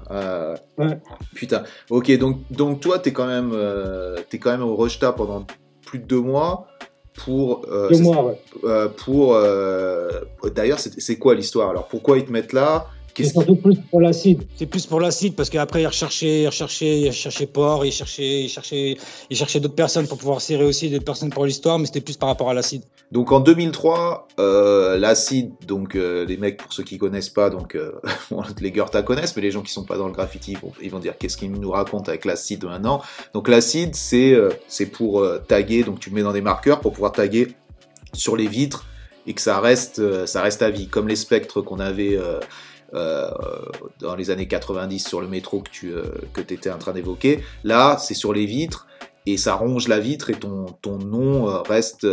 Ouais. 0.79 0.99
Putain. 1.35 1.65
Ok, 1.97 2.19
donc, 2.19 2.39
donc 2.51 2.81
toi, 2.81 2.99
t'es 2.99 3.13
quand, 3.13 3.27
même, 3.27 3.53
es 4.33 4.39
quand 4.39 4.51
même 4.51 4.63
au 4.63 4.75
Rojta 4.75 5.13
pendant 5.13 5.47
plus 5.85 5.99
de 5.99 6.05
deux 6.05 6.21
mois 6.21 6.67
pour. 7.25 7.67
deux 7.91 8.01
mois, 8.01 8.25
ouais. 8.63 8.89
pour. 8.97 9.39
D'ailleurs, 10.55 10.79
c'est 10.79 11.19
quoi 11.19 11.35
l'histoire? 11.35 11.71
Alors, 11.71 11.89
pourquoi 11.89 12.19
ils 12.19 12.25
te 12.25 12.33
mettent 12.33 12.53
là? 12.53 12.87
C'est 13.17 13.33
surtout 13.33 13.57
plus 13.57 13.77
pour 13.91 14.01
l'acide. 14.01 14.43
C'est 14.57 14.67
plus 14.67 14.87
pour 14.87 15.01
l'acide 15.01 15.35
parce 15.35 15.51
qu'après 15.51 15.83
il 15.83 15.87
recherchait, 15.87 16.43
il 16.43 16.47
recherchait, 16.47 17.01
il 17.01 17.13
cherchait 17.13 17.47
Port, 17.47 17.85
il 17.87 17.93
cherchait, 17.93 18.43
il 18.43 18.49
cherchait, 18.49 18.97
il 19.31 19.37
cherchait 19.37 19.61
d'autres 19.61 19.75
personnes 19.75 20.07
pour 20.07 20.19
pouvoir 20.19 20.41
serrer 20.41 20.65
aussi, 20.65 20.91
d'autres 20.91 21.05
personnes 21.05 21.31
pour 21.31 21.47
l'histoire, 21.47 21.79
mais 21.79 21.87
c'était 21.87 22.01
plus 22.01 22.17
par 22.17 22.29
rapport 22.29 22.51
à 22.51 22.55
l'acide. 22.55 22.83
Donc 23.13 23.31
en 23.31 23.41
2003, 23.41 24.29
euh, 24.41 24.99
l'acide, 24.99 25.53
donc 25.67 25.95
euh, 25.95 26.25
les 26.27 26.37
mecs 26.37 26.57
pour 26.57 26.73
ceux 26.73 26.83
qui 26.83 26.99
connaissent 26.99 27.31
pas, 27.31 27.51
donc 27.51 27.75
euh, 27.75 27.93
les 28.61 28.73
Goethe 28.73 29.05
connaissent, 29.05 29.37
mais 29.37 29.43
les 29.43 29.51
gens 29.51 29.63
qui 29.63 29.73
sont 29.73 29.85
pas 29.85 29.97
dans 29.97 30.07
le 30.07 30.13
graffiti, 30.13 30.53
ils 30.53 30.59
vont, 30.59 30.73
ils 30.83 30.91
vont 30.91 30.99
dire 30.99 31.17
qu'est-ce 31.17 31.37
qu'ils 31.37 31.53
nous 31.53 31.71
racontent 31.71 32.09
avec 32.09 32.25
l'acide 32.25 32.65
maintenant? 32.65 33.03
Donc 33.33 33.49
l'acide, 33.49 33.95
c'est 33.95 34.33
euh, 34.33 34.51
c'est 34.67 34.87
pour 34.87 35.21
euh, 35.21 35.39
taguer, 35.39 35.85
donc 35.85 36.01
tu 36.01 36.11
le 36.11 36.17
mets 36.17 36.23
dans 36.23 36.33
des 36.33 36.41
marqueurs 36.41 36.81
pour 36.81 36.93
pouvoir 36.93 37.13
taguer 37.13 37.49
sur 38.13 38.37
les 38.37 38.49
vitres 38.49 38.87
et 39.29 39.35
que 39.35 39.41
ça 39.41 39.61
reste, 39.61 40.27
ça 40.27 40.41
reste 40.41 40.63
à 40.63 40.71
vie, 40.71 40.89
comme 40.89 41.09
les 41.09 41.17
spectres 41.17 41.61
qu'on 41.61 41.81
avait 41.81 42.17
euh, 42.95 43.31
dans 44.01 44.15
les 44.15 44.31
années 44.31 44.47
90 44.47 45.07
sur 45.07 45.21
le 45.21 45.29
métro 45.29 45.61
que 45.61 45.71
tu 45.71 45.93
euh, 45.93 46.05
que 46.33 46.41
étais 46.41 46.71
en 46.71 46.79
train 46.79 46.93
d'évoquer. 46.93 47.41
Là, 47.65 47.99
c'est 47.99 48.15
sur 48.15 48.33
les 48.33 48.47
vitres 48.47 48.87
et 49.27 49.37
ça 49.37 49.55
ronge 49.55 49.89
la 49.89 49.99
vitre 49.99 50.31
et 50.31 50.35
ton, 50.35 50.67
ton 50.83 50.99
nom 50.99 51.49
euh, 51.49 51.63
reste. 51.63 52.07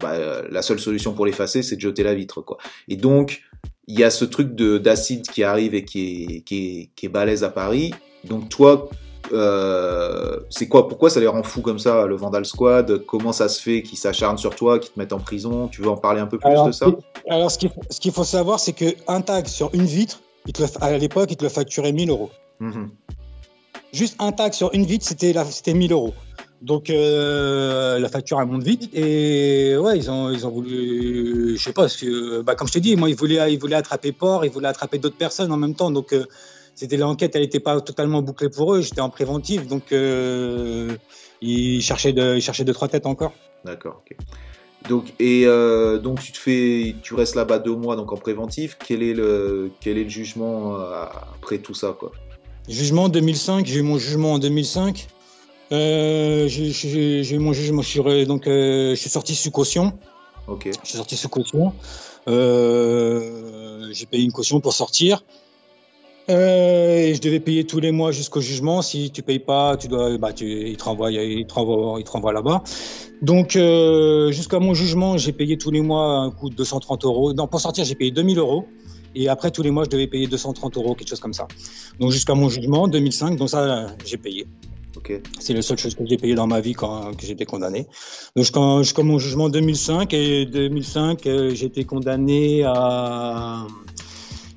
Bah, 0.00 0.14
la 0.50 0.62
seule 0.62 0.80
solution 0.80 1.12
pour 1.12 1.26
l'effacer, 1.26 1.62
c'est 1.62 1.76
de 1.76 1.80
jeter 1.82 2.02
la 2.02 2.14
vitre. 2.14 2.40
Quoi. 2.40 2.56
Et 2.88 2.96
donc, 2.96 3.42
il 3.86 3.98
y 3.98 4.04
a 4.04 4.10
ce 4.10 4.24
truc 4.24 4.54
d'acide 4.54 5.26
qui 5.26 5.42
arrive 5.42 5.74
et 5.74 5.84
qui 5.84 6.24
est, 6.24 6.40
qui, 6.40 6.56
est, 6.56 6.90
qui 6.96 7.06
est 7.06 7.10
balèze 7.10 7.44
à 7.44 7.50
Paris. 7.50 7.92
Donc 8.24 8.48
toi, 8.48 8.88
euh, 9.32 10.40
c'est 10.50 10.68
quoi 10.68 10.88
Pourquoi 10.88 11.10
ça 11.10 11.20
les 11.20 11.26
rend 11.26 11.42
fous 11.42 11.62
comme 11.62 11.78
ça, 11.78 12.06
le 12.06 12.16
Vandal 12.16 12.44
Squad? 12.44 13.04
Comment 13.06 13.32
ça 13.32 13.48
se 13.48 13.60
fait 13.60 13.82
qu'ils 13.82 13.98
s'acharnent 13.98 14.38
sur 14.38 14.54
toi, 14.54 14.78
qu'ils 14.78 14.92
te 14.92 14.98
mettent 14.98 15.12
en 15.12 15.18
prison? 15.18 15.68
Tu 15.68 15.82
veux 15.82 15.90
en 15.90 15.96
parler 15.96 16.20
un 16.20 16.26
peu 16.26 16.38
plus 16.38 16.50
de 16.66 16.72
ça? 16.72 16.86
Alors, 17.28 17.50
ce 17.50 17.58
qu'il 17.58 18.12
faut, 18.12 18.24
savoir, 18.24 18.60
c'est 18.60 18.72
qu'un 18.72 19.20
tag 19.20 19.46
sur 19.46 19.70
une 19.74 19.84
vitre, 19.84 20.20
à 20.80 20.96
l'époque, 20.96 21.30
il 21.30 21.36
te 21.36 21.44
le 21.44 21.50
facturait 21.50 21.92
1000 21.92 22.10
euros. 22.10 22.30
Mhm. 22.60 22.90
Juste 23.92 24.16
un 24.20 24.32
tag 24.32 24.52
sur 24.52 24.72
une 24.74 24.84
vitre, 24.84 25.06
c'était, 25.06 25.34
c'était 25.50 25.74
1000 25.74 25.92
euros. 25.92 26.14
Donc 26.62 26.90
euh, 26.90 27.98
la 27.98 28.08
facture 28.10 28.38
elle 28.38 28.46
monte 28.46 28.64
vite 28.64 28.90
et 28.92 29.78
ouais 29.78 29.96
ils 29.96 30.10
ont 30.10 30.30
ils 30.30 30.46
ont 30.46 30.50
voulu 30.50 31.56
je 31.56 31.62
sais 31.62 31.72
pas 31.72 31.82
parce 31.82 31.96
que 31.96 32.42
bah, 32.42 32.54
comme 32.54 32.68
je 32.68 32.74
t'ai 32.74 32.80
dit 32.80 32.96
moi 32.96 33.08
ils 33.08 33.16
voulaient 33.16 33.50
ils 33.50 33.58
voulaient 33.58 33.76
attraper 33.76 34.12
Port 34.12 34.44
ils 34.44 34.50
voulaient 34.50 34.68
attraper 34.68 34.98
d'autres 34.98 35.16
personnes 35.16 35.52
en 35.52 35.56
même 35.56 35.74
temps 35.74 35.90
donc 35.90 36.12
euh, 36.12 36.26
c'était 36.80 36.96
l'enquête, 36.96 37.36
elle 37.36 37.42
n'était 37.42 37.60
pas 37.60 37.78
totalement 37.82 38.22
bouclée 38.22 38.48
pour 38.48 38.74
eux. 38.74 38.80
J'étais 38.80 39.02
en 39.02 39.10
préventif, 39.10 39.66
donc 39.66 39.92
euh, 39.92 40.96
ils 41.42 41.82
cherchaient 41.82 42.14
de, 42.14 42.36
ils 42.36 42.40
cherchaient 42.40 42.64
deux 42.64 42.72
trois 42.72 42.88
têtes 42.88 43.04
encore. 43.04 43.34
D'accord. 43.66 44.02
ok. 44.02 44.16
Donc 44.88 45.12
et 45.18 45.42
euh, 45.44 45.98
donc 45.98 46.22
tu 46.22 46.32
te 46.32 46.38
fais, 46.38 46.94
tu 47.02 47.12
restes 47.12 47.34
là-bas 47.34 47.58
deux 47.58 47.74
mois 47.74 47.96
donc 47.96 48.12
en 48.12 48.16
préventif. 48.16 48.78
Quel 48.86 49.02
est 49.02 49.12
le, 49.12 49.70
quel 49.82 49.98
est 49.98 50.04
le 50.04 50.08
jugement 50.08 50.74
euh, 50.74 51.04
après 51.34 51.58
tout 51.58 51.74
ça 51.74 51.94
quoi? 51.98 52.12
Jugement 52.66 53.10
2005. 53.10 53.66
J'ai 53.66 53.80
eu 53.80 53.82
mon 53.82 53.98
jugement 53.98 54.32
en 54.32 54.38
2005. 54.38 55.06
Euh, 55.72 56.48
j'ai 56.48 57.34
eu 57.34 57.38
mon 57.38 57.52
jugement 57.52 57.82
sur 57.82 58.04
donc 58.26 58.44
je 58.46 58.94
suis 58.96 59.10
sorti 59.10 59.34
sous 59.34 59.50
caution. 59.50 59.92
Ok. 60.48 60.70
Je 60.82 60.88
suis 60.88 60.96
sorti 60.96 61.18
sous 61.18 61.28
caution. 61.28 61.74
j'ai 62.26 64.06
payé 64.06 64.24
une 64.24 64.32
caution 64.32 64.60
pour 64.60 64.72
sortir. 64.72 65.22
Euh, 66.30 67.08
et 67.08 67.14
je 67.14 67.20
devais 67.20 67.40
payer 67.40 67.64
tous 67.64 67.80
les 67.80 67.90
mois 67.90 68.12
jusqu'au 68.12 68.40
jugement. 68.40 68.82
Si 68.82 69.10
tu 69.10 69.22
payes 69.22 69.40
pas, 69.40 69.76
tu 69.76 69.88
dois, 69.88 70.16
bah, 70.16 70.32
tu, 70.32 70.46
il 70.46 70.76
te 70.76 70.84
renvoie, 70.84 71.10
il 71.10 71.46
te 71.46 71.54
renvoie, 71.54 71.98
il 71.98 72.04
te 72.04 72.10
renvoie 72.10 72.32
là-bas. 72.32 72.62
Donc 73.20 73.56
euh, 73.56 74.30
jusqu'à 74.30 74.60
mon 74.60 74.72
jugement, 74.72 75.18
j'ai 75.18 75.32
payé 75.32 75.58
tous 75.58 75.70
les 75.70 75.80
mois 75.80 76.18
un 76.18 76.30
coût 76.30 76.48
de 76.48 76.54
230 76.54 77.04
euros. 77.04 77.32
Non, 77.32 77.48
pour 77.48 77.60
sortir, 77.60 77.84
j'ai 77.84 77.96
payé 77.96 78.10
2000 78.10 78.38
euros. 78.38 78.66
Et 79.16 79.28
après, 79.28 79.50
tous 79.50 79.62
les 79.62 79.72
mois, 79.72 79.84
je 79.84 79.90
devais 79.90 80.06
payer 80.06 80.28
230 80.28 80.76
euros, 80.76 80.94
quelque 80.94 81.08
chose 81.08 81.18
comme 81.18 81.32
ça. 81.32 81.48
Donc 81.98 82.12
jusqu'à 82.12 82.34
mon 82.34 82.48
jugement, 82.48 82.86
2005, 82.86 83.36
donc 83.36 83.50
ça, 83.50 83.88
j'ai 84.06 84.16
payé. 84.16 84.46
Okay. 84.96 85.22
C'est 85.40 85.54
la 85.54 85.62
seule 85.62 85.78
chose 85.78 85.94
que 85.94 86.04
j'ai 86.06 86.16
payé 86.16 86.34
dans 86.34 86.46
ma 86.46 86.60
vie 86.60 86.74
quand 86.74 87.16
que 87.16 87.26
j'étais 87.26 87.44
condamné. 87.44 87.86
Donc 88.36 88.44
jusqu'à 88.44 89.02
mon 89.02 89.18
jugement 89.18 89.48
2005 89.48 90.12
et 90.14 90.46
2005, 90.46 91.26
euh, 91.26 91.54
j'ai 91.54 91.66
été 91.66 91.84
condamné 91.84 92.62
à 92.64 93.66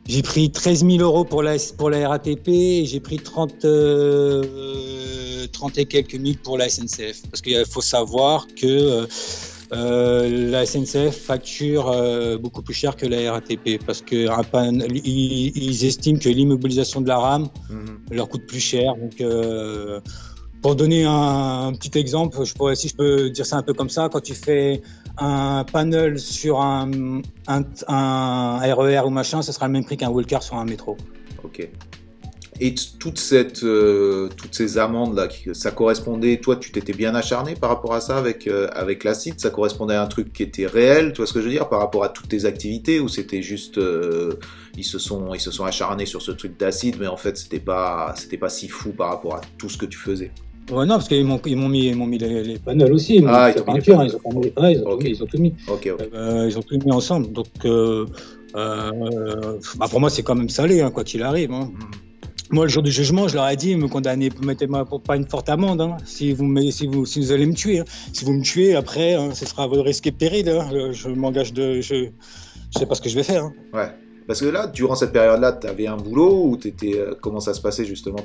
j'ai 0.08 0.22
pris 0.22 0.52
13 0.52 0.86
000 0.86 0.98
euros 0.98 1.24
pour 1.24 1.44
la, 1.44 1.56
pour 1.78 1.90
la 1.90 2.10
RATP 2.10 2.48
et 2.50 2.86
j'ai 2.86 3.00
pris 3.00 3.18
30, 3.18 3.52
30 3.60 3.64
euh, 3.66 5.48
et 5.78 5.86
quelques 5.86 6.16
mille 6.16 6.38
pour 6.38 6.58
la 6.58 6.68
SNCF. 6.68 7.22
Parce 7.30 7.42
qu'il 7.42 7.66
faut 7.66 7.82
savoir 7.82 8.48
que 8.48 8.66
euh, 8.66 9.06
euh 9.72 10.50
la 10.52 10.66
SNCF 10.66 11.16
facture 11.16 11.90
euh, 11.90 12.38
beaucoup 12.38 12.62
plus 12.62 12.74
cher 12.74 12.96
que 12.98 13.06
la 13.06 13.32
RATP 13.32 13.80
parce 13.86 14.02
que 14.02 14.28
ils, 15.06 15.86
estiment 15.86 16.20
que 16.20 16.30
l'immobilisation 16.30 17.00
de 17.02 17.08
la 17.08 17.18
rame 17.18 17.48
mhm. 17.70 18.00
leur 18.12 18.28
coûte 18.28 18.46
plus 18.46 18.60
cher. 18.60 18.96
Donc, 18.96 19.24
pour 20.64 20.78
donner 20.78 21.04
un, 21.04 21.74
petit 21.74 22.00
exemple, 22.00 22.38
si 22.76 22.88
je 22.88 22.96
peux 22.96 23.30
dire 23.30 23.46
ça 23.46 23.58
un 23.58 23.64
peu 23.64 23.74
comme 23.74 23.90
ça, 23.90 24.10
quand 24.10 24.22
tu 24.22 24.34
fais 24.34 24.82
un 25.18 25.66
panel 25.70 26.18
sur 26.18 26.62
un, 26.62 27.22
RER 27.48 29.02
ou 29.06 29.10
machin, 29.10 29.42
ce 29.42 29.52
sera 29.52 29.68
le 29.68 29.74
même 29.74 29.84
prix 29.84 29.98
qu'un 29.98 30.10
Walker 30.10 30.40
sur 30.40 30.56
un 30.56 30.66
métro. 30.66 30.96
Ok. 31.44 31.68
Et 32.62 32.76
euh, 33.64 34.30
toutes 34.38 34.54
ces 34.54 34.78
amendes 34.78 35.16
là, 35.16 35.28
ça 35.54 35.72
correspondait, 35.72 36.38
toi 36.38 36.56
tu 36.56 36.72
t'étais 36.72 36.94
bien 36.94 37.14
acharné 37.16 37.56
par 37.56 37.70
rapport 37.70 37.94
à 37.94 38.00
ça 38.00 38.16
avec, 38.16 38.48
euh, 38.48 38.70
avec 38.74 39.04
l'acide, 39.04 39.40
ça 39.40 39.50
correspondait 39.50 39.96
à 39.96 40.04
un 40.04 40.08
truc 40.08 40.32
qui 40.32 40.44
était 40.44 40.68
réel, 40.68 41.12
tu 41.12 41.18
vois 41.18 41.26
ce 41.26 41.34
que 41.34 41.42
je 41.42 41.46
veux 41.46 41.52
dire, 41.52 41.68
par 41.68 41.80
rapport 41.80 42.04
à 42.04 42.10
toutes 42.10 42.30
tes 42.30 42.46
activités, 42.46 43.00
ou 43.00 43.10
c'était 43.10 43.42
juste, 43.42 43.80
euh, 43.80 44.40
ils, 44.78 44.86
se 44.86 45.00
sont, 45.00 45.34
ils 45.34 45.42
se 45.42 45.52
sont 45.52 45.66
acharnés 45.66 46.06
sur 46.06 46.22
ce 46.22 46.32
truc 46.32 46.58
d'acide, 46.58 46.98
mais 47.00 47.08
en 47.08 47.18
fait 47.18 47.38
c'était 47.38 47.60
pas, 47.60 48.14
pas 48.40 48.50
si 48.50 48.70
fou 48.70 48.92
par 48.92 49.10
rapport 49.10 49.36
à 49.36 49.42
tout 49.58 49.68
ce 49.68 49.78
que 49.78 49.88
tu 49.88 49.98
faisais? 49.98 50.32
Ouais, 50.72 50.86
non, 50.86 50.96
parce 50.96 51.08
qu'ils 51.08 51.26
m'ont, 51.26 51.42
ils 51.46 51.58
m'ont 51.58 51.68
mis, 51.68 51.88
ils 51.88 51.96
m'ont 51.96 52.06
mis 52.06 52.18
les, 52.18 52.58
panels 52.58 52.94
aussi. 52.94 53.18
Ils 53.18 53.28
ah, 53.28 53.52
ils, 53.54 53.62
ont 53.62 53.66
peinture, 53.66 54.04
ils, 54.04 54.16
ont 54.24 54.40
mis, 54.40 54.54
ouais, 54.58 54.74
ils, 54.74 54.84
ont 54.86 54.98
mis, 54.98 55.10
ils 55.10 55.24
ont 55.24 55.26
tout 55.26 55.38
mis. 55.38 55.54
Euh, 55.70 56.48
ils 56.50 56.58
ont 56.58 56.62
tout 56.62 56.80
mis 56.84 56.92
ensemble. 56.92 57.32
Donc, 57.32 57.48
euh, 57.66 58.06
euh, 58.56 59.60
bah 59.78 59.88
pour 59.90 60.00
moi, 60.00 60.10
c'est 60.10 60.24
quand 60.24 60.36
même 60.36 60.50
salé, 60.50 60.82
hein, 60.82 60.92
quoi 60.92 61.04
qu'il 61.04 61.22
arrive. 61.24 61.52
Hein. 61.52 61.72
Mm. 61.74 62.56
Moi, 62.56 62.66
le 62.66 62.70
jour 62.70 62.84
du 62.84 62.92
jugement, 62.92 63.28
je 63.28 63.36
leur 63.36 63.50
ai 63.50 63.56
dit, 63.56 63.76
me 63.76 63.88
condamnez, 63.88 64.30
mettez-moi 64.42 64.86
pas 65.06 65.18
une 65.18 65.28
forte 65.28 65.50
amende. 65.50 65.82
Hein, 65.82 65.98
si, 66.06 66.34
vous 66.34 66.46
me, 66.46 66.70
si, 66.72 66.88
vous, 66.88 67.06
si 67.06 67.20
vous 67.20 67.32
allez 67.32 67.46
me 67.46 67.54
tuer. 67.54 67.80
Hein. 67.80 67.86
Si 68.14 68.24
vous 68.24 68.34
me 68.34 68.42
tuez, 68.42 68.76
après, 68.76 69.16
hein, 69.16 69.32
ce 69.34 69.46
sera 69.46 69.64
à 69.64 69.68
votre 69.68 69.84
risque 69.84 70.08
et 70.08 70.12
péril. 70.12 70.48
Hein. 70.50 70.92
Je 70.92 71.10
m'engage 71.10 71.54
de. 71.54 71.82
Je, 71.82 72.08
je 72.74 72.80
sais 72.80 72.86
pas 72.86 72.96
ce 72.96 73.02
que 73.02 73.10
je 73.10 73.16
vais 73.16 73.24
faire. 73.24 73.44
Hein. 73.44 73.54
Ouais. 73.74 73.90
Parce 74.28 74.40
que 74.40 74.46
là, 74.46 74.68
durant 74.68 74.96
cette 74.96 75.12
période-là, 75.12 75.54
tu 75.54 75.68
avais 75.68 75.88
un 75.88 75.98
boulot 75.98 76.46
ou 76.46 76.58
étais, 76.64 76.98
euh, 76.98 77.14
comment 77.20 77.40
ça 77.40 77.54
se 77.54 77.62
passait 77.62 77.86
justement 77.86 78.20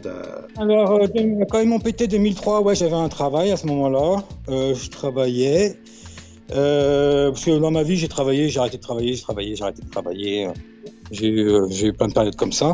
Alors, 0.56 0.92
euh, 0.92 1.06
quand 1.50 1.60
ils 1.60 1.68
m'ont 1.68 1.80
pété 1.80 2.06
2003, 2.06 2.62
ouais, 2.62 2.74
j'avais 2.74 2.94
un 2.94 3.08
travail 3.08 3.50
à 3.50 3.56
ce 3.56 3.66
moment-là. 3.66 4.22
Euh, 4.48 4.74
je 4.74 4.90
travaillais. 4.90 5.76
parce 6.48 7.44
que 7.44 7.58
dans 7.58 7.70
ma 7.70 7.82
vie, 7.82 7.96
j'ai 7.96 8.08
travaillé, 8.08 8.48
j'ai 8.48 8.60
arrêté 8.60 8.76
de 8.76 8.82
travailler, 8.82 9.14
j'ai 9.14 9.22
travaillé, 9.22 9.56
j'ai 9.56 9.62
arrêté 9.62 9.82
de 9.82 9.90
travailler. 9.90 10.48
J'ai 11.10 11.28
eu 11.28 11.92
plein 11.92 12.08
de 12.08 12.12
périodes 12.12 12.36
comme 12.36 12.52
ça. 12.52 12.72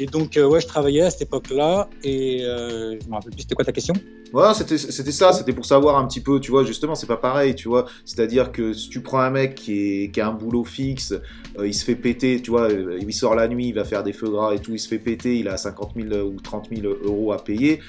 Et 0.00 0.06
donc, 0.06 0.36
ouais, 0.36 0.60
je 0.60 0.66
travaillais 0.66 1.02
à 1.02 1.10
cette 1.10 1.22
époque-là. 1.22 1.88
Et 2.02 2.40
je 2.40 3.08
me 3.08 3.14
rappelle 3.14 3.32
plus, 3.32 3.42
c'était 3.42 3.54
quoi 3.54 3.64
ta 3.64 3.72
question? 3.72 3.94
Ouais, 4.32 4.54
c'était 4.54 4.78
ça, 5.10 5.32
c'était 5.32 5.52
pour 5.52 5.64
savoir 5.64 5.96
un 5.96 6.06
petit 6.06 6.20
peu, 6.20 6.38
tu 6.38 6.52
vois, 6.52 6.64
justement, 6.64 6.94
c'est 6.94 7.08
pas 7.08 7.16
pareil, 7.16 7.56
tu 7.56 7.68
vois. 7.68 7.86
C'est-à-dire 8.04 8.52
que 8.52 8.72
si 8.72 8.88
tu 8.88 9.00
prends 9.00 9.18
un 9.18 9.30
mec 9.30 9.56
qui, 9.56 10.04
est, 10.04 10.10
qui 10.12 10.20
a 10.20 10.28
un 10.28 10.32
boulot 10.32 10.62
fixe, 10.62 11.12
euh, 11.58 11.66
il 11.66 11.74
se 11.74 11.84
fait 11.84 11.96
péter, 11.96 12.40
tu 12.40 12.50
vois, 12.50 12.70
euh, 12.70 12.98
il 13.00 13.12
sort 13.12 13.34
la 13.34 13.48
nuit, 13.48 13.68
il 13.68 13.74
va 13.74 13.84
faire 13.84 14.04
des 14.04 14.12
feux 14.12 14.30
gras 14.30 14.54
et 14.54 14.60
tout, 14.60 14.72
il 14.72 14.78
se 14.78 14.86
fait 14.86 15.00
péter, 15.00 15.38
il 15.38 15.48
a 15.48 15.56
50 15.56 15.94
000 15.96 16.26
ou 16.28 16.40
30 16.40 16.68
000 16.72 16.86
euros 17.02 17.32
à 17.32 17.42
payer. 17.42 17.80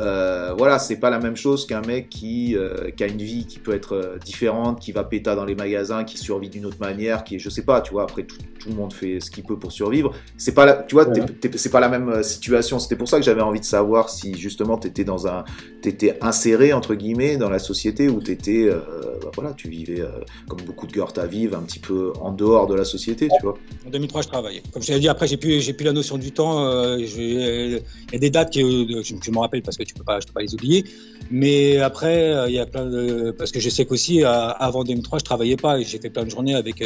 Euh, 0.00 0.54
voilà, 0.58 0.78
c'est 0.78 0.96
pas 0.96 1.10
la 1.10 1.20
même 1.20 1.36
chose 1.36 1.66
qu'un 1.66 1.80
mec 1.80 2.08
qui, 2.08 2.56
euh, 2.56 2.90
qui, 2.90 3.04
a 3.04 3.06
une 3.06 3.22
vie 3.22 3.46
qui 3.46 3.60
peut 3.60 3.74
être 3.74 3.94
euh, 3.94 4.18
différente, 4.18 4.80
qui 4.80 4.90
va 4.90 5.04
péter 5.04 5.34
dans 5.34 5.44
les 5.44 5.54
magasins, 5.54 6.02
qui 6.02 6.18
survit 6.18 6.48
d'une 6.48 6.66
autre 6.66 6.80
manière, 6.80 7.22
qui 7.22 7.36
est, 7.36 7.38
je 7.38 7.48
sais 7.48 7.62
pas, 7.62 7.80
tu 7.80 7.92
vois, 7.92 8.02
après 8.02 8.24
tout, 8.24 8.36
tout 8.58 8.70
le 8.70 8.74
monde 8.74 8.92
fait 8.92 9.20
ce 9.20 9.30
qu'il 9.30 9.44
peut 9.44 9.56
pour 9.56 9.70
survivre. 9.70 10.12
C'est 10.36 10.52
pas, 10.52 10.66
la, 10.66 10.74
tu 10.74 10.96
vois, 10.96 11.06
c'est 11.54 11.70
pas 11.70 11.80
la 11.80 11.88
même 11.88 12.22
situation. 12.24 12.80
C'était 12.80 12.96
pour 12.96 13.08
ça 13.08 13.18
que 13.18 13.24
j'avais 13.24 13.40
envie 13.40 13.60
de 13.60 13.64
savoir 13.64 14.08
si 14.10 14.36
justement 14.36 14.78
t'étais 14.78 15.04
dans 15.04 15.28
un, 15.28 15.44
t'étais 15.80 16.18
inséré 16.20 16.72
entre 16.72 16.94
guillemets 16.94 17.36
dans 17.36 17.50
la 17.50 17.60
société 17.60 18.08
ou 18.08 18.20
t'étais, 18.20 18.68
bah, 18.68 19.30
voilà, 19.34 19.52
tu 19.52 19.68
vivais 19.68 20.02
comme 20.48 20.60
beaucoup 20.62 20.86
de 20.86 20.92
Goethe 20.92 21.18
à 21.18 21.26
vivre 21.26 21.56
un 21.56 21.62
petit 21.62 21.78
peu 21.78 22.12
en 22.20 22.32
dehors 22.32 22.66
de 22.66 22.74
la 22.74 22.84
société, 22.84 23.28
tu 23.28 23.42
vois. 23.42 23.56
En 23.86 23.90
2003, 23.90 24.22
je 24.22 24.28
travaillais. 24.28 24.62
Comme 24.72 24.82
je 24.82 24.88
t'ai 24.88 24.98
dit, 24.98 25.08
après 25.08 25.28
j'ai 25.28 25.36
plus, 25.36 25.60
j'ai 25.60 25.72
plus 25.72 25.84
la 25.84 25.92
notion 25.92 26.18
du 26.18 26.32
temps. 26.32 26.96
Il 26.96 27.80
y 28.12 28.16
a 28.16 28.18
des 28.18 28.30
dates 28.30 28.52
que 28.52 28.60
je, 28.60 29.14
je 29.22 29.30
me 29.30 29.38
rappelle 29.38 29.62
parce 29.62 29.76
que 29.76 29.83
tu 29.84 29.94
peux 29.94 30.04
pas, 30.04 30.20
je 30.20 30.26
peux 30.26 30.32
pas 30.32 30.42
les 30.42 30.54
oublier. 30.54 30.84
Mais 31.30 31.78
après, 31.78 32.32
euh, 32.32 32.48
il 32.48 32.54
y 32.54 32.58
a 32.58 32.66
plein 32.66 32.86
de, 32.86 33.30
parce 33.30 33.50
que 33.52 33.60
je 33.60 33.70
sais 33.70 33.84
qu'aussi 33.84 34.24
avant 34.24 34.84
2003, 34.84 35.18
je 35.20 35.24
travaillais 35.24 35.56
pas 35.56 35.78
et 35.78 35.84
j'ai 35.84 35.98
fait 35.98 36.10
plein 36.10 36.24
de 36.24 36.30
journées 36.30 36.54
avec 36.54 36.84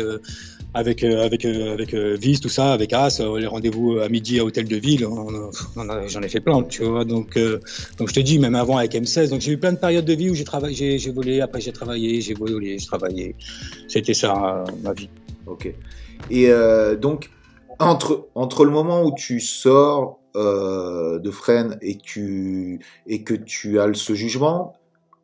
avec 0.74 1.02
avec 1.02 1.44
avec 1.44 1.94
Vis, 1.94 2.40
tout 2.40 2.48
ça, 2.48 2.72
avec 2.72 2.92
As, 2.92 3.20
les 3.20 3.46
rendez-vous 3.46 3.98
à 3.98 4.08
midi 4.08 4.38
à 4.38 4.44
Hôtel 4.44 4.68
de 4.68 4.76
Ville. 4.76 5.06
J'en 6.06 6.22
ai 6.22 6.28
fait 6.28 6.40
plein, 6.40 6.62
tu 6.62 6.84
vois. 6.84 7.04
Donc 7.04 7.38
donc 7.98 8.08
je 8.08 8.14
te 8.14 8.20
dis, 8.20 8.38
même 8.38 8.54
avant 8.54 8.76
avec 8.76 8.92
M16, 8.92 9.30
donc 9.30 9.40
j'ai 9.40 9.52
eu 9.52 9.58
plein 9.58 9.72
de 9.72 9.78
périodes 9.78 10.04
de 10.04 10.14
vie 10.14 10.30
où 10.30 10.34
j'ai 10.34 10.44
travaillé, 10.44 10.98
j'ai 10.98 11.10
volé, 11.10 11.40
après 11.40 11.60
j'ai 11.60 11.72
travaillé, 11.72 12.20
j'ai 12.20 12.34
volé, 12.34 12.78
j'ai 12.78 12.86
travaillé. 12.86 13.34
C'était 13.88 14.14
ça 14.14 14.64
ma 14.82 14.92
vie. 14.92 15.08
Ok. 15.46 15.72
Et 16.30 16.50
donc 17.00 17.30
entre, 17.78 18.28
entre 18.34 18.64
le 18.64 18.70
moment 18.70 19.02
où 19.02 19.14
tu 19.14 19.40
sors 19.40 20.20
euh, 20.38 21.18
de 21.18 21.30
Fresnes 21.30 21.76
et, 21.82 21.98
tu, 21.98 22.80
et 23.06 23.24
que 23.24 23.34
tu 23.34 23.80
as 23.80 23.92
ce 23.94 24.14
jugement, 24.14 24.74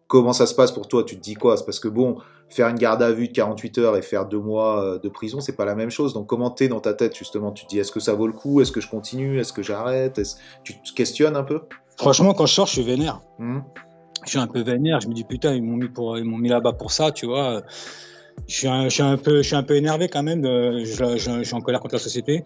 comment 0.09 0.33
ça 0.33 0.47
se 0.47 0.55
passe 0.55 0.73
pour 0.73 0.89
toi? 0.89 1.05
Tu 1.05 1.17
te 1.17 1.21
dis 1.23 1.35
quoi? 1.35 1.57
C'est 1.57 1.65
parce 1.65 1.81
que 1.81 1.89
bon, 1.89 2.19
faire 2.49 2.69
une 2.69 2.77
garde 2.77 3.03
à 3.03 3.13
vue 3.13 3.29
de 3.29 3.33
48 3.33 3.79
heures 3.79 3.97
et 3.97 4.03
faire 4.03 4.27
deux 4.27 4.39
mois 4.39 4.83
euh, 4.83 4.99
de 4.99 5.09
prison, 5.09 5.41
c'est 5.41 5.57
pas 5.57 5.65
la 5.65 5.75
même 5.75 5.91
chose. 5.91 6.15
Donc 6.15 6.27
comment 6.27 6.51
t'es 6.51 6.69
dans 6.69 6.81
ta 6.81 6.95
tête 6.95 7.17
justement? 7.17 7.53
Tu 7.53 7.65
te 7.65 7.71
dis 7.71 7.79
est-ce 7.79 7.93
que 7.93 8.01
ça 8.01 8.15
vaut 8.15 8.27
le 8.27 8.33
coup? 8.33 8.61
Est-ce 8.61 8.73
que 8.73 8.81
je 8.81 8.89
continue? 8.89 9.39
Est-ce 9.39 9.53
que 9.53 9.63
j'arrête? 9.63 10.21
Tu 10.63 10.75
te 10.75 10.93
questionnes 10.95 11.37
un 11.37 11.45
peu? 11.45 11.61
Franchement, 11.97 12.35
quand 12.35 12.47
je 12.47 12.55
sors, 12.55 12.67
je 12.67 12.73
suis 12.73 12.83
vénère. 12.83 13.21
Mmh. 13.39 13.61
Je 14.25 14.31
suis 14.31 14.39
un 14.39 14.47
peu 14.47 14.63
vénère. 14.63 15.01
Je 15.01 15.09
me 15.09 15.15
dis 15.15 15.25
putain, 15.25 15.55
ils 15.55 15.63
m'ont 15.63 15.77
mis 15.77 15.89
pour, 15.89 16.19
ils 16.19 16.25
m'ont 16.25 16.39
mis 16.39 16.49
là-bas 16.49 16.73
pour 16.73 16.91
ça, 16.91 17.13
tu 17.13 17.27
vois 17.27 17.63
je 18.47 18.55
suis, 18.55 19.03
un, 19.03 19.17
peu, 19.17 19.77
énervé 19.77 20.09
quand 20.09 20.23
même. 20.23 20.45
je, 20.45 21.17
je, 21.17 21.43
suis 21.43 21.55
en 21.55 21.61
colère 21.61 21.81
contre 21.81 21.95
la 21.95 22.01
société. 22.01 22.45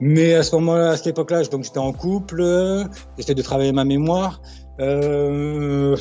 Mais 0.00 0.34
à 0.34 0.42
ce 0.42 0.54
moment-là, 0.56 0.90
à 0.90 0.96
cette 0.96 1.08
époque-là, 1.08 1.42
j'étais 1.42 1.78
en 1.78 1.92
couple, 1.92 2.42
j'essayais 3.16 3.34
de 3.34 3.42
travailler 3.42 3.72
ma 3.72 3.84
mémoire. 3.84 4.40
Euh, 4.80 5.96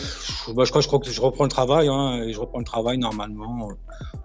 bah, 0.55 0.63
je 0.65 0.71
crois, 0.71 0.99
que 0.99 1.09
je 1.09 1.21
reprends 1.21 1.43
le 1.43 1.49
travail. 1.49 1.88
Hein, 1.88 2.24
et 2.24 2.34
je 2.34 2.39
reprends 2.39 2.59
le 2.59 2.65
travail 2.65 2.97
normalement 2.97 3.69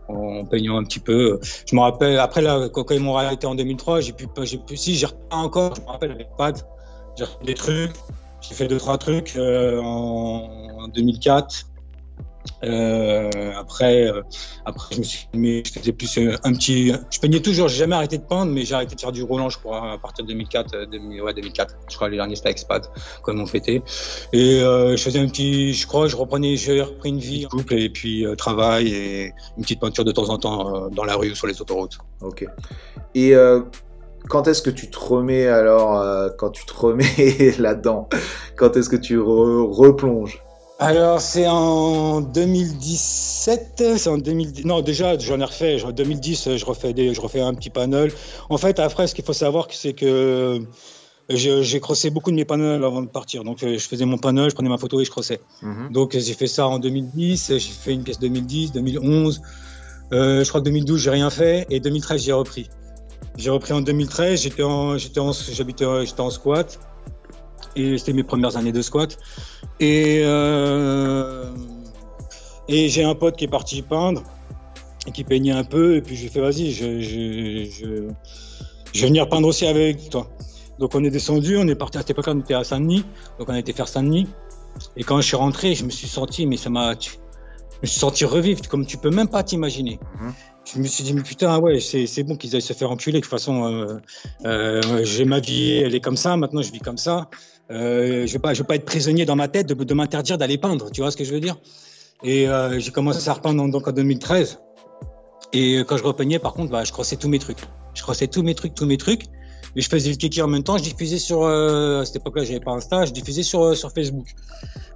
en 0.09 0.45
peignant 0.47 0.79
un 0.79 0.85
petit 0.85 1.01
peu. 1.01 1.39
Je 1.43 1.75
me 1.77 1.81
rappelle 1.81 2.19
après 2.19 2.43
quand, 2.73 2.91
ils 2.91 3.01
m'ont 3.01 3.17
arrêté 3.17 3.47
en 3.47 3.55
2003, 3.55 4.01
j'ai 4.01 4.13
pu, 4.13 4.27
si 4.77 4.95
j'ai 4.95 5.07
encore. 5.31 5.75
Je 5.77 5.83
me 5.83 5.87
rappelle 5.87 6.13
avec 6.13 6.29
Pad, 6.37 6.59
j'ai 7.17 7.27
fait 7.27 7.45
des 7.45 7.55
trucs. 7.55 7.93
J'ai 8.41 8.55
fait 8.55 8.69
deux 8.69 8.79
trois 8.79 8.99
trucs 8.99 9.35
euh, 9.37 9.81
en, 9.81 10.85
en 10.85 10.89
2004. 10.89 11.67
Euh, 12.65 13.53
après, 13.57 14.09
euh, 14.09 14.23
après, 14.65 14.95
je 14.95 14.99
me 14.99 15.05
suis 15.05 15.29
mis, 15.35 15.63
je 15.65 15.73
faisais 15.73 15.93
plus 15.93 16.19
euh, 16.19 16.37
un 16.45 16.53
petit, 16.53 16.93
je 17.11 17.21
peignais 17.21 17.41
toujours, 17.41 17.69
j'ai 17.69 17.79
jamais 17.79 17.95
arrêté 17.95 18.19
de 18.19 18.23
peindre, 18.23 18.53
mais 18.53 18.65
j'ai 18.65 18.75
arrêté 18.75 18.95
de 18.95 19.01
faire 19.01 19.13
du 19.13 19.23
roulant, 19.23 19.49
je 19.49 19.59
crois, 19.59 19.93
à 19.93 19.99
partir 19.99 20.25
de 20.25 20.29
2004, 20.29 20.87
2000, 20.91 21.23
ouais, 21.23 21.35
2004. 21.35 21.77
Je 21.89 21.97
crois 21.97 22.09
les 22.09 22.17
derniers 22.17 22.37
c'était 22.37 22.51
expat, 22.51 22.91
comme 23.23 23.41
on 23.41 23.47
fêtait. 23.47 23.83
Et 24.33 24.61
je 24.61 25.01
faisais 25.03 25.19
un 25.19 25.29
petit, 25.29 25.73
je 25.75 25.87
crois, 25.87 26.09
je 26.09 26.17
reprenais, 26.17 26.57
j'ai 26.57 26.83
repris 26.83 27.11
une 27.11 27.19
vie, 27.19 27.45
couple 27.45 27.75
et 27.75 27.91
puis 27.91 28.27
travail 28.37 28.89
et 28.89 29.33
une 29.57 29.63
petite 29.63 29.81
peinture 29.81 30.05
de 30.05 30.13
temps 30.13 30.29
en 30.29 30.39
temps 30.39 30.89
dans 30.91 31.05
la 31.05 31.17
rue 31.17 31.31
ou 31.31 31.35
sur 31.35 31.47
les 31.47 31.61
autoroutes. 31.61 31.99
Ok. 32.21 32.45
Et 33.15 33.35
quand 34.29 34.49
est-ce 34.49 34.63
que 34.63 34.71
tu 34.71 34.91
te 34.91 34.99
remets 34.99 35.47
alors, 35.47 36.35
quand 36.37 36.51
tu 36.51 36.67
te 36.67 36.75
remets 36.75 37.55
là-dedans, 37.59 38.09
quand 38.57 38.77
est-ce 38.77 38.89
que 38.89 38.97
tu 38.97 39.19
replonges? 39.19 40.43
Alors 40.81 41.21
c'est 41.21 41.49
en 41.49 42.21
2017, 42.21 43.83
c'est 43.97 44.09
en 44.09 44.19
2010. 44.19 44.65
Non 44.65 44.81
déjà 44.81 45.19
j'en 45.19 45.41
ai 45.41 45.45
refait. 45.45 45.83
En 45.83 45.91
2010 45.91 46.57
je 46.57 46.65
refais 46.65 46.93
des, 46.93 47.15
je 47.15 47.21
refais 47.21 47.41
un 47.41 47.53
petit 47.55 47.71
panel. 47.71 48.13
En 48.49 48.59
fait 48.59 48.79
après 48.79 49.09
ce 49.09 49.15
qu'il 49.15 49.25
faut 49.25 49.33
savoir 49.33 49.67
c'est 49.71 49.93
que 49.93 50.61
j'ai 51.29 51.81
crossé 51.81 52.11
beaucoup 52.11 52.31
de 52.31 52.37
mes 52.37 52.45
panels 52.45 52.85
avant 52.85 53.03
de 53.03 53.09
partir. 53.09 53.43
Donc 53.43 53.59
je 53.61 53.77
faisais 53.79 54.05
mon 54.05 54.19
panel, 54.19 54.51
je 54.51 54.55
prenais 54.55 54.69
ma 54.69 54.79
photo 54.79 55.01
et 55.01 55.05
je 55.05 55.11
crossais. 55.11 55.41
Mhm. 55.63 55.91
Donc 55.91 56.17
j'ai 56.17 56.35
fait 56.35 56.47
ça 56.47 56.69
en 56.69 56.79
2010, 56.79 57.55
j'ai 57.59 57.59
fait 57.59 57.93
une 57.93 58.05
pièce 58.05 58.21
2010, 58.21 58.71
2011. 58.71 59.43
Euh, 60.13 60.45
je 60.45 60.49
crois 60.49 60.61
que 60.61 60.67
2012 60.67 61.03
j'ai 61.03 61.11
rien 61.11 61.31
fait 61.31 61.67
et 61.71 61.81
2013 61.81 62.23
j'ai 62.23 62.33
repris. 62.33 62.71
J'ai 63.37 63.51
repris 63.51 63.73
en 63.73 63.81
2013. 63.81 64.43
J'étais 64.43 64.63
en, 64.63 64.97
j'étais 64.97 65.19
en, 65.21 65.33
j'habitais, 65.33 65.85
j'étais 66.07 66.21
en 66.21 66.31
squat 66.31 66.79
et 67.77 67.99
c'était 67.99 68.13
mes 68.13 68.25
premières 68.25 68.57
années 68.57 68.73
de 68.73 68.83
squat. 68.83 69.19
Et, 69.81 70.21
euh, 70.25 71.51
et 72.69 72.89
j'ai 72.89 73.05
un 73.05 73.15
pote 73.15 73.37
qui 73.37 73.45
est 73.45 73.49
parti 73.49 73.83
peindre 73.83 74.23
et 75.07 75.13
qui 75.13 75.25
peignait 75.25 75.53
un 75.53 75.65
peu. 75.65 75.97
Et 75.97 76.03
puis 76.03 76.17
j'ai 76.17 76.29
fait, 76.29 76.41
vas-y, 76.41 76.73
je, 76.73 77.01
je, 77.01 77.65
je, 78.93 79.01
vais 79.01 79.07
venir 79.07 79.29
peindre 79.29 79.49
aussi 79.49 79.67
avec 79.67 80.11
toi. 80.11 80.29
Donc 80.79 80.95
on 80.95 81.03
est 81.05 81.11
descendu, 81.11 81.57
on 81.57 81.67
est 81.67 81.75
parti 81.75 81.99
à 81.99 82.01
cette 82.03 82.11
époque-là, 82.11 82.35
on 82.37 82.41
était 82.41 82.55
à 82.55 82.65
Saint-Denis. 82.65 83.05
Donc 83.39 83.49
on 83.49 83.53
a 83.53 83.59
été 83.59 83.73
faire 83.73 83.89
Saint-Denis. 83.89 84.29
Et 84.97 85.05
quand 85.05 85.21
je 85.21 85.27
suis 85.27 85.37
rentré, 85.37 85.75
je 85.75 85.85
me 85.85 85.91
suis 85.91 86.09
senti, 86.09 86.47
mais 86.47 86.57
ça 86.57 86.71
m'a. 86.71 86.93
Je 86.93 87.83
me 87.83 87.87
suis 87.87 88.01
senti 88.01 88.25
revivre 88.25 88.67
comme 88.69 88.87
tu 88.87 88.97
peux 88.97 89.11
même 89.11 89.29
pas 89.29 89.43
t'imaginer. 89.43 90.01
Mhm. 90.21 90.33
Je 90.75 90.79
me 90.81 90.87
suis 90.87 91.03
dit, 91.03 91.15
mais 91.15 91.23
putain, 91.23 91.59
ouais, 91.61 91.81
c'est 91.81 92.23
bon 92.25 92.37
qu'ils 92.37 92.55
aillent 92.55 92.63
se 92.63 92.73
faire 92.73 92.91
enculer. 92.91 93.19
De 93.19 93.23
toute 93.23 93.31
façon, 93.31 93.65
euh, 93.65 93.97
euh, 94.45 95.05
j'ai 95.05 95.25
ma 95.25 95.41
vie, 95.41 95.79
elle 95.79 95.95
est 95.95 96.01
comme 96.01 96.17
ça. 96.17 96.37
Maintenant, 96.37 96.61
je 96.63 96.71
vis 96.71 96.81
comme 96.81 96.99
ça. 96.99 97.31
Euh, 97.71 98.27
je 98.27 98.39
je 98.39 98.59
vais 98.59 98.67
pas 98.67 98.75
être 98.75 98.85
prisonnier 98.85 99.25
dans 99.25 99.37
ma 99.37 99.49
tête 99.49 99.67
de, 99.67 99.95
m'interdire 99.95 100.37
d'aller 100.37 100.59
peindre. 100.59 100.91
Tu 100.91 101.01
vois 101.01 101.11
ce 101.11 101.17
que 101.17 101.25
je 101.25 101.33
veux 101.33 101.41
dire? 101.41 101.57
Et 102.23 102.47
j'ai 102.79 102.91
commencé 102.91 103.29
à 103.29 103.33
repeindre 103.33 103.67
donc 103.71 103.89
en 103.89 103.93
2013. 103.93 104.59
Et 105.55 105.79
quand 105.87 105.97
je 105.97 106.05
repeignais, 106.05 106.39
par 106.39 106.53
contre, 106.53 106.71
bah, 106.71 106.85
je 106.85 106.93
crossais 106.93 107.17
tous 107.17 107.29
mes 107.29 107.39
trucs. 107.39 107.61
Je 107.95 108.03
crossais 108.03 108.27
tous 108.27 108.43
mes 108.43 108.55
trucs, 108.55 108.75
tous 108.75 108.87
mes 108.87 108.99
trucs. 108.99 109.25
Et 109.79 109.81
je 109.81 109.89
faisais 109.89 110.11
le 110.11 110.17
kiki 110.17 110.43
en 110.43 110.49
même 110.49 110.65
temps. 110.65 110.77
Je 110.77 110.83
diffusais 110.83 111.19
sur 111.19 111.45
euh, 111.45 112.01
à 112.01 112.05
cette 112.05 112.17
époque-là, 112.17 112.43
j'avais 112.45 112.59
pas 112.59 112.73
Insta. 112.73 113.05
Je 113.05 113.13
diffusais 113.13 113.45
sur 113.45 113.63
euh, 113.63 113.75
sur 113.77 113.93
Facebook. 113.93 114.27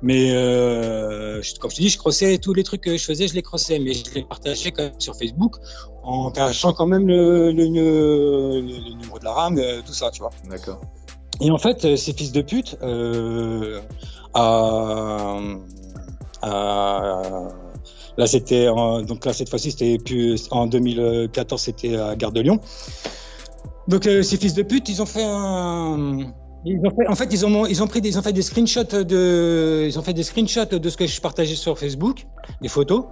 Mais 0.03 0.33
euh, 0.33 1.41
comme 1.61 1.71
je 1.71 1.77
te 1.77 1.83
dis, 1.83 1.89
je 1.89 1.99
crossais 1.99 2.37
tous 2.39 2.53
les 2.53 2.65
trucs 2.65 2.81
que 2.81 2.97
je 2.97 3.05
faisais, 3.05 3.29
je 3.29 3.35
les 3.35 3.43
crossais, 3.43 3.79
mais 3.79 3.93
je 3.95 4.03
les 4.13 4.25
partageais 4.25 4.73
quand 4.73 4.83
même 4.83 4.99
sur 4.99 5.15
Facebook 5.15 5.55
en 6.03 6.33
cachant 6.33 6.73
quand 6.73 6.87
même 6.87 7.07
le, 7.07 7.53
le, 7.53 7.63
le, 7.67 8.61
le 8.61 8.95
numéro 8.97 9.21
de 9.21 9.25
la 9.25 9.31
RAM, 9.31 9.61
tout 9.87 9.93
ça, 9.93 10.11
tu 10.11 10.21
vois. 10.21 10.33
D'accord. 10.51 10.81
Et 11.41 11.53
en 11.53 11.59
fait, 11.59 11.95
ces 11.97 12.13
fils 12.13 12.33
de 12.33 12.43
pute, 12.43 12.77
euh, 12.83 13.81
là 18.19 18.27
c'était 18.27 18.67
donc 18.67 19.25
là 19.25 19.33
cette 19.33 19.49
fois-ci 19.49 19.71
c'était 19.71 19.99
plus 19.99 20.49
en 20.51 20.67
2014 20.67 21.63
c'était 21.63 21.97
à 21.97 22.17
Gare 22.17 22.33
de 22.33 22.41
Lyon. 22.41 22.61
Donc 23.89 24.07
euh, 24.07 24.23
ces 24.23 24.37
fils 24.37 24.55
de 24.55 24.63
pute, 24.63 24.89
ils 24.89 25.03
ont 25.03 25.07
fait 25.07 25.25
un 25.25 26.33
ils 26.65 26.79
ont 26.79 26.91
fait, 26.91 27.09
en 27.09 27.15
fait, 27.17 27.33
ils 27.33 27.45
ont, 27.45 27.67
ils 27.67 27.83
ont 27.83 27.89
pris 27.89 28.01
des, 28.01 28.11
ils 28.11 28.19
ont 28.19 28.23
fait 28.23 28.33
des 28.33 28.43
screenshots 28.43 28.85
de, 28.85 29.85
ils 29.87 29.99
ont 29.99 30.03
fait 30.03 30.13
des 30.13 30.23
screenshots 30.23 30.79
de 30.79 30.89
ce 30.89 30.97
que 30.97 31.07
je 31.07 31.21
partageais 31.21 31.57
sur 31.57 31.77
Facebook, 31.77 32.25
des 32.61 32.69
photos, 32.69 33.07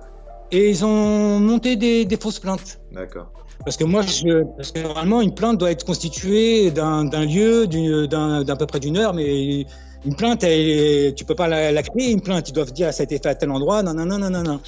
et 0.52 0.70
ils 0.70 0.84
ont 0.84 1.40
monté 1.40 1.74
des, 1.74 2.04
des 2.04 2.16
fausses 2.16 2.38
plaintes. 2.38 2.80
D'accord. 2.92 3.32
Parce 3.64 3.76
que 3.76 3.84
moi, 3.84 4.02
je, 4.02 4.44
parce 4.56 4.72
que 4.72 4.80
normalement, 4.80 5.20
une 5.20 5.34
plainte 5.34 5.58
doit 5.58 5.70
être 5.70 5.84
constituée 5.84 6.70
d'un 6.70 7.04
lieu, 7.24 7.66
d'à 7.66 8.56
peu 8.56 8.66
près 8.66 8.80
d'une 8.80 8.96
heure, 8.96 9.14
mais 9.14 9.66
une 10.04 10.14
plainte, 10.14 10.42
elle, 10.44 11.14
tu 11.14 11.24
peux 11.24 11.34
pas 11.34 11.46
la, 11.46 11.70
la, 11.72 11.82
créer, 11.82 12.11
une 12.11 12.22
plainte. 12.22 12.48
Ils 12.48 12.52
doivent 12.52 12.72
dire, 12.72 12.92
ça 12.94 13.02
a 13.02 13.04
été 13.04 13.18
fait 13.18 13.28
à 13.28 13.34
tel 13.34 13.50
endroit, 13.50 13.82
non, 13.82 13.92
non, 13.92 14.06
non, 14.06 14.18
non, 14.30 14.42
non. 14.42 14.61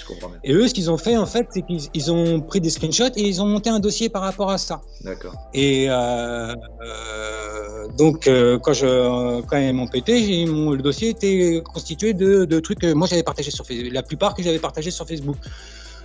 Et 0.44 0.52
eux, 0.52 0.68
ce 0.68 0.74
qu'ils 0.74 0.90
ont 0.90 0.98
fait, 0.98 1.16
en 1.16 1.24
fait, 1.26 1.46
c'est 1.50 1.62
qu'ils 1.62 2.12
ont 2.12 2.40
pris 2.40 2.60
des 2.60 2.68
screenshots 2.68 3.16
et 3.16 3.22
ils 3.22 3.40
ont 3.40 3.46
monté 3.46 3.70
un 3.70 3.80
dossier 3.80 4.10
par 4.10 4.22
rapport 4.22 4.50
à 4.50 4.58
ça. 4.58 4.82
D'accord. 5.02 5.34
Et 5.54 5.86
euh, 5.88 6.54
euh, 6.54 7.88
donc, 7.96 8.26
euh, 8.26 8.58
quand, 8.58 8.74
je, 8.74 9.40
quand 9.42 9.56
ils 9.56 9.72
m'ont 9.72 9.88
pété, 9.88 10.44
mon, 10.44 10.72
le 10.72 10.82
dossier 10.82 11.10
était 11.10 11.62
constitué 11.64 12.12
de, 12.12 12.44
de 12.44 12.60
trucs 12.60 12.80
que 12.80 12.92
moi 12.92 13.06
j'avais 13.08 13.22
partagé 13.22 13.50
sur 13.50 13.64
Facebook, 13.64 13.92
la 13.92 14.02
plupart 14.02 14.34
que 14.34 14.42
j'avais 14.42 14.58
partagé 14.58 14.90
sur 14.90 15.06
Facebook. 15.06 15.36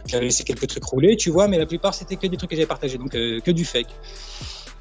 J'avais 0.06 0.26
laissé 0.26 0.44
quelques 0.44 0.68
trucs 0.68 0.84
rouler, 0.84 1.18
tu 1.18 1.30
vois, 1.30 1.48
mais 1.48 1.58
la 1.58 1.66
plupart 1.66 1.94
c'était 1.94 2.16
que 2.16 2.28
des 2.28 2.38
trucs 2.38 2.50
que 2.50 2.56
j'avais 2.56 2.68
partagés, 2.68 2.98
donc 2.98 3.16
euh, 3.16 3.40
que 3.40 3.52
du 3.52 3.66
fake. 3.66 3.88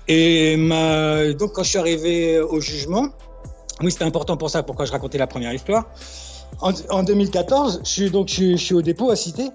Et 0.08 0.56
ma... 0.56 1.32
donc 1.32 1.52
quand 1.52 1.62
je 1.62 1.70
suis 1.70 1.78
arrivé 1.78 2.38
au 2.40 2.60
jugement, 2.60 3.08
oui, 3.82 3.90
c'était 3.90 4.04
important 4.04 4.36
pour 4.36 4.50
ça, 4.50 4.62
pourquoi 4.62 4.84
je 4.84 4.92
racontais 4.92 5.18
la 5.18 5.26
première 5.26 5.52
histoire. 5.52 5.86
En, 6.60 6.72
en 6.90 7.02
2014, 7.02 7.80
je 7.84 7.88
suis 7.88 8.10
donc 8.10 8.28
je, 8.28 8.56
suis 8.56 8.74
au 8.74 8.82
dépôt 8.82 9.10
à 9.10 9.16
Cité. 9.16 9.48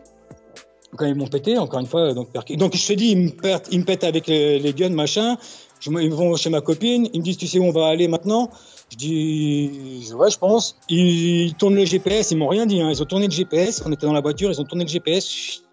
Quand 0.98 1.06
ils 1.06 1.16
m'ont 1.16 1.28
pété, 1.28 1.58
encore 1.58 1.80
une 1.80 1.88
fois, 1.88 2.14
donc, 2.14 2.34
donc 2.34 2.76
je 2.76 2.88
te 2.88 2.94
dis, 2.94 3.12
ils 3.12 3.18
me, 3.18 3.30
pètent, 3.30 3.70
ils 3.72 3.80
me 3.80 3.86
pètent 3.86 4.04
avec 4.04 4.28
les, 4.28 4.60
les 4.60 4.74
guns, 4.74 4.90
machin. 4.90 5.38
Je, 5.80 5.90
ils 5.90 6.14
vont 6.14 6.36
chez 6.36 6.50
ma 6.50 6.62
copine, 6.62 7.08
ils 7.14 7.20
me 7.20 7.24
disent, 7.24 7.38
tu 7.38 7.48
sais 7.48 7.60
où 7.60 7.64
on 7.64 7.72
va 7.72 7.88
aller 7.88 8.08
maintenant? 8.08 8.50
Je 8.92 8.98
dis, 8.98 10.12
ouais, 10.14 10.30
je 10.30 10.38
pense. 10.38 10.76
Ils, 10.90 11.54
tournent 11.56 11.76
le 11.76 11.86
GPS, 11.86 12.32
ils 12.32 12.38
m'ont 12.38 12.50
rien 12.50 12.66
dit. 12.66 12.82
Hein. 12.82 12.90
Ils 12.92 13.02
ont 13.02 13.06
tourné 13.06 13.28
le 13.28 13.32
GPS, 13.32 13.82
on 13.86 13.92
était 13.92 14.06
dans 14.06 14.14
la 14.14 14.22
voiture, 14.22 14.52
ils 14.52 14.60
ont 14.60 14.66
tourné 14.66 14.84
le 14.84 14.90
GPS. 14.90 15.64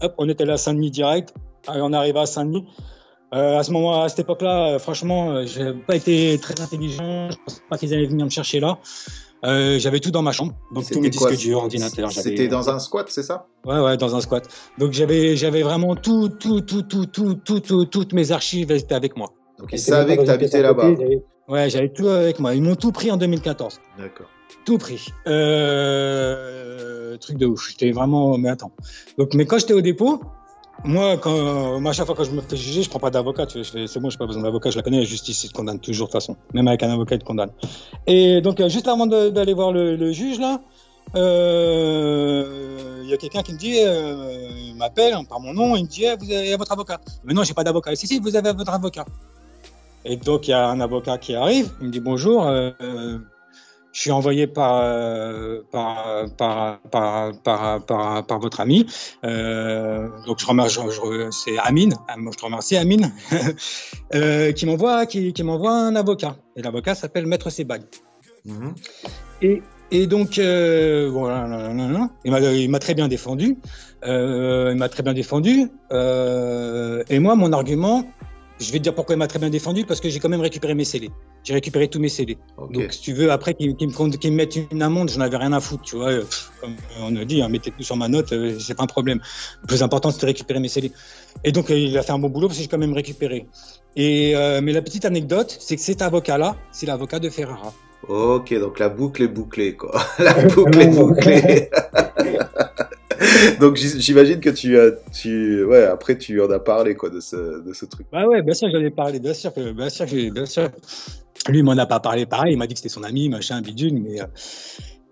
Hop, 0.00 0.14
on 0.16 0.28
était 0.28 0.44
là 0.44 0.54
à 0.54 0.56
Saint-Denis 0.58 0.92
direct. 0.92 1.34
On 1.66 1.92
arrive 1.92 2.16
à 2.16 2.26
Saint-Denis. 2.26 2.64
Euh, 3.34 3.58
à 3.58 3.62
ce 3.62 3.72
moment, 3.72 4.02
à 4.02 4.08
cette 4.08 4.20
époque-là, 4.20 4.74
euh, 4.74 4.78
franchement, 4.78 5.32
euh, 5.32 5.44
j'ai 5.44 5.72
pas 5.72 5.96
été 5.96 6.38
très 6.40 6.58
intelligent. 6.60 7.30
Je 7.30 7.36
pense 7.44 7.62
pas 7.68 7.76
qu'ils 7.76 7.92
allaient 7.92 8.06
venir 8.06 8.24
me 8.24 8.30
chercher 8.30 8.60
là. 8.60 8.78
Euh, 9.44 9.78
j'avais 9.78 10.00
tout 10.00 10.10
dans 10.10 10.22
ma 10.22 10.32
chambre, 10.32 10.54
donc 10.74 10.90
tous 10.90 11.00
mes 11.00 11.10
disques 11.10 11.36
durs, 11.36 11.58
ordinateur. 11.58 12.10
C'était 12.10 12.48
dans 12.48 12.70
un 12.70 12.78
squat, 12.80 13.06
c'est 13.08 13.22
ça? 13.22 13.46
Ouais, 13.64 13.78
ouais, 13.78 13.96
dans 13.96 14.16
un 14.16 14.20
squat. 14.20 14.48
Donc 14.78 14.92
j'avais, 14.92 15.36
j'avais 15.36 15.62
vraiment 15.62 15.94
tout, 15.94 16.28
tout, 16.28 16.60
tout, 16.62 16.82
tout, 16.82 17.06
tout, 17.06 17.34
tout, 17.34 17.60
tout, 17.60 17.84
toutes 17.84 18.12
mes 18.14 18.32
archives 18.32 18.72
étaient 18.72 18.94
avec 18.94 19.16
moi. 19.16 19.28
Donc 19.58 19.68
ils 19.72 19.78
savaient 19.78 20.16
que 20.16 20.24
tu 20.24 20.30
habitais 20.30 20.62
là-bas. 20.62 20.90
Ouais, 21.48 21.70
j'avais 21.70 21.88
tout 21.88 22.08
avec 22.08 22.38
moi. 22.40 22.54
Ils 22.54 22.62
m'ont 22.62 22.76
tout 22.76 22.92
pris 22.92 23.10
en 23.10 23.16
2014. 23.16 23.80
D'accord. 23.98 24.26
Tout 24.64 24.78
pris. 24.78 25.08
Euh, 25.26 27.16
truc 27.16 27.38
de 27.38 27.46
ouf. 27.46 27.70
J'étais 27.70 27.90
vraiment. 27.90 28.36
Mais 28.38 28.50
attends. 28.50 28.72
Donc, 29.16 29.34
mais 29.34 29.46
quand 29.46 29.58
j'étais 29.58 29.72
au 29.72 29.80
dépôt, 29.80 30.20
moi, 30.84 31.16
quand, 31.16 31.80
moi, 31.80 31.90
à 31.90 31.94
chaque 31.94 32.06
fois 32.06 32.14
que 32.14 32.24
je 32.24 32.30
me 32.30 32.40
fais 32.42 32.56
juger, 32.56 32.82
je 32.82 32.90
prends 32.90 32.98
pas 32.98 33.10
d'avocat. 33.10 33.46
Tu 33.46 33.64
c'est 33.64 33.98
bon, 33.98 34.10
j'ai 34.10 34.18
pas 34.18 34.26
besoin 34.26 34.42
d'avocat. 34.42 34.70
Je 34.70 34.76
la 34.76 34.82
connais. 34.82 34.98
La 34.98 35.04
justice, 35.04 35.44
il 35.44 35.48
te 35.48 35.54
condamne 35.54 35.80
toujours 35.80 36.08
de 36.08 36.12
toute 36.12 36.20
façon. 36.20 36.36
Même 36.52 36.68
avec 36.68 36.82
un 36.82 36.90
avocat, 36.90 37.14
il 37.14 37.20
te 37.20 37.24
condamne. 37.24 37.50
Et 38.06 38.40
donc, 38.42 38.60
euh, 38.60 38.68
juste 38.68 38.88
avant 38.88 39.06
d'aller 39.06 39.54
voir 39.54 39.72
le, 39.72 39.96
le 39.96 40.12
juge 40.12 40.38
là, 40.38 40.60
euh, 41.14 43.00
il 43.02 43.08
y 43.08 43.14
a 43.14 43.16
quelqu'un 43.16 43.42
qui 43.42 43.52
me 43.52 43.58
dit, 43.58 43.76
euh, 43.78 44.48
il 44.66 44.74
m'appelle 44.76 45.16
par 45.28 45.40
mon 45.40 45.54
nom, 45.54 45.76
il 45.76 45.84
me 45.84 45.88
dit, 45.88 46.04
Eh, 46.04 46.16
vous 46.16 46.30
avez 46.30 46.56
votre 46.56 46.72
avocat. 46.72 47.00
Mais 47.24 47.32
non, 47.32 47.42
j'ai 47.44 47.54
pas 47.54 47.64
d'avocat. 47.64 47.94
Si, 47.96 48.06
si, 48.06 48.18
vous 48.18 48.36
avez 48.36 48.52
votre 48.52 48.72
avocat. 48.72 49.06
Et 50.04 50.16
donc, 50.16 50.48
il 50.48 50.52
y 50.52 50.54
a 50.54 50.68
un 50.68 50.80
avocat 50.80 51.18
qui 51.18 51.34
arrive, 51.34 51.70
il 51.80 51.88
me 51.88 51.92
dit 51.92 52.00
bonjour, 52.00 52.46
euh, 52.46 52.70
je 53.92 54.00
suis 54.00 54.10
envoyé 54.10 54.46
par, 54.46 54.80
euh, 54.82 55.60
par, 55.72 56.26
par, 56.38 56.80
par, 57.42 57.84
par, 58.24 58.38
votre 58.38 58.60
ami. 58.60 58.86
Euh, 59.24 60.08
donc, 60.26 60.38
je 60.38 60.46
remercie, 60.46 60.78
c'est 61.32 61.58
Amine, 61.58 61.94
je 62.16 62.36
te 62.36 62.44
remercie, 62.44 62.76
Amine, 62.76 63.12
euh, 64.14 64.52
qui 64.52 64.66
m'envoie 64.66 65.06
qui, 65.06 65.32
qui 65.32 65.42
m'envoie 65.42 65.72
un 65.72 65.96
avocat. 65.96 66.36
Et 66.56 66.62
l'avocat 66.62 66.94
s'appelle 66.94 67.26
Maître 67.26 67.50
Sebag. 67.50 67.82
Mhm. 68.44 68.74
Et, 69.42 69.62
et 69.90 70.06
donc, 70.06 70.38
euh, 70.38 71.08
voilà, 71.12 71.46
là, 71.48 71.68
là, 71.68 71.74
là, 71.74 71.88
là. 71.88 72.10
il 72.24 72.30
m'a- 72.30 72.40
il 72.40 72.70
m'a 72.70 72.78
très 72.78 72.94
bien 72.94 73.08
défendu. 73.08 73.56
Euh, 74.04 74.68
il 74.72 74.78
m'a 74.78 74.88
très 74.88 75.02
bien 75.02 75.12
défendu. 75.14 75.70
Euh, 75.92 77.02
et 77.08 77.18
moi, 77.18 77.34
mon 77.34 77.52
argument, 77.52 78.04
je 78.60 78.72
vais 78.72 78.78
te 78.78 78.84
dire 78.84 78.94
pourquoi 78.94 79.14
il 79.14 79.18
m'a 79.18 79.26
très 79.26 79.38
bien 79.38 79.50
défendu, 79.50 79.84
parce 79.84 80.00
que 80.00 80.08
j'ai 80.08 80.18
quand 80.18 80.28
même 80.28 80.40
récupéré 80.40 80.74
mes 80.74 80.84
scellés. 80.84 81.10
J'ai 81.44 81.54
récupéré 81.54 81.88
tous 81.88 82.00
mes 82.00 82.08
scellés. 82.08 82.38
Donc, 82.56 82.92
si 82.92 83.00
tu 83.00 83.12
veux, 83.12 83.30
après 83.30 83.54
qu'ils 83.54 83.70
me, 83.70 84.30
mettent 84.30 84.56
une 84.70 84.82
amende, 84.82 85.10
j'en 85.10 85.20
avais 85.20 85.36
rien 85.36 85.52
à 85.52 85.60
foutre, 85.60 85.82
tu 85.82 85.96
vois. 85.96 86.10
Euh, 86.10 86.20
pff, 86.22 86.50
Comme 86.60 86.74
on 87.00 87.16
a 87.16 87.24
dit, 87.24 87.40
hein, 87.40 87.48
mettez 87.48 87.70
tout 87.70 87.82
sur 87.82 87.96
ma 87.96 88.08
note, 88.08 88.32
euh, 88.32 88.58
c'est 88.58 88.74
pas 88.74 88.82
un 88.82 88.86
problème. 88.86 89.20
Le 89.62 89.66
plus 89.66 89.82
important, 89.82 90.10
c'est 90.10 90.20
de 90.20 90.26
récupérer 90.26 90.60
mes 90.60 90.68
scellés. 90.68 90.92
Et 91.44 91.52
donc, 91.52 91.70
euh, 91.70 91.78
il 91.78 91.96
a 91.96 92.02
fait 92.02 92.12
un 92.12 92.18
bon 92.18 92.28
boulot 92.28 92.48
parce 92.48 92.58
que 92.58 92.62
j'ai 92.64 92.68
quand 92.68 92.78
même 92.78 92.94
récupéré. 92.94 93.46
Et, 93.96 94.34
euh, 94.34 94.60
mais 94.62 94.72
la 94.72 94.82
petite 94.82 95.04
anecdote, 95.04 95.56
c'est 95.60 95.76
que 95.76 95.82
cet 95.82 96.02
avocat-là, 96.02 96.56
c'est 96.72 96.86
l'avocat 96.86 97.18
de 97.18 97.30
Ferrara. 97.30 97.72
Ok, 98.08 98.54
donc 98.54 98.78
la 98.78 98.88
boucle 98.88 99.22
est 99.22 99.28
bouclée, 99.28 99.74
quoi. 99.74 100.00
La 100.18 100.34
boucle 100.34 100.80
est 100.80 100.86
bouclée. 100.86 101.70
donc 103.60 103.76
j'imagine 103.76 104.40
que 104.40 104.50
tu 104.50 104.78
as, 104.78 104.90
tu, 105.12 105.64
ouais, 105.64 105.84
après 105.84 106.18
tu 106.18 106.40
en 106.42 106.50
as 106.50 106.58
parlé, 106.58 106.94
quoi, 106.94 107.10
de 107.10 107.20
ce, 107.20 107.62
de 107.62 107.72
ce 107.72 107.86
truc. 107.86 108.06
Bah 108.12 108.26
ouais, 108.26 108.42
bien 108.42 108.54
sûr, 108.54 108.68
j'en 108.70 108.80
ai 108.80 108.90
parlé, 108.90 109.18
bien 109.18 109.34
sûr, 109.34 109.52
que, 109.52 109.72
bien 109.72 109.88
sûr, 109.88 110.06
bien 110.06 110.46
sûr. 110.46 110.68
Lui, 111.48 111.62
m'en 111.62 111.72
a 111.72 111.86
pas 111.86 112.00
parlé 112.00 112.26
pareil, 112.26 112.52
il 112.54 112.58
m'a 112.58 112.66
dit 112.66 112.74
que 112.74 112.80
c'était 112.80 112.88
son 112.88 113.04
ami, 113.04 113.28
machin, 113.28 113.60
bidule, 113.62 113.94
mais, 113.94 114.20
euh, 114.20 114.26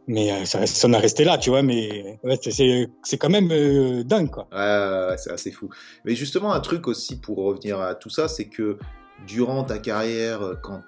mais 0.07 0.33
euh, 0.33 0.45
ça, 0.45 0.89
en 0.89 0.93
a 0.93 0.99
resté 0.99 1.25
là, 1.25 1.39
tu 1.39 1.51
vois, 1.51 1.63
mais 1.63 2.19
ouais, 2.23 2.39
c'est- 2.43 3.17
quand 3.19 3.31
même 3.31 3.49
euh, 3.51 4.05
dingue, 4.05 4.31
quoi. 4.31 4.49
Ouais, 4.53 5.17
c'est 5.17 5.33
assez 5.33 5.51
fou. 5.51 5.69
Mais 6.05 6.15
justement, 6.15 6.53
un 6.53 6.61
truc 6.61 6.89
aussi 6.89 7.19
pour 7.19 7.39
revenir 7.39 7.81
à 7.81 7.95
tout 7.95 8.11
ça, 8.11 8.29
c'est 8.29 8.47
que 8.47 8.77
durant 9.27 9.65
ta 9.65 9.79
carrière, 9.79 10.57
quand 10.63 10.83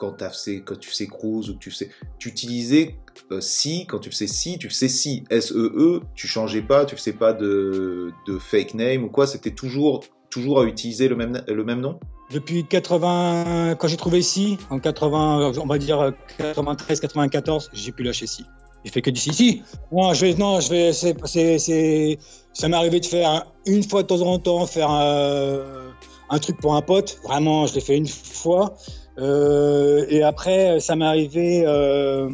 quand, 0.00 0.16
quand 0.64 0.78
tu 0.78 0.90
faisais 0.90 1.06
cruise 1.06 1.50
ou 1.50 1.54
que 1.54 1.58
tu 1.58 1.70
sais, 1.70 1.90
tu 2.18 2.30
utilisais 2.30 2.96
euh, 3.30 3.40
si, 3.40 3.86
quand 3.86 3.98
tu 3.98 4.10
faisais 4.10 4.26
si, 4.26 4.58
tu 4.58 4.70
faisais 4.70 4.88
si, 4.88 5.24
S-E-E, 5.30 6.00
tu 6.14 6.26
changeais 6.26 6.62
pas, 6.62 6.86
tu 6.86 6.96
faisais 6.96 7.12
pas 7.12 7.34
de, 7.34 8.12
fake 8.38 8.74
name 8.74 9.04
ou 9.04 9.08
quoi, 9.08 9.26
c'était 9.26 9.50
toujours, 9.50 10.00
toujours 10.30 10.60
à 10.60 10.64
utiliser 10.64 11.08
le 11.08 11.16
même, 11.16 11.42
le 11.46 11.64
même 11.64 11.80
nom? 11.80 12.00
Depuis 12.32 12.64
80, 12.64 13.74
quand 13.78 13.88
j'ai 13.88 13.96
trouvé 13.96 14.20
ici, 14.20 14.56
en 14.70 14.78
80, 14.78 15.52
on 15.60 15.66
va 15.66 15.78
dire 15.78 16.12
93, 16.38 17.00
94, 17.00 17.70
j'ai 17.72 17.92
pu 17.92 18.02
lâcher 18.02 18.26
si. 18.26 18.44
J'ai 18.84 18.92
fait 18.92 19.02
que 19.02 19.10
du 19.10 19.20
si, 19.20 19.34
si. 19.34 19.62
Non, 19.92 20.14
je 20.14 20.24
vais, 20.24 20.34
non, 20.34 20.60
je 20.60 20.70
vais, 20.70 20.92
c'est, 20.94 22.18
ça 22.54 22.68
m'est 22.68 22.76
arrivé 22.76 23.00
de 23.00 23.06
faire 23.06 23.46
une 23.66 23.82
fois 23.82 24.02
de 24.02 24.06
temps 24.06 24.22
en 24.22 24.38
temps, 24.38 24.64
faire 24.66 24.90
un 24.90 26.38
truc 26.38 26.58
pour 26.60 26.76
un 26.76 26.82
pote. 26.82 27.18
Vraiment, 27.24 27.66
je 27.66 27.74
l'ai 27.74 27.80
fait 27.80 27.96
une 27.96 28.06
fois. 28.06 28.76
Euh, 29.18 30.04
et 30.08 30.22
après, 30.22 30.80
ça 30.80 30.96
m'est 30.96 31.04
arrivé, 31.04 31.64
euh, 31.66 32.30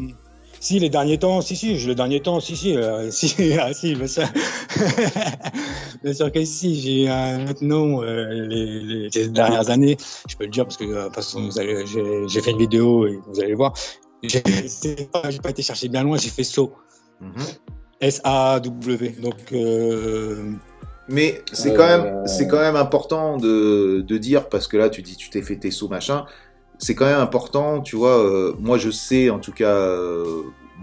si, 0.61 0.79
les 0.79 0.89
derniers 0.91 1.19
temps, 1.19 1.41
si, 1.41 1.57
si, 1.57 1.75
les 1.75 1.95
derniers 1.95 2.21
temps, 2.21 2.39
si, 2.41 2.57
si, 2.57 2.77
euh, 2.77 3.11
si, 3.11 3.35
ah, 3.61 3.73
si, 3.73 3.95
bien 3.95 4.07
sûr. 4.07 4.25
bien 6.05 6.13
sûr 6.13 6.31
que 6.33 6.45
si, 6.45 6.81
j'ai 6.81 7.09
un 7.09 7.49
autre 7.49 7.65
nom 7.65 8.03
euh, 8.03 8.27
les, 8.47 8.81
les, 8.81 9.09
les 9.09 9.29
dernières 9.29 9.71
années, 9.71 9.97
je 10.29 10.37
peux 10.37 10.45
le 10.45 10.51
dire 10.51 10.65
parce 10.65 10.77
que 10.77 10.85
euh, 10.85 11.01
de 11.01 11.05
toute 11.07 11.15
façon, 11.15 11.43
vous 11.45 11.59
allez- 11.59 11.85
j'ai 12.29 12.41
fait 12.41 12.51
une 12.51 12.59
vidéo 12.59 13.07
et 13.07 13.19
vous 13.27 13.41
allez 13.41 13.55
voir. 13.55 13.75
J'ai 14.23 14.41
pas, 14.43 15.51
été 15.51 15.63
chercher 15.63 15.89
bien 15.89 16.03
loin, 16.03 16.17
j'ai 16.19 16.31
fait 16.31 16.45
SO, 16.45 16.73
Mhm. 17.21 17.43
S-A-W. 18.01 19.17
Donc, 19.23 19.37
euh, 19.53 20.53
Mais 21.09 21.43
c'est 21.53 21.71
Euh, 21.71 21.77
quand 21.77 21.87
même, 21.87 22.27
c'est 22.27 22.47
quand 22.49 22.59
même 22.59 22.77
important 22.77 23.37
de, 23.39 24.03
de 24.07 24.19
dire 24.19 24.49
parce 24.49 24.67
que 24.67 24.77
là 24.77 24.91
tu 24.91 25.03
dis 25.03 25.17
tu 25.17 25.31
t'es 25.31 25.41
fait 25.41 25.57
tes 25.57 25.71
sauts 25.71 25.89
machin. 25.89 26.27
C'est 26.79 26.95
quand 26.95 27.07
même 27.07 27.21
important, 27.21 27.81
tu 27.81 27.97
vois. 27.97 28.19
euh, 28.23 28.55
moi 28.59 28.79
je 28.79 28.91
sais 28.91 29.31
en 29.31 29.39
tout 29.39 29.53
cas, 29.53 29.75
euh, 29.75 30.43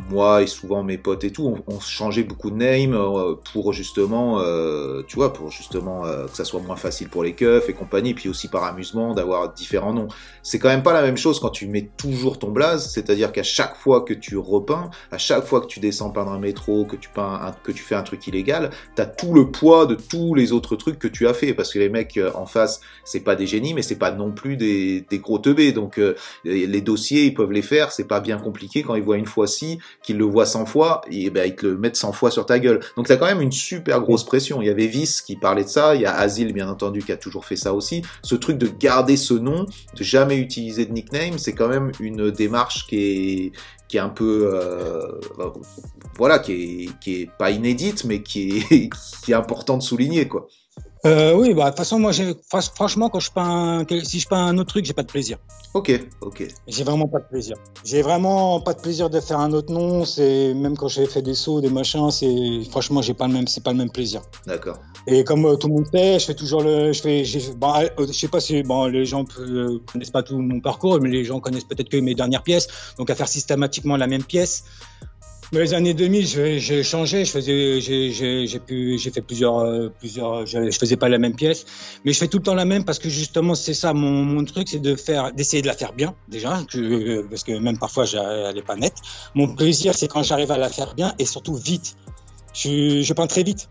moi 0.09 0.41
et 0.41 0.47
souvent 0.47 0.83
mes 0.83 0.97
potes 0.97 1.23
et 1.23 1.31
tout, 1.31 1.45
on, 1.67 1.73
on 1.75 1.79
changeait 1.79 2.23
beaucoup 2.23 2.49
de 2.51 2.55
name 2.55 2.93
euh, 2.95 3.35
pour 3.53 3.73
justement, 3.73 4.39
euh, 4.39 5.03
tu 5.07 5.15
vois, 5.15 5.33
pour 5.33 5.51
justement 5.51 6.05
euh, 6.05 6.25
que 6.27 6.35
ça 6.35 6.45
soit 6.45 6.61
moins 6.61 6.75
facile 6.75 7.09
pour 7.09 7.23
les 7.23 7.33
keufs 7.33 7.69
et 7.69 7.73
compagnie, 7.73 8.13
puis 8.13 8.27
aussi 8.29 8.47
par 8.47 8.63
amusement 8.63 9.13
d'avoir 9.13 9.53
différents 9.53 9.93
noms. 9.93 10.07
C'est 10.41 10.59
quand 10.59 10.69
même 10.69 10.83
pas 10.83 10.93
la 10.93 11.01
même 11.03 11.17
chose 11.17 11.39
quand 11.39 11.49
tu 11.51 11.67
mets 11.67 11.89
toujours 11.97 12.39
ton 12.39 12.51
blaze, 12.51 12.91
c'est-à-dire 12.91 13.31
qu'à 13.31 13.43
chaque 13.43 13.75
fois 13.75 14.01
que 14.01 14.13
tu 14.13 14.35
repeins, 14.37 14.89
à 15.11 15.17
chaque 15.17 15.45
fois 15.45 15.61
que 15.61 15.67
tu 15.67 15.79
descends 15.79 16.09
peindre 16.09 16.31
un 16.31 16.39
métro, 16.39 16.85
que 16.85 16.95
tu 16.95 17.09
peins, 17.09 17.39
un- 17.41 17.51
que 17.51 17.71
tu 17.71 17.83
fais 17.83 17.95
un 17.95 18.03
truc 18.03 18.25
illégal, 18.27 18.71
t'as 18.95 19.05
tout 19.05 19.33
le 19.33 19.51
poids 19.51 19.85
de 19.85 19.95
tous 19.95 20.33
les 20.33 20.51
autres 20.53 20.75
trucs 20.75 20.97
que 20.99 21.07
tu 21.07 21.27
as 21.27 21.33
fait 21.33 21.53
parce 21.53 21.71
que 21.71 21.79
les 21.79 21.89
mecs 21.89 22.17
euh, 22.17 22.31
en 22.35 22.45
face 22.45 22.81
c'est 23.03 23.19
pas 23.21 23.35
des 23.35 23.45
génies 23.47 23.73
mais 23.73 23.81
c'est 23.81 23.97
pas 23.97 24.11
non 24.11 24.31
plus 24.31 24.57
des, 24.57 25.01
des 25.09 25.19
gros 25.19 25.37
teubés 25.37 25.71
donc 25.71 25.99
euh, 25.99 26.15
les 26.43 26.81
dossiers 26.81 27.25
ils 27.25 27.33
peuvent 27.33 27.51
les 27.51 27.61
faire 27.61 27.91
c'est 27.91 28.07
pas 28.07 28.19
bien 28.19 28.37
compliqué 28.37 28.81
quand 28.83 28.95
ils 28.95 29.03
voient 29.03 29.17
une 29.17 29.25
fois 29.25 29.47
ci 29.47 29.79
qu'ils 30.01 30.17
le 30.17 30.25
voient 30.25 30.45
100 30.45 30.65
fois 30.65 31.01
et 31.09 31.29
ben 31.29 31.47
ils 31.47 31.55
te 31.55 31.65
le 31.65 31.77
mettent 31.77 31.95
100 31.95 32.11
fois 32.11 32.31
sur 32.31 32.45
ta 32.45 32.59
gueule. 32.59 32.79
Donc 32.97 33.07
t'as 33.07 33.17
quand 33.17 33.25
même 33.25 33.41
une 33.41 33.51
super 33.51 34.01
grosse 34.01 34.25
pression. 34.25 34.61
Il 34.61 34.67
y 34.67 34.69
avait 34.69 34.87
Vice 34.87 35.21
qui 35.21 35.35
parlait 35.35 35.63
de 35.63 35.69
ça 35.69 35.95
il 35.95 36.01
y 36.01 36.05
a 36.05 36.13
Asile 36.15 36.53
bien 36.53 36.69
entendu 36.69 37.01
qui 37.01 37.11
a 37.11 37.17
toujours 37.17 37.45
fait 37.45 37.55
ça 37.55 37.73
aussi. 37.73 38.01
Ce 38.21 38.35
truc 38.35 38.57
de 38.57 38.67
garder 38.67 39.17
ce 39.17 39.33
nom 39.33 39.65
de 39.95 40.03
jamais 40.03 40.37
utiliser 40.37 40.85
de 40.85 40.91
nickname 40.91 41.37
c'est 41.37 41.53
quand 41.53 41.67
même 41.67 41.91
une 41.99 42.31
démarche 42.31 42.87
qui 42.87 42.97
est 42.97 43.51
qui 43.87 43.97
est 43.97 44.01
un 44.01 44.09
peu 44.09 44.49
euh, 44.53 45.19
voilà 46.17 46.39
qui 46.39 46.53
est 46.53 46.99
qui 46.99 47.21
est 47.21 47.29
pas 47.37 47.51
inédite 47.51 48.05
mais 48.05 48.23
qui 48.23 48.57
est 48.57 48.89
qui 49.23 49.31
est 49.31 49.35
important 49.35 49.77
de 49.77 49.83
souligner 49.83 50.27
quoi 50.27 50.47
euh, 51.05 51.35
oui, 51.35 51.53
bah, 51.53 51.65
de 51.65 51.69
toute 51.69 51.77
façon, 51.77 51.99
moi, 51.99 52.11
franchement, 52.75 53.09
quand 53.09 53.19
je 53.19 53.31
peins, 53.31 53.85
si 54.03 54.19
je 54.19 54.27
peins 54.27 54.45
un 54.47 54.57
autre 54.57 54.69
truc, 54.69 54.85
j'ai 54.85 54.93
pas 54.93 55.03
de 55.03 55.11
plaisir. 55.11 55.37
ok 55.73 55.91
ok 56.21 56.47
J'ai 56.67 56.83
vraiment 56.83 57.07
pas 57.07 57.19
de 57.19 57.25
plaisir. 57.25 57.57
J'ai 57.83 58.01
vraiment 58.01 58.61
pas 58.61 58.73
de 58.73 58.79
plaisir 58.79 59.09
de 59.09 59.19
faire 59.19 59.39
un 59.39 59.51
autre 59.51 59.73
nom. 59.73 60.05
C'est 60.05 60.53
même 60.53 60.77
quand 60.77 60.87
j'ai 60.87 61.05
fait 61.05 61.21
des 61.21 61.33
sauts, 61.33 61.59
des 61.59 61.69
machins, 61.69 62.09
c'est 62.09 62.63
franchement, 62.71 63.01
j'ai 63.01 63.13
pas 63.13 63.27
le 63.27 63.33
même, 63.33 63.47
c'est 63.47 63.63
pas 63.63 63.71
le 63.71 63.77
même 63.79 63.91
plaisir. 63.91 64.21
d'accord 64.47 64.79
Et 65.07 65.25
comme 65.25 65.45
euh, 65.45 65.55
tout 65.55 65.67
le 65.67 65.73
monde 65.73 65.87
sait, 65.93 66.19
je 66.19 66.25
fais 66.25 66.35
toujours 66.35 66.61
le, 66.63 66.93
je 66.93 67.01
fais, 67.01 67.23
bon, 67.57 67.73
euh, 67.75 68.07
je 68.07 68.13
sais 68.13 68.29
pas 68.29 68.39
si 68.39 68.63
bon, 68.63 68.85
les 68.85 69.05
gens 69.05 69.25
euh, 69.39 69.79
connaissent 69.91 70.11
pas 70.11 70.23
tout 70.23 70.37
mon 70.37 70.61
parcours, 70.61 70.99
mais 71.01 71.09
les 71.09 71.25
gens 71.25 71.41
connaissent 71.41 71.65
peut-être 71.65 71.89
que 71.89 71.97
mes 71.97 72.15
dernières 72.15 72.43
pièces. 72.43 72.67
Donc 72.97 73.09
à 73.09 73.15
faire 73.15 73.27
systématiquement 73.27 73.97
la 73.97 74.07
même 74.07 74.23
pièce. 74.23 74.63
Dans 75.53 75.59
les 75.59 75.75
années 75.75 75.93
2000, 75.93 76.25
je- 76.25 76.57
j'ai 76.57 76.81
changé, 76.81 77.25
je 77.25 77.31
faisais, 77.31 77.79
j'ai, 77.79 78.47
fait 79.11 79.21
plusieurs, 79.21 79.59
euh, 79.59 79.89
plusieurs, 79.99 80.47
je, 80.47 80.71
je 80.71 80.79
faisais 80.79 80.95
pas 80.97 81.09
la 81.09 81.19
même 81.19 81.35
pièce, 81.35 81.65
mais 82.03 82.11
je 82.11 82.17
fais 82.17 82.27
tout 82.27 82.37
le 82.39 82.43
temps 82.43 82.55
la 82.55 82.65
même 82.65 82.83
parce 82.83 82.97
que 82.97 83.07
justement 83.07 83.53
c'est 83.53 83.75
ça 83.75 83.93
mon, 83.93 84.43
truc, 84.45 84.67
c'est 84.67 84.79
de 84.79 84.95
faire, 84.95 85.31
d'essayer 85.31 85.61
de 85.61 85.67
la 85.67 85.75
faire 85.75 85.93
bien 85.93 86.15
déjà, 86.27 86.65
parce 87.29 87.43
que 87.43 87.59
même 87.59 87.77
parfois 87.77 88.05
elle 88.11 88.57
est 88.57 88.63
pas 88.65 88.75
nette. 88.75 88.95
Mon 89.35 89.53
plaisir, 89.53 89.93
c'est 89.93 90.07
quand 90.07 90.23
j'arrive 90.23 90.51
à 90.51 90.57
la 90.57 90.69
faire 90.69 90.95
bien 90.95 91.13
et 91.19 91.25
surtout 91.25 91.53
vite. 91.55 91.97
Je 92.55 93.13
peins 93.13 93.27
très 93.27 93.43
vite. 93.43 93.69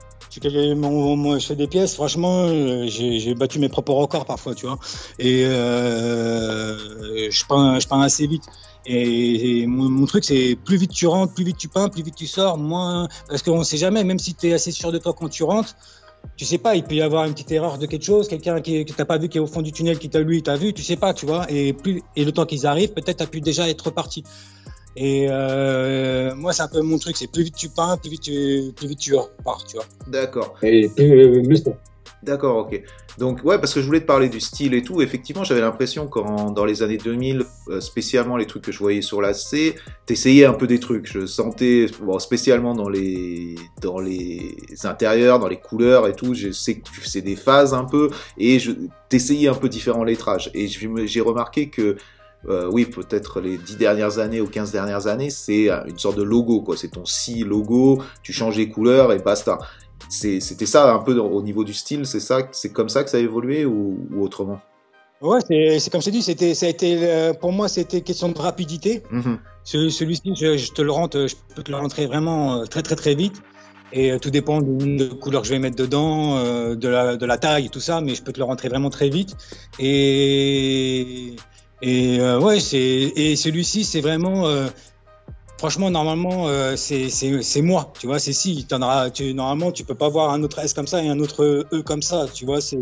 Mon- 0.77 1.17
mon- 1.17 1.39
je 1.39 1.47
fais 1.47 1.57
des 1.57 1.67
pièces, 1.67 1.95
franchement, 1.95 2.47
euh, 2.49 2.87
j'ai 2.89 3.35
battu 3.35 3.59
mes 3.59 3.69
propres 3.69 3.93
records 3.93 4.25
parfois, 4.25 4.55
tu 4.55 4.67
vois. 4.67 4.79
Et 5.19 5.45
euh, 5.45 7.31
je, 7.31 7.45
peins, 7.45 8.01
assez 8.01 8.27
vite. 8.27 8.45
Et, 8.87 9.67
mon, 9.67 10.07
truc, 10.07 10.25
c'est 10.25 10.57
plus 10.65 10.77
vite 10.77 10.93
tu 10.93 11.07
rentres, 11.07 11.35
plus 11.35 11.45
vite 11.45 11.57
tu 11.59 11.69
peins, 11.69 11.89
plus 11.89 12.03
vite 12.03 12.17
tu 12.17 12.27
sors, 12.27 12.57
moins. 12.59 13.09
Parce 13.29 13.43
qu'on 13.43 13.59
ne 13.59 13.65
sait 13.65 13.77
jamais, 13.77 14.05
même 14.05 14.19
si 14.19 14.35
tu 14.35 14.49
es 14.49 14.55
assez 14.55 14.73
sûr 14.73 14.91
de 14.91 14.99
toi 14.99 15.13
quand 15.13 15.29
tu 15.29 15.43
rentres, 15.45 15.77
tu 16.37 16.45
sais 16.45 16.59
pas, 16.59 16.77
il 16.77 16.85
peut 16.85 16.95
y 16.95 17.03
avoir 17.03 17.25
une 17.27 17.33
petite 17.33 17.53
erreur 17.53 17.79
de 17.79 17.87
quelque 17.87 18.05
chose, 18.05 18.29
quelqu'un 18.29 18.61
qui 18.61 18.85
que 18.85 18.93
t'as 18.93 19.05
pas 19.05 19.19
vu 19.19 19.29
qui 19.29 19.39
est 19.39 19.41
au 19.41 19.47
fond 19.47 19.61
du 19.61 19.73
tunnel, 19.73 19.99
qui 19.99 20.09
t'a 20.09 20.21
lui, 20.21 20.43
t'a 20.43 20.57
vu, 20.57 20.73
tu 20.73 20.83
sais 20.83 20.97
pas, 20.97 21.15
tu 21.15 21.27
vois. 21.27 21.47
Et 21.51 21.75
le 22.17 22.33
temps 22.33 22.47
qu'ils 22.47 22.67
arrivent, 22.67 22.93
peut-être 22.93 23.19
t'as 23.19 23.27
pu 23.27 23.41
déjà 23.41 23.69
être 23.69 23.87
reparti. 23.87 24.25
Et 24.97 25.27
euh, 25.31 26.35
moi, 26.35 26.53
c'est 26.53 26.63
un 26.63 26.69
peu 26.69 26.83
mon 26.83 26.99
truc, 26.99 27.17
c'est 27.17 27.31
plus 27.31 27.45
vite 27.45 27.57
tu 27.57 27.69
peins, 27.69 27.97
plus 27.97 28.11
vite 28.11 28.23
tu, 28.23 28.73
plus 28.77 28.89
vite 28.89 28.99
tu 28.99 29.15
repars, 29.15 29.65
tu 29.65 29.77
vois. 29.77 29.87
d'accord 30.07 30.55
Et 30.63 30.89
plus, 30.89 31.43
mieux 31.43 31.57
c'est. 31.57 31.77
D'accord, 32.23 32.59
ok. 32.59 32.81
Donc 33.19 33.41
ouais, 33.45 33.59
parce 33.59 33.75
que 33.75 33.81
je 33.81 33.87
voulais 33.87 34.01
te 34.01 34.07
parler 34.07 34.29
du 34.29 34.41
style 34.41 34.75
et 34.75 34.83
tout. 34.83 35.03
Effectivement, 35.03 35.43
j'avais 35.43 35.61
l'impression 35.61 36.07
quand 36.07 36.53
dans 36.53 36.65
les 36.65 36.83
années 36.83 36.97
2000, 36.97 37.45
euh, 37.69 37.81
spécialement 37.81 38.37
les 38.37 38.47
trucs 38.47 38.63
que 38.63 38.73
je 38.73 38.79
voyais 38.79 39.03
sur 39.03 39.21
la 39.21 39.35
C, 39.35 39.75
t'essayais 40.07 40.45
un 40.45 40.53
peu 40.53 40.69
des 40.69 40.79
trucs. 40.79 41.07
Je 41.07 41.27
sentais, 41.27 41.87
bon, 42.01 42.19
spécialement 42.21 42.75
dans 42.75 42.89
les 42.89 43.57
dans 43.81 43.99
les 43.99 44.57
intérieurs, 44.85 45.41
dans 45.41 45.49
les 45.49 45.59
couleurs 45.59 46.07
et 46.07 46.15
tout. 46.15 46.33
Je 46.35 46.53
sais 46.53 46.77
que 46.77 46.89
tu 46.89 47.01
faisais 47.01 47.23
des 47.23 47.37
phases 47.37 47.75
un 47.75 47.85
peu 47.85 48.09
et 48.39 48.61
je 48.61 48.71
t'essayais 49.09 49.49
un 49.49 49.55
peu 49.55 49.69
différents 49.69 50.05
lettrages. 50.05 50.51
Et 50.55 50.69
j'ai 50.69 51.21
remarqué 51.21 51.71
que 51.71 51.97
euh, 52.49 52.69
oui, 52.71 52.87
peut-être 52.87 53.41
les 53.41 53.57
10 53.57 53.77
dernières 53.77 54.19
années 54.19 54.41
ou 54.41 54.47
15 54.47 54.73
dernières 54.73 55.07
années, 55.07 55.31
c'est 55.31 55.69
une 55.69 55.99
sorte 55.99 56.17
de 56.17 56.23
logo, 56.23 56.61
quoi. 56.61 56.77
C'est 56.77 56.89
ton 56.89 57.05
si 57.05 57.45
logo, 57.45 58.03
tu 58.23 58.33
changes 58.33 58.57
les 58.57 58.69
couleurs 58.69 59.13
et 59.13 59.19
basta. 59.19 59.59
C'était 60.09 60.67
ça 60.67 60.93
un 60.93 60.99
peu 60.99 61.17
au 61.19 61.43
niveau 61.43 61.65
du 61.65 61.73
style, 61.73 62.05
c'est 62.05 62.21
ça, 62.21 62.41
c'est 62.53 62.73
comme 62.73 62.89
ça 62.89 63.05
que 63.05 63.11
ça 63.11 63.17
a 63.17 63.21
évolué 63.21 63.65
ou, 63.65 63.97
autrement? 64.21 64.61
Ouais, 65.21 65.39
c'est 65.49 65.91
comme 65.91 66.01
je 66.01 66.07
t'ai 66.07 66.11
dit, 66.11 66.23
c'était, 66.23 66.53
ça 66.55 66.67
a 66.67 66.69
été, 66.69 66.99
euh, 67.01 67.33
pour 67.33 67.53
moi, 67.53 67.69
c'était 67.69 68.01
question 68.01 68.29
de 68.29 68.39
rapidité. 68.39 69.05
Mm-hmm. 69.13 69.39
Celui-ci, 69.91 70.35
je, 70.35 70.73
te 70.73 70.83
le 70.83 70.91
rentre, 70.91 71.29
je 71.29 71.37
peux 71.55 71.63
te 71.63 71.71
le 71.71 71.77
rentrer 71.77 72.07
vraiment 72.07 72.57
euh, 72.57 72.65
très 72.65 72.83
très 72.83 72.97
très 72.97 73.15
vite. 73.15 73.41
Et 73.93 74.19
tout 74.21 74.31
dépend 74.31 74.63
de 74.63 75.05
la 75.05 75.15
couleur 75.15 75.43
que 75.43 75.49
je 75.49 75.53
vais 75.53 75.59
mettre 75.59 75.77
dedans, 75.77 76.43
de, 76.75 76.89
la, 76.89 77.19
de 77.19 77.27
la 77.27 77.37
taille, 77.37 77.69
tout 77.69 77.79
ça, 77.79 78.01
mais 78.01 78.15
je 78.15 78.23
peux 78.23 78.33
te 78.33 78.39
le 78.39 78.45
rentrer 78.45 78.71
vraiment 78.71 78.89
très 78.89 79.11
vite. 79.11 79.37
Et 79.79 81.37
et 81.83 82.21
euh, 82.21 82.39
ouais, 82.39 82.59
et 82.59 83.35
celui-ci, 83.35 83.83
c'est 83.83 84.01
vraiment 84.01 84.47
euh, 84.47 84.69
franchement 85.59 85.91
normalement 85.91 86.47
euh, 86.47 86.77
c'est 86.77 87.61
moi, 87.61 87.93
tu 87.99 88.07
vois, 88.07 88.21
c'est 88.21 88.33
si 88.33 88.65
en 88.71 88.83
auras 88.83 89.11
tu 89.11 89.35
normalement 89.35 89.73
tu 89.73 89.83
peux 89.83 89.97
pas 89.97 90.09
voir 90.09 90.31
un 90.31 90.45
autre 90.45 90.61
S 90.61 90.75
comme 90.75 90.87
ça 90.87 91.03
et 91.03 91.09
un 91.09 91.19
autre 91.19 91.67
E 91.73 91.83
comme 91.83 92.03
ça, 92.03 92.27
tu 92.33 92.45
vois, 92.47 92.61
c'est 92.61 92.79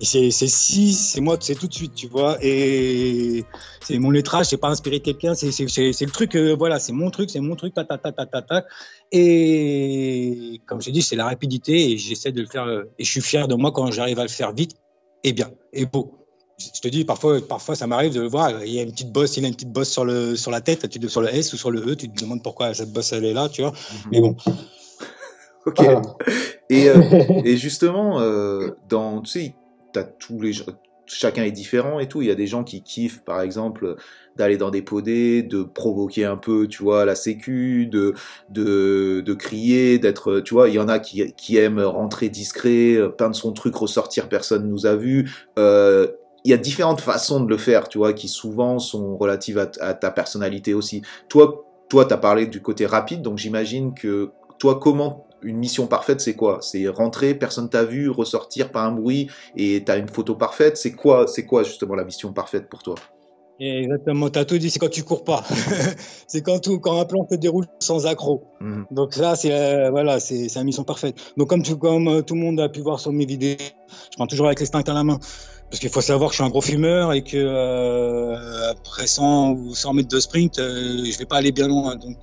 si, 0.00 0.92
c'est 0.92 1.20
moi, 1.20 1.36
c'est 1.40 1.56
tout 1.56 1.66
de 1.66 1.74
suite, 1.74 1.94
tu 1.94 2.06
vois. 2.06 2.38
Et 2.40 3.44
c'est 3.80 3.98
mon 3.98 4.12
lettrage, 4.12 4.46
c'est 4.46 4.58
pas 4.58 4.68
inspiré 4.68 5.00
de 5.00 5.04
quelqu'un, 5.04 5.34
c'est 5.34 5.48
le 5.48 6.10
truc 6.12 6.36
voilà, 6.36 6.78
c'est 6.78 6.92
mon 6.92 7.10
truc, 7.10 7.30
c'est 7.30 7.40
mon 7.40 7.56
truc 7.56 7.74
ta 7.74 7.84
ta 7.84 7.98
ta 7.98 8.12
ta 8.12 8.26
ta 8.26 8.42
ta. 8.42 8.64
Et 9.10 10.60
comme 10.66 10.80
je 10.80 10.90
dis, 10.90 11.02
c'est 11.02 11.16
la 11.16 11.24
rapidité 11.24 11.90
et 11.90 11.98
j'essaie 11.98 12.30
de 12.30 12.42
le 12.42 12.46
faire 12.46 12.68
et 12.96 13.02
je 13.04 13.10
suis 13.10 13.20
fier 13.20 13.48
de 13.48 13.56
moi 13.56 13.72
quand 13.72 13.90
j'arrive 13.90 14.20
à 14.20 14.22
le 14.22 14.28
faire 14.28 14.52
vite 14.52 14.76
et 15.24 15.32
bien 15.32 15.50
et 15.72 15.84
beau 15.84 16.21
je 16.74 16.80
te 16.80 16.88
dis, 16.88 17.04
parfois, 17.04 17.40
parfois 17.46 17.74
ça 17.74 17.86
m'arrive 17.86 18.12
de 18.14 18.20
le 18.20 18.28
voir, 18.28 18.64
il 18.64 18.72
y 18.72 18.78
a 18.78 18.82
une 18.82 18.92
petite 18.92 19.12
bosse, 19.12 19.36
il 19.36 19.44
a 19.44 19.48
une 19.48 19.54
petite 19.54 19.72
bosse 19.72 19.90
sur, 19.90 20.04
le, 20.04 20.36
sur 20.36 20.50
la 20.50 20.60
tête, 20.60 20.88
tu, 20.88 21.08
sur 21.08 21.20
le 21.20 21.34
S 21.34 21.52
ou 21.52 21.56
sur 21.56 21.70
le 21.70 21.80
E, 21.80 21.94
tu 21.94 22.08
te 22.08 22.20
demandes 22.20 22.42
pourquoi 22.42 22.74
cette 22.74 22.92
bosse 22.92 23.12
elle 23.12 23.24
est 23.24 23.32
là, 23.32 23.48
tu 23.48 23.62
vois. 23.62 23.70
Mhm. 23.72 24.10
Mais 24.10 24.20
bon. 24.20 24.36
ok. 25.66 25.80
Et, 26.70 26.88
euh, 26.88 27.00
et, 27.44 27.56
justement, 27.56 28.20
euh, 28.20 28.70
dans, 28.88 29.20
tu 29.20 29.30
sais, 29.30 29.54
as 29.96 30.04
tous 30.04 30.40
les 30.40 30.52
chacun 31.06 31.42
est 31.42 31.52
différent 31.52 32.00
et 32.00 32.08
tout. 32.08 32.22
Il 32.22 32.28
y 32.28 32.30
a 32.30 32.34
des 32.34 32.46
gens 32.46 32.64
qui 32.64 32.82
kiffent, 32.82 33.22
par 33.22 33.42
exemple, 33.42 33.96
d'aller 34.36 34.56
dans 34.56 34.70
des 34.70 34.80
podés, 34.80 35.42
de 35.42 35.62
provoquer 35.62 36.24
un 36.24 36.36
peu, 36.36 36.66
tu 36.68 36.82
vois, 36.82 37.04
la 37.04 37.14
sécu, 37.14 37.86
de, 37.86 38.14
de, 38.48 39.20
de 39.20 39.34
crier, 39.34 39.98
d'être, 39.98 40.40
tu 40.40 40.54
vois, 40.54 40.68
il 40.68 40.74
y 40.74 40.78
en 40.78 40.88
a 40.88 40.98
qui, 40.98 41.34
qui 41.34 41.58
aiment 41.58 41.80
rentrer 41.80 42.30
discret, 42.30 42.98
peindre 43.18 43.36
son 43.36 43.52
truc, 43.52 43.74
ressortir, 43.74 44.28
personne 44.28 44.68
nous 44.68 44.86
a 44.86 44.96
vu. 44.96 45.30
Euh, 45.58 46.08
il 46.44 46.50
y 46.50 46.54
a 46.54 46.56
différentes 46.56 47.00
façons 47.00 47.40
de 47.40 47.48
le 47.48 47.56
faire, 47.56 47.88
tu 47.88 47.98
vois, 47.98 48.12
qui 48.12 48.28
souvent 48.28 48.78
sont 48.78 49.16
relatives 49.16 49.58
à, 49.58 49.94
ta 49.94 50.10
personnalité 50.10 50.74
aussi. 50.74 51.02
Toi, 51.28 51.64
toi, 51.88 52.04
t'as 52.04 52.16
parlé 52.16 52.46
du 52.46 52.62
côté 52.62 52.86
rapide, 52.86 53.22
donc 53.22 53.38
j'imagine 53.38 53.94
que 53.94 54.32
toi, 54.58 54.78
comment 54.80 55.24
une 55.42 55.58
mission 55.58 55.86
parfaite, 55.86 56.20
c'est 56.20 56.34
quoi? 56.34 56.58
C'est 56.62 56.86
rentrer, 56.88 57.34
personne 57.34 57.68
t'a 57.68 57.84
vu, 57.84 58.08
ressortir 58.08 58.70
par 58.70 58.84
un 58.84 58.92
bruit 58.92 59.28
et 59.56 59.82
t'as 59.84 59.98
une 59.98 60.08
photo 60.08 60.36
parfaite. 60.36 60.76
C'est 60.76 60.92
quoi, 60.92 61.26
c'est 61.26 61.44
quoi 61.44 61.64
justement 61.64 61.96
la 61.96 62.04
mission 62.04 62.32
parfaite 62.32 62.68
pour 62.68 62.82
toi? 62.82 62.94
Exactement, 63.64 64.28
t'as 64.28 64.44
tout 64.44 64.58
dit, 64.58 64.70
c'est 64.70 64.80
quand 64.80 64.90
tu 64.90 65.04
cours 65.04 65.22
pas. 65.22 65.44
c'est 66.26 66.42
quand 66.42 66.58
tout, 66.58 66.80
quand 66.80 66.98
un 67.00 67.04
plan 67.04 67.24
se 67.30 67.36
déroule 67.36 67.66
sans 67.78 68.06
accro. 68.06 68.42
Mhm. 68.60 68.86
Donc 68.90 69.14
ça, 69.14 69.36
c'est 69.36 69.52
euh, 69.52 69.90
voilà, 69.90 70.18
c'est 70.18 70.52
la 70.56 70.64
mission 70.64 70.82
parfaite. 70.82 71.14
Donc 71.36 71.48
comme, 71.48 71.62
tu, 71.62 71.76
comme 71.76 72.08
euh, 72.08 72.22
tout 72.22 72.34
le 72.34 72.40
monde 72.40 72.58
a 72.58 72.68
pu 72.68 72.80
voir 72.80 72.98
sur 72.98 73.12
mes 73.12 73.24
vidéos, 73.24 73.56
je 74.10 74.16
prends 74.16 74.26
toujours 74.26 74.46
avec 74.46 74.58
les 74.58 74.66
stinks 74.66 74.88
à 74.88 74.94
la 74.94 75.04
main. 75.04 75.20
Parce 75.70 75.78
qu'il 75.78 75.90
faut 75.90 76.00
savoir 76.00 76.30
que 76.30 76.34
je 76.34 76.42
suis 76.42 76.44
un 76.44 76.50
gros 76.50 76.60
fumeur 76.60 77.12
et 77.12 77.22
que 77.22 77.36
euh, 77.36 78.70
après 78.72 79.06
100 79.06 79.52
ou 79.52 79.74
100 79.74 79.94
mètres 79.94 80.08
de 80.08 80.20
sprint, 80.20 80.58
euh, 80.58 81.04
je 81.04 81.16
vais 81.16 81.24
pas 81.24 81.36
aller 81.36 81.52
bien 81.52 81.68
loin. 81.68 81.94
Donc 81.94 82.16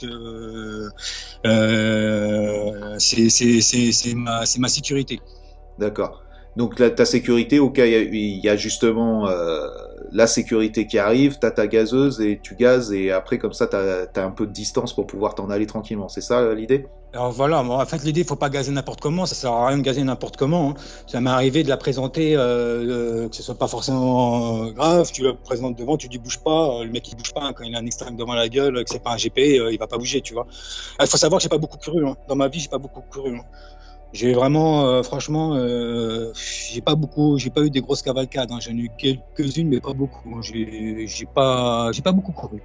c'est 3.00 4.14
ma, 4.14 4.44
ma 4.60 4.68
sécurité. 4.68 5.22
D'accord. 5.80 6.22
Donc 6.56 6.76
ta 6.76 7.06
sécurité, 7.06 7.60
au 7.60 7.70
cas 7.70 7.86
il 7.86 8.40
y, 8.44 8.50
a 8.50 8.56
justement 8.56 9.30
euh, 9.30 9.68
la 10.12 10.28
sécurité 10.28 10.88
qui 10.88 10.98
arrive, 10.98 11.40
tu 11.40 11.46
as 11.46 11.52
ta 11.52 11.68
gazeuse 11.68 12.22
et 12.22 12.40
tu 12.42 12.56
gazes 12.56 12.92
et 12.92 13.12
après 13.12 13.38
comme 13.38 13.54
ça 13.54 13.68
tu 13.68 13.76
as, 13.76 14.24
un 14.24 14.32
peu 14.32 14.46
de 14.46 14.52
distance 14.52 14.94
pour 14.94 15.08
pouvoir 15.08 15.36
t'en 15.36 15.50
aller 15.50 15.66
tranquillement. 15.66 16.10
C'est 16.10 16.22
ça 16.22 16.54
l'idée? 16.54 16.88
Alors 17.12 17.32
voilà, 17.32 17.64
en 17.64 17.86
fait 17.88 18.04
l'idée 18.04 18.22
il 18.22 18.28
faut 18.28 18.36
pas 18.36 18.50
gazer 18.50 18.72
n'importe 18.72 19.02
comment, 19.02 19.26
ça 19.26 19.34
sert 19.34 19.52
à 19.52 19.68
rien 19.70 19.80
de 19.80 19.82
gazer 19.82 20.04
n'importe 20.04 20.38
comment. 20.38 20.72
Hein. 20.72 20.74
Ça 21.08 21.20
m'est 21.20 21.32
arrivé 21.32 21.64
de 21.64 21.70
la 21.70 21.78
présenter, 21.78 22.36
euh, 22.36 22.44
euh, 23.24 23.30
que 23.30 23.36
ce 23.36 23.42
soit 23.42 23.56
pas 23.56 23.68
forcément 23.68 24.66
euh, 24.66 24.72
grave, 24.72 25.12
tu 25.12 25.24
la 25.24 25.34
présentes 25.34 25.76
devant, 25.76 25.98
tu 25.98 26.08
dis 26.08 26.20
bouge 26.20 26.38
pas, 26.38 26.84
le 26.84 26.92
mec 26.92 27.10
il 27.12 27.16
bouge 27.16 27.34
pas 27.34 27.42
hein, 27.42 27.54
quand 27.54 27.64
il 27.64 27.76
a 27.76 27.80
un 27.80 27.86
extrême 27.88 28.16
devant 28.16 28.36
la 28.36 28.48
gueule, 28.48 28.84
que 28.84 28.92
c'est 28.92 29.02
pas 29.02 29.12
un 29.12 29.18
GP, 29.18 29.40
il 29.72 29.78
va 29.80 29.88
pas 29.88 29.98
bouger, 29.98 30.22
tu 30.22 30.36
vois. 30.36 30.46
Il 31.02 31.08
faut 31.08 31.18
savoir 31.18 31.40
que 31.40 31.44
j'ai 31.44 31.50
pas 31.50 31.58
beaucoup 31.58 31.80
couru, 31.80 32.08
hein. 32.08 32.16
dans 32.28 32.36
ma 32.36 32.48
vie 32.48 32.60
j'ai 32.60 32.70
pas 32.70 32.78
beaucoup 32.78 33.02
couru. 33.02 33.40
J'ai 34.12 34.34
vraiment, 34.34 34.86
euh, 34.86 35.04
franchement, 35.04 35.56
euh, 35.56 36.32
j'ai 36.34 36.82
pas 36.82 36.96
beaucoup, 36.96 37.38
j'ai 37.38 37.52
pas 37.52 37.62
eu 37.62 37.70
des 37.70 37.82
grosses 37.82 38.02
cavalcades. 38.02 38.52
Hein. 38.52 38.60
J'en 38.60 38.72
ai 38.72 38.82
eu 38.82 38.92
quelques-unes, 38.98 39.68
mais 39.68 39.80
pas 39.80 39.94
beaucoup. 39.94 40.42
J'ai, 40.42 41.06
j'ai 41.08 41.26
pas, 41.26 41.92
j'ai 41.92 42.02
pas 42.02 42.12
beaucoup 42.12 42.32
couru. 42.32 42.62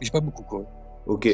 J'ai 0.00 0.10
pas 0.10 0.20
beaucoup 0.20 0.42
couru. 0.42 0.64
Ok. 1.06 1.28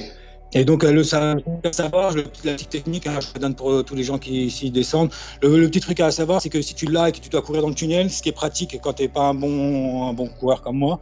Et 0.55 0.66
donc, 0.66 0.85
euh, 0.85 0.93
le 0.93 1.03
savoir, 1.03 2.14
la 2.14 2.53
petite 2.53 2.68
technique, 2.68 3.07
hein, 3.07 3.20
je 3.20 3.41
donne 3.41 3.55
pour 3.55 3.83
tous 3.87 3.95
les 3.95 4.03
gens 4.03 4.18
qui 4.18 4.45
ici 4.45 4.70
descendent. 4.70 5.11
Le, 5.43 5.66
petit 5.68 5.80
truc 5.80 6.01
à 6.01 6.11
savoir, 6.11 6.43
c'est 6.43 6.51
que 6.51 6.61
si 6.61 6.74
tu 6.74 6.85
l'as 6.85 7.09
et 7.09 7.12
que 7.12 7.20
tu 7.20 7.30
dois 7.30 7.41
courir 7.41 7.62
dans 7.62 7.70
le 7.70 7.74
tunnel, 7.74 8.11
ce 8.11 8.20
qui 8.20 8.28
est 8.28 8.33
pratique 8.33 8.78
quand 8.83 8.93
tu 8.93 9.05
n'es 9.05 9.09
pas 9.09 9.22
un 9.22 9.35
bon, 9.35 10.11
un 10.11 10.12
bon 10.12 10.28
coureur 10.28 10.61
comme 10.61 10.76
moi, 10.76 11.01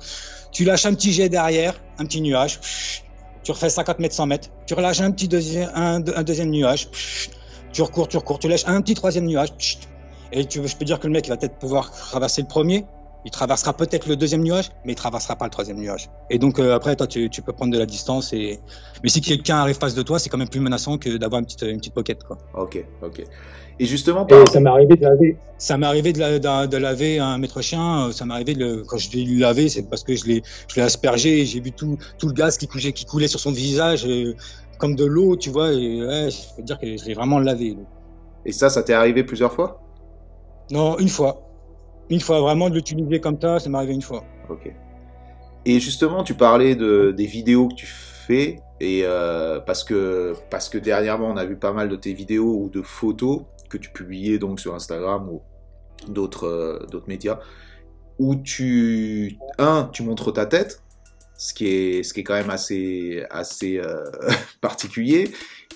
tu 0.52 0.64
lâches 0.64 0.86
un 0.86 0.94
petit 0.94 1.12
jet 1.12 1.28
derrière, 1.28 1.74
un 1.98 2.06
petit 2.06 2.20
nuage, 2.20 2.60
tu 3.42 3.50
refais 3.50 3.70
50 3.70 3.98
mètres, 3.98 4.14
100 4.14 4.26
mètres, 4.26 4.48
tu 4.66 4.74
relâches 4.74 5.00
un 5.00 5.10
petit 5.10 5.26
deuxième, 5.26 5.70
un, 5.74 5.96
un 5.96 6.22
deuxième 6.22 6.50
nuage, 6.50 6.88
tu 7.72 7.82
recours, 7.82 8.08
tu 8.08 8.16
recours, 8.16 8.38
tu 8.38 8.48
lâches 8.48 8.66
un 8.66 8.80
petit 8.82 8.94
troisième 8.94 9.26
nuage. 9.26 9.50
Et 10.32 10.44
tu, 10.44 10.66
je 10.66 10.76
peux 10.76 10.84
dire 10.84 11.00
que 11.00 11.06
le 11.06 11.12
mec 11.12 11.26
il 11.26 11.30
va 11.30 11.36
peut-être 11.36 11.58
pouvoir 11.58 11.90
traverser 11.90 12.42
le 12.42 12.48
premier, 12.48 12.86
il 13.24 13.30
traversera 13.30 13.72
peut-être 13.74 14.08
le 14.08 14.16
deuxième 14.16 14.42
nuage, 14.42 14.70
mais 14.84 14.92
il 14.92 14.96
traversera 14.96 15.36
pas 15.36 15.44
le 15.44 15.50
troisième 15.50 15.78
nuage. 15.78 16.08
Et 16.30 16.38
donc 16.38 16.58
euh, 16.58 16.74
après, 16.74 16.96
toi, 16.96 17.06
tu, 17.06 17.28
tu, 17.28 17.42
peux 17.42 17.52
prendre 17.52 17.72
de 17.72 17.78
la 17.78 17.86
distance. 17.86 18.32
Et... 18.32 18.60
Mais 19.02 19.08
si 19.08 19.20
quelqu'un 19.20 19.56
arrive 19.56 19.76
face 19.76 19.94
de 19.94 20.02
toi, 20.02 20.18
c'est 20.18 20.30
quand 20.30 20.38
même 20.38 20.48
plus 20.48 20.60
menaçant 20.60 20.98
que 20.98 21.16
d'avoir 21.16 21.40
une 21.40 21.46
petite, 21.46 21.62
une 21.62 21.78
petite 21.78 21.94
pocket. 21.94 22.22
Quoi. 22.24 22.38
Ok, 22.54 22.82
ok. 23.02 23.24
Et 23.78 23.86
justement, 23.86 24.26
ça 24.46 24.60
m'est 24.60 24.68
arrivé 24.68 24.96
de 24.96 25.02
laver. 25.02 25.36
Ça 25.56 25.78
m'est 25.78 25.86
arrivé 25.86 26.12
de, 26.12 26.66
de, 26.66 26.76
laver 26.76 27.18
un 27.18 27.38
maître 27.38 27.62
chien. 27.62 28.08
Euh, 28.08 28.12
ça 28.12 28.26
m'est 28.26 28.34
arrivé 28.34 28.54
de, 28.54 28.84
quand 28.86 28.98
je 28.98 29.10
l'ai 29.10 29.24
lavé, 29.24 29.70
c'est 29.70 29.88
parce 29.88 30.04
que 30.04 30.14
je 30.14 30.26
l'ai, 30.26 30.42
je 30.68 30.76
l'ai 30.76 30.82
aspergé. 30.82 31.46
J'ai 31.46 31.60
vu 31.60 31.72
tout, 31.72 31.96
tout 32.18 32.26
le 32.26 32.34
gaz 32.34 32.58
qui 32.58 32.66
coulait, 32.66 32.92
qui 32.92 33.06
coulait 33.06 33.28
sur 33.28 33.40
son 33.40 33.52
visage. 33.52 34.06
Comme 34.80 34.96
de 34.96 35.04
l'eau, 35.04 35.36
tu 35.36 35.50
vois. 35.50 35.72
Et 35.72 36.04
ouais, 36.04 36.30
je 36.30 36.56
peux 36.56 36.62
dire 36.62 36.78
que 36.78 36.96
je 36.96 37.04
l'ai 37.04 37.14
vraiment 37.14 37.38
lavé. 37.38 37.76
Et 38.44 38.52
ça, 38.52 38.70
ça 38.70 38.82
t'est 38.82 38.94
arrivé 38.94 39.22
plusieurs 39.22 39.52
fois? 39.52 39.82
Non, 40.70 40.98
une 40.98 41.08
fois. 41.08 41.42
Une 42.08 42.20
fois, 42.20 42.40
vraiment 42.40 42.70
de 42.70 42.74
l'utiliser 42.74 43.20
comme 43.20 43.40
ça, 43.40 43.60
ça 43.60 43.68
m'est 43.68 43.76
arrivé 43.76 43.94
une 43.94 44.02
fois. 44.02 44.24
Ok. 44.48 44.74
Et 45.66 45.78
justement, 45.78 46.24
tu 46.24 46.34
parlais 46.34 46.74
de, 46.74 47.12
des 47.16 47.26
vidéos 47.26 47.68
que 47.68 47.74
tu 47.74 47.86
fais, 47.86 48.60
et 48.80 49.02
euh, 49.04 49.60
parce, 49.60 49.84
que, 49.84 50.34
parce 50.50 50.70
que 50.70 50.78
dernièrement, 50.78 51.28
on 51.28 51.36
a 51.36 51.44
vu 51.44 51.56
pas 51.56 51.72
mal 51.72 51.88
de 51.88 51.96
tes 51.96 52.14
vidéos 52.14 52.56
ou 52.62 52.70
de 52.70 52.80
photos 52.80 53.42
que 53.68 53.76
tu 53.76 53.90
publiais 53.90 54.38
donc 54.38 54.58
sur 54.58 54.74
Instagram 54.74 55.28
ou 55.28 55.42
d'autres 56.08 56.46
euh, 56.46 56.86
d'autres 56.90 57.08
médias, 57.08 57.38
où 58.18 58.36
tu, 58.36 59.38
un, 59.58 59.88
tu 59.92 60.02
montres 60.02 60.32
ta 60.32 60.46
tête, 60.46 60.82
ce 61.40 61.54
qui 61.54 61.68
est, 61.68 62.02
ce 62.02 62.12
qui 62.12 62.20
est 62.20 62.22
quand 62.22 62.34
même 62.34 62.50
assez, 62.50 63.24
assez 63.30 63.78
euh, 63.78 64.04
particulier. 64.60 65.30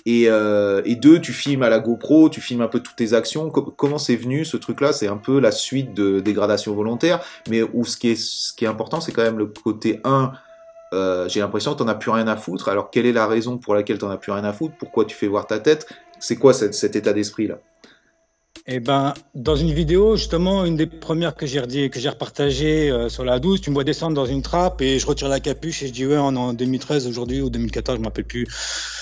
Et, 0.05 0.25
euh, 0.29 0.83
et, 0.85 0.95
deux, 0.95 1.19
tu 1.19 1.33
filmes 1.33 1.63
à 1.63 1.69
la 1.69 1.79
GoPro, 1.79 2.29
tu 2.29 2.39
filmes 2.39 2.61
un 2.61 2.67
peu 2.67 2.79
toutes 2.79 2.95
tes 2.95 3.13
actions. 3.13 3.49
comment 3.49 3.97
c'est 3.97 4.15
venu 4.15 4.45
ce 4.45 4.57
truc-là? 4.57 4.93
C'est 4.93 5.07
un 5.07 5.17
peu 5.17 5.39
la 5.39 5.51
suite 5.51 5.95
de 5.95 6.19
dégradation 6.19 6.75
volontaire, 6.75 7.19
mais 7.49 7.63
où 7.63 7.83
ce 7.83 7.97
qui 7.97 8.09
est, 8.09 8.15
ce 8.15 8.53
qui 8.53 8.65
est 8.65 8.67
important, 8.67 9.01
c'est 9.01 9.11
quand 9.11 9.23
même 9.23 9.39
le 9.39 9.47
côté 9.47 10.01
1. 10.03 10.31
Euh, 10.93 11.27
j'ai 11.27 11.39
l'impression 11.39 11.73
que 11.73 11.79
tu 11.79 11.83
n'en 11.83 11.89
as 11.89 11.95
plus 11.95 12.11
rien 12.11 12.27
à 12.27 12.35
foutre. 12.35 12.69
Alors, 12.69 12.91
quelle 12.91 13.07
est 13.07 13.11
la 13.11 13.25
raison 13.25 13.57
pour 13.57 13.73
laquelle 13.73 13.97
tu 13.97 14.05
n'en 14.05 14.11
as 14.11 14.17
plus 14.17 14.31
rien 14.31 14.43
à 14.43 14.53
foutre? 14.53 14.75
Pourquoi 14.77 15.05
tu 15.05 15.15
fais 15.15 15.27
voir 15.27 15.47
ta 15.47 15.57
tête? 15.57 15.87
C'est 16.19 16.35
quoi 16.35 16.53
cet 16.53 16.95
état 16.95 17.11
d'esprit-là? 17.11 17.57
Eh 18.67 18.79
ben, 18.79 19.13
dans 19.35 19.55
une 19.55 19.71
vidéo, 19.71 20.15
justement, 20.15 20.65
une 20.65 20.75
des 20.75 20.87
premières 20.87 21.35
que 21.35 21.45
j'ai 21.45 21.59
repartagée 21.59 22.89
euh, 22.89 23.09
sur 23.09 23.23
la 23.23 23.39
12, 23.39 23.61
tu 23.61 23.69
me 23.69 23.75
vois 23.75 23.83
descendre 23.83 24.15
dans 24.15 24.25
une 24.25 24.41
trappe 24.41 24.81
et 24.81 24.97
je 24.97 25.05
retire 25.05 25.27
la 25.27 25.39
capuche 25.39 25.83
et 25.83 25.87
je 25.87 25.93
dis 25.93 26.05
ouais, 26.05 26.17
en 26.17 26.53
2013 26.53 27.05
aujourd'hui 27.05 27.41
ou 27.41 27.51
2014, 27.51 27.97
je 27.97 28.01
m'appelle 28.01 28.25
plus. 28.25 28.47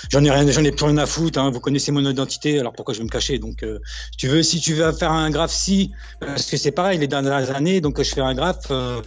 J'en 0.09 0.23
ai 0.23 0.71
plus 0.71 0.85
rien 0.85 0.97
à 0.97 1.05
foutre. 1.05 1.39
Hein, 1.39 1.49
vous 1.49 1.61
connaissez 1.61 1.93
mon 1.93 2.05
identité, 2.09 2.59
alors 2.59 2.73
pourquoi 2.73 2.93
je 2.93 2.99
vais 2.99 3.05
me 3.05 3.09
cacher? 3.09 3.39
Donc, 3.39 3.63
euh, 3.63 3.79
tu 4.17 4.27
veux, 4.27 4.43
si 4.43 4.59
tu 4.59 4.73
veux 4.73 4.91
faire 4.91 5.11
un 5.11 5.29
graphe, 5.29 5.53
si, 5.53 5.91
parce 6.19 6.49
que 6.49 6.57
c'est 6.57 6.71
pareil, 6.71 6.99
les 6.99 7.07
dernières 7.07 7.55
années, 7.55 7.79
donc 7.79 8.01
je 8.01 8.13
fais 8.13 8.21
un 8.21 8.35
graphe. 8.35 8.67
Euh, 8.69 9.01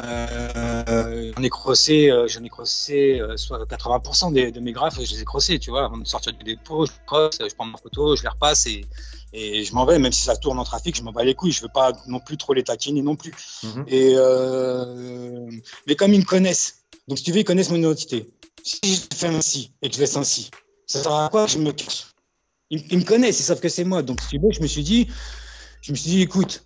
euh, 0.00 1.32
j'en 1.36 1.42
ai 1.42 1.50
crossé, 1.50 2.10
euh, 2.10 2.26
j'en 2.26 2.42
ai 2.42 2.48
crossé 2.48 3.20
euh, 3.20 3.36
soit 3.36 3.62
80% 3.66 4.32
de 4.32 4.60
mes 4.60 4.72
graphes, 4.72 4.94
je 4.94 5.00
les 5.00 5.20
ai 5.20 5.24
crossés, 5.24 5.58
tu 5.58 5.70
vois, 5.70 5.84
avant 5.84 5.98
de 5.98 6.06
sortir 6.06 6.32
du 6.32 6.44
dépôt, 6.44 6.86
je 6.86 6.92
crosse, 7.04 7.38
je 7.40 7.54
prends 7.54 7.66
ma 7.66 7.76
photo, 7.76 8.16
je 8.16 8.22
les 8.22 8.28
repasse 8.30 8.66
et, 8.66 8.86
et 9.32 9.64
je 9.64 9.74
m'en 9.74 9.84
vais, 9.84 9.98
même 9.98 10.12
si 10.12 10.22
ça 10.22 10.36
tourne 10.36 10.58
en 10.58 10.64
trafic, 10.64 10.96
je 10.96 11.02
m'en 11.02 11.12
bats 11.12 11.24
les 11.24 11.34
couilles, 11.34 11.52
je 11.52 11.62
veux 11.62 11.70
pas 11.72 11.92
non 12.06 12.20
plus 12.20 12.36
trop 12.36 12.52
les 12.52 12.62
taquiner 12.62 13.02
non 13.02 13.16
plus. 13.16 13.32
Mhm. 13.62 13.84
Et 13.88 14.12
euh, 14.16 15.50
mais 15.86 15.96
comme 15.96 16.12
ils 16.12 16.20
me 16.20 16.24
connaissent, 16.24 16.84
donc 17.08 17.18
si 17.18 17.24
tu 17.24 17.32
veux, 17.32 17.38
ils 17.38 17.44
connaissent 17.44 17.70
mon 17.70 17.76
identité. 17.76 18.30
Si 18.62 18.78
je 18.84 19.16
fais 19.16 19.28
ainsi 19.28 19.72
et 19.82 19.88
que 19.88 19.94
je 19.94 20.00
laisse 20.00 20.16
ainsi, 20.16 20.50
ça 20.86 21.02
sert 21.02 21.12
à 21.12 21.28
quoi 21.28 21.46
je 21.46 21.58
me 21.58 21.72
cache? 21.72 22.06
Ils, 22.70 22.84
ils, 22.90 22.98
me 22.98 23.04
connaissent, 23.04 23.40
ils 23.40 23.44
savent 23.44 23.60
que 23.60 23.68
c'est 23.68 23.84
moi. 23.84 24.02
Donc 24.02 24.20
si 24.20 24.28
tu 24.28 24.38
veux, 24.38 24.52
je 24.52 24.60
me 24.60 24.66
suis 24.66 24.82
dit, 24.82 25.08
je 25.80 25.92
me 25.92 25.96
suis 25.96 26.10
dit, 26.10 26.22
écoute, 26.22 26.64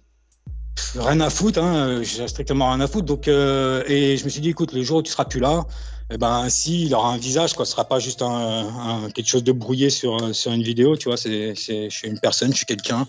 rien 0.95 1.21
à 1.21 1.31
foutre, 1.31 1.61
hein, 1.63 2.03
j'ai 2.03 2.29
strictement 2.29 2.71
rien 2.71 2.81
à 2.81 2.87
foutre. 2.87 3.07
Donc, 3.07 3.29
euh, 3.29 3.83
et 3.87 4.17
je 4.17 4.25
me 4.25 4.29
suis 4.29 4.41
dit, 4.41 4.51
écoute, 4.51 4.73
le 4.73 4.83
jour 4.83 4.99
où 4.99 5.03
tu 5.03 5.11
seras 5.11 5.25
plus 5.25 5.41
là, 5.41 5.67
eh 6.11 6.19
ben, 6.19 6.49
si 6.49 6.87
il 6.87 6.95
aura 6.95 7.13
un 7.13 7.17
visage, 7.17 7.55
quoi, 7.55 7.65
ce 7.65 7.73
sera 7.73 7.85
pas 7.85 7.99
juste 7.99 8.23
un, 8.23 9.09
quelque 9.15 9.29
chose 9.29 9.45
de 9.45 9.53
brouillé 9.53 9.91
sur 9.91 10.35
sur 10.35 10.53
une 10.53 10.63
vidéo, 10.63 10.97
tu 10.97 11.09
vois. 11.09 11.17
C'est, 11.17 11.55
je 11.55 11.89
suis 11.89 12.09
une 12.09 12.21
personne, 12.21 12.53
je 12.53 12.59
suis 12.59 12.67
quelqu'un. 12.67 13.07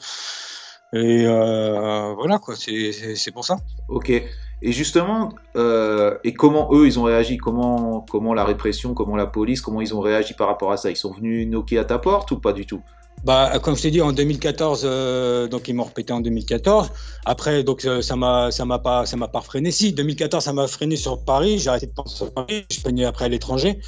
Et 0.93 1.25
euh, 1.25 2.13
voilà, 2.15 2.39
quoi. 2.39 2.55
C'est, 2.55 2.91
c'est, 3.15 3.31
pour 3.31 3.45
ça. 3.45 3.57
Ok. 3.87 4.09
Et 4.09 4.71
justement, 4.71 5.33
euh, 5.55 6.17
et 6.23 6.33
comment 6.33 6.69
eux, 6.73 6.87
ils 6.87 6.97
ont 6.97 7.03
réagi? 7.03 7.37
Comment, 7.37 8.01
comment 8.09 8.33
la 8.33 8.45
répression, 8.45 8.93
comment 8.93 9.15
la 9.15 9.27
police, 9.27 9.61
comment 9.61 9.81
ils 9.81 9.93
ont 9.93 9.99
réagi 9.99 10.33
par 10.33 10.47
rapport 10.47 10.71
à 10.71 10.77
ça? 10.77 10.89
Ils 10.89 10.95
sont 10.95 11.11
venus 11.11 11.47
knocker 11.47 11.77
à 11.77 11.85
ta 11.85 11.99
porte 11.99 12.31
ou 12.31 12.39
pas 12.39 12.53
du 12.53 12.65
tout? 12.65 12.81
Bah, 13.23 13.59
comme 13.61 13.75
je 13.75 13.81
t'ai 13.81 13.91
dit, 13.91 14.01
en 14.01 14.11
2014, 14.11 14.81
euh, 14.83 15.47
donc 15.47 15.67
ils 15.67 15.73
m'ont 15.73 15.83
répété 15.83 16.13
en 16.13 16.21
2014. 16.21 16.91
Après, 17.25 17.63
donc 17.63 17.85
euh, 17.85 18.01
ça 18.01 18.15
m'a, 18.15 18.51
ça 18.51 18.65
m'a 18.65 18.79
pas, 18.79 19.05
ça 19.05 19.17
m'a 19.17 19.27
pas 19.27 19.41
freiné. 19.41 19.71
Si 19.71 19.91
2014, 19.93 20.43
ça 20.43 20.53
m'a 20.53 20.67
freiné 20.67 20.95
sur 20.95 21.23
Paris. 21.23 21.59
J'ai 21.59 21.69
arrêté 21.69 21.87
de 21.87 21.91
penser 21.91 22.15
sur 22.15 22.31
Paris. 22.31 22.65
Je 22.71 22.81
venu 22.81 23.05
après 23.05 23.25
à 23.25 23.27
l'étranger. 23.27 23.79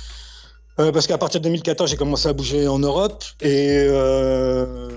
Euh, 0.80 0.92
parce 0.92 1.08
qu'à 1.08 1.18
partir 1.18 1.42
de 1.42 1.44
2014, 1.44 1.90
j'ai 1.90 1.98
commencé 1.98 2.28
à 2.28 2.34
bouger 2.34 2.68
en 2.68 2.80
Europe 2.80 3.24
et 3.42 3.86
euh, 3.88 4.90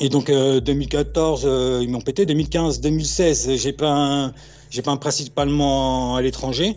et 0.00 0.08
donc 0.08 0.30
2014, 0.30 1.42
ils 1.82 1.90
m'ont 1.90 2.00
pété. 2.00 2.24
2015, 2.24 2.80
2016, 2.80 3.56
j'ai 3.56 3.72
peint, 3.72 4.32
j'ai 4.70 4.82
peint 4.82 4.96
principalement 4.96 6.14
à 6.14 6.22
l'étranger 6.22 6.76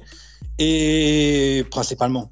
et 0.57 1.63
principalement. 1.69 2.31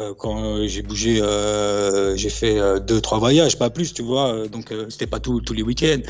Euh, 0.00 0.12
quand 0.18 0.58
euh, 0.58 0.66
j'ai 0.66 0.82
bougé, 0.82 1.22
euh, 1.22 2.16
j'ai 2.16 2.30
fait 2.30 2.58
deux, 2.80 3.00
trois 3.00 3.18
voyages, 3.18 3.58
pas 3.58 3.70
plus, 3.70 3.94
tu 3.94 4.02
vois. 4.02 4.48
Donc, 4.48 4.72
c'était 4.88 5.06
pas 5.06 5.20
tous 5.20 5.40
les 5.52 5.62
week-ends. 5.62 6.02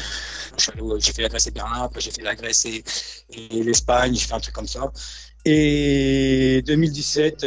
J'ai 0.98 1.12
fait 1.12 1.22
la 1.22 1.28
Grèce 1.28 1.46
et 1.46 1.50
Berlin, 1.50 1.82
après 1.82 2.00
j'ai 2.00 2.10
fait 2.10 2.22
la 2.22 2.34
Grèce 2.34 2.64
et, 2.64 2.82
l'Espagne, 3.50 4.14
j'ai 4.14 4.26
fait 4.26 4.34
un 4.34 4.40
truc 4.40 4.54
comme 4.54 4.66
ça. 4.66 4.92
Et 5.44 6.62
2017, 6.66 7.40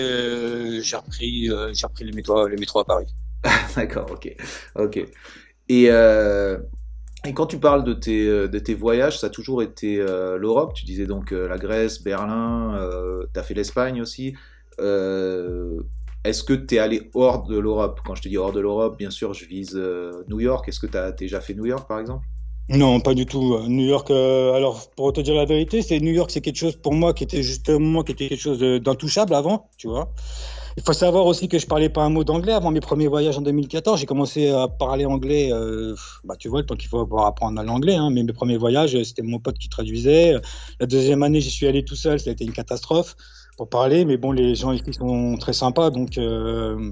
j'ai 0.81 0.95
repris, 0.95 1.49
repris 1.49 2.03
le 2.03 2.11
métro, 2.13 2.47
le 2.47 2.57
métro 2.57 2.79
à 2.79 2.85
Paris. 2.85 3.07
D'accord, 3.75 4.07
ok, 4.11 4.35
ok. 4.75 4.99
Et, 5.69 5.85
et 5.85 7.33
quand 7.33 7.47
tu 7.47 7.57
parles 7.57 7.83
de 7.83 7.93
tes, 7.93 8.25
de 8.25 8.59
tes 8.59 8.75
voyages, 8.75 9.19
ça 9.19 9.27
a 9.27 9.29
toujours 9.29 9.63
été 9.63 9.97
l'Europe? 9.97 10.73
Tu 10.75 10.85
disais 10.85 11.05
donc 11.05 11.31
la 11.31 11.57
Grèce, 11.57 12.03
Berlin, 12.03 12.77
tu 13.33 13.39
as 13.39 13.43
fait 13.43 13.53
l'Espagne 13.53 14.01
aussi. 14.01 14.35
Euh, 16.27 16.29
est-ce 16.29 16.43
que 16.43 16.53
tu 16.53 16.75
es 16.75 16.79
allé 16.79 17.09
hors 17.13 17.43
de 17.43 17.57
l'Europe? 17.57 18.01
Quand 18.05 18.15
je 18.15 18.21
te 18.21 18.29
dis 18.29 18.37
hors 18.37 18.51
de 18.51 18.59
l'Europe, 18.59 18.97
bien 18.97 19.09
sûr, 19.09 19.33
je 19.33 19.45
vise 19.45 19.73
euh, 19.75 20.23
New 20.29 20.39
York. 20.39 20.67
Est-ce 20.67 20.79
que 20.79 20.87
tu 20.87 20.97
as 20.97 21.11
déjà 21.11 21.41
fait 21.41 21.53
New 21.53 21.65
York, 21.65 21.87
par 21.87 21.99
exemple? 21.99 22.25
Non, 22.69 22.99
pas 22.99 23.13
du 23.13 23.25
tout. 23.25 23.57
New 23.67 23.85
York, 23.85 24.11
euh, 24.11 24.53
alors 24.53 24.89
pour 24.91 25.13
te 25.13 25.21
dire 25.21 25.35
la 25.35 25.45
vérité, 25.45 25.81
c'est 25.81 26.01
New 26.01 26.11
York, 26.11 26.29
c'est 26.31 26.41
quelque 26.41 26.57
chose 26.57 26.75
pour 26.75 26.93
moi 26.93 27.13
qui 27.13 27.23
était 27.23 27.41
justement 27.41 28.03
qui 28.03 28.11
était 28.11 28.27
quelque 28.27 28.41
chose 28.41 28.59
d'intouchable 28.59 29.33
avant, 29.33 29.69
tu 29.77 29.87
vois. 29.87 30.11
Il 30.75 30.83
faut 30.83 30.91
savoir 30.91 31.25
aussi 31.25 31.47
que 31.47 31.59
je 31.59 31.65
parlais 31.65 31.87
pas 31.87 32.03
un 32.03 32.09
mot 32.09 32.25
d'anglais 32.25 32.51
avant 32.51 32.69
mes 32.71 32.81
premiers 32.81 33.07
voyages 33.07 33.37
en 33.37 33.41
2014. 33.41 34.01
J'ai 34.01 34.05
commencé 34.05 34.49
à 34.49 34.67
parler 34.67 35.05
anglais, 35.05 35.49
euh, 35.53 35.95
bah 36.25 36.35
tu 36.37 36.49
vois, 36.49 36.59
le 36.59 36.75
qu'il 36.75 36.89
faut 36.89 37.05
pouvoir 37.05 37.27
apprendre 37.27 37.63
l'anglais. 37.63 37.95
Hein. 37.95 38.09
Mais 38.11 38.23
mes 38.23 38.33
premiers 38.33 38.57
voyages, 38.57 39.01
c'était 39.01 39.21
mon 39.21 39.39
pote 39.39 39.57
qui 39.57 39.69
traduisait. 39.69 40.33
La 40.81 40.87
deuxième 40.87 41.23
année, 41.23 41.39
j'y 41.39 41.49
suis 41.49 41.67
allé 41.67 41.85
tout 41.85 41.95
seul, 41.95 42.19
ça 42.19 42.29
a 42.29 42.33
été 42.33 42.43
une 42.43 42.51
catastrophe 42.51 43.15
pour 43.57 43.67
parler, 43.67 44.05
mais 44.05 44.17
bon, 44.17 44.31
les 44.31 44.55
gens 44.55 44.71
ici 44.71 44.93
sont 44.93 45.35
très 45.37 45.53
sympas, 45.53 45.89
donc 45.89 46.17
euh, 46.17 46.91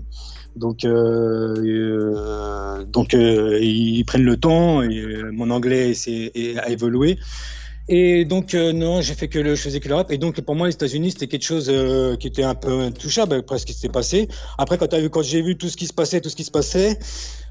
donc 0.56 0.84
euh, 0.84 1.56
euh 1.58 2.84
donc 2.86 3.14
euh, 3.14 3.60
ils 3.62 4.04
prennent 4.04 4.24
le 4.24 4.36
temps. 4.36 4.82
Et 4.82 5.24
mon 5.32 5.52
anglais 5.52 5.94
a 6.58 6.70
évolué. 6.70 7.20
Et 7.88 8.26
donc 8.26 8.54
non, 8.54 9.02
j'ai 9.02 9.14
fait 9.14 9.28
que 9.28 9.40
le, 9.40 9.56
je 9.56 9.62
faisais 9.62 9.80
que 9.80 9.88
l'Europe. 9.88 10.12
Et 10.12 10.18
donc 10.18 10.40
pour 10.42 10.56
moi, 10.56 10.68
les 10.68 10.74
États-Unis, 10.74 11.12
c'était 11.12 11.28
quelque 11.28 11.46
chose 11.46 11.72
qui 12.20 12.28
était 12.28 12.44
un 12.44 12.56
peu 12.56 12.82
intouchable 12.82 13.36
après 13.36 13.60
ce 13.60 13.66
qui 13.66 13.74
s'était 13.74 13.90
passé. 13.90 14.28
Après, 14.58 14.78
quand, 14.78 14.94
quand 15.12 15.22
j'ai 15.22 15.42
vu 15.42 15.58
tout 15.58 15.70
ce 15.70 15.78
qui 15.78 15.88
se 15.88 15.94
passait, 15.94 16.22
tout 16.22 16.30
ce 16.30 16.36
qui 16.36 16.44
se 16.44 16.52
passait, 16.52 16.98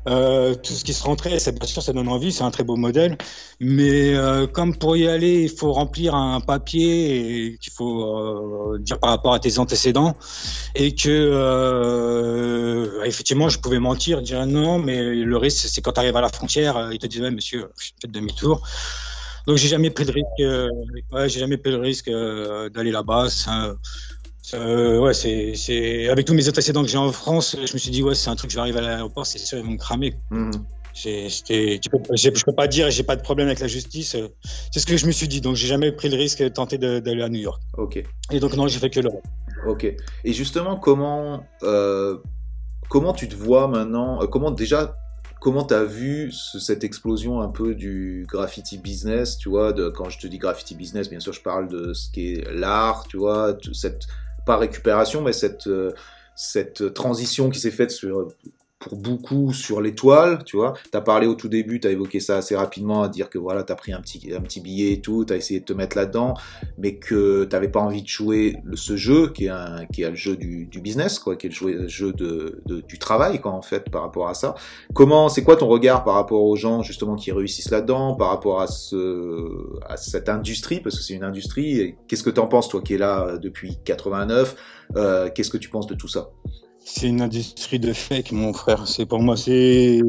euh, 0.07 0.55
tout 0.55 0.75
ce 0.75 0.85
qui 0.85 0.93
se 0.93 1.03
rentrait, 1.03 1.39
c'est 1.39 1.53
bien 1.53 1.67
sûr, 1.67 1.83
ça 1.83 1.93
donne 1.93 2.09
envie, 2.09 2.31
c'est 2.33 2.43
un 2.43 2.51
très 2.51 2.65
beau 2.65 2.77
modèle. 2.77 3.17
Mais 3.61 4.15
euh, 4.15 4.47
comme 4.47 4.77
pour 4.77 4.97
y 4.97 5.09
aller, 5.09 5.43
il 5.43 5.49
faut 5.49 5.73
remplir 5.73 6.15
un 6.15 6.41
papier 6.41 7.57
qu'il 7.61 7.73
faut 7.73 8.75
euh, 8.75 8.79
dire 8.79 8.99
par 8.99 9.11
rapport 9.11 9.33
à 9.33 9.41
tes 9.41 9.59
antécédents 9.59 10.17
et 10.75 10.95
que 10.95 11.09
euh, 11.09 13.03
effectivement, 13.05 13.49
je 13.49 13.59
pouvais 13.59 13.79
mentir, 13.79 14.21
dire 14.21 14.47
non, 14.47 14.79
mais 14.79 15.03
le 15.03 15.37
risque, 15.37 15.69
c'est 15.69 15.81
quand 15.81 15.93
tu 15.93 16.01
arrives 16.01 16.17
à 16.17 16.21
la 16.21 16.29
frontière, 16.29 16.91
ils 16.93 16.99
te 16.99 17.07
disent 17.07 17.23
ouais, 17.23 17.31
monsieur, 17.31 17.71
faites 18.01 18.11
demi-tour. 18.11 18.63
Donc 19.47 19.59
j'ai 19.59 19.69
jamais 19.69 19.91
pris 19.91 20.05
le 20.05 20.13
risque, 20.13 20.73
ouais, 21.13 21.29
j'ai 21.29 21.41
jamais 21.41 21.57
pris 21.57 21.71
le 21.71 21.79
risque 21.79 22.09
d'aller 22.09 22.91
là-bas. 22.91 23.29
Euh, 24.53 24.99
ouais, 24.99 25.15
c'est, 25.15 26.09
avec 26.09 26.27
tous 26.27 26.35
mes 26.35 26.49
antécédents 26.49 26.83
que 26.83 26.89
j'ai 26.89 26.99
en 26.99 27.11
France, 27.13 27.57
je 27.57 27.73
me 27.73 27.79
suis 27.79 27.91
dit 27.91 28.03
ouais, 28.03 28.15
c'est 28.15 28.31
un 28.31 28.37
truc. 28.37 28.51
Je 28.51 28.57
vais 28.57 28.61
arriver 28.61 28.79
à 28.79 28.83
l'aéroport, 28.83 29.27
c'est 29.27 29.39
sûr 29.39 29.59
ils 29.59 29.65
vont 29.65 29.73
me 29.73 29.79
cramer. 29.79 30.15
Mmh. 30.31 30.51
J'ai, 30.93 31.29
peux, 31.91 31.99
je 32.15 32.45
peux 32.45 32.53
pas 32.53 32.69
dire, 32.69 32.89
j'ai 32.91 33.03
pas 33.03 33.17
de 33.17 33.23
problème 33.23 33.49
avec 33.49 33.59
la 33.59 33.67
justice. 33.67 34.17
C'est 34.71 34.79
ce 34.79 34.87
que 34.87 34.97
je 34.97 35.07
me 35.07 35.13
suis 35.13 35.27
dit, 35.27 35.41
donc 35.41 35.57
j'ai 35.57 35.67
jamais 35.67 35.91
pris 35.91 36.09
le 36.09 36.17
risque 36.17 36.41
de 36.41 36.49
tenter 36.49 36.79
d'aller 36.79 37.23
à 37.23 37.29
New 37.29 37.41
York. 37.41 37.61
Ok. 37.79 38.03
Et 38.31 38.39
donc 38.39 38.55
non, 38.55 38.69
j'ai 38.69 38.79
fait 38.79 38.91
que 38.91 39.01
l'Europe. 39.01 39.25
Ok. 39.67 39.93
Et 40.25 40.33
justement, 40.33 40.77
comment 40.77 41.45
euh, 41.65 42.19
comment 42.89 43.13
tu 43.13 43.29
te 43.29 43.35
vois 43.35 43.67
maintenant 43.67 44.23
euh, 44.23 44.27
Comment 44.27 44.53
déjà 44.53 44.97
comment 45.45 45.67
tu 45.67 45.75
as 45.75 45.85
vu 45.85 46.33
cette 46.33 46.85
explosion 46.85 47.43
un 47.43 47.49
peu 47.49 47.75
du 47.75 48.25
graffiti 48.27 48.79
business, 48.79 49.37
tu 49.37 49.51
vois, 49.51 49.75
quand 49.93 50.09
je 50.09 50.19
te 50.19 50.27
dis 50.27 50.39
graffiti 50.39 50.75
business, 50.75 51.11
bien 51.11 51.21
sûr, 51.21 51.35
je 51.35 51.43
parle 51.43 51.69
de 51.69 51.93
ce 51.93 52.11
qui 52.11 52.33
est 52.33 52.51
l'art, 52.51 53.07
tu 53.07 53.19
vois, 53.19 53.55
cette 53.75 54.07
pas 54.47 54.57
récupération, 54.57 55.21
mais 55.21 55.33
euh, 55.67 55.93
cette 56.35 56.95
transition 56.95 57.51
qui 57.51 57.61
s'est 57.61 57.71
faite 57.71 57.91
sur 57.91 58.29
pour 58.85 58.99
beaucoup 58.99 59.55
sur 59.55 59.81
l'étoile, 59.81 60.45
tu 60.45 60.57
vois. 60.57 60.75
Tu 60.91 60.97
as 60.97 61.01
parlé 61.01 61.27
au 61.27 61.35
tout 61.35 61.49
début, 61.49 61.81
tu 61.81 61.89
as 61.89 61.91
évoqué 61.91 62.21
ça 62.21 62.37
assez 62.37 62.55
rapidement, 62.55 63.03
à 63.03 63.09
dire 63.09 63.31
que 63.31 63.39
voilà, 63.39 63.65
tu 63.65 63.73
as 63.73 63.77
pris 63.77 63.95
un 63.95 64.01
petit, 64.01 64.31
un 64.35 64.43
petit 64.43 64.61
billet 64.61 64.93
et 64.93 65.01
tout, 65.01 65.25
tu 65.25 65.33
as 65.33 65.37
essayé 65.37 65.61
de 65.61 65.65
te 65.65 65.73
mettre 65.73 65.97
là-dedans, 65.97 66.35
mais 66.77 66.97
que 66.97 67.45
tu 67.45 67.69
pas 67.71 67.81
envie 67.81 68.03
de 68.03 68.09
jouer 68.09 68.59
ce 68.75 68.97
jeu 68.97 69.29
qui 69.29 69.47
est, 69.47 69.49
un, 69.49 69.87
qui 69.87 70.03
est 70.03 70.11
le 70.11 70.17
jeu 70.17 70.37
du, 70.37 70.67
du 70.67 70.81
business, 70.83 71.19
quoi, 71.19 71.37
qui 71.37 71.47
est 71.47 71.61
le 71.61 71.89
jeu, 71.89 72.13
de, 72.13 72.61
de, 72.67 72.83
du 72.83 72.99
travail, 72.99 73.41
quoi, 73.41 73.53
en 73.53 73.63
fait, 73.63 73.89
par 73.91 74.03
rapport 74.03 74.29
à 74.29 74.35
ça. 74.35 74.55
Comment, 74.93 75.31
c'est 75.31 75.43
quoi 75.43 75.57
ton 75.57 75.69
regard 75.69 76.05
par 76.05 76.15
rapport 76.15 76.43
aux 76.43 76.57
gens, 76.57 76.83
justement, 76.83 77.17
qui 77.17 77.33
réussissent 77.33 77.71
là-dedans, 77.71 78.15
par 78.17 78.29
rapport 78.29 78.61
à, 78.61 78.67
ce, 78.67 79.49
à 79.89 79.97
cette 79.97 80.29
industrie, 80.29 80.81
parce 80.81 80.97
que 80.97 81.03
c'est 81.03 81.15
une 81.15 81.25
industrie. 81.25 81.95
Qu'est-ce 82.07 82.23
que 82.23 82.31
tu 82.31 82.41
en 82.41 82.49
penses, 82.49 82.69
toi, 82.69 82.83
qui 82.83 82.95
es 82.95 82.99
là 82.99 83.39
depuis 83.39 83.79
89 83.83 84.57
euh, 84.97 85.31
Qu'est-ce 85.35 85.51
que 85.51 85.57
tu 85.57 85.71
penses 85.71 85.87
de 85.87 85.95
tout 85.95 86.09
ça? 86.09 86.29
C'est 86.85 87.09
une 87.09 87.23
industrie 87.23 87.79
de 87.79 87.93
fake, 87.93 88.33
mon 88.33 88.53
frère. 88.53 88.87
C'est 88.87 89.07
pour 89.07 89.19
moi, 89.21 89.37
c'est 89.37 90.01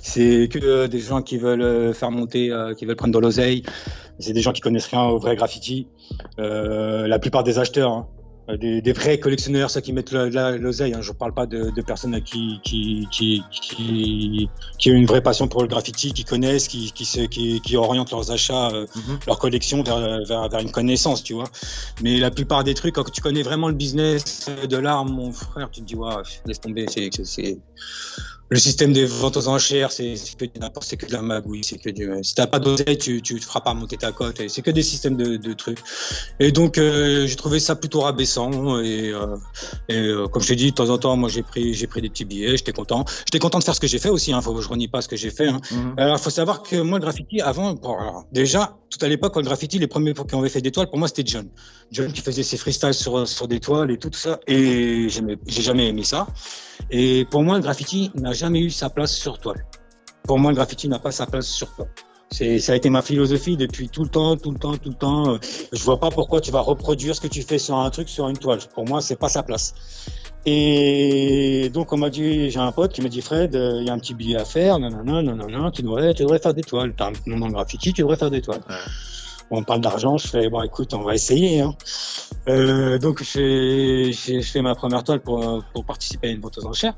c'est 0.00 0.48
que 0.48 0.86
des 0.86 1.00
gens 1.00 1.22
qui 1.22 1.38
veulent 1.38 1.60
euh, 1.60 1.92
faire 1.92 2.12
monter, 2.12 2.52
euh, 2.52 2.74
qui 2.74 2.86
veulent 2.86 2.96
prendre 2.96 3.12
de 3.12 3.18
l'oseille. 3.18 3.64
C'est 4.20 4.32
des 4.32 4.40
gens 4.40 4.52
qui 4.52 4.60
connaissent 4.60 4.86
rien 4.86 5.04
au 5.04 5.18
vrai 5.18 5.34
graffiti. 5.34 5.88
Euh, 6.38 7.08
la 7.08 7.18
plupart 7.18 7.42
des 7.42 7.58
acheteurs, 7.58 7.92
hein. 7.92 8.06
Euh, 8.48 8.56
des, 8.56 8.80
des, 8.80 8.92
vrais 8.92 9.18
collectionneurs, 9.18 9.70
ceux 9.70 9.80
qui 9.80 9.92
mettent 9.92 10.12
l'oseille. 10.12 10.94
Hein. 10.94 11.02
Je 11.02 11.12
parle 11.12 11.34
pas 11.34 11.46
de, 11.46 11.70
de 11.70 11.82
personnes 11.82 12.20
qui, 12.22 12.60
qui, 12.64 13.06
qui, 13.10 13.42
qui, 13.50 14.48
qui 14.78 14.90
ont 14.90 14.94
une 14.94 15.06
vraie 15.06 15.20
passion 15.22 15.48
pour 15.48 15.62
le 15.62 15.68
graffiti, 15.68 16.12
qui 16.14 16.24
connaissent, 16.24 16.66
qui, 16.66 16.92
qui, 16.92 17.04
se, 17.04 17.20
qui, 17.20 17.60
qui 17.60 17.76
orientent 17.76 18.10
leurs 18.10 18.30
achats, 18.30 18.70
euh, 18.70 18.86
leur 19.26 19.38
collection 19.38 19.82
vers, 19.82 20.24
vers, 20.24 20.48
vers, 20.48 20.60
une 20.60 20.70
connaissance, 20.70 21.22
tu 21.22 21.34
vois. 21.34 21.48
Mais 22.02 22.18
la 22.18 22.30
plupart 22.30 22.64
des 22.64 22.74
trucs, 22.74 22.94
quand 22.94 23.10
tu 23.10 23.20
connais 23.20 23.42
vraiment 23.42 23.68
le 23.68 23.74
business 23.74 24.48
de 24.68 24.76
l'art, 24.76 25.04
mon 25.04 25.32
frère, 25.32 25.70
tu 25.70 25.80
te 25.80 25.86
dis, 25.86 25.94
ouais, 25.94 26.14
laisse 26.46 26.60
tomber, 26.60 26.86
c'est 26.88 27.58
le 28.50 28.58
système 28.58 28.92
des 28.92 29.04
ventes 29.04 29.36
aux 29.36 29.48
enchères, 29.48 29.92
c'est 29.92 30.14
que 30.14 30.58
n'importe, 30.58 30.86
c'est 30.86 30.96
que 30.96 31.06
de 31.06 31.12
la 31.12 31.20
magouille, 31.20 31.64
c'est 31.64 31.76
que 31.76 31.90
du, 31.90 32.10
si 32.22 32.34
t'as 32.34 32.46
pas 32.46 32.58
d'oseille, 32.58 32.96
tu, 32.96 33.20
tu 33.20 33.38
te 33.38 33.44
feras 33.44 33.60
pas 33.60 33.74
monter 33.74 33.98
ta 33.98 34.12
cote, 34.12 34.40
c'est 34.48 34.62
que 34.62 34.70
des 34.70 34.82
systèmes 34.82 35.16
de, 35.16 35.36
de 35.36 35.52
trucs. 35.52 35.80
Et 36.40 36.50
donc, 36.50 36.78
euh, 36.78 37.26
j'ai 37.26 37.36
trouvé 37.36 37.60
ça 37.60 37.76
plutôt 37.76 38.00
rabaissant, 38.00 38.80
et, 38.80 39.10
euh, 39.10 39.36
et 39.88 39.98
euh, 39.98 40.28
comme 40.28 40.42
je 40.42 40.48
t'ai 40.48 40.56
dit, 40.56 40.70
de 40.70 40.74
temps 40.74 40.88
en 40.88 40.96
temps, 40.96 41.16
moi, 41.16 41.28
j'ai 41.28 41.42
pris, 41.42 41.74
j'ai 41.74 41.86
pris 41.86 42.00
des 42.00 42.08
petits 42.08 42.24
billets, 42.24 42.56
j'étais 42.56 42.72
content. 42.72 43.04
J'étais 43.26 43.38
content 43.38 43.58
de 43.58 43.64
faire 43.64 43.74
ce 43.74 43.80
que 43.80 43.86
j'ai 43.86 43.98
fait 43.98 44.08
aussi, 44.08 44.32
hein, 44.32 44.40
faut, 44.40 44.58
je 44.60 44.68
renie 44.68 44.88
pas 44.88 45.02
ce 45.02 45.08
que 45.08 45.16
j'ai 45.16 45.30
fait, 45.30 45.48
hein. 45.48 45.60
Mhm. 45.70 45.94
Alors, 45.98 46.18
faut 46.18 46.30
savoir 46.30 46.62
que 46.62 46.76
moi, 46.76 46.98
le 46.98 47.02
graffiti, 47.02 47.42
avant, 47.42 47.74
bon, 47.74 47.98
alors, 47.98 48.24
déjà, 48.32 48.78
tout 48.88 49.04
à 49.04 49.08
l'époque, 49.08 49.36
le 49.36 49.42
graffiti, 49.42 49.78
les 49.78 49.86
premiers 49.86 50.14
qui 50.14 50.34
avaient 50.34 50.48
fait 50.48 50.62
des 50.62 50.72
toiles, 50.72 50.88
pour 50.88 50.98
moi, 50.98 51.08
c'était 51.08 51.24
John. 51.26 51.48
John 51.92 52.10
qui 52.12 52.22
faisait 52.22 52.42
ses 52.42 52.56
freestyles 52.56 52.94
sur, 52.94 53.28
sur 53.28 53.46
des 53.46 53.60
toiles 53.60 53.90
et 53.90 53.98
tout 53.98 54.10
ça, 54.12 54.40
et 54.46 55.08
j'ai 55.08 55.62
jamais 55.62 55.88
aimé 55.88 56.04
ça. 56.04 56.26
Et 56.90 57.26
pour 57.30 57.42
moi, 57.42 57.56
le 57.56 57.62
graffiti 57.62 58.10
n'a 58.14 58.32
jamais 58.32 58.60
eu 58.60 58.70
sa 58.70 58.90
place 58.90 59.14
sur 59.14 59.38
toile. 59.38 59.66
Pour 60.24 60.38
moi, 60.38 60.50
le 60.50 60.56
graffiti 60.56 60.88
n'a 60.88 60.98
pas 60.98 61.10
sa 61.10 61.26
place 61.26 61.46
sur 61.46 61.74
toile. 61.74 61.88
C'est, 62.30 62.58
ça 62.58 62.72
a 62.72 62.76
été 62.76 62.90
ma 62.90 63.00
philosophie 63.00 63.56
depuis 63.56 63.88
tout 63.88 64.02
le 64.02 64.10
temps, 64.10 64.36
tout 64.36 64.50
le 64.50 64.58
temps, 64.58 64.76
tout 64.76 64.90
le 64.90 64.94
temps. 64.94 65.38
Je 65.72 65.82
vois 65.82 65.98
pas 65.98 66.10
pourquoi 66.10 66.40
tu 66.42 66.50
vas 66.50 66.60
reproduire 66.60 67.14
ce 67.14 67.22
que 67.22 67.26
tu 67.26 67.42
fais 67.42 67.58
sur 67.58 67.76
un 67.76 67.88
truc, 67.90 68.08
sur 68.08 68.28
une 68.28 68.36
toile. 68.36 68.58
Pour 68.74 68.86
moi, 68.86 69.00
c'est 69.00 69.16
pas 69.16 69.30
sa 69.30 69.42
place. 69.42 69.74
Et 70.44 71.70
donc, 71.72 71.92
on 71.92 71.96
m'a 71.96 72.10
dit, 72.10 72.50
j'ai 72.50 72.60
un 72.60 72.72
pote 72.72 72.92
qui 72.92 73.02
m'a 73.02 73.08
dit, 73.08 73.22
Fred, 73.22 73.54
il 73.54 73.86
y 73.86 73.90
a 73.90 73.92
un 73.92 73.98
petit 73.98 74.14
billet 74.14 74.36
à 74.36 74.44
faire, 74.44 74.78
non, 74.78 74.90
non, 75.22 75.70
tu 75.70 75.82
devrais, 75.82 76.12
tu 76.14 76.22
devrais 76.22 76.38
faire 76.38 76.54
des 76.54 76.62
toiles. 76.62 76.94
T'as 76.96 77.08
un 77.08 77.38
dans 77.38 77.46
le 77.46 77.52
graffiti, 77.52 77.92
tu 77.92 78.02
devrais 78.02 78.16
faire 78.16 78.30
des 78.30 78.42
toiles. 78.42 78.60
On 79.50 79.62
parle 79.62 79.80
d'argent, 79.80 80.18
je 80.18 80.28
fais, 80.28 80.48
bon, 80.48 80.62
écoute, 80.62 80.94
on 80.94 81.02
va 81.02 81.14
essayer. 81.14 81.60
Hein. 81.60 81.74
Euh, 82.48 82.98
donc, 82.98 83.22
je 83.22 84.40
fais, 84.42 84.62
ma 84.62 84.74
première 84.74 85.04
toile 85.04 85.20
pour, 85.20 85.64
pour 85.72 85.84
participer 85.84 86.28
à 86.28 86.30
une 86.30 86.40
vente 86.40 86.58
aux 86.58 86.66
enchères 86.66 86.94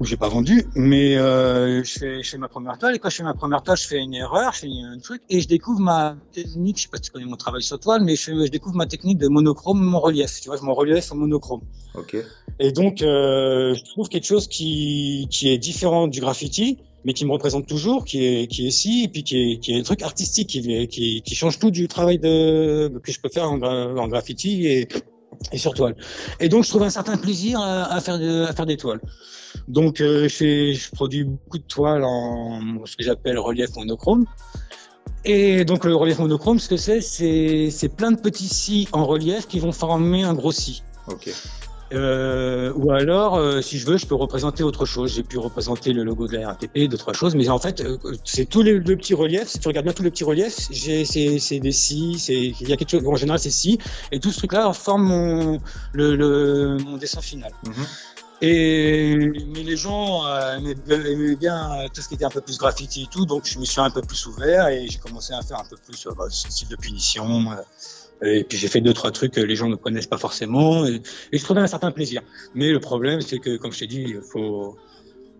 où 0.00 0.04
j'ai 0.04 0.16
pas 0.16 0.28
vendu, 0.28 0.64
mais 0.74 1.16
euh, 1.16 1.82
je, 1.84 1.98
fais, 1.98 2.22
je 2.22 2.30
fais 2.30 2.38
ma 2.38 2.48
première 2.48 2.78
toile 2.78 2.96
et 2.96 2.98
quand 2.98 3.10
je 3.10 3.16
fais 3.16 3.22
ma 3.22 3.34
première 3.34 3.62
toile, 3.62 3.76
je 3.76 3.86
fais 3.86 3.98
une 3.98 4.14
erreur, 4.14 4.52
je 4.52 4.60
fais 4.60 4.68
un 4.68 4.98
truc 4.98 5.22
et 5.30 5.40
je 5.40 5.48
découvre 5.48 5.80
ma 5.80 6.16
technique. 6.32 6.78
Je 6.78 6.82
sais 6.82 6.88
pas 6.88 6.96
si 6.96 7.04
tu 7.04 7.10
connais 7.10 7.26
mon 7.26 7.36
travail 7.36 7.62
sur 7.62 7.78
toile, 7.78 8.02
mais 8.02 8.16
je, 8.16 8.44
je 8.44 8.50
découvre 8.50 8.76
ma 8.76 8.86
technique 8.86 9.18
de 9.18 9.28
monochrome, 9.28 9.80
mon 9.80 10.00
relief. 10.00 10.40
Tu 10.40 10.48
vois, 10.48 10.60
mon 10.62 10.74
relief 10.74 11.12
en 11.12 11.16
monochrome. 11.16 11.60
Ok. 11.94 12.16
Et 12.58 12.72
donc, 12.72 13.02
euh, 13.02 13.74
je 13.74 13.84
trouve 13.84 14.08
quelque 14.08 14.26
chose 14.26 14.48
qui 14.48 15.28
qui 15.30 15.48
est 15.48 15.58
différent 15.58 16.08
du 16.08 16.20
graffiti, 16.20 16.78
mais 17.04 17.12
qui 17.12 17.24
me 17.24 17.32
représente 17.32 17.66
toujours, 17.66 18.04
qui 18.04 18.24
est 18.24 18.46
qui 18.46 18.64
est 18.64 18.68
ici, 18.68 19.04
et 19.04 19.08
puis 19.08 19.24
qui 19.24 19.36
est 19.36 19.58
qui 19.58 19.72
est 19.72 19.78
un 19.78 19.82
truc 19.82 20.02
artistique, 20.02 20.48
qui 20.48 20.88
qui, 20.88 21.22
qui 21.22 21.34
change 21.34 21.58
tout 21.58 21.70
du 21.70 21.88
travail 21.88 22.18
de 22.18 22.92
que 23.02 23.12
je 23.12 23.20
peux 23.20 23.28
faire 23.28 23.50
en, 23.50 24.08
graffiti 24.08 24.66
et 24.66 24.88
et 25.52 25.58
sur 25.58 25.74
toile. 25.74 25.96
Et 26.40 26.48
donc, 26.48 26.64
je 26.64 26.68
trouve 26.68 26.84
un 26.84 26.90
certain 26.90 27.16
plaisir 27.16 27.60
à, 27.60 28.00
faire 28.00 28.14
à 28.14 28.52
faire 28.52 28.66
des 28.66 28.76
toiles. 28.76 29.00
Donc, 29.68 30.00
euh, 30.00 30.28
je 30.28 30.90
produis 30.92 31.24
beaucoup 31.24 31.58
de 31.58 31.64
toiles 31.64 32.04
en 32.04 32.84
ce 32.84 32.96
que 32.96 33.02
j'appelle 33.02 33.38
relief 33.38 33.74
monochrome. 33.76 34.26
Et 35.24 35.64
donc, 35.64 35.84
le 35.84 35.94
relief 35.94 36.18
monochrome, 36.18 36.58
ce 36.58 36.68
que 36.68 36.76
c'est, 36.76 37.00
c'est 37.00 37.88
plein 37.88 38.12
de 38.12 38.20
petits 38.20 38.48
si 38.48 38.88
en 38.92 39.06
relief 39.06 39.46
qui 39.46 39.58
vont 39.58 39.72
former 39.72 40.22
un 40.22 40.34
gros 40.34 40.52
si. 40.52 40.82
Ok. 41.08 41.30
Euh, 41.92 42.72
ou 42.74 42.90
alors, 42.90 43.36
euh, 43.36 43.60
si 43.60 43.78
je 43.78 43.86
veux, 43.86 43.96
je 43.96 44.06
peux 44.06 44.14
représenter 44.14 44.62
autre 44.62 44.84
chose. 44.84 45.14
J'ai 45.14 45.22
pu 45.22 45.38
représenter 45.38 45.92
le 45.92 46.02
logo 46.02 46.26
de 46.26 46.36
la 46.36 46.48
RATP, 46.48 46.88
d'autres 46.88 47.12
choses. 47.12 47.34
Mais 47.34 47.48
en 47.48 47.58
fait, 47.58 47.80
euh, 47.80 47.98
c'est 48.24 48.46
tous 48.46 48.62
les, 48.62 48.80
petits 48.80 49.14
reliefs. 49.14 49.48
Si 49.48 49.58
tu 49.58 49.68
regardes 49.68 49.84
bien 49.84 49.92
tous 49.92 50.02
les 50.02 50.10
petits 50.10 50.24
reliefs, 50.24 50.68
c'est 50.70 51.60
des 51.60 51.72
si. 51.72 52.12
Il 52.28 52.68
y 52.68 52.72
a 52.72 52.76
quelque 52.76 52.90
chose. 52.90 53.06
En 53.06 53.16
général, 53.16 53.38
c'est 53.38 53.50
si. 53.50 53.78
Et 54.12 54.20
tout 54.20 54.30
ce 54.30 54.38
truc-là 54.38 54.72
forme 54.72 55.04
mon, 55.04 55.60
le, 55.92 56.16
le, 56.16 56.76
mon 56.78 56.96
dessin 56.96 57.20
final. 57.20 57.52
Mhm. 57.66 57.84
Et 58.40 59.16
mais 59.54 59.62
les 59.62 59.76
gens 59.76 60.26
euh, 60.26 60.58
aimaient, 60.88 61.36
bien 61.36 61.86
tout 61.94 62.02
ce 62.02 62.08
qui 62.08 62.14
était 62.14 62.24
un 62.24 62.30
peu 62.30 62.40
plus 62.40 62.58
graffiti 62.58 63.04
et 63.04 63.06
tout, 63.06 63.26
donc 63.26 63.46
je 63.46 63.58
me 63.58 63.64
suis 63.64 63.80
un 63.80 63.90
peu 63.90 64.02
plus 64.02 64.26
ouvert 64.26 64.68
et 64.68 64.86
j'ai 64.88 64.98
commencé 64.98 65.32
à 65.32 65.40
faire 65.42 65.60
un 65.60 65.64
peu 65.64 65.76
plus 65.76 66.06
euh, 66.06 66.10
bah, 66.16 66.26
ce 66.28 66.50
style 66.50 66.68
de 66.68 66.76
punition. 66.76 67.52
Euh, 67.52 67.54
et 68.24 68.44
puis 68.44 68.58
j'ai 68.58 68.68
fait 68.68 68.80
deux 68.80 68.92
trois 68.92 69.10
trucs 69.10 69.32
que 69.32 69.40
les 69.40 69.56
gens 69.56 69.68
ne 69.68 69.76
connaissent 69.76 70.06
pas 70.06 70.18
forcément 70.18 70.86
et, 70.86 71.00
je 71.32 71.42
trouvais 71.42 71.60
un 71.60 71.66
certain 71.66 71.90
plaisir. 71.90 72.22
Mais 72.54 72.70
le 72.70 72.80
problème 72.80 73.20
c'est 73.20 73.38
que 73.38 73.56
comme 73.56 73.72
je 73.72 73.80
t'ai 73.80 73.86
dit, 73.86 74.14
faut 74.32 74.76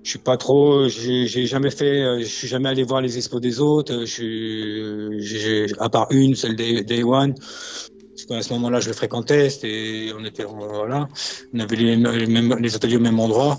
je 0.04 0.10
suis 0.10 0.18
pas 0.18 0.36
trop, 0.36 0.86
j'ai 0.86 1.46
jamais 1.46 1.70
fait, 1.70 2.20
je 2.20 2.26
suis 2.26 2.46
jamais 2.46 2.68
allé 2.68 2.82
voir 2.82 3.00
les 3.00 3.16
expos 3.16 3.40
des 3.40 3.58
autres. 3.58 4.00
Je 4.00 5.24
suis, 5.24 5.72
à 5.78 5.88
part 5.88 6.08
une, 6.10 6.34
celle 6.34 6.56
des 6.56 6.82
Day 6.82 7.02
One, 7.02 7.34
parce 7.34 8.26
qu'à 8.28 8.42
ce 8.42 8.52
moment-là, 8.52 8.80
je 8.80 8.88
le 8.88 8.92
fréquentais, 8.92 9.48
et 9.62 10.12
on 10.16 10.22
était 10.26 10.44
voilà, 10.44 11.08
on 11.54 11.58
avait 11.58 11.76
les, 11.76 11.96
mêmes, 11.96 12.54
les 12.60 12.76
ateliers 12.76 12.96
au 12.96 13.00
même 13.00 13.18
endroit. 13.18 13.58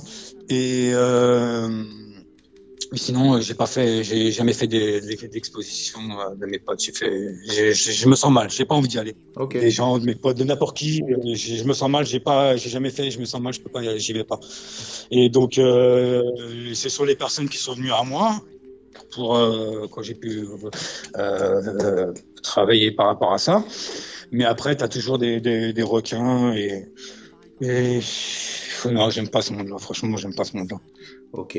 Et 0.50 0.92
euh, 0.94 1.84
sinon, 2.94 3.40
j'ai 3.42 3.54
pas 3.54 3.66
fait, 3.66 4.04
j'ai 4.04 4.32
jamais 4.32 4.54
fait 4.54 4.68
d'exposition 4.68 6.00
euh, 6.00 6.36
de 6.36 6.46
mes 6.46 6.60
potes. 6.60 6.80
J'ai 6.82 6.92
fait, 6.92 7.34
je 7.74 8.08
me 8.08 8.16
sens 8.16 8.32
mal, 8.32 8.50
j'ai 8.50 8.66
pas 8.66 8.76
envie 8.76 8.88
d'y 8.88 9.00
aller. 9.00 9.16
Okay. 9.36 9.60
Des 9.60 9.72
gens, 9.72 9.98
de 9.98 10.06
mes 10.06 10.16
potes, 10.16 10.38
de 10.38 10.44
n'importe 10.44 10.78
qui, 10.78 11.04
je 11.36 11.64
me 11.64 11.74
sens 11.74 11.90
mal, 11.90 12.06
j'ai 12.06 12.20
pas, 12.20 12.56
j'ai 12.56 12.70
jamais 12.70 12.90
fait, 12.90 13.12
je 13.12 13.20
me 13.20 13.26
sens 13.26 13.42
mal, 13.42 13.54
je 13.54 13.62
peux 13.62 13.70
pas, 13.72 13.98
j'y 13.98 14.14
vais 14.14 14.24
pas. 14.24 14.40
Et 15.12 15.30
donc, 15.30 15.58
euh, 15.58 16.24
ce 16.74 16.90
sont 16.90 17.06
les 17.06 17.16
personnes 17.16 17.50
qui 17.50 17.58
sont 17.58 17.74
venues 17.74 17.92
à 17.92 18.04
moi 18.04 18.42
pour 19.12 19.36
euh, 19.36 19.88
quand 19.92 20.02
j'ai 20.02 20.16
pu 20.16 20.46
euh, 21.18 22.14
travailler 22.44 22.92
par 22.92 23.08
rapport 23.08 23.34
à 23.34 23.38
ça. 23.38 23.64
Mais 24.32 24.44
après, 24.44 24.76
tu 24.76 24.84
as 24.84 24.88
toujours 24.88 25.18
des, 25.18 25.40
des, 25.40 25.74
des, 25.74 25.84
requins 25.84 26.54
et, 26.54 26.86
et 27.62 28.00
non, 28.92 29.10
j'aime 29.10 29.30
pas 29.30 29.42
ce 29.42 29.54
monde-là. 29.54 29.78
Franchement, 29.78 30.18
j'aime 30.18 30.36
pas 30.36 30.44
ce 30.44 30.58
monde-là. 30.58 30.78
Ok. 31.34 31.58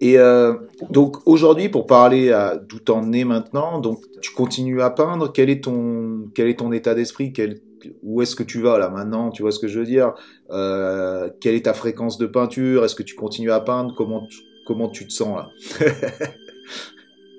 Et 0.00 0.18
euh, 0.18 0.54
donc 0.90 1.16
aujourd'hui, 1.26 1.68
pour 1.68 1.86
parler 1.86 2.32
d'où 2.68 2.78
t'en 2.78 3.12
es 3.12 3.24
maintenant, 3.24 3.80
donc 3.80 3.98
tu 4.20 4.32
continues 4.32 4.80
à 4.82 4.90
peindre. 4.90 5.32
Quel 5.32 5.50
est 5.50 5.64
ton 5.64 6.26
quel 6.34 6.48
est 6.48 6.58
ton 6.58 6.72
état 6.72 6.94
d'esprit? 6.94 7.32
Quel, 7.32 7.60
Où 8.02 8.22
est-ce 8.22 8.36
que 8.36 8.42
tu 8.44 8.60
vas 8.60 8.78
là 8.78 8.90
maintenant? 8.90 9.30
Tu 9.30 9.42
vois 9.42 9.52
ce 9.52 9.58
que 9.58 9.68
je 9.68 9.78
veux 9.80 9.86
dire? 9.86 10.14
Euh, 10.50 11.30
Quelle 11.40 11.54
est 11.54 11.64
ta 11.64 11.74
fréquence 11.74 12.18
de 12.18 12.26
peinture? 12.26 12.84
Est-ce 12.84 12.94
que 12.94 13.02
tu 13.02 13.14
continues 13.14 13.52
à 13.52 13.60
peindre? 13.60 13.94
Comment 13.96 14.26
comment 14.66 14.88
tu 14.88 15.06
te 15.06 15.12
sens 15.12 15.36
là? 15.36 15.48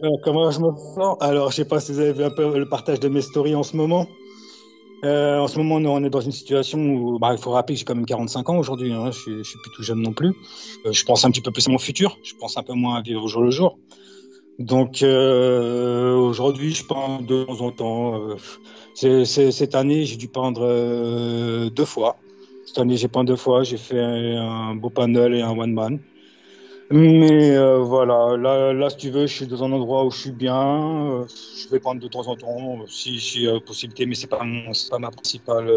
Euh, 0.01 0.07
Comment 0.23 0.49
je 0.49 0.61
me 0.61 0.69
sens? 0.95 1.17
Alors, 1.19 1.51
je 1.51 1.57
sais 1.57 1.65
pas 1.65 1.81
si 1.81 1.91
vous 1.91 1.99
avez 1.99 2.13
vu 2.13 2.23
un 2.23 2.29
peu 2.29 2.57
le 2.57 2.69
partage 2.69 3.01
de 3.01 3.09
mes 3.09 3.21
stories 3.21 3.55
en 3.55 3.63
ce 3.63 3.75
moment. 3.75 4.07
Euh, 5.03 5.39
en 5.39 5.47
ce 5.47 5.57
moment, 5.57 5.75
on 5.75 6.03
est 6.03 6.09
dans 6.09 6.21
une 6.21 6.31
situation 6.31 6.79
où 6.79 7.19
bah, 7.19 7.29
il 7.31 7.37
faut 7.37 7.51
rappeler 7.51 7.75
que 7.75 7.79
j'ai 7.79 7.85
quand 7.85 7.95
même 7.95 8.05
45 8.05 8.49
ans 8.49 8.57
aujourd'hui. 8.57 8.91
Hein, 8.91 9.11
je, 9.11 9.37
je 9.37 9.43
suis 9.43 9.59
plus 9.59 9.71
tout 9.71 9.83
jeune 9.83 10.01
non 10.01 10.13
plus. 10.13 10.35
Euh, 10.85 10.91
je 10.91 11.05
pense 11.05 11.23
un 11.25 11.31
petit 11.31 11.41
peu 11.41 11.51
plus 11.51 11.67
à 11.67 11.71
mon 11.71 11.77
futur. 11.77 12.17
Je 12.23 12.33
pense 12.35 12.57
un 12.57 12.63
peu 12.63 12.73
moins 12.73 12.95
à 12.95 13.01
vivre 13.01 13.23
au 13.23 13.27
jour 13.27 13.41
le 13.41 13.51
jour. 13.51 13.77
Donc 14.59 15.03
euh, 15.03 16.15
aujourd'hui, 16.15 16.73
je 16.73 16.85
peins 16.85 17.21
de 17.21 17.45
temps 17.45 17.61
en 17.61 17.71
temps. 17.71 18.21
Euh, 19.01 19.23
cette 19.23 19.73
année, 19.73 20.05
j'ai 20.05 20.17
dû 20.17 20.27
peindre 20.27 20.61
euh, 20.63 21.69
deux 21.69 21.85
fois. 21.85 22.17
Cette 22.65 22.77
année, 22.79 22.97
j'ai 22.97 23.07
peint 23.07 23.23
deux 23.23 23.37
fois. 23.37 23.63
J'ai 23.63 23.77
fait 23.77 24.01
un 24.01 24.75
beau 24.75 24.89
panel 24.89 25.33
et 25.33 25.41
un 25.41 25.57
one 25.57 25.73
man. 25.73 25.99
Mais 26.91 27.55
euh, 27.55 27.77
voilà, 27.77 28.35
là, 28.35 28.73
là, 28.73 28.89
si 28.89 28.97
tu 28.97 29.09
veux, 29.11 29.27
je 29.27 29.33
suis 29.33 29.47
dans 29.47 29.63
un 29.63 29.71
endroit 29.71 30.05
où 30.05 30.11
je 30.11 30.17
suis 30.17 30.31
bien. 30.31 31.11
Euh, 31.11 31.25
je 31.27 31.69
vais 31.69 31.79
prendre 31.79 32.01
de 32.01 32.07
temps 32.07 32.27
en 32.27 32.35
temps, 32.35 32.85
si 32.87 33.19
j'ai 33.19 33.47
euh, 33.47 33.59
possibilité, 33.59 34.07
mais 34.07 34.15
c'est 34.15 34.27
pas 34.27 34.43
pas 34.89 34.99
ma 34.99 35.11
principale 35.11 35.69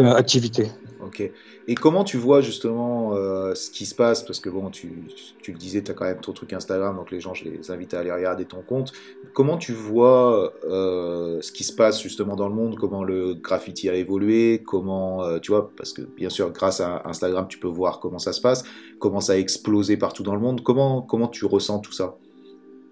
ma 0.00 0.14
activité. 0.14 0.70
Ok. 1.00 1.30
Et 1.68 1.74
comment 1.74 2.04
tu 2.04 2.16
vois 2.16 2.40
justement 2.40 3.14
euh, 3.14 3.54
ce 3.54 3.70
qui 3.70 3.86
se 3.86 3.94
passe? 3.94 4.22
Parce 4.22 4.38
que 4.38 4.48
bon, 4.48 4.70
tu, 4.70 5.02
tu 5.42 5.50
le 5.50 5.58
disais, 5.58 5.82
tu 5.82 5.90
as 5.90 5.94
quand 5.94 6.04
même 6.04 6.20
ton 6.20 6.32
truc 6.32 6.52
Instagram, 6.52 6.96
donc 6.96 7.10
les 7.10 7.18
gens, 7.18 7.34
je 7.34 7.44
les 7.44 7.70
invite 7.72 7.92
à 7.94 8.00
aller 8.00 8.12
regarder 8.12 8.44
ton 8.44 8.62
compte. 8.62 8.92
Comment 9.34 9.56
tu 9.56 9.72
vois 9.72 10.52
euh, 10.64 11.40
ce 11.40 11.50
qui 11.50 11.64
se 11.64 11.72
passe 11.72 12.00
justement 12.00 12.36
dans 12.36 12.48
le 12.48 12.54
monde? 12.54 12.76
Comment 12.76 13.02
le 13.02 13.34
graffiti 13.34 13.88
a 13.88 13.94
évolué? 13.94 14.62
Comment, 14.64 15.24
euh, 15.24 15.40
tu 15.40 15.50
vois, 15.50 15.70
parce 15.76 15.92
que 15.92 16.02
bien 16.02 16.30
sûr, 16.30 16.52
grâce 16.52 16.80
à 16.80 17.02
Instagram, 17.04 17.46
tu 17.48 17.58
peux 17.58 17.68
voir 17.68 17.98
comment 17.98 18.20
ça 18.20 18.32
se 18.32 18.40
passe, 18.40 18.62
comment 19.00 19.20
ça 19.20 19.32
a 19.32 19.36
explosé 19.36 19.96
partout 19.96 20.22
dans 20.22 20.34
le 20.34 20.40
monde? 20.40 20.62
Comment, 20.62 21.02
comment 21.02 21.28
tu 21.28 21.46
ressens 21.46 21.80
tout 21.80 21.92
ça? 21.92 22.16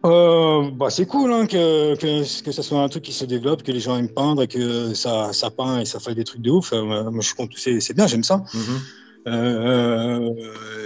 Euh, 0.05 0.70
bah, 0.70 0.90
c'est 0.90 1.06
cool 1.06 1.32
hein, 1.32 1.47
que, 1.47 1.94
que, 1.97 2.43
que 2.44 2.52
ça 2.52 2.62
soit 2.62 2.82
un 2.82 2.89
truc 2.89 3.05
qui 3.05 3.12
se 3.12 3.24
développe, 3.24 3.62
que 3.62 3.72
les 3.72 3.81
gens 3.81 3.97
aiment 3.97 4.12
peindre 4.12 4.43
et 4.43 4.48
que 4.48 4.93
ça, 4.93 5.32
ça 5.32 5.51
peint 5.51 5.81
et 5.81 5.86
ça 5.86 5.98
fait 5.98 6.14
des 6.14 6.24
trucs 6.24 6.43
de 6.43 6.51
ouf. 6.51 6.72
Euh, 6.72 7.10
moi, 7.10 7.22
je 7.22 7.35
compte, 7.35 7.52
c'est, 7.56 7.81
c'est 7.81 7.94
bien, 7.94 8.06
j'aime 8.06 8.24
ça. 8.24 8.44
Mm-hmm. 8.52 8.81
Euh, 9.26 10.35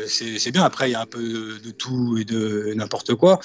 c'est, 0.07 0.39
c'est 0.39 0.53
bien. 0.53 0.63
Après, 0.63 0.89
il 0.89 0.93
y 0.93 0.95
a 0.95 1.01
un 1.01 1.07
peu 1.07 1.59
de, 1.59 1.71
tout 1.73 2.17
et 2.19 2.25
de 2.25 2.73
n'importe 2.77 3.17
quoi, 3.17 3.41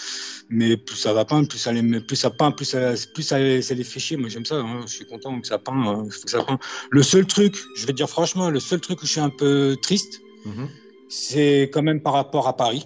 mais 0.49 0.77
plus 0.77 0.95
ça 0.95 1.13
va 1.13 1.25
peindre, 1.25 1.47
plus 1.47 1.57
ça, 1.57 1.71
les, 1.71 1.99
plus 2.01 2.17
ça 2.17 2.29
peint, 2.29 2.51
plus 2.51 2.65
ça, 2.65 2.93
plus 3.15 3.23
ça, 3.23 3.37
ça 3.63 3.73
les 3.73 3.83
fait 3.83 3.99
chier. 3.99 4.17
Moi, 4.17 4.29
j'aime 4.29 4.45
ça. 4.45 4.57
Hein. 4.57 4.81
Je 4.85 4.93
suis 4.93 5.05
content 5.05 5.41
que 5.41 5.47
ça 5.47 5.57
peint, 5.57 5.73
hein. 5.73 6.03
que 6.07 6.29
ça 6.29 6.43
peint. 6.43 6.59
Le 6.91 7.01
seul 7.01 7.25
truc, 7.25 7.57
je 7.75 7.87
vais 7.87 7.93
te 7.93 7.97
dire 7.97 8.09
franchement, 8.09 8.51
le 8.51 8.59
seul 8.59 8.79
truc 8.79 9.01
où 9.01 9.07
je 9.07 9.11
suis 9.13 9.21
un 9.21 9.31
peu 9.31 9.75
triste, 9.81 10.21
mm-hmm. 10.45 10.67
c'est 11.09 11.71
quand 11.73 11.81
même 11.81 12.03
par 12.03 12.13
rapport 12.13 12.47
à 12.47 12.55
Paris 12.55 12.85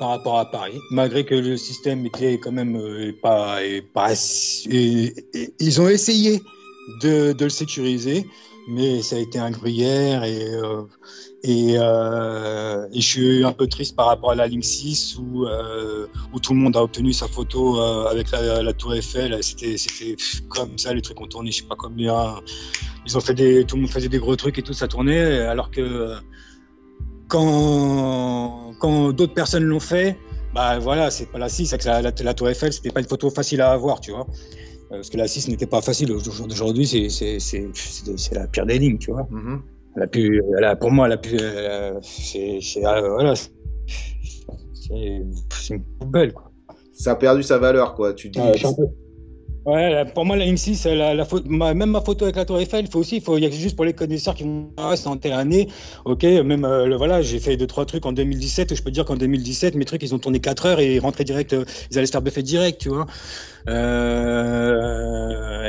par 0.00 0.08
rapport 0.08 0.38
à 0.38 0.50
Paris, 0.50 0.80
malgré 0.90 1.26
que 1.26 1.34
le 1.34 1.58
système 1.58 2.06
était 2.06 2.38
quand 2.38 2.52
même 2.52 2.74
euh, 2.74 3.12
pas, 3.22 3.58
pas 3.92 4.14
ils 4.66 5.80
ont 5.80 5.88
essayé 5.90 6.42
de, 7.02 7.36
le 7.38 7.50
sécuriser, 7.50 8.26
mais 8.66 9.02
ça 9.02 9.16
a 9.16 9.18
été 9.18 9.38
un 9.38 9.50
gruyère 9.50 10.24
et, 10.24 10.54
euh, 10.54 10.84
et, 11.42 11.74
euh, 11.76 12.88
et, 12.94 13.00
je 13.02 13.06
suis 13.06 13.44
un 13.44 13.52
peu 13.52 13.66
triste 13.66 13.94
par 13.94 14.06
rapport 14.06 14.30
à 14.30 14.34
la 14.34 14.46
ligne 14.46 14.62
6 14.62 15.18
où, 15.18 15.46
où 16.32 16.40
tout 16.40 16.54
le 16.54 16.60
monde 16.60 16.76
a 16.78 16.82
obtenu 16.82 17.12
sa 17.12 17.28
photo 17.28 17.78
avec 17.80 18.30
la, 18.30 18.62
la, 18.62 18.72
tour 18.72 18.94
Eiffel. 18.94 19.36
C'était 19.42 19.76
comme 20.48 20.78
ça, 20.78 20.94
les 20.94 21.02
trucs 21.02 21.20
ont 21.20 21.26
tourné, 21.26 21.52
je 21.52 21.58
sais 21.58 21.68
pas 21.68 21.76
combien. 21.76 22.36
Ils 23.06 23.18
ont 23.18 23.20
fait 23.20 23.34
des, 23.34 23.66
tout 23.66 23.76
le 23.76 23.82
monde 23.82 23.90
faisait 23.90 24.08
des 24.08 24.18
gros 24.18 24.36
trucs 24.36 24.58
et 24.58 24.62
tout, 24.62 24.72
ça 24.72 24.88
tournait, 24.88 25.40
alors 25.40 25.70
que 25.70 26.16
quand, 27.28 28.69
quand 28.80 29.12
d'autres 29.12 29.34
personnes 29.34 29.64
l'ont 29.64 29.78
fait, 29.78 30.16
bah 30.54 30.80
voilà, 30.80 31.10
c'est 31.10 31.26
pas 31.26 31.38
la 31.38 31.48
6, 31.48 31.66
c'est 31.66 31.84
la, 31.84 32.02
la, 32.02 32.12
la, 32.22 32.34
tour 32.34 32.48
Eiffel, 32.48 32.72
c'était 32.72 32.90
pas 32.90 33.00
une 33.00 33.06
photo 33.06 33.30
facile 33.30 33.60
à 33.60 33.70
avoir, 33.70 34.00
tu 34.00 34.10
vois. 34.10 34.26
Euh, 34.90 34.96
parce 34.96 35.10
que 35.10 35.16
la 35.16 35.28
6 35.28 35.48
n'était 35.48 35.66
pas 35.66 35.80
facile. 35.80 36.10
Aujourd'hui, 36.10 36.86
c'est 36.86 38.34
la 38.34 38.46
pire 38.48 38.66
des 38.66 38.78
lignes, 38.78 38.98
tu 38.98 39.12
vois. 39.12 39.28
Mm 39.30 39.38
-hmm. 39.38 39.60
la 39.96 40.06
plus, 40.08 40.42
la, 40.58 40.74
pour 40.74 40.90
moi, 40.90 41.06
la 41.06 41.16
plus. 41.16 41.38
C'est 42.02 42.84
euh, 42.84 43.08
voilà, 43.08 43.34
une 44.90 45.84
poubelle, 46.00 46.32
quoi. 46.32 46.50
Ça 46.92 47.12
a 47.12 47.16
perdu 47.16 47.42
sa 47.42 47.58
valeur, 47.58 47.94
quoi. 47.94 48.12
Tu 48.14 48.28
dis. 48.30 48.40
Ouais, 49.66 50.06
pour 50.14 50.24
moi, 50.24 50.36
la 50.36 50.46
M6, 50.46 50.88
la, 50.88 51.12
la 51.14 51.24
photo, 51.26 51.46
ma, 51.50 51.74
même 51.74 51.90
ma 51.90 52.00
photo 52.00 52.24
avec 52.24 52.36
la 52.36 52.46
Tour 52.46 52.58
Eiffel, 52.60 52.86
il 52.86 52.90
faut 52.90 52.98
aussi, 52.98 53.16
il 53.16 53.22
faut, 53.22 53.36
y 53.36 53.44
a 53.44 53.50
juste 53.50 53.76
pour 53.76 53.84
les 53.84 53.92
connaisseurs 53.92 54.34
qui 54.34 54.44
vont, 54.44 54.72
ah, 54.78 54.96
c'est 54.96 55.08
en 55.08 55.18
ok, 56.06 56.22
même, 56.22 56.64
euh, 56.64 56.86
le, 56.86 56.96
voilà, 56.96 57.20
j'ai 57.20 57.38
fait 57.40 57.58
deux, 57.58 57.66
trois 57.66 57.84
trucs 57.84 58.06
en 58.06 58.12
2017, 58.12 58.74
je 58.74 58.82
peux 58.82 58.90
dire 58.90 59.04
qu'en 59.04 59.16
2017, 59.16 59.74
mes 59.74 59.84
trucs, 59.84 60.02
ils 60.02 60.14
ont 60.14 60.18
tourné 60.18 60.40
4 60.40 60.64
heures 60.64 60.80
et 60.80 60.94
ils 60.94 60.98
rentraient 60.98 61.24
direct, 61.24 61.52
euh, 61.52 61.66
ils 61.90 61.98
allaient 61.98 62.06
se 62.06 62.12
faire 62.12 62.22
buffer 62.22 62.42
direct, 62.42 62.80
tu 62.80 62.88
vois. 62.88 63.06
Euh, 63.68 64.80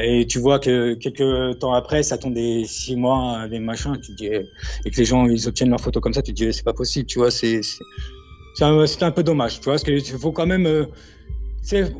et 0.01 0.25
tu 0.25 0.39
vois 0.39 0.59
que 0.59 0.93
quelques 0.93 1.59
temps 1.59 1.73
après, 1.73 2.01
ça 2.01 2.17
tombe 2.17 2.33
des 2.33 2.63
6 2.63 2.95
mois, 2.95 3.49
des 3.49 3.59
machins, 3.59 3.99
tu 4.01 4.13
dis, 4.13 4.27
et 4.27 4.89
que 4.89 4.97
les 4.97 5.05
gens, 5.05 5.25
ils 5.25 5.49
obtiennent 5.49 5.69
leurs 5.69 5.81
photos 5.81 6.01
comme 6.01 6.13
ça, 6.13 6.21
tu 6.21 6.31
dis, 6.31 6.53
c'est 6.53 6.63
pas 6.63 6.71
possible, 6.71 7.07
tu 7.07 7.19
vois, 7.19 7.29
c'est, 7.29 7.59
c'est 7.61 8.63
un, 8.63 8.79
un, 8.79 9.11
peu 9.11 9.23
dommage, 9.23 9.59
tu 9.59 9.65
vois, 9.65 9.73
parce 9.73 9.83
qu'il 9.83 10.01
faut 10.01 10.31
quand 10.31 10.45
même, 10.45 10.65
euh, 10.65 10.85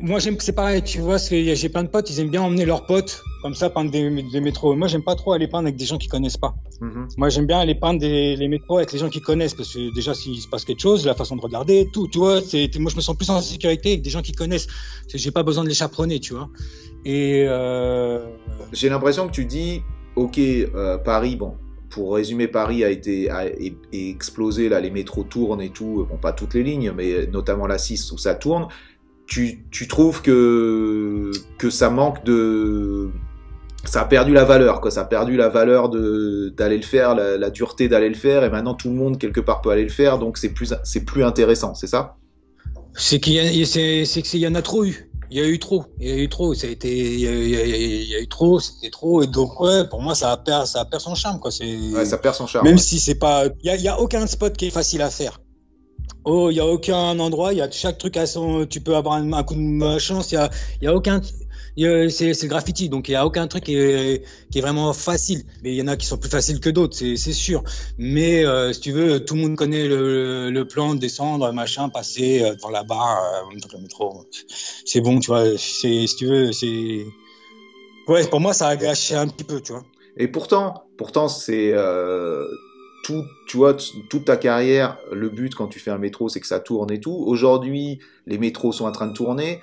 moi 0.00 0.18
j'aime 0.18 0.36
c'est 0.40 0.52
pareil 0.52 0.82
tu 0.82 0.98
vois 1.00 1.18
j'ai 1.18 1.68
plein 1.68 1.84
de 1.84 1.88
potes 1.88 2.10
ils 2.10 2.20
aiment 2.20 2.30
bien 2.30 2.42
emmener 2.42 2.64
leurs 2.64 2.84
potes 2.84 3.22
comme 3.42 3.54
ça 3.54 3.70
peindre 3.70 3.90
des, 3.90 4.22
des 4.22 4.40
métros. 4.40 4.74
Moi 4.76 4.86
j'aime 4.88 5.02
pas 5.02 5.16
trop 5.16 5.32
aller 5.32 5.48
peindre 5.48 5.66
avec 5.66 5.76
des 5.76 5.84
gens 5.84 5.98
qui 5.98 6.08
connaissent 6.08 6.36
pas. 6.36 6.54
Mm 6.80 6.88
-hmm. 6.88 7.06
moi 7.16 7.28
j'aime 7.28 7.46
bien 7.46 7.58
aller 7.58 7.74
peindre 7.74 8.00
des, 8.00 8.36
les 8.36 8.48
métros 8.48 8.76
avec 8.78 8.92
les 8.92 8.98
gens 8.98 9.10
qui 9.10 9.20
connaissent 9.20 9.54
parce 9.54 9.72
que 9.74 9.94
déjà 9.94 10.12
s'il 10.14 10.40
se 10.40 10.48
passe 10.52 10.64
quelque 10.64 10.84
chose 10.88 11.00
la 11.12 11.14
façon 11.14 11.34
de 11.36 11.42
regarder 11.48 11.76
tout 11.94 12.06
tu 12.12 12.18
vois 12.18 12.40
c'est 12.40 12.78
moi 12.78 12.90
je 12.94 12.96
me 13.00 13.04
sens 13.06 13.16
plus 13.20 13.30
en 13.30 13.40
sécurité 13.40 13.88
avec 13.92 14.02
des 14.02 14.12
gens 14.14 14.24
qui 14.28 14.34
connaissent. 14.42 14.68
J'ai 15.22 15.32
pas 15.38 15.44
besoin 15.48 15.62
de 15.64 15.70
les 15.72 15.78
chaperonner 15.82 16.18
tu 16.26 16.32
vois. 16.36 16.48
Et 17.04 17.44
euh... 17.48 18.18
j'ai 18.78 18.88
l'impression 18.94 19.22
que 19.28 19.34
tu 19.40 19.44
dis 19.56 19.72
ok 20.24 20.36
euh, 20.38 20.98
Paris 21.10 21.36
bon 21.44 21.52
pour 21.92 22.14
résumer, 22.14 22.48
Paris 22.48 22.80
a 22.84 22.90
été 22.98 23.30
a, 23.30 23.44
explosé, 23.92 24.62
là, 24.70 24.80
les 24.80 24.90
métros 24.90 25.24
tournent 25.24 25.60
et 25.60 25.68
tout, 25.68 26.06
bon, 26.08 26.16
pas 26.16 26.32
toutes 26.32 26.54
les 26.54 26.62
lignes, 26.62 26.90
mais 26.98 27.26
notamment 27.26 27.66
la 27.66 27.76
6 27.76 28.12
où 28.12 28.18
ça 28.18 28.34
tourne 28.34 28.66
tu, 29.26 29.64
tu 29.70 29.88
trouves 29.88 30.22
que, 30.22 31.30
que 31.58 31.70
ça 31.70 31.90
manque 31.90 32.24
de. 32.24 33.10
Ça 33.84 34.02
a 34.02 34.04
perdu 34.04 34.32
la 34.32 34.44
valeur, 34.44 34.80
quoi. 34.80 34.90
Ça 34.90 35.00
a 35.00 35.04
perdu 35.04 35.36
la 35.36 35.48
valeur 35.48 35.88
d'aller 35.88 36.76
le 36.76 36.82
faire, 36.82 37.14
la, 37.14 37.36
la 37.36 37.50
dureté 37.50 37.88
d'aller 37.88 38.08
le 38.08 38.14
faire, 38.14 38.44
et 38.44 38.50
maintenant 38.50 38.74
tout 38.74 38.88
le 38.88 38.94
monde, 38.94 39.18
quelque 39.18 39.40
part, 39.40 39.60
peut 39.60 39.70
aller 39.70 39.82
le 39.82 39.88
faire, 39.88 40.18
donc 40.18 40.38
c'est 40.38 40.50
plus, 40.50 40.72
plus 41.06 41.24
intéressant, 41.24 41.74
c'est 41.74 41.88
ça? 41.88 42.16
C'est 42.94 43.20
qu'il 43.20 43.34
y, 43.34 44.38
y 44.38 44.46
en 44.46 44.54
a 44.54 44.62
trop 44.62 44.84
eu. 44.84 45.08
Il 45.30 45.38
y 45.38 45.40
a 45.40 45.48
eu 45.48 45.58
trop, 45.58 45.86
il 45.98 46.08
y 46.08 46.12
a 46.12 46.16
eu 46.18 46.28
trop, 46.28 46.52
ça 46.52 46.66
a 46.66 46.70
été, 46.70 46.94
il 46.94 47.20
y 47.20 47.26
a, 47.26 47.32
il 47.32 47.48
y 47.48 47.56
a, 47.56 47.64
il 47.64 48.10
y 48.10 48.14
a 48.14 48.20
eu 48.20 48.28
trop, 48.28 48.60
c'était 48.60 48.90
trop, 48.90 49.22
et 49.22 49.26
donc 49.26 49.58
ouais, 49.60 49.88
pour 49.88 50.02
moi 50.02 50.14
ça 50.14 50.36
perd, 50.36 50.66
ça 50.66 50.84
perd 50.84 51.00
son 51.00 51.14
charme 51.14 51.40
quoi. 51.40 51.50
Ouais, 51.58 52.04
ça 52.04 52.18
perd 52.18 52.34
son 52.34 52.46
charme. 52.46 52.66
Même 52.66 52.76
ouais. 52.76 52.82
si 52.82 53.00
c'est 53.00 53.14
pas, 53.14 53.46
il 53.62 53.66
y 53.66 53.70
a, 53.70 53.76
il 53.76 53.82
y 53.82 53.88
a 53.88 53.98
aucun 53.98 54.26
spot 54.26 54.54
qui 54.54 54.66
est 54.66 54.70
facile 54.70 55.00
à 55.00 55.08
faire. 55.08 55.40
Oh, 56.24 56.50
il 56.50 56.56
y 56.56 56.60
a 56.60 56.66
aucun 56.66 57.18
endroit, 57.18 57.52
il 57.52 57.58
y 57.58 57.62
a 57.62 57.70
chaque 57.70 57.98
truc 57.98 58.16
à 58.16 58.26
son, 58.26 58.64
tu 58.66 58.80
peux 58.80 58.94
avoir 58.94 59.16
un, 59.16 59.42
coup 59.42 59.54
de 59.54 59.98
chance, 59.98 60.30
il 60.32 60.36
y 60.36 60.38
a, 60.38 60.50
a 60.90 60.94
aucun, 60.94 61.20
c'est 61.76 62.42
le 62.42 62.48
graffiti, 62.48 62.88
donc 62.88 63.08
il 63.08 63.12
y 63.12 63.14
a 63.14 63.26
aucun 63.26 63.46
truc 63.46 63.64
qui 63.64 63.76
est, 63.76 64.22
qui 64.50 64.58
est 64.58 64.60
vraiment 64.60 64.92
facile. 64.92 65.44
Mais 65.62 65.72
il 65.72 65.76
y 65.76 65.82
en 65.82 65.88
a 65.88 65.96
qui 65.96 66.06
sont 66.06 66.18
plus 66.18 66.30
faciles 66.30 66.60
que 66.60 66.70
d'autres, 66.70 66.96
c'est 66.96 67.16
sûr. 67.16 67.64
Mais 67.98 68.44
euh, 68.44 68.72
si 68.72 68.80
tu 68.80 68.92
veux, 68.92 69.24
tout 69.24 69.34
le 69.34 69.42
monde 69.42 69.56
connaît 69.56 69.88
le, 69.88 70.50
le 70.50 70.68
plan, 70.68 70.94
descendre, 70.94 71.50
machin, 71.52 71.88
passer 71.88 72.42
euh, 72.42 72.54
devant 72.54 72.70
la 72.70 72.84
barre, 72.84 73.22
euh, 73.50 73.58
dans 73.58 73.76
le 73.76 73.82
métro. 73.82 74.26
C'est 74.84 75.00
bon, 75.00 75.18
tu 75.18 75.28
vois. 75.28 75.56
Si 75.56 76.06
tu 76.18 76.26
veux, 76.26 76.52
c'est. 76.52 77.06
Ouais, 78.08 78.26
pour 78.26 78.40
moi, 78.40 78.52
ça 78.52 78.68
a 78.68 78.76
gâché 78.76 79.14
un 79.14 79.28
petit 79.28 79.44
peu, 79.44 79.60
tu 79.60 79.72
vois. 79.72 79.84
Et 80.16 80.28
pourtant, 80.28 80.84
pourtant, 80.98 81.28
c'est 81.28 81.72
euh, 81.72 82.44
tout, 83.02 83.24
tu 83.46 83.56
vois, 83.56 83.74
toute 84.08 84.24
ta 84.24 84.36
carrière, 84.36 84.96
le 85.12 85.28
but 85.28 85.54
quand 85.54 85.66
tu 85.66 85.78
fais 85.78 85.90
un 85.90 85.98
métro, 85.98 86.28
c'est 86.28 86.40
que 86.40 86.46
ça 86.46 86.60
tourne 86.60 86.90
et 86.92 87.00
tout. 87.00 87.24
Aujourd'hui, 87.26 87.98
les 88.26 88.38
métros 88.38 88.72
sont 88.72 88.86
en 88.86 88.92
train 88.92 89.06
de 89.06 89.12
tourner. 89.12 89.60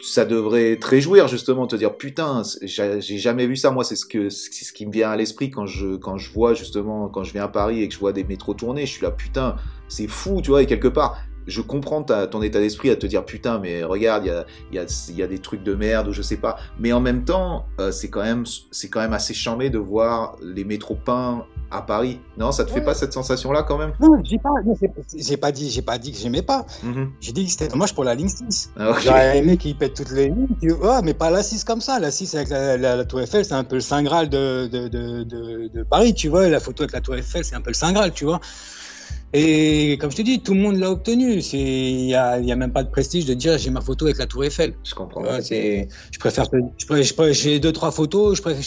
Ça 0.00 0.24
devrait 0.24 0.76
te 0.76 0.86
réjouir 0.86 1.26
justement, 1.26 1.66
te 1.66 1.74
dire 1.74 1.96
putain, 1.96 2.42
j'ai 2.62 3.00
jamais 3.00 3.46
vu 3.46 3.56
ça. 3.56 3.72
Moi, 3.72 3.82
c'est 3.82 3.96
ce 3.96 4.06
que 4.06 4.30
ce 4.30 4.72
qui 4.72 4.86
me 4.86 4.92
vient 4.92 5.10
à 5.10 5.16
l'esprit 5.16 5.50
quand 5.50 5.66
je 5.66 5.96
quand 5.96 6.18
je 6.18 6.30
vois 6.32 6.54
justement 6.54 7.08
quand 7.08 7.24
je 7.24 7.32
viens 7.32 7.44
à 7.44 7.48
Paris 7.48 7.82
et 7.82 7.88
que 7.88 7.94
je 7.94 7.98
vois 7.98 8.12
des 8.12 8.22
métros 8.22 8.54
tourner. 8.54 8.86
Je 8.86 8.92
suis 8.92 9.02
là 9.02 9.10
putain, 9.10 9.56
c'est 9.88 10.06
fou, 10.06 10.40
tu 10.40 10.50
vois. 10.50 10.62
Et 10.62 10.66
quelque 10.66 10.86
part, 10.86 11.18
je 11.48 11.62
comprends 11.62 12.02
ton 12.04 12.42
état 12.42 12.60
d'esprit 12.60 12.90
à 12.90 12.96
te 12.96 13.06
dire 13.06 13.24
putain 13.24 13.58
mais 13.58 13.82
regarde 13.82 14.24
il 14.24 14.28
y 14.28 14.30
a, 14.30 14.44
y, 14.72 14.78
a, 14.78 15.12
y 15.16 15.22
a 15.22 15.26
des 15.26 15.38
trucs 15.38 15.62
de 15.62 15.74
merde 15.74 16.08
ou 16.08 16.12
je 16.12 16.20
sais 16.20 16.36
pas 16.36 16.58
mais 16.78 16.92
en 16.92 17.00
même 17.00 17.24
temps 17.24 17.64
euh, 17.80 17.90
c'est 17.90 18.10
quand 18.10 18.22
même 18.22 18.44
c'est 18.70 18.90
quand 18.90 19.00
même 19.00 19.14
assez 19.14 19.32
chambé 19.32 19.70
de 19.70 19.78
voir 19.78 20.36
les 20.42 20.64
métros 20.64 20.98
peints 21.02 21.46
à 21.70 21.82
Paris. 21.82 22.20
Non 22.36 22.52
ça 22.52 22.64
te 22.64 22.70
fait 22.70 22.78
ouais. 22.80 22.84
pas 22.84 22.94
cette 22.94 23.12
sensation 23.12 23.52
là 23.52 23.62
quand 23.62 23.78
même? 23.78 23.92
Non 24.00 24.20
j'ai 24.24 24.38
pas 24.38 24.50
j'ai 25.16 25.36
pas 25.36 25.52
dit 25.52 25.70
j'ai 25.70 25.82
pas 25.82 25.98
dit 25.98 26.12
que 26.12 26.18
j'aimais 26.18 26.42
pas. 26.42 26.64
Mm 26.82 26.92
-hmm. 26.92 27.08
j'ai 27.20 27.32
dit 27.32 27.44
que 27.44 27.50
c'était 27.50 27.68
dommage 27.68 27.94
pour 27.94 28.04
la 28.04 28.14
ligne 28.14 28.28
6 28.28 28.70
ah, 28.76 28.90
okay. 28.90 29.00
j'aurais 29.04 29.38
aimé 29.38 29.56
qu'ils 29.56 29.76
pètent 29.76 29.94
toutes 29.94 30.12
les 30.12 30.28
lignes 30.28 30.48
tu 30.60 30.70
vois 30.72 31.02
mais 31.02 31.14
pas 31.14 31.30
la 31.30 31.42
6 31.42 31.64
comme 31.64 31.80
ça. 31.80 31.98
La 32.00 32.10
6 32.10 32.34
avec 32.34 32.48
la, 32.50 32.76
la, 32.76 32.96
la 32.96 33.04
tour 33.04 33.20
Eiffel 33.20 33.44
c'est 33.44 33.54
un 33.62 33.64
peu 33.64 33.76
le 33.76 33.80
saint 33.90 34.02
graal 34.02 34.28
de, 34.28 34.68
de, 34.74 34.88
de, 34.88 35.02
de, 35.32 35.68
de 35.76 35.82
Paris 35.94 36.14
tu 36.14 36.28
vois. 36.28 36.48
La 36.48 36.60
photo 36.60 36.82
avec 36.84 36.92
la 36.92 37.00
tour 37.00 37.14
Eiffel 37.16 37.42
c'est 37.44 37.56
un 37.60 37.60
peu 37.66 37.70
le 37.70 37.80
saint 37.82 37.92
graal 37.92 38.12
tu 38.12 38.24
vois 38.24 38.40
et 39.34 39.98
comme 40.00 40.10
je 40.10 40.16
te 40.16 40.22
dis, 40.22 40.40
tout 40.40 40.54
le 40.54 40.60
monde 40.60 40.76
l'a 40.76 40.90
obtenu. 40.90 41.40
Il 41.52 42.06
n'y 42.06 42.14
a, 42.14 42.38
y 42.40 42.50
a, 42.50 42.56
même 42.56 42.72
pas 42.72 42.82
de 42.82 42.88
prestige 42.88 43.26
de 43.26 43.34
dire 43.34 43.58
j'ai 43.58 43.68
ma 43.70 43.82
photo 43.82 44.06
avec 44.06 44.16
la 44.16 44.26
Tour 44.26 44.44
Eiffel. 44.44 44.72
Je 44.84 44.94
comprends. 44.94 45.22
Ouais, 45.22 45.42
je 45.42 46.18
préfère. 46.18 46.46
J'ai 47.32 47.60
deux 47.60 47.72
trois 47.72 47.90
photos. 47.90 48.38
Je 48.38 48.42
préfère. 48.42 48.64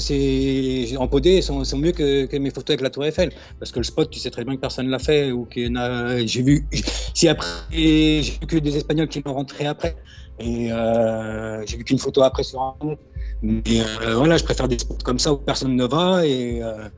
C'est 0.00 0.96
en 0.96 1.08
podé 1.08 1.40
sont, 1.40 1.62
sont 1.62 1.78
mieux 1.78 1.92
que, 1.92 2.26
que, 2.26 2.36
mes 2.36 2.50
photos 2.50 2.70
avec 2.70 2.80
la 2.80 2.90
Tour 2.90 3.04
Eiffel 3.04 3.30
parce 3.60 3.70
que 3.70 3.78
le 3.78 3.84
spot, 3.84 4.10
tu 4.10 4.18
sais 4.18 4.30
très 4.30 4.44
bien 4.44 4.56
que 4.56 4.60
personne 4.60 4.88
l'a 4.88 4.98
fait 4.98 5.30
ou 5.30 5.44
qu'il 5.44 5.76
a. 5.76 6.26
J'ai 6.26 6.42
vu. 6.42 6.66
Si 7.14 7.28
après, 7.28 7.46
j'ai 7.70 8.22
vu 8.40 8.46
que 8.46 8.56
des 8.56 8.76
Espagnols 8.76 9.08
qui 9.08 9.22
l'ont 9.24 9.34
rentré 9.34 9.66
après. 9.66 9.96
Et 10.40 10.72
euh, 10.72 11.64
j'ai 11.66 11.76
vu 11.76 11.84
qu'une 11.84 11.98
photo 11.98 12.22
après 12.22 12.42
sur 12.42 12.60
Internet. 12.60 12.98
Mais 13.42 13.62
euh, 14.02 14.16
voilà, 14.16 14.36
je 14.36 14.44
préfère 14.44 14.66
des 14.66 14.78
spots 14.78 14.98
comme 15.04 15.18
ça 15.18 15.32
où 15.32 15.36
personne 15.36 15.76
ne 15.76 15.84
va 15.84 16.26
et. 16.26 16.60
Euh, 16.60 16.88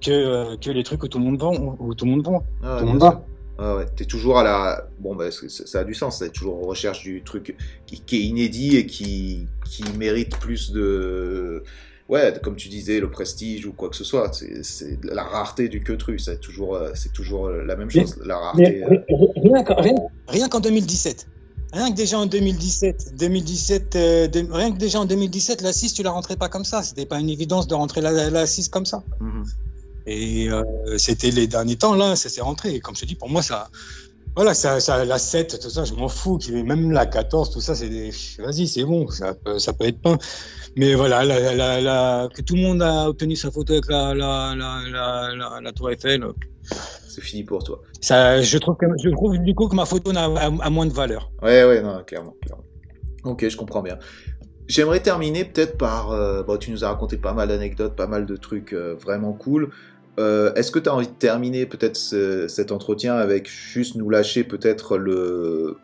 que, 0.00 0.56
que 0.56 0.70
les 0.70 0.82
trucs 0.82 1.02
où 1.02 1.08
tout 1.08 1.18
le 1.18 1.24
monde 1.24 1.38
vend, 1.38 1.76
où 1.78 1.94
tout 1.94 2.04
le 2.04 2.10
monde 2.12 2.24
vend. 2.24 2.44
Ah, 2.62 2.76
tout 2.78 2.84
le 2.84 2.90
monde 2.92 3.00
va. 3.00 3.24
Ah 3.62 3.76
ouais, 3.76 3.86
t'es 3.94 4.06
toujours 4.06 4.38
à 4.38 4.42
la. 4.42 4.88
Bon, 5.00 5.14
bah, 5.14 5.26
ça 5.30 5.80
a 5.80 5.84
du 5.84 5.92
sens, 5.92 6.18
t'es 6.18 6.30
toujours 6.30 6.56
en 6.56 6.66
recherche 6.66 7.02
du 7.02 7.22
truc 7.22 7.54
qui, 7.86 8.00
qui, 8.00 8.16
est 8.16 8.22
inédit 8.22 8.76
et 8.76 8.86
qui, 8.86 9.46
qui 9.66 9.84
mérite 9.98 10.36
plus 10.38 10.72
de. 10.72 11.62
Ouais, 12.08 12.32
comme 12.42 12.56
tu 12.56 12.68
disais, 12.68 13.00
le 13.00 13.10
prestige 13.10 13.66
ou 13.66 13.72
quoi 13.72 13.90
que 13.90 13.96
ce 13.96 14.04
soit. 14.04 14.32
C'est 14.62 14.98
la 15.04 15.22
rareté 15.22 15.68
du 15.68 15.82
queutru, 15.82 16.18
c'est 16.18 16.40
toujours, 16.40 16.78
c'est 16.94 17.12
toujours 17.12 17.50
la 17.50 17.76
même 17.76 17.90
chose. 17.90 18.16
Mais, 18.20 18.26
la 18.26 18.38
rareté. 18.38 18.82
Mais, 18.88 19.04
rien 19.36 19.62
qu'en 19.62 19.76
rien 20.26 20.48
qu 20.48 20.60
2017. 20.60 21.28
Rien 21.72 21.90
que 21.90 21.96
déjà 21.96 22.18
en 22.18 22.26
2017, 22.26 23.14
2017 23.16 23.94
euh, 23.94 24.26
de, 24.26 24.44
rien 24.50 24.72
que 24.72 24.78
déjà 24.78 24.98
en 25.00 25.04
2017, 25.04 25.62
la 25.62 25.72
6, 25.72 25.94
tu 25.94 26.02
la 26.02 26.10
rentrais 26.10 26.36
pas 26.36 26.48
comme 26.48 26.64
ça. 26.64 26.82
C'était 26.82 27.06
pas 27.06 27.20
une 27.20 27.30
évidence 27.30 27.68
de 27.68 27.74
rentrer 27.74 28.00
la, 28.00 28.28
la 28.28 28.46
6 28.46 28.68
comme 28.70 28.86
ça. 28.86 29.04
Mm 29.20 29.42
-hmm. 29.42 29.69
Et 30.06 30.50
euh, 30.50 30.64
c'était 30.98 31.30
les 31.30 31.46
derniers 31.46 31.76
temps, 31.76 31.94
là, 31.94 32.16
ça 32.16 32.28
s'est 32.28 32.40
rentré. 32.40 32.74
Et 32.74 32.80
comme 32.80 32.94
je 32.94 33.02
te 33.02 33.06
dis, 33.06 33.14
pour 33.14 33.28
moi, 33.28 33.42
ça. 33.42 33.68
Voilà, 34.36 34.54
ça, 34.54 34.78
ça, 34.78 35.04
la 35.04 35.18
7, 35.18 35.58
tout 35.60 35.70
ça, 35.70 35.84
je 35.84 35.92
m'en 35.94 36.08
fous. 36.08 36.38
Même 36.52 36.92
la 36.92 37.04
14, 37.06 37.50
tout 37.50 37.60
ça, 37.60 37.74
c'est 37.74 37.88
des. 37.88 38.10
Vas-y, 38.38 38.68
c'est 38.68 38.84
bon, 38.84 39.08
ça 39.08 39.34
peut, 39.34 39.58
ça 39.58 39.72
peut 39.72 39.86
être 39.86 40.00
peint. 40.00 40.18
Mais 40.76 40.94
voilà, 40.94 41.24
la, 41.24 41.54
la, 41.54 41.80
la, 41.80 42.28
que 42.32 42.40
tout 42.42 42.54
le 42.54 42.62
monde 42.62 42.80
a 42.80 43.08
obtenu 43.08 43.34
sa 43.34 43.50
photo 43.50 43.72
avec 43.72 43.88
la, 43.88 44.14
la, 44.14 45.72
Tour 45.72 45.90
Eiffel. 45.90 46.24
C'est 47.08 47.22
fini 47.22 47.42
pour 47.42 47.64
toi. 47.64 47.80
Ça, 48.00 48.40
je, 48.40 48.58
trouve 48.58 48.76
que, 48.76 48.86
je 49.02 49.10
trouve 49.10 49.36
du 49.38 49.54
coup 49.54 49.66
que 49.66 49.74
ma 49.74 49.84
photo 49.84 50.12
a, 50.14 50.24
a, 50.24 50.46
a 50.46 50.70
moins 50.70 50.86
de 50.86 50.92
valeur. 50.92 51.32
Ouais, 51.42 51.64
ouais, 51.64 51.82
non, 51.82 52.04
clairement, 52.04 52.36
clairement. 52.40 52.64
Ok, 53.24 53.48
je 53.48 53.56
comprends 53.56 53.82
bien. 53.82 53.98
J'aimerais 54.70 55.00
terminer 55.00 55.44
peut-être 55.44 55.76
par. 55.76 56.12
Euh, 56.12 56.44
bon, 56.44 56.56
tu 56.56 56.70
nous 56.70 56.84
as 56.84 56.88
raconté 56.88 57.16
pas 57.16 57.32
mal 57.32 57.48
d'anecdotes, 57.48 57.96
pas 57.96 58.06
mal 58.06 58.24
de 58.24 58.36
trucs 58.36 58.72
euh, 58.72 58.94
vraiment 58.94 59.32
cool. 59.32 59.70
Euh, 60.18 60.52
Est-ce 60.54 60.70
que 60.70 60.78
tu 60.78 60.88
as 60.88 60.94
envie 60.94 61.06
de 61.06 61.12
terminer 61.12 61.66
peut-être 61.66 61.96
ce, 61.96 62.48
cet 62.48 62.72
entretien 62.72 63.14
avec 63.14 63.48
juste 63.48 63.94
nous 63.94 64.10
lâcher 64.10 64.44
peut-être 64.44 64.98
le 64.98 65.78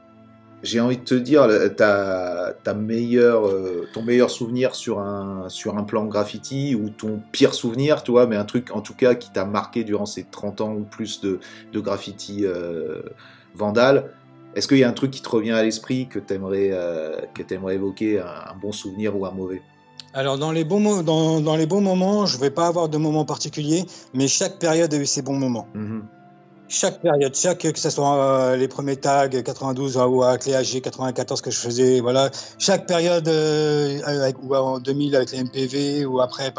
j'ai 0.62 0.81
envie 0.81 0.97
de 0.97 1.05
te 1.05 1.15
dire, 1.15 1.47
ta, 1.77 2.55
ta 2.65 2.74
meilleure, 2.74 3.47
euh, 3.47 3.86
ton 3.93 4.03
meilleur 4.03 4.31
souvenir 4.31 4.74
sur 4.74 4.98
un, 5.01 5.48
sur 5.48 5.77
un 5.78 5.85
plan 5.85 6.07
graffiti 6.07 6.74
ou 6.74 6.89
ton 6.90 7.20
pire 7.31 7.55
souvenir, 7.55 8.03
tu 8.03 8.11
vois, 8.11 8.27
mais 8.27 8.36
un 8.36 8.44
truc 8.44 8.70
en 8.74 8.81
tout 8.81 8.94
cas 8.94 9.15
qui 9.15 9.31
t'a 9.31 9.44
marqué 9.44 9.85
durant 9.85 10.07
ces 10.07 10.24
30 10.24 10.61
ans 10.62 10.74
ou 10.74 10.82
plus 10.82 11.20
de, 11.20 11.40
de 11.73 11.81
graffiti 11.81 12.44
euh, 12.44 13.03
vandal. 13.55 14.12
Est-ce 14.55 14.66
qu'il 14.66 14.78
y 14.78 14.85
a 14.85 14.89
un 14.89 14.93
truc 14.93 15.11
qui 15.11 15.23
te 15.23 15.28
revient 15.28 15.53
à 15.53 15.62
l'esprit 15.62 16.09
que 16.09 16.19
tu 16.19 16.32
aimerais, 16.32 16.73
aimerais 17.51 17.74
évoquer, 17.74 18.20
un, 18.20 18.57
bon 18.61 18.73
souvenir 18.73 19.15
ou 19.15 19.27
un 19.27 19.31
mauvais? 19.31 19.62
Alors 20.16 20.38
dans 20.38 20.51
les, 20.51 20.64
bons, 20.64 21.02
dans, 21.02 21.40
dans, 21.40 21.56
les 21.56 21.66
bons 21.66 21.80
moments, 21.80 22.26
je 22.26 22.36
ne 22.36 22.40
vais 22.40 22.51
pas 22.51 22.66
avoir 22.66 22.88
de 22.88 22.97
moment 22.98 23.24
particulier, 23.24 23.84
mais 24.14 24.26
chaque 24.26 24.59
période 24.59 24.93
a 24.93 24.97
eu 24.97 25.06
ses 25.06 25.22
bons 25.22 25.38
moments. 25.38 25.68
Mm-hmm 25.76 26.01
chaque 26.68 27.01
période, 27.01 27.34
chaque 27.34 27.59
que 27.59 27.78
ce 27.78 27.90
soit 27.90 28.16
euh, 28.16 28.56
les 28.56 28.68
premiers 28.68 28.97
tags 28.97 29.28
92 29.28 29.97
ou 29.97 30.22
avec 30.22 30.47
les 30.47 30.55
AG 30.55 30.80
94 30.80 31.40
que 31.40 31.51
je 31.51 31.59
faisais, 31.59 32.01
voilà, 32.01 32.30
chaque 32.59 32.86
période 32.86 33.28
euh, 33.28 34.01
avec, 34.05 34.36
ou 34.43 34.55
en 34.55 34.78
2000 34.78 35.16
avec 35.16 35.32
les 35.32 35.44
MPV 35.44 36.05
ou 36.06 36.20
après, 36.20 36.52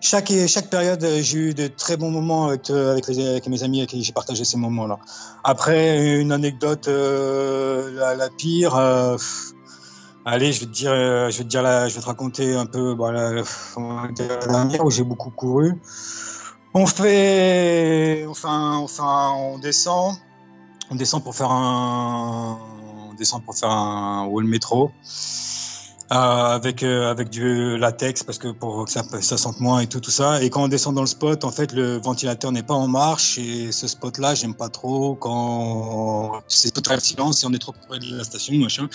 chaque 0.00 0.32
chaque 0.46 0.70
période 0.70 1.04
j'ai 1.20 1.38
eu 1.38 1.54
de 1.54 1.66
très 1.66 1.96
bons 1.96 2.10
moments 2.10 2.46
avec 2.46 2.70
euh, 2.70 2.92
avec, 2.92 3.08
les, 3.08 3.26
avec 3.26 3.46
mes 3.48 3.62
amis 3.62 3.80
avec 3.80 3.90
qui 3.90 4.02
j'ai 4.02 4.12
partagé 4.12 4.44
ces 4.44 4.56
moments-là. 4.56 4.98
Après 5.44 6.20
une 6.20 6.32
anecdote 6.32 6.88
la, 6.88 8.14
la, 8.14 8.28
pire. 8.30 8.76
Allez, 10.30 10.52
je 10.52 10.60
vais 10.60 10.66
te 10.66 10.72
dire, 10.72 10.90
je 10.92 11.38
vais 11.38 11.44
te 11.44 11.48
dire 11.48 11.62
je 11.88 11.94
vais 11.94 12.00
te 12.02 12.06
raconter 12.06 12.54
un 12.54 12.66
peu 12.66 12.92
voilà, 12.92 13.32
la 13.32 14.08
dernière 14.50 14.84
où 14.84 14.90
j'ai 14.90 15.02
beaucoup 15.02 15.30
couru. 15.30 15.80
On 16.74 16.86
fait, 16.86 18.26
enfin, 18.28 18.76
enfin, 18.76 19.32
on 19.38 19.58
descend, 19.58 20.16
on 20.90 20.96
descend 20.96 21.24
pour 21.24 21.34
faire 21.34 21.50
un, 21.50 22.58
on 23.08 23.14
descend 23.14 23.42
pour 23.42 23.56
faire 23.56 23.70
un 23.70 24.26
wall 24.26 24.44
métro. 24.44 24.90
Euh, 26.10 26.14
avec 26.14 26.82
euh, 26.82 27.10
avec 27.10 27.28
du 27.28 27.76
latex 27.76 28.22
parce 28.22 28.38
que 28.38 28.48
pour 28.48 28.86
que 28.86 28.90
ça, 28.90 29.02
ça 29.20 29.36
sente 29.36 29.60
moins 29.60 29.80
et 29.80 29.86
tout 29.88 30.00
tout 30.00 30.10
ça. 30.10 30.42
Et 30.42 30.48
quand 30.48 30.62
on 30.62 30.68
descend 30.68 30.94
dans 30.94 31.02
le 31.02 31.06
spot 31.06 31.44
en 31.44 31.50
fait 31.50 31.70
le 31.72 32.00
ventilateur 32.00 32.50
n'est 32.50 32.62
pas 32.62 32.72
en 32.72 32.88
marche. 32.88 33.36
Et 33.36 33.72
ce 33.72 33.86
spot 33.86 34.16
là 34.16 34.34
j'aime 34.34 34.54
pas 34.54 34.70
trop 34.70 35.16
quand 35.16 36.40
c'est 36.48 36.70
total 36.70 37.02
silence 37.02 37.42
et 37.42 37.46
on 37.46 37.52
est 37.52 37.58
trop 37.58 37.74
près 37.86 37.98
de 37.98 38.16
la 38.16 38.24
station 38.24 38.54
machin. 38.54 38.88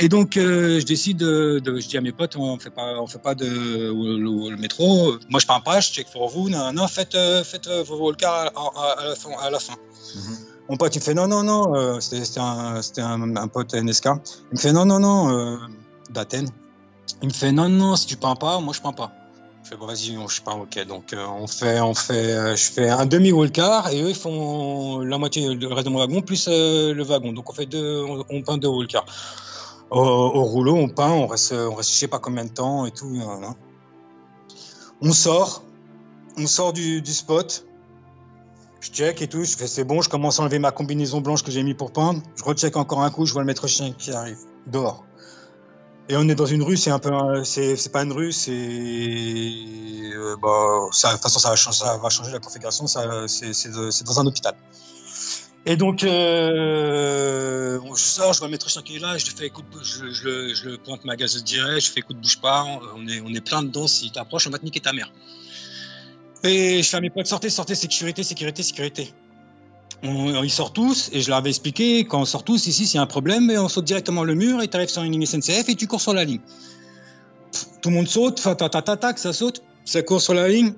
Et 0.00 0.08
donc 0.08 0.36
euh, 0.36 0.80
je 0.80 0.84
décide 0.84 1.18
de, 1.18 1.60
de, 1.60 1.78
je 1.78 1.86
dis 1.86 1.96
à 1.96 2.00
mes 2.00 2.10
potes 2.10 2.34
on 2.34 2.58
fait 2.58 2.70
pas 2.70 3.00
on 3.00 3.06
fait 3.06 3.22
pas 3.22 3.36
de 3.36 3.46
le, 3.46 4.56
métro. 4.56 5.12
Moi 5.28 5.38
je 5.38 5.46
pars 5.46 5.62
pas 5.62 5.78
je 5.78 5.92
check 5.92 6.10
pour 6.10 6.28
vous 6.28 6.48
non 6.48 6.72
non 6.72 6.88
faites 6.88 7.16
faites 7.44 7.68
vos 7.68 7.98
volcars 7.98 8.50
à, 8.56 9.00
à, 9.00 9.04
la 9.04 9.14
fin 9.14 9.30
à 9.40 9.48
la 9.48 9.60
fin. 9.60 9.74
Mm-hmm. 9.74 10.38
Mon 10.70 10.76
pote, 10.76 10.94
il 10.96 11.00
fait 11.00 11.14
non, 11.14 11.28
non, 11.28 11.42
non, 11.44 11.98
c'était 11.98 12.40
un, 12.40 12.82
un, 12.98 13.36
un 13.36 13.48
pote 13.48 13.72
NSK. 13.72 14.04
Il 14.04 14.12
me 14.52 14.58
fait 14.58 14.72
non, 14.72 14.84
non, 14.84 15.00
non, 15.00 15.58
d'Athènes. 16.10 16.50
Il 17.22 17.28
me 17.28 17.32
fait 17.32 17.52
non, 17.52 17.68
non, 17.68 17.96
si 17.96 18.06
tu 18.06 18.16
peins 18.16 18.36
pas, 18.36 18.60
moi 18.60 18.72
je 18.74 18.80
peins 18.80 18.92
pas. 18.92 19.12
Je 19.64 19.70
fais 19.70 19.76
bon, 19.76 19.86
vas-y, 19.86 20.16
je 20.28 20.42
peins, 20.42 20.54
ok. 20.54 20.86
Donc 20.86 21.12
euh, 21.12 21.26
on 21.26 21.46
fait, 21.46 21.80
on 21.80 21.94
fait, 21.94 22.32
euh, 22.32 22.56
je 22.56 22.70
fais 22.70 22.88
un 22.88 23.06
demi 23.06 23.32
wallcar 23.32 23.90
et 23.90 24.02
eux 24.02 24.10
ils 24.10 24.14
font 24.14 25.00
la 25.00 25.18
moitié, 25.18 25.54
le 25.54 25.66
reste 25.68 25.86
de 25.86 25.92
mon 25.92 25.98
wagon 25.98 26.22
plus 26.22 26.48
euh, 26.48 26.94
le 26.94 27.02
wagon. 27.02 27.32
Donc 27.32 27.50
on 27.50 27.52
fait 27.52 27.66
deux, 27.66 28.04
on, 28.30 28.42
peint 28.42 28.58
deux 28.58 28.68
wallcars. 28.68 29.06
Au, 29.90 30.00
au, 30.00 30.44
rouleau, 30.44 30.74
on 30.74 30.88
peint, 30.88 31.10
on 31.10 31.26
reste, 31.26 31.52
on 31.52 31.74
reste, 31.74 31.90
je 31.90 31.96
sais 31.96 32.08
pas 32.08 32.18
combien 32.18 32.44
de 32.44 32.50
temps 32.50 32.86
et 32.86 32.90
tout. 32.90 33.20
On 35.00 35.12
sort, 35.12 35.62
on 36.36 36.46
sort 36.46 36.72
du, 36.72 37.02
du 37.02 37.12
spot. 37.12 37.64
Je 38.80 38.90
check 38.90 39.22
et 39.22 39.28
tout, 39.28 39.42
je 39.44 39.56
fais 39.56 39.66
c'est 39.66 39.84
bon, 39.84 40.02
je 40.02 40.08
commence 40.08 40.38
à 40.38 40.42
enlever 40.42 40.60
ma 40.60 40.70
combinaison 40.70 41.20
blanche 41.20 41.42
que 41.42 41.50
j'ai 41.50 41.62
mis 41.62 41.74
pour 41.74 41.92
peindre. 41.92 42.22
Je 42.36 42.44
recheck 42.44 42.76
encore 42.76 43.02
un 43.02 43.10
coup, 43.10 43.26
je 43.26 43.32
vois 43.32 43.42
le 43.42 43.46
maître 43.46 43.66
chien 43.66 43.92
qui 43.92 44.12
arrive 44.12 44.38
dehors. 44.66 45.04
Et 46.10 46.16
on 46.16 46.26
est 46.28 46.34
dans 46.34 46.46
une 46.46 46.62
rue, 46.62 46.78
c'est 46.78 46.90
un 46.90 46.98
peu, 46.98 47.10
c'est, 47.44 47.92
pas 47.92 48.02
une 48.02 48.12
rue, 48.12 48.32
c'est, 48.32 48.50
euh, 48.50 50.36
bah, 50.40 50.88
de 50.90 51.10
toute 51.12 51.22
façon, 51.22 51.38
ça 51.38 51.50
va, 51.50 51.56
changer, 51.56 52.32
la 52.32 52.38
configuration, 52.38 52.86
c'est, 52.86 54.04
dans 54.04 54.20
un 54.20 54.26
hôpital. 54.26 54.54
Et 55.66 55.76
donc, 55.76 56.04
euh, 56.04 57.78
je 57.94 58.00
sors, 58.00 58.32
je 58.32 58.38
vois 58.38 58.48
qui 58.82 58.96
est 58.96 59.00
là, 59.00 59.18
je 59.18 59.26
fais 59.26 59.46
écoute, 59.48 59.66
je, 59.82 60.66
le 60.66 60.78
pointe 60.78 61.04
ma 61.04 61.14
gazeuse 61.14 61.44
direct, 61.44 61.84
je 61.84 61.90
fais 61.90 62.00
écoute, 62.00 62.16
bouge 62.16 62.40
pas, 62.40 62.64
on 62.96 63.06
est, 63.06 63.20
on 63.20 63.28
est 63.28 63.42
plein 63.46 63.62
dedans, 63.62 63.86
si 63.86 64.10
t'approches, 64.10 64.46
on 64.46 64.50
va 64.50 64.58
te 64.58 64.64
niquer 64.64 64.80
ta 64.80 64.94
mère. 64.94 65.12
Et 66.42 66.82
je 66.82 66.88
fais 66.88 66.96
à 66.96 67.00
mes 67.00 67.10
potes, 67.10 67.26
sortez, 67.26 67.50
sortez, 67.50 67.74
sécurité, 67.74 68.22
sécurité, 68.22 68.62
sécurité 68.62 69.12
on, 70.02 70.42
ils 70.42 70.50
sortent 70.50 70.74
tous, 70.74 71.10
et 71.12 71.20
je 71.20 71.28
leur 71.28 71.38
avais 71.38 71.50
expliqué, 71.50 72.04
quand 72.04 72.20
on 72.20 72.24
sort 72.24 72.44
tous, 72.44 72.66
ici, 72.66 72.86
s'il 72.86 72.96
y 72.96 72.98
a 72.98 73.02
un 73.02 73.06
problème, 73.06 73.52
on 73.56 73.68
saute 73.68 73.84
directement 73.84 74.24
le 74.24 74.34
mur, 74.34 74.62
et 74.62 74.68
tu 74.68 74.76
arrives 74.76 74.88
sur 74.88 75.02
une 75.02 75.12
ligne 75.12 75.26
SNCF, 75.26 75.68
et 75.68 75.74
tu 75.74 75.86
cours 75.86 76.00
sur 76.00 76.14
la 76.14 76.24
ligne. 76.24 76.40
tout 77.82 77.90
le 77.90 77.96
monde 77.96 78.08
saute, 78.08 78.40
tac, 78.40 79.18
ça 79.18 79.32
saute, 79.32 79.62
ça 79.84 80.02
court 80.02 80.20
sur 80.20 80.34
la 80.34 80.48
ligne. 80.48 80.72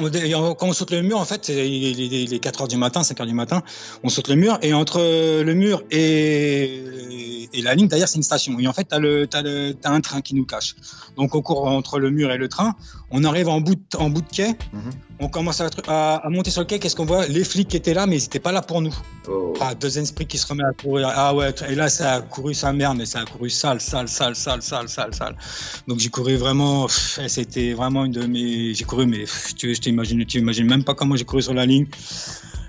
On, 0.00 0.10
quand 0.54 0.66
on 0.66 0.72
saute 0.72 0.90
le 0.90 1.02
mur, 1.02 1.18
en 1.18 1.24
fait, 1.24 1.44
c'est 1.44 1.54
les 1.54 2.38
4 2.40 2.62
heures 2.62 2.68
du 2.68 2.76
matin, 2.76 3.04
5 3.04 3.20
heures 3.20 3.26
du 3.26 3.34
matin, 3.34 3.62
on 4.02 4.08
saute 4.08 4.28
le 4.28 4.34
mur, 4.34 4.58
et 4.62 4.74
entre 4.74 4.98
le 5.42 5.54
mur 5.54 5.84
et, 5.90 7.48
la 7.62 7.74
ligne, 7.74 7.86
d'ailleurs, 7.86 8.08
c'est 8.08 8.16
une 8.16 8.24
station. 8.24 8.58
Et 8.58 8.66
en 8.66 8.72
fait, 8.72 8.88
tu 8.88 8.94
as, 8.96 9.90
un 9.90 10.00
train 10.00 10.20
qui 10.20 10.34
nous 10.34 10.44
cache. 10.44 10.74
Donc, 11.16 11.34
on 11.36 11.42
court 11.42 11.66
entre 11.66 12.00
le 12.00 12.10
mur 12.10 12.32
et 12.32 12.38
le 12.38 12.48
train, 12.48 12.74
on 13.10 13.22
arrive 13.22 13.48
en 13.48 13.60
bout 13.60 13.76
de, 13.76 13.96
en 13.96 14.10
bout 14.10 14.22
de 14.22 14.28
quai, 14.28 14.48
mhm. 14.72 14.90
On 15.20 15.28
commence 15.28 15.60
à, 15.60 15.68
à, 16.16 16.28
monter 16.28 16.50
sur 16.50 16.62
le 16.62 16.66
quai, 16.66 16.78
qu'est-ce 16.78 16.96
qu'on 16.96 17.04
voit? 17.04 17.26
Les 17.26 17.44
flics 17.44 17.68
qui 17.68 17.76
étaient 17.76 17.94
là, 17.94 18.06
mais 18.06 18.18
ils 18.18 18.22
n'étaient 18.22 18.40
pas 18.40 18.52
là 18.52 18.62
pour 18.62 18.80
nous. 18.80 18.94
Oh. 19.28 19.54
Ah, 19.60 19.74
deux 19.74 19.98
esprits 19.98 20.26
qui 20.26 20.38
se 20.38 20.46
remettent 20.46 20.66
à 20.66 20.72
courir. 20.72 21.10
Ah 21.14 21.34
ouais, 21.34 21.54
et 21.68 21.74
là, 21.74 21.88
ça 21.88 22.14
a 22.14 22.20
couru 22.20 22.54
sa 22.54 22.72
merde, 22.72 22.98
mais 22.98 23.06
ça 23.06 23.20
a 23.20 23.24
couru 23.24 23.48
sale, 23.48 23.80
sale, 23.80 24.08
sale, 24.08 24.34
sale, 24.34 24.62
sale, 24.62 24.88
sale, 24.88 25.14
sale. 25.14 25.36
Donc, 25.86 26.00
j'ai 26.00 26.10
couru 26.10 26.36
vraiment, 26.36 26.88
c'était 26.88 27.72
vraiment 27.74 28.04
une 28.04 28.12
de 28.12 28.26
mes. 28.26 28.74
J'ai 28.74 28.84
couru, 28.84 29.06
mais 29.06 29.24
tu 29.56 29.72
t'imagines, 29.78 30.24
tu 30.26 30.38
imagines 30.38 30.66
même 30.66 30.84
pas 30.84 30.94
comment 30.94 31.16
j'ai 31.16 31.24
couru 31.24 31.42
sur 31.42 31.54
la 31.54 31.66
ligne. 31.66 31.86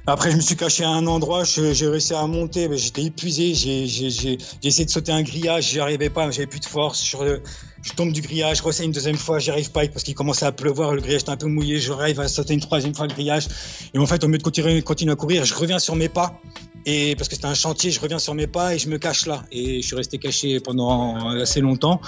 Après, 0.07 0.29
je 0.29 0.35
me 0.35 0.41
suis 0.41 0.55
caché 0.55 0.83
à 0.83 0.89
un 0.89 1.07
endroit, 1.07 1.43
j'ai 1.45 1.87
réussi 1.87 2.13
à 2.13 2.27
monter, 2.27 2.67
mais 2.67 2.77
j'étais 2.77 3.03
épuisé. 3.03 3.55
J'ai 3.55 4.37
essayé 4.63 4.85
de 4.85 4.89
sauter 4.91 5.11
un 5.11 5.23
grillage, 5.23 5.69
j'y 5.71 5.79
arrivais 5.79 6.11
pas, 6.11 6.29
j'avais 6.29 6.45
plus 6.45 6.59
de 6.59 6.65
force. 6.65 7.03
Je, 7.03 7.39
je 7.81 7.93
tombe 7.93 8.11
du 8.11 8.21
grillage, 8.21 8.61
je 8.63 8.83
une 8.83 8.91
deuxième 8.91 9.17
fois, 9.17 9.39
j'y 9.39 9.49
arrive 9.49 9.71
pas 9.71 9.87
parce 9.87 10.03
qu'il 10.03 10.13
commençait 10.13 10.45
à 10.45 10.51
pleuvoir, 10.51 10.93
le 10.93 11.01
grillage 11.01 11.21
était 11.21 11.31
un 11.31 11.37
peu 11.37 11.47
mouillé. 11.47 11.79
Je 11.79 11.91
rêve 11.91 12.19
à 12.19 12.27
sauter 12.27 12.53
une 12.53 12.59
troisième 12.59 12.93
fois 12.93 13.07
le 13.07 13.13
grillage. 13.13 13.47
Et 13.95 13.97
en 13.97 14.05
fait, 14.05 14.23
au 14.23 14.27
lieu 14.27 14.37
de 14.37 14.43
continuer, 14.43 14.81
continuer 14.83 15.11
à 15.11 15.15
courir, 15.15 15.43
je 15.43 15.55
reviens 15.55 15.79
sur 15.79 15.95
mes 15.95 16.09
pas. 16.09 16.39
Et 16.85 17.15
parce 17.15 17.27
que 17.27 17.33
c'était 17.33 17.47
un 17.47 17.55
chantier, 17.55 17.89
je 17.89 17.99
reviens 17.99 18.19
sur 18.19 18.35
mes 18.35 18.45
pas 18.45 18.75
et 18.75 18.79
je 18.79 18.89
me 18.89 18.99
cache 18.99 19.25
là. 19.25 19.43
Et 19.51 19.81
je 19.81 19.87
suis 19.87 19.95
resté 19.95 20.19
caché 20.19 20.59
pendant 20.59 21.29
assez 21.29 21.61
longtemps. 21.61 21.99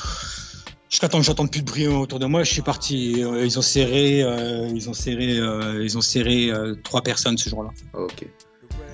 Jusqu'à 0.89 1.09
temps 1.09 1.19
que 1.19 1.25
j'entende 1.25 1.51
plus 1.51 1.61
de 1.61 1.65
bruit 1.65 1.87
autour 1.87 2.19
de 2.19 2.25
moi, 2.25 2.43
je 2.43 2.53
suis 2.53 2.61
parti. 2.61 3.23
Euh, 3.23 3.45
ils 3.45 3.59
ont 3.59 3.61
serré, 3.61 4.23
euh, 4.23 4.69
ils 4.73 4.89
ont 4.89 4.93
serré, 4.93 5.37
euh, 5.37 5.83
ils 5.83 5.97
ont 5.97 6.01
serré 6.01 6.51
trois 6.83 7.01
personnes 7.01 7.37
ce 7.37 7.49
jour-là. 7.49 7.71
Ok. 7.93 8.25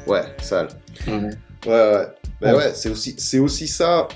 Ouais, 0.07 0.23
sale. 0.41 0.69
Ouais, 1.07 1.21
ouais. 1.65 2.07
Bah 2.41 2.55
ouais, 2.55 2.73
c'est 2.73 2.89
aussi, 2.89 3.15
c'est 3.17 3.39
aussi 3.39 3.67
ça. 3.67 4.07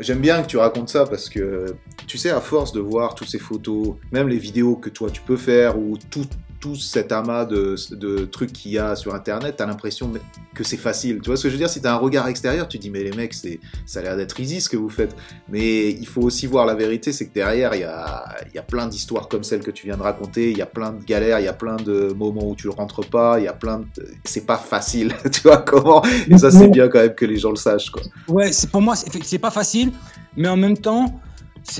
J'aime 0.00 0.20
bien 0.20 0.42
que 0.42 0.46
tu 0.46 0.56
racontes 0.56 0.88
ça 0.88 1.04
parce 1.06 1.28
que 1.28 1.76
tu 2.06 2.18
sais, 2.18 2.30
à 2.30 2.40
force 2.40 2.72
de 2.72 2.80
voir 2.80 3.14
toutes 3.14 3.28
ces 3.28 3.38
photos, 3.38 3.94
même 4.10 4.28
les 4.28 4.38
vidéos 4.38 4.76
que 4.76 4.88
toi 4.88 5.10
tu 5.10 5.20
peux 5.20 5.36
faire 5.36 5.78
ou 5.78 5.98
tout, 6.10 6.26
tout 6.64 6.76
cet 6.76 7.12
amas 7.12 7.44
de, 7.44 7.76
de 7.90 8.24
trucs 8.24 8.50
qu'il 8.50 8.72
y 8.72 8.78
a 8.78 8.96
sur 8.96 9.14
Internet, 9.14 9.56
t'as 9.58 9.66
l'impression 9.66 10.10
que 10.54 10.64
c'est 10.64 10.78
facile. 10.78 11.20
Tu 11.20 11.28
vois 11.28 11.36
ce 11.36 11.42
que 11.42 11.50
je 11.50 11.54
veux 11.54 11.58
dire? 11.58 11.68
Si 11.68 11.82
t'as 11.82 11.92
un 11.92 11.98
regard 11.98 12.26
extérieur, 12.26 12.68
tu 12.68 12.78
dis 12.78 12.88
mais 12.88 13.02
les 13.02 13.12
mecs, 13.12 13.34
c'est, 13.34 13.60
ça 13.84 13.98
a 13.98 14.02
l'air 14.02 14.16
d'être 14.16 14.40
easy 14.40 14.62
ce 14.62 14.70
que 14.70 14.78
vous 14.78 14.88
faites. 14.88 15.14
Mais 15.50 15.90
il 15.90 16.06
faut 16.06 16.22
aussi 16.22 16.46
voir 16.46 16.64
la 16.64 16.74
vérité, 16.74 17.12
c'est 17.12 17.26
que 17.26 17.34
derrière, 17.34 17.74
il 17.74 17.82
y 17.82 17.84
a, 17.84 18.24
y 18.54 18.56
a 18.56 18.62
plein 18.62 18.86
d'histoires 18.86 19.28
comme 19.28 19.44
celle 19.44 19.60
que 19.60 19.70
tu 19.70 19.86
viens 19.86 19.98
de 19.98 20.02
raconter, 20.02 20.52
il 20.52 20.56
y 20.56 20.62
a 20.62 20.66
plein 20.66 20.92
de 20.92 21.04
galères, 21.04 21.38
il 21.38 21.44
y 21.44 21.48
a 21.48 21.52
plein 21.52 21.76
de 21.76 22.14
moments 22.16 22.48
où 22.48 22.56
tu 22.56 22.70
rentres 22.70 23.06
pas, 23.06 23.38
il 23.38 23.44
y 23.44 23.48
a 23.48 23.52
plein 23.52 23.80
de... 23.80 24.08
C'est 24.24 24.46
pas 24.46 24.56
facile, 24.56 25.12
tu 25.30 25.42
vois 25.42 25.58
comment? 25.58 26.02
Et 26.30 26.38
ça, 26.38 26.50
c'est 26.50 26.68
bien 26.68 26.88
quand 26.88 27.00
même 27.00 27.14
que 27.14 27.26
les 27.26 27.36
gens 27.36 27.50
le 27.50 27.56
sachent, 27.56 27.90
quoi. 27.90 28.00
Ouais, 28.26 28.52
c'est, 28.52 28.70
pour 28.70 28.80
moi, 28.80 28.94
c'est 28.96 29.38
pas 29.38 29.50
facile, 29.50 29.92
mais 30.34 30.48
en 30.48 30.56
même 30.56 30.78
temps 30.78 31.20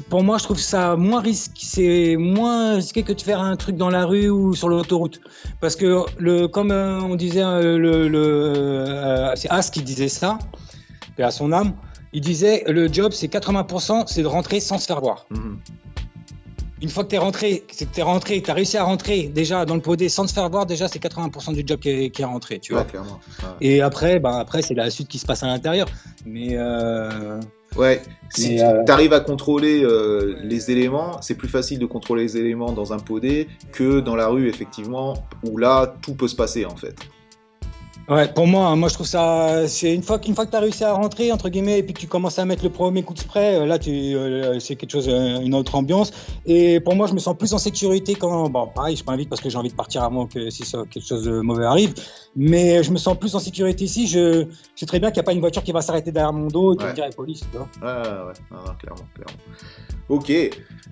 pour 0.09 0.23
moi, 0.23 0.39
je 0.39 0.45
trouve 0.45 0.59
ça 0.59 0.97
moins 0.97 1.21
risqué, 1.21 1.61
c'est 1.63 2.17
moins 2.17 2.77
risqué 2.77 3.03
que 3.03 3.13
de 3.13 3.21
faire 3.21 3.41
un 3.41 3.57
truc 3.57 3.77
dans 3.77 3.91
la 3.91 4.07
rue 4.07 4.31
ou 4.31 4.55
sur 4.55 4.69
l'autoroute. 4.69 5.21
Parce 5.61 5.77
que, 5.77 6.05
le, 6.19 6.47
comme 6.47 6.71
euh, 6.71 7.01
on 7.01 7.15
disait, 7.17 7.43
euh, 7.43 7.79
le, 7.79 8.09
le 8.09 8.19
euh, 8.19 9.35
c'est 9.37 9.51
As 9.51 9.71
qui 9.71 9.83
disait 9.83 10.09
ça, 10.09 10.39
et 11.19 11.23
à 11.23 11.31
son 11.31 11.53
âme, 11.53 11.75
il 12.13 12.21
disait 12.21 12.65
le 12.67 12.93
job, 12.93 13.13
c'est 13.13 13.33
80%, 13.33 14.05
c'est 14.07 14.23
de 14.23 14.27
rentrer 14.27 14.61
sans 14.61 14.79
se 14.79 14.87
faire 14.87 15.01
voir. 15.01 15.27
Mhm. 15.31 15.59
Une 16.83 16.91
fois 16.91 17.05
que 17.05 17.11
tu 17.11 17.15
es 17.15 17.19
rentré, 17.19 17.65
c'est 17.71 17.87
que 17.87 17.95
tu 17.95 18.01
es 18.01 18.03
rentré, 18.03 18.43
tu 18.43 18.51
as 18.51 18.55
réussi 18.55 18.77
à 18.77 18.85
rentrer 18.85 19.29
déjà 19.29 19.65
dans 19.65 19.75
le 19.75 19.81
podé 19.81 20.09
sans 20.09 20.27
te 20.27 20.33
faire 20.33 20.49
voir, 20.51 20.67
déjà 20.67 20.87
c'est 20.87 20.99
80% 20.99 21.55
du 21.55 21.63
job 21.67 21.81
qui 21.81 21.89
est, 21.89 22.11
qui 22.11 22.23
est, 22.23 22.27
rentré, 22.27 22.59
tu 22.59 22.75
vois. 22.75 22.87
Et 23.61 23.81
après, 23.81 24.19
bah, 24.19 24.39
après 24.39 24.61
c'est 24.61 24.75
la 24.75 24.91
suite 24.91 25.09
qui 25.09 25.19
se 25.19 25.25
passe 25.25 25.43
à 25.43 25.47
l'intérieur. 25.47 25.87
Mais 26.27 26.59
Ouais, 27.77 28.03
si 28.31 28.61
euh, 28.61 28.85
tu 28.85 28.93
arrives 28.93 29.13
à 29.13 29.21
contrôler 29.21 29.83
euh, 29.83 30.37
les 30.43 30.71
éléments, 30.71 31.21
c'est 31.23 31.35
plus 31.35 31.49
facile 31.49 31.79
de 31.79 31.87
contrôler 31.87 32.23
les 32.23 32.37
éléments 32.37 32.73
dans 32.73 32.93
un 32.93 32.99
podé 32.99 33.49
que 33.73 34.01
dans 34.01 34.17
la 34.17 34.29
rue, 34.29 34.49
effectivement, 34.49 35.15
où 35.45 35.57
là, 35.59 35.95
tout 36.03 36.15
peut 36.15 36.29
se 36.29 36.37
passer 36.37 36.65
en 36.65 36.77
fait. 36.77 36.97
Ouais, 38.07 38.31
pour 38.31 38.47
moi, 38.47 38.77
moi 38.77 38.91
je 38.91 38.95
trouve 38.95 39.07
ça, 39.07 39.67
c'est 39.67 39.95
une 39.95 40.03
fois 40.03 40.19
qu'une 40.19 40.35
fois 40.35 40.45
que 40.45 40.51
tu 40.51 40.57
as 40.57 40.61
réussi 40.61 40.85
à 40.85 40.93
rentrer 40.93 41.33
entre 41.33 41.49
guillemets 41.49 41.79
et 41.79 41.83
puis 41.83 41.95
que 41.95 42.01
tu 42.01 42.07
commences 42.07 42.39
à 42.39 42.45
mettre 42.45 42.63
le 42.63 42.69
premier 42.69 43.03
coup 43.03 43.15
de 43.15 43.19
spray, 43.19 43.55
euh, 43.55 43.65
là 43.65 43.79
tu, 43.79 43.91
euh, 43.91 44.61
c'est 44.61 44.77
quelque 44.77 44.91
chose, 44.91 45.09
euh, 45.09 45.41
une 45.41 45.55
autre 45.55 45.75
ambiance. 45.75 46.13
Et 46.45 46.81
pour 46.81 46.97
moi, 46.97 47.07
je 47.07 47.15
me 47.15 47.19
sens 47.19 47.35
plus 47.35 47.55
en 47.55 47.59
sécurité 47.59 48.15
quand, 48.15 48.51
bon, 48.51 48.67
pareil, 48.67 48.95
je 48.97 49.05
m'invite 49.05 49.31
parce 49.31 49.41
que 49.41 49.49
j'ai 49.49 49.57
envie 49.57 49.71
de 49.71 49.75
partir 49.75 50.03
avant 50.03 50.27
que 50.27 50.51
si 50.51 50.67
ça, 50.67 50.83
quelque 50.91 51.07
chose 51.07 51.25
de 51.25 51.41
mauvais 51.41 51.65
arrive. 51.65 51.95
Mais 52.37 52.83
je 52.83 52.91
me 52.91 52.99
sens 52.99 53.19
plus 53.19 53.35
en 53.35 53.39
sécurité 53.39 53.85
ici. 53.85 54.07
Je, 54.07 54.49
sais 54.77 54.85
très 54.85 55.01
bien 55.01 55.11
qu'il 55.11 55.21
n'y 55.21 55.25
a 55.25 55.25
pas 55.25 55.33
une 55.33 55.41
voiture 55.41 55.63
qui 55.63 55.73
va 55.73 55.81
s'arrêter 55.81 56.13
derrière 56.13 56.35
mon 56.35 56.49
dos 56.49 56.75
et 56.75 56.77
qui 56.77 56.85
va 56.85 56.93
dire 56.93 57.09
police, 57.17 57.41
tu 57.51 57.57
vois. 57.57 57.69
Ouais, 57.81 58.09
ouais, 58.09 58.59
ouais, 58.59 58.75
clairement, 58.81 59.07
clairement. 59.15 59.41
Ok, 60.11 60.31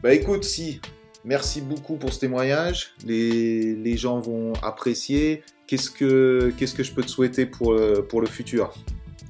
bah 0.02 0.14
écoute, 0.14 0.44
si 0.44 0.80
Merci 1.24 1.60
beaucoup 1.60 1.97
pour 1.97 2.12
ce 2.12 2.18
témoignage. 2.18 2.94
Les, 3.06 3.76
les 3.76 3.97
gens 3.97 4.18
vont 4.18 4.55
apprécier. 4.62 5.43
Qu'est-ce 5.66 5.90
que, 5.90 6.52
qu'est-ce 6.56 6.74
que 6.74 6.82
je 6.82 6.93
peux 6.93 7.02
te 7.02 7.10
souhaiter 7.10 7.47
pour, 7.47 7.72
euh, 7.72 8.06
pour 8.09 8.20
le 8.20 8.26
futur? 8.26 8.74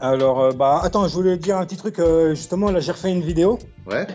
Alors, 0.01 0.41
euh, 0.41 0.51
bah, 0.51 0.81
attends, 0.83 1.07
je 1.07 1.15
voulais 1.15 1.37
dire 1.37 1.59
un 1.59 1.65
petit 1.65 1.77
truc. 1.77 1.99
Euh, 1.99 2.35
justement, 2.35 2.71
là, 2.71 2.81
j'ai 2.81 2.91
refait 2.91 3.13
une 3.13 3.23
vidéo. 3.23 3.59
Ouais. 3.87 4.07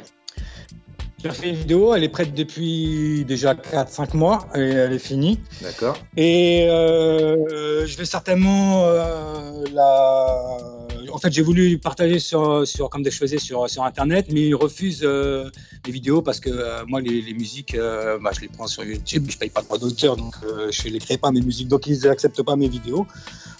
J'ai 1.23 1.31
fait 1.31 1.49
une 1.49 1.55
vidéo, 1.55 1.95
elle 1.95 2.03
est 2.03 2.09
prête 2.09 2.35
depuis 2.35 3.25
déjà 3.25 3.55
4-5 3.55 4.15
mois 4.15 4.47
et 4.53 4.59
elle 4.59 4.93
est 4.93 4.99
finie. 4.99 5.39
D'accord. 5.63 5.97
Et 6.15 6.67
euh, 6.69 7.87
je 7.87 7.97
vais 7.97 8.05
certainement 8.05 8.83
euh, 8.85 9.63
la. 9.73 10.57
En 11.11 11.17
fait, 11.17 11.33
j'ai 11.33 11.41
voulu 11.41 11.79
partager 11.79 12.19
sur, 12.19 12.67
sur, 12.67 12.91
comme 12.91 13.03
je 13.03 13.09
faisais 13.09 13.39
sur, 13.39 13.67
sur 13.67 13.83
Internet, 13.83 14.27
mais 14.31 14.41
ils 14.41 14.53
refusent 14.53 15.01
euh, 15.03 15.49
les 15.87 15.91
vidéos 15.91 16.21
parce 16.21 16.39
que 16.39 16.51
euh, 16.51 16.85
moi, 16.85 17.01
les, 17.01 17.23
les 17.23 17.33
musiques, 17.33 17.73
euh, 17.73 18.19
bah, 18.21 18.29
je 18.35 18.41
les 18.41 18.49
prends 18.49 18.67
sur 18.67 18.83
YouTube, 18.83 19.25
je 19.27 19.37
paye 19.39 19.49
pas 19.49 19.61
de 19.61 19.65
droit 19.65 19.79
d'auteur, 19.79 20.17
donc 20.17 20.35
je 20.69 20.89
ne 20.89 20.99
crée 20.99 21.17
pas 21.17 21.31
mes 21.31 21.41
musiques, 21.41 21.67
donc 21.67 21.87
ils 21.87 22.01
n'acceptent 22.01 22.43
pas 22.43 22.55
mes 22.55 22.67
vidéos. 22.67 23.07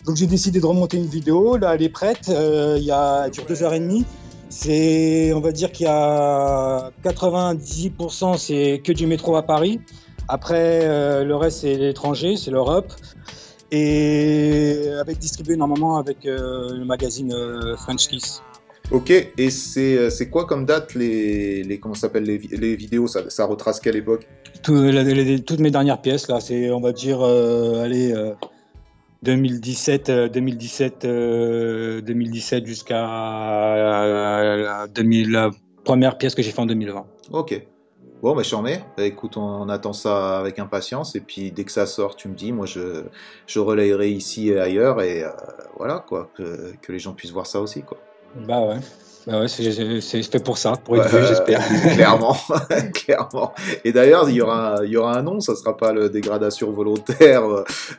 Donc 0.05 0.17
j'ai 0.17 0.27
décidé 0.27 0.59
de 0.59 0.65
remonter 0.67 0.97
une 0.97 1.07
vidéo, 1.07 1.57
là 1.57 1.73
elle 1.73 1.81
est 1.81 1.89
prête, 1.89 2.27
il 2.27 2.83
y 2.83 2.91
a, 2.91 3.23
elle 3.25 3.31
dure 3.31 3.45
2h30. 3.45 4.05
C'est, 4.49 5.33
on 5.33 5.39
va 5.39 5.51
dire 5.51 5.71
qu'il 5.71 5.85
y 5.85 5.89
a 5.89 6.91
90% 7.03 8.37
c'est 8.37 8.81
que 8.83 8.91
du 8.91 9.05
métro 9.05 9.35
à 9.35 9.43
Paris. 9.43 9.81
Après, 10.27 10.81
euh, 10.83 11.23
le 11.23 11.35
reste 11.35 11.59
c'est 11.61 11.75
l'étranger, 11.75 12.37
c'est 12.37 12.51
l'Europe. 12.51 12.93
Et 13.71 14.89
avec 14.99 15.17
distribué 15.17 15.57
normalement 15.57 15.97
avec 15.97 16.25
euh, 16.25 16.73
le 16.73 16.85
magazine 16.85 17.33
euh, 17.33 17.75
French 17.75 18.07
Kiss. 18.07 18.41
Ok, 18.91 19.11
et 19.11 19.49
c'est, 19.49 20.29
quoi 20.31 20.45
comme 20.45 20.65
date 20.65 20.93
les, 20.93 21.61
les 21.63 21.77
comment 21.77 21.93
s'appelle 21.93 22.23
les, 22.23 22.37
les, 22.37 22.77
vidéos 22.77 23.07
ça, 23.07 23.29
ça 23.29 23.43
retrace 23.43 23.81
quelle 23.81 23.97
époque? 23.97 24.25
Tout, 24.63 24.89
Toutes 25.45 25.59
mes 25.59 25.71
dernières 25.71 26.01
pièces 26.01 26.29
là, 26.29 26.39
c'est 26.39 26.71
on 26.71 26.79
va 26.79 26.93
dire 26.93 27.21
allez 27.21 28.13
2017, 29.23 30.11
2017, 30.31 31.05
2017 31.05 32.65
jusqu'à 32.65 33.01
la, 33.01 34.87
la, 34.87 35.51
première 35.83 36.17
pièce 36.17 36.35
que 36.35 36.41
j'ai 36.41 36.51
fait 36.51 36.61
en 36.61 36.65
2020. 36.65 37.05
Ok. 37.31 37.61
Bon, 38.21 38.35
bah, 38.35 38.41
je 38.41 38.55
remets. 38.55 38.83
Écoute, 38.97 39.37
on 39.37 39.69
attend 39.69 39.93
ça 39.93 40.39
avec 40.39 40.57
impatience. 40.57 41.15
Et 41.15 41.19
puis, 41.19 41.51
dès 41.51 41.63
que 41.65 41.71
ça 41.71 41.85
sort, 41.85 42.15
tu 42.15 42.29
me 42.29 42.35
dis. 42.35 42.51
Moi, 42.51 42.65
je, 42.65 43.03
je 43.45 43.59
relayerai 43.59 44.09
ici 44.09 44.49
et 44.49 44.59
ailleurs. 44.59 45.01
Et 45.01 45.23
euh, 45.23 45.29
voilà, 45.77 46.03
quoi. 46.07 46.31
Que, 46.35 46.73
que, 46.81 46.91
les 46.91 46.99
gens 46.99 47.13
puissent 47.13 47.31
voir 47.31 47.45
ça 47.45 47.61
aussi, 47.61 47.83
quoi. 47.83 47.99
Bah 48.35 48.59
ouais. 48.61 48.79
Bah 49.27 49.41
ouais, 49.41 49.49
c'est 49.49 50.23
fait 50.23 50.39
pour 50.39 50.57
ça, 50.57 50.71
pour 50.85 50.95
être 50.95 51.09
j'espère. 51.27 51.61
clairement, 51.95 52.37
clairement. 52.93 53.51
Et 53.83 53.91
d'ailleurs, 53.91 54.29
il 54.29 54.35
y 54.35 54.41
aura, 54.41 54.77
il 54.85 54.89
y 54.89 54.95
aura 54.95 55.17
un 55.17 55.21
nom, 55.21 55.41
ça 55.41 55.53
sera 55.53 55.75
pas 55.75 55.91
le 55.91 56.09
dégradation 56.09 56.71
volontaire 56.71 57.43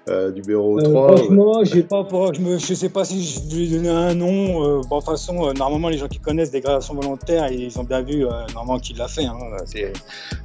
euh, 0.09 0.33
numéro 0.33 0.81
3. 0.81 1.13
Euh, 1.13 1.17
franchement, 1.19 1.65
j'ai 1.65 1.83
pas, 1.83 2.07
je, 2.33 2.41
me, 2.41 2.59
je 2.59 2.73
sais 2.73 2.89
pas 2.89 3.05
si 3.05 3.23
je 3.23 3.57
vais 3.57 3.67
donner 3.67 3.91
un 3.91 4.15
nom. 4.15 4.65
Euh, 4.65 4.81
bon, 4.89 5.01
de 5.01 5.05
toute 5.05 5.11
façon, 5.11 5.47
euh, 5.47 5.53
normalement, 5.53 5.91
les 5.91 5.99
gens 5.99 6.09
qui 6.09 6.19
connaissent 6.19 6.51
dégradation 6.51 6.95
volontaire, 6.95 7.53
ils 7.53 7.79
ont 7.79 7.85
bien 7.85 8.01
vu 8.01 8.25
euh, 8.25 8.31
normalement 8.55 8.79
qui 8.79 8.95
l'a 8.95 9.07
fait. 9.07 9.27
Hein. 9.27 9.37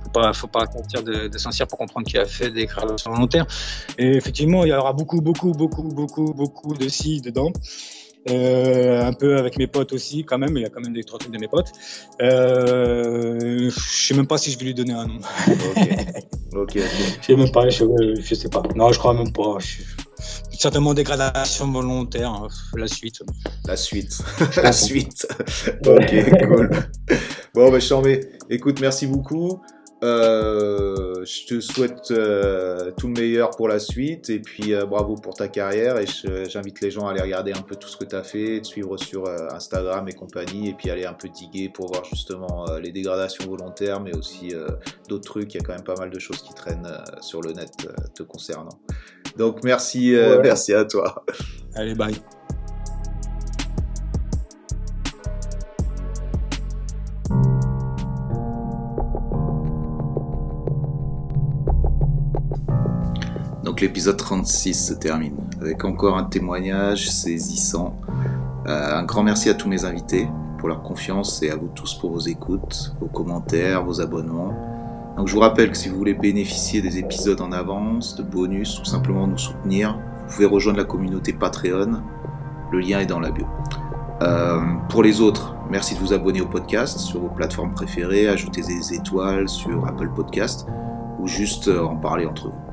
Faut 0.03 0.09
pas, 0.11 0.33
faut 0.33 0.47
pas 0.47 0.65
sortir 0.69 1.01
de, 1.01 1.29
de 1.29 1.37
Saint-Cyr 1.37 1.65
pour 1.65 1.77
comprendre 1.77 2.05
qui 2.05 2.17
a 2.17 2.25
fait 2.25 2.51
dégradation 2.51 3.13
volontaire. 3.13 3.45
Et 3.97 4.17
effectivement, 4.17 4.65
il 4.65 4.71
y 4.71 4.73
aura 4.73 4.91
beaucoup, 4.91 5.21
beaucoup, 5.21 5.53
beaucoup, 5.53 5.83
beaucoup, 5.83 6.33
beaucoup 6.33 6.73
de 6.73 6.89
si 6.89 7.21
dedans. 7.21 7.53
Euh, 8.29 9.03
un 9.03 9.13
peu 9.13 9.37
avec 9.37 9.57
mes 9.57 9.67
potes 9.67 9.91
aussi, 9.93 10.23
quand 10.23 10.37
même. 10.37 10.55
Il 10.55 10.61
y 10.61 10.65
a 10.65 10.69
quand 10.69 10.81
même 10.81 10.93
des 10.93 11.03
trois 11.03 11.19
trucs 11.19 11.33
de 11.33 11.39
mes 11.39 11.47
potes. 11.47 11.71
Euh, 12.21 13.69
je 13.69 14.07
sais 14.07 14.13
même 14.13 14.27
pas 14.27 14.37
si 14.37 14.51
je 14.51 14.57
vais 14.59 14.65
lui 14.65 14.73
donner 14.73 14.93
un 14.93 15.07
nom. 15.07 15.19
Ok. 16.55 16.55
ok. 16.55 16.71
Je 17.21 17.25
sais 17.25 17.35
même 17.35 17.51
pas. 17.51 17.69
Je, 17.69 17.83
je, 18.19 18.35
sais 18.35 18.49
pas. 18.49 18.63
Non, 18.75 18.91
je 18.91 18.99
crois 18.99 19.13
même 19.13 19.33
pas. 19.33 19.57
Je, 19.59 19.81
certainement 20.57 20.93
dégradation 20.93 21.69
volontaire. 21.71 22.29
Hein, 22.29 22.47
la 22.77 22.87
suite. 22.87 23.21
La 23.65 23.75
suite. 23.75 24.19
la 24.63 24.71
suite. 24.71 25.27
ok, 25.85 26.47
cool. 26.47 26.69
Bon, 27.53 27.71
bah, 27.71 27.79
je 27.79 28.21
Écoute, 28.49 28.79
merci 28.79 29.07
beaucoup. 29.07 29.61
Euh, 30.03 31.23
je 31.23 31.45
te 31.45 31.59
souhaite 31.61 32.11
euh, 32.11 32.91
tout 32.97 33.07
le 33.07 33.13
meilleur 33.13 33.51
pour 33.51 33.69
la 33.69 33.79
suite 33.79 34.29
et 34.29 34.39
puis 34.39 34.73
euh, 34.73 34.85
bravo 34.85 35.15
pour 35.15 35.33
ta 35.33 35.47
carrière 35.47 35.97
et 35.97 36.05
j'invite 36.49 36.81
les 36.81 36.91
gens 36.91 37.07
à 37.07 37.11
aller 37.11 37.21
regarder 37.21 37.53
un 37.53 37.61
peu 37.61 37.75
tout 37.75 37.87
ce 37.87 37.95
que 37.95 38.03
tu 38.03 38.15
as 38.15 38.23
fait, 38.23 38.59
te 38.61 38.67
suivre 38.67 38.97
sur 38.97 39.25
euh, 39.25 39.47
Instagram 39.51 40.07
et 40.09 40.13
compagnie 40.13 40.69
et 40.69 40.73
puis 40.73 40.89
aller 40.89 41.05
un 41.05 41.13
peu 41.13 41.29
diguer 41.29 41.69
pour 41.69 41.87
voir 41.87 42.03
justement 42.03 42.65
les 42.81 42.91
dégradations 42.91 43.49
volontaires 43.49 44.01
mais 44.01 44.15
aussi 44.15 44.53
d'autres 45.07 45.29
trucs, 45.29 45.53
il 45.53 45.57
y 45.57 45.59
a 45.61 45.63
quand 45.63 45.73
même 45.73 45.83
pas 45.83 45.95
mal 45.95 46.09
de 46.09 46.19
choses 46.19 46.41
qui 46.41 46.53
traînent 46.53 46.87
sur 47.21 47.41
le 47.41 47.53
net 47.53 47.71
te 48.13 48.23
concernant. 48.23 48.79
Donc 49.37 49.63
merci, 49.63 50.15
ouais. 50.15 50.39
merci 50.43 50.73
à 50.73 50.85
toi. 50.85 51.23
Allez, 51.75 51.95
bye. 51.95 52.13
L'épisode 63.83 64.15
36 64.15 64.87
se 64.87 64.93
termine 64.93 65.35
avec 65.59 65.83
encore 65.83 66.17
un 66.17 66.23
témoignage 66.23 67.09
saisissant. 67.09 67.99
Euh, 68.65 68.99
un 68.99 69.03
grand 69.03 69.23
merci 69.23 69.49
à 69.49 69.55
tous 69.55 69.67
mes 69.67 69.83
invités 69.83 70.25
pour 70.57 70.69
leur 70.69 70.83
confiance 70.83 71.43
et 71.43 71.51
à 71.51 71.57
vous 71.57 71.67
tous 71.75 71.93
pour 71.95 72.11
vos 72.11 72.21
écoutes, 72.21 72.95
vos 73.01 73.07
commentaires, 73.07 73.83
vos 73.83 73.99
abonnements. 73.99 74.53
Donc 75.17 75.27
je 75.27 75.33
vous 75.33 75.41
rappelle 75.41 75.69
que 75.69 75.77
si 75.77 75.89
vous 75.89 75.97
voulez 75.97 76.13
bénéficier 76.13 76.81
des 76.81 76.97
épisodes 76.97 77.41
en 77.41 77.51
avance, 77.51 78.15
de 78.15 78.23
bonus 78.23 78.79
ou 78.79 78.85
simplement 78.85 79.27
nous 79.27 79.37
soutenir, 79.37 79.99
vous 80.27 80.33
pouvez 80.33 80.45
rejoindre 80.45 80.77
la 80.77 80.85
communauté 80.85 81.33
Patreon. 81.33 82.03
Le 82.71 82.79
lien 82.79 83.01
est 83.01 83.05
dans 83.05 83.19
la 83.19 83.31
bio. 83.31 83.45
Euh, 84.21 84.61
pour 84.87 85.03
les 85.03 85.19
autres, 85.19 85.57
merci 85.69 85.95
de 85.95 85.99
vous 85.99 86.13
abonner 86.13 86.39
au 86.39 86.47
podcast 86.47 86.99
sur 86.99 87.19
vos 87.19 87.27
plateformes 87.27 87.73
préférées, 87.73 88.29
ajouter 88.29 88.61
des 88.61 88.93
étoiles 88.93 89.49
sur 89.49 89.85
Apple 89.85 90.09
Podcast 90.15 90.67
ou 91.19 91.27
juste 91.27 91.67
euh, 91.67 91.83
en 91.83 91.97
parler 91.97 92.25
entre 92.25 92.47
vous. 92.47 92.72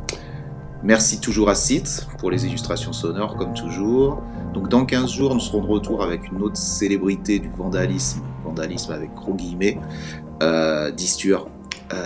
Merci 0.82 1.20
toujours 1.20 1.50
à 1.50 1.54
Site 1.54 2.06
pour 2.18 2.30
les 2.30 2.46
illustrations 2.46 2.92
sonores, 2.92 3.36
comme 3.36 3.52
toujours. 3.52 4.22
Donc, 4.54 4.68
dans 4.68 4.86
15 4.86 5.10
jours, 5.10 5.34
nous 5.34 5.40
serons 5.40 5.62
de 5.62 5.66
retour 5.66 6.02
avec 6.02 6.30
une 6.30 6.42
autre 6.42 6.56
célébrité 6.56 7.38
du 7.38 7.50
vandalisme, 7.50 8.22
vandalisme 8.44 8.92
avec 8.92 9.12
gros 9.14 9.34
guillemets, 9.34 9.78
euh, 10.42 10.90
Distur. 10.90 11.48
Euh, 11.92 11.96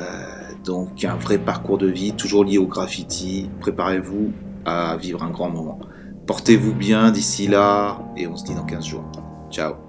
donc, 0.65 1.05
un 1.05 1.17
vrai 1.17 1.39
parcours 1.39 1.79
de 1.79 1.87
vie, 1.87 2.13
toujours 2.15 2.45
lié 2.45 2.59
au 2.59 2.67
graffiti. 2.67 3.49
Préparez-vous 3.61 4.33
à 4.65 4.97
vivre 4.97 5.23
un 5.23 5.31
grand 5.31 5.51
moment. 5.51 5.79
Portez-vous 6.27 6.75
bien 6.75 7.13
d'ici 7.13 7.47
là, 7.47 8.01
et 8.17 8.27
on 8.27 8.37
se 8.37 8.45
dit 8.45 8.55
dans 8.55 8.65
15 8.65 8.85
jours. 8.85 9.05
Ciao 9.51 9.84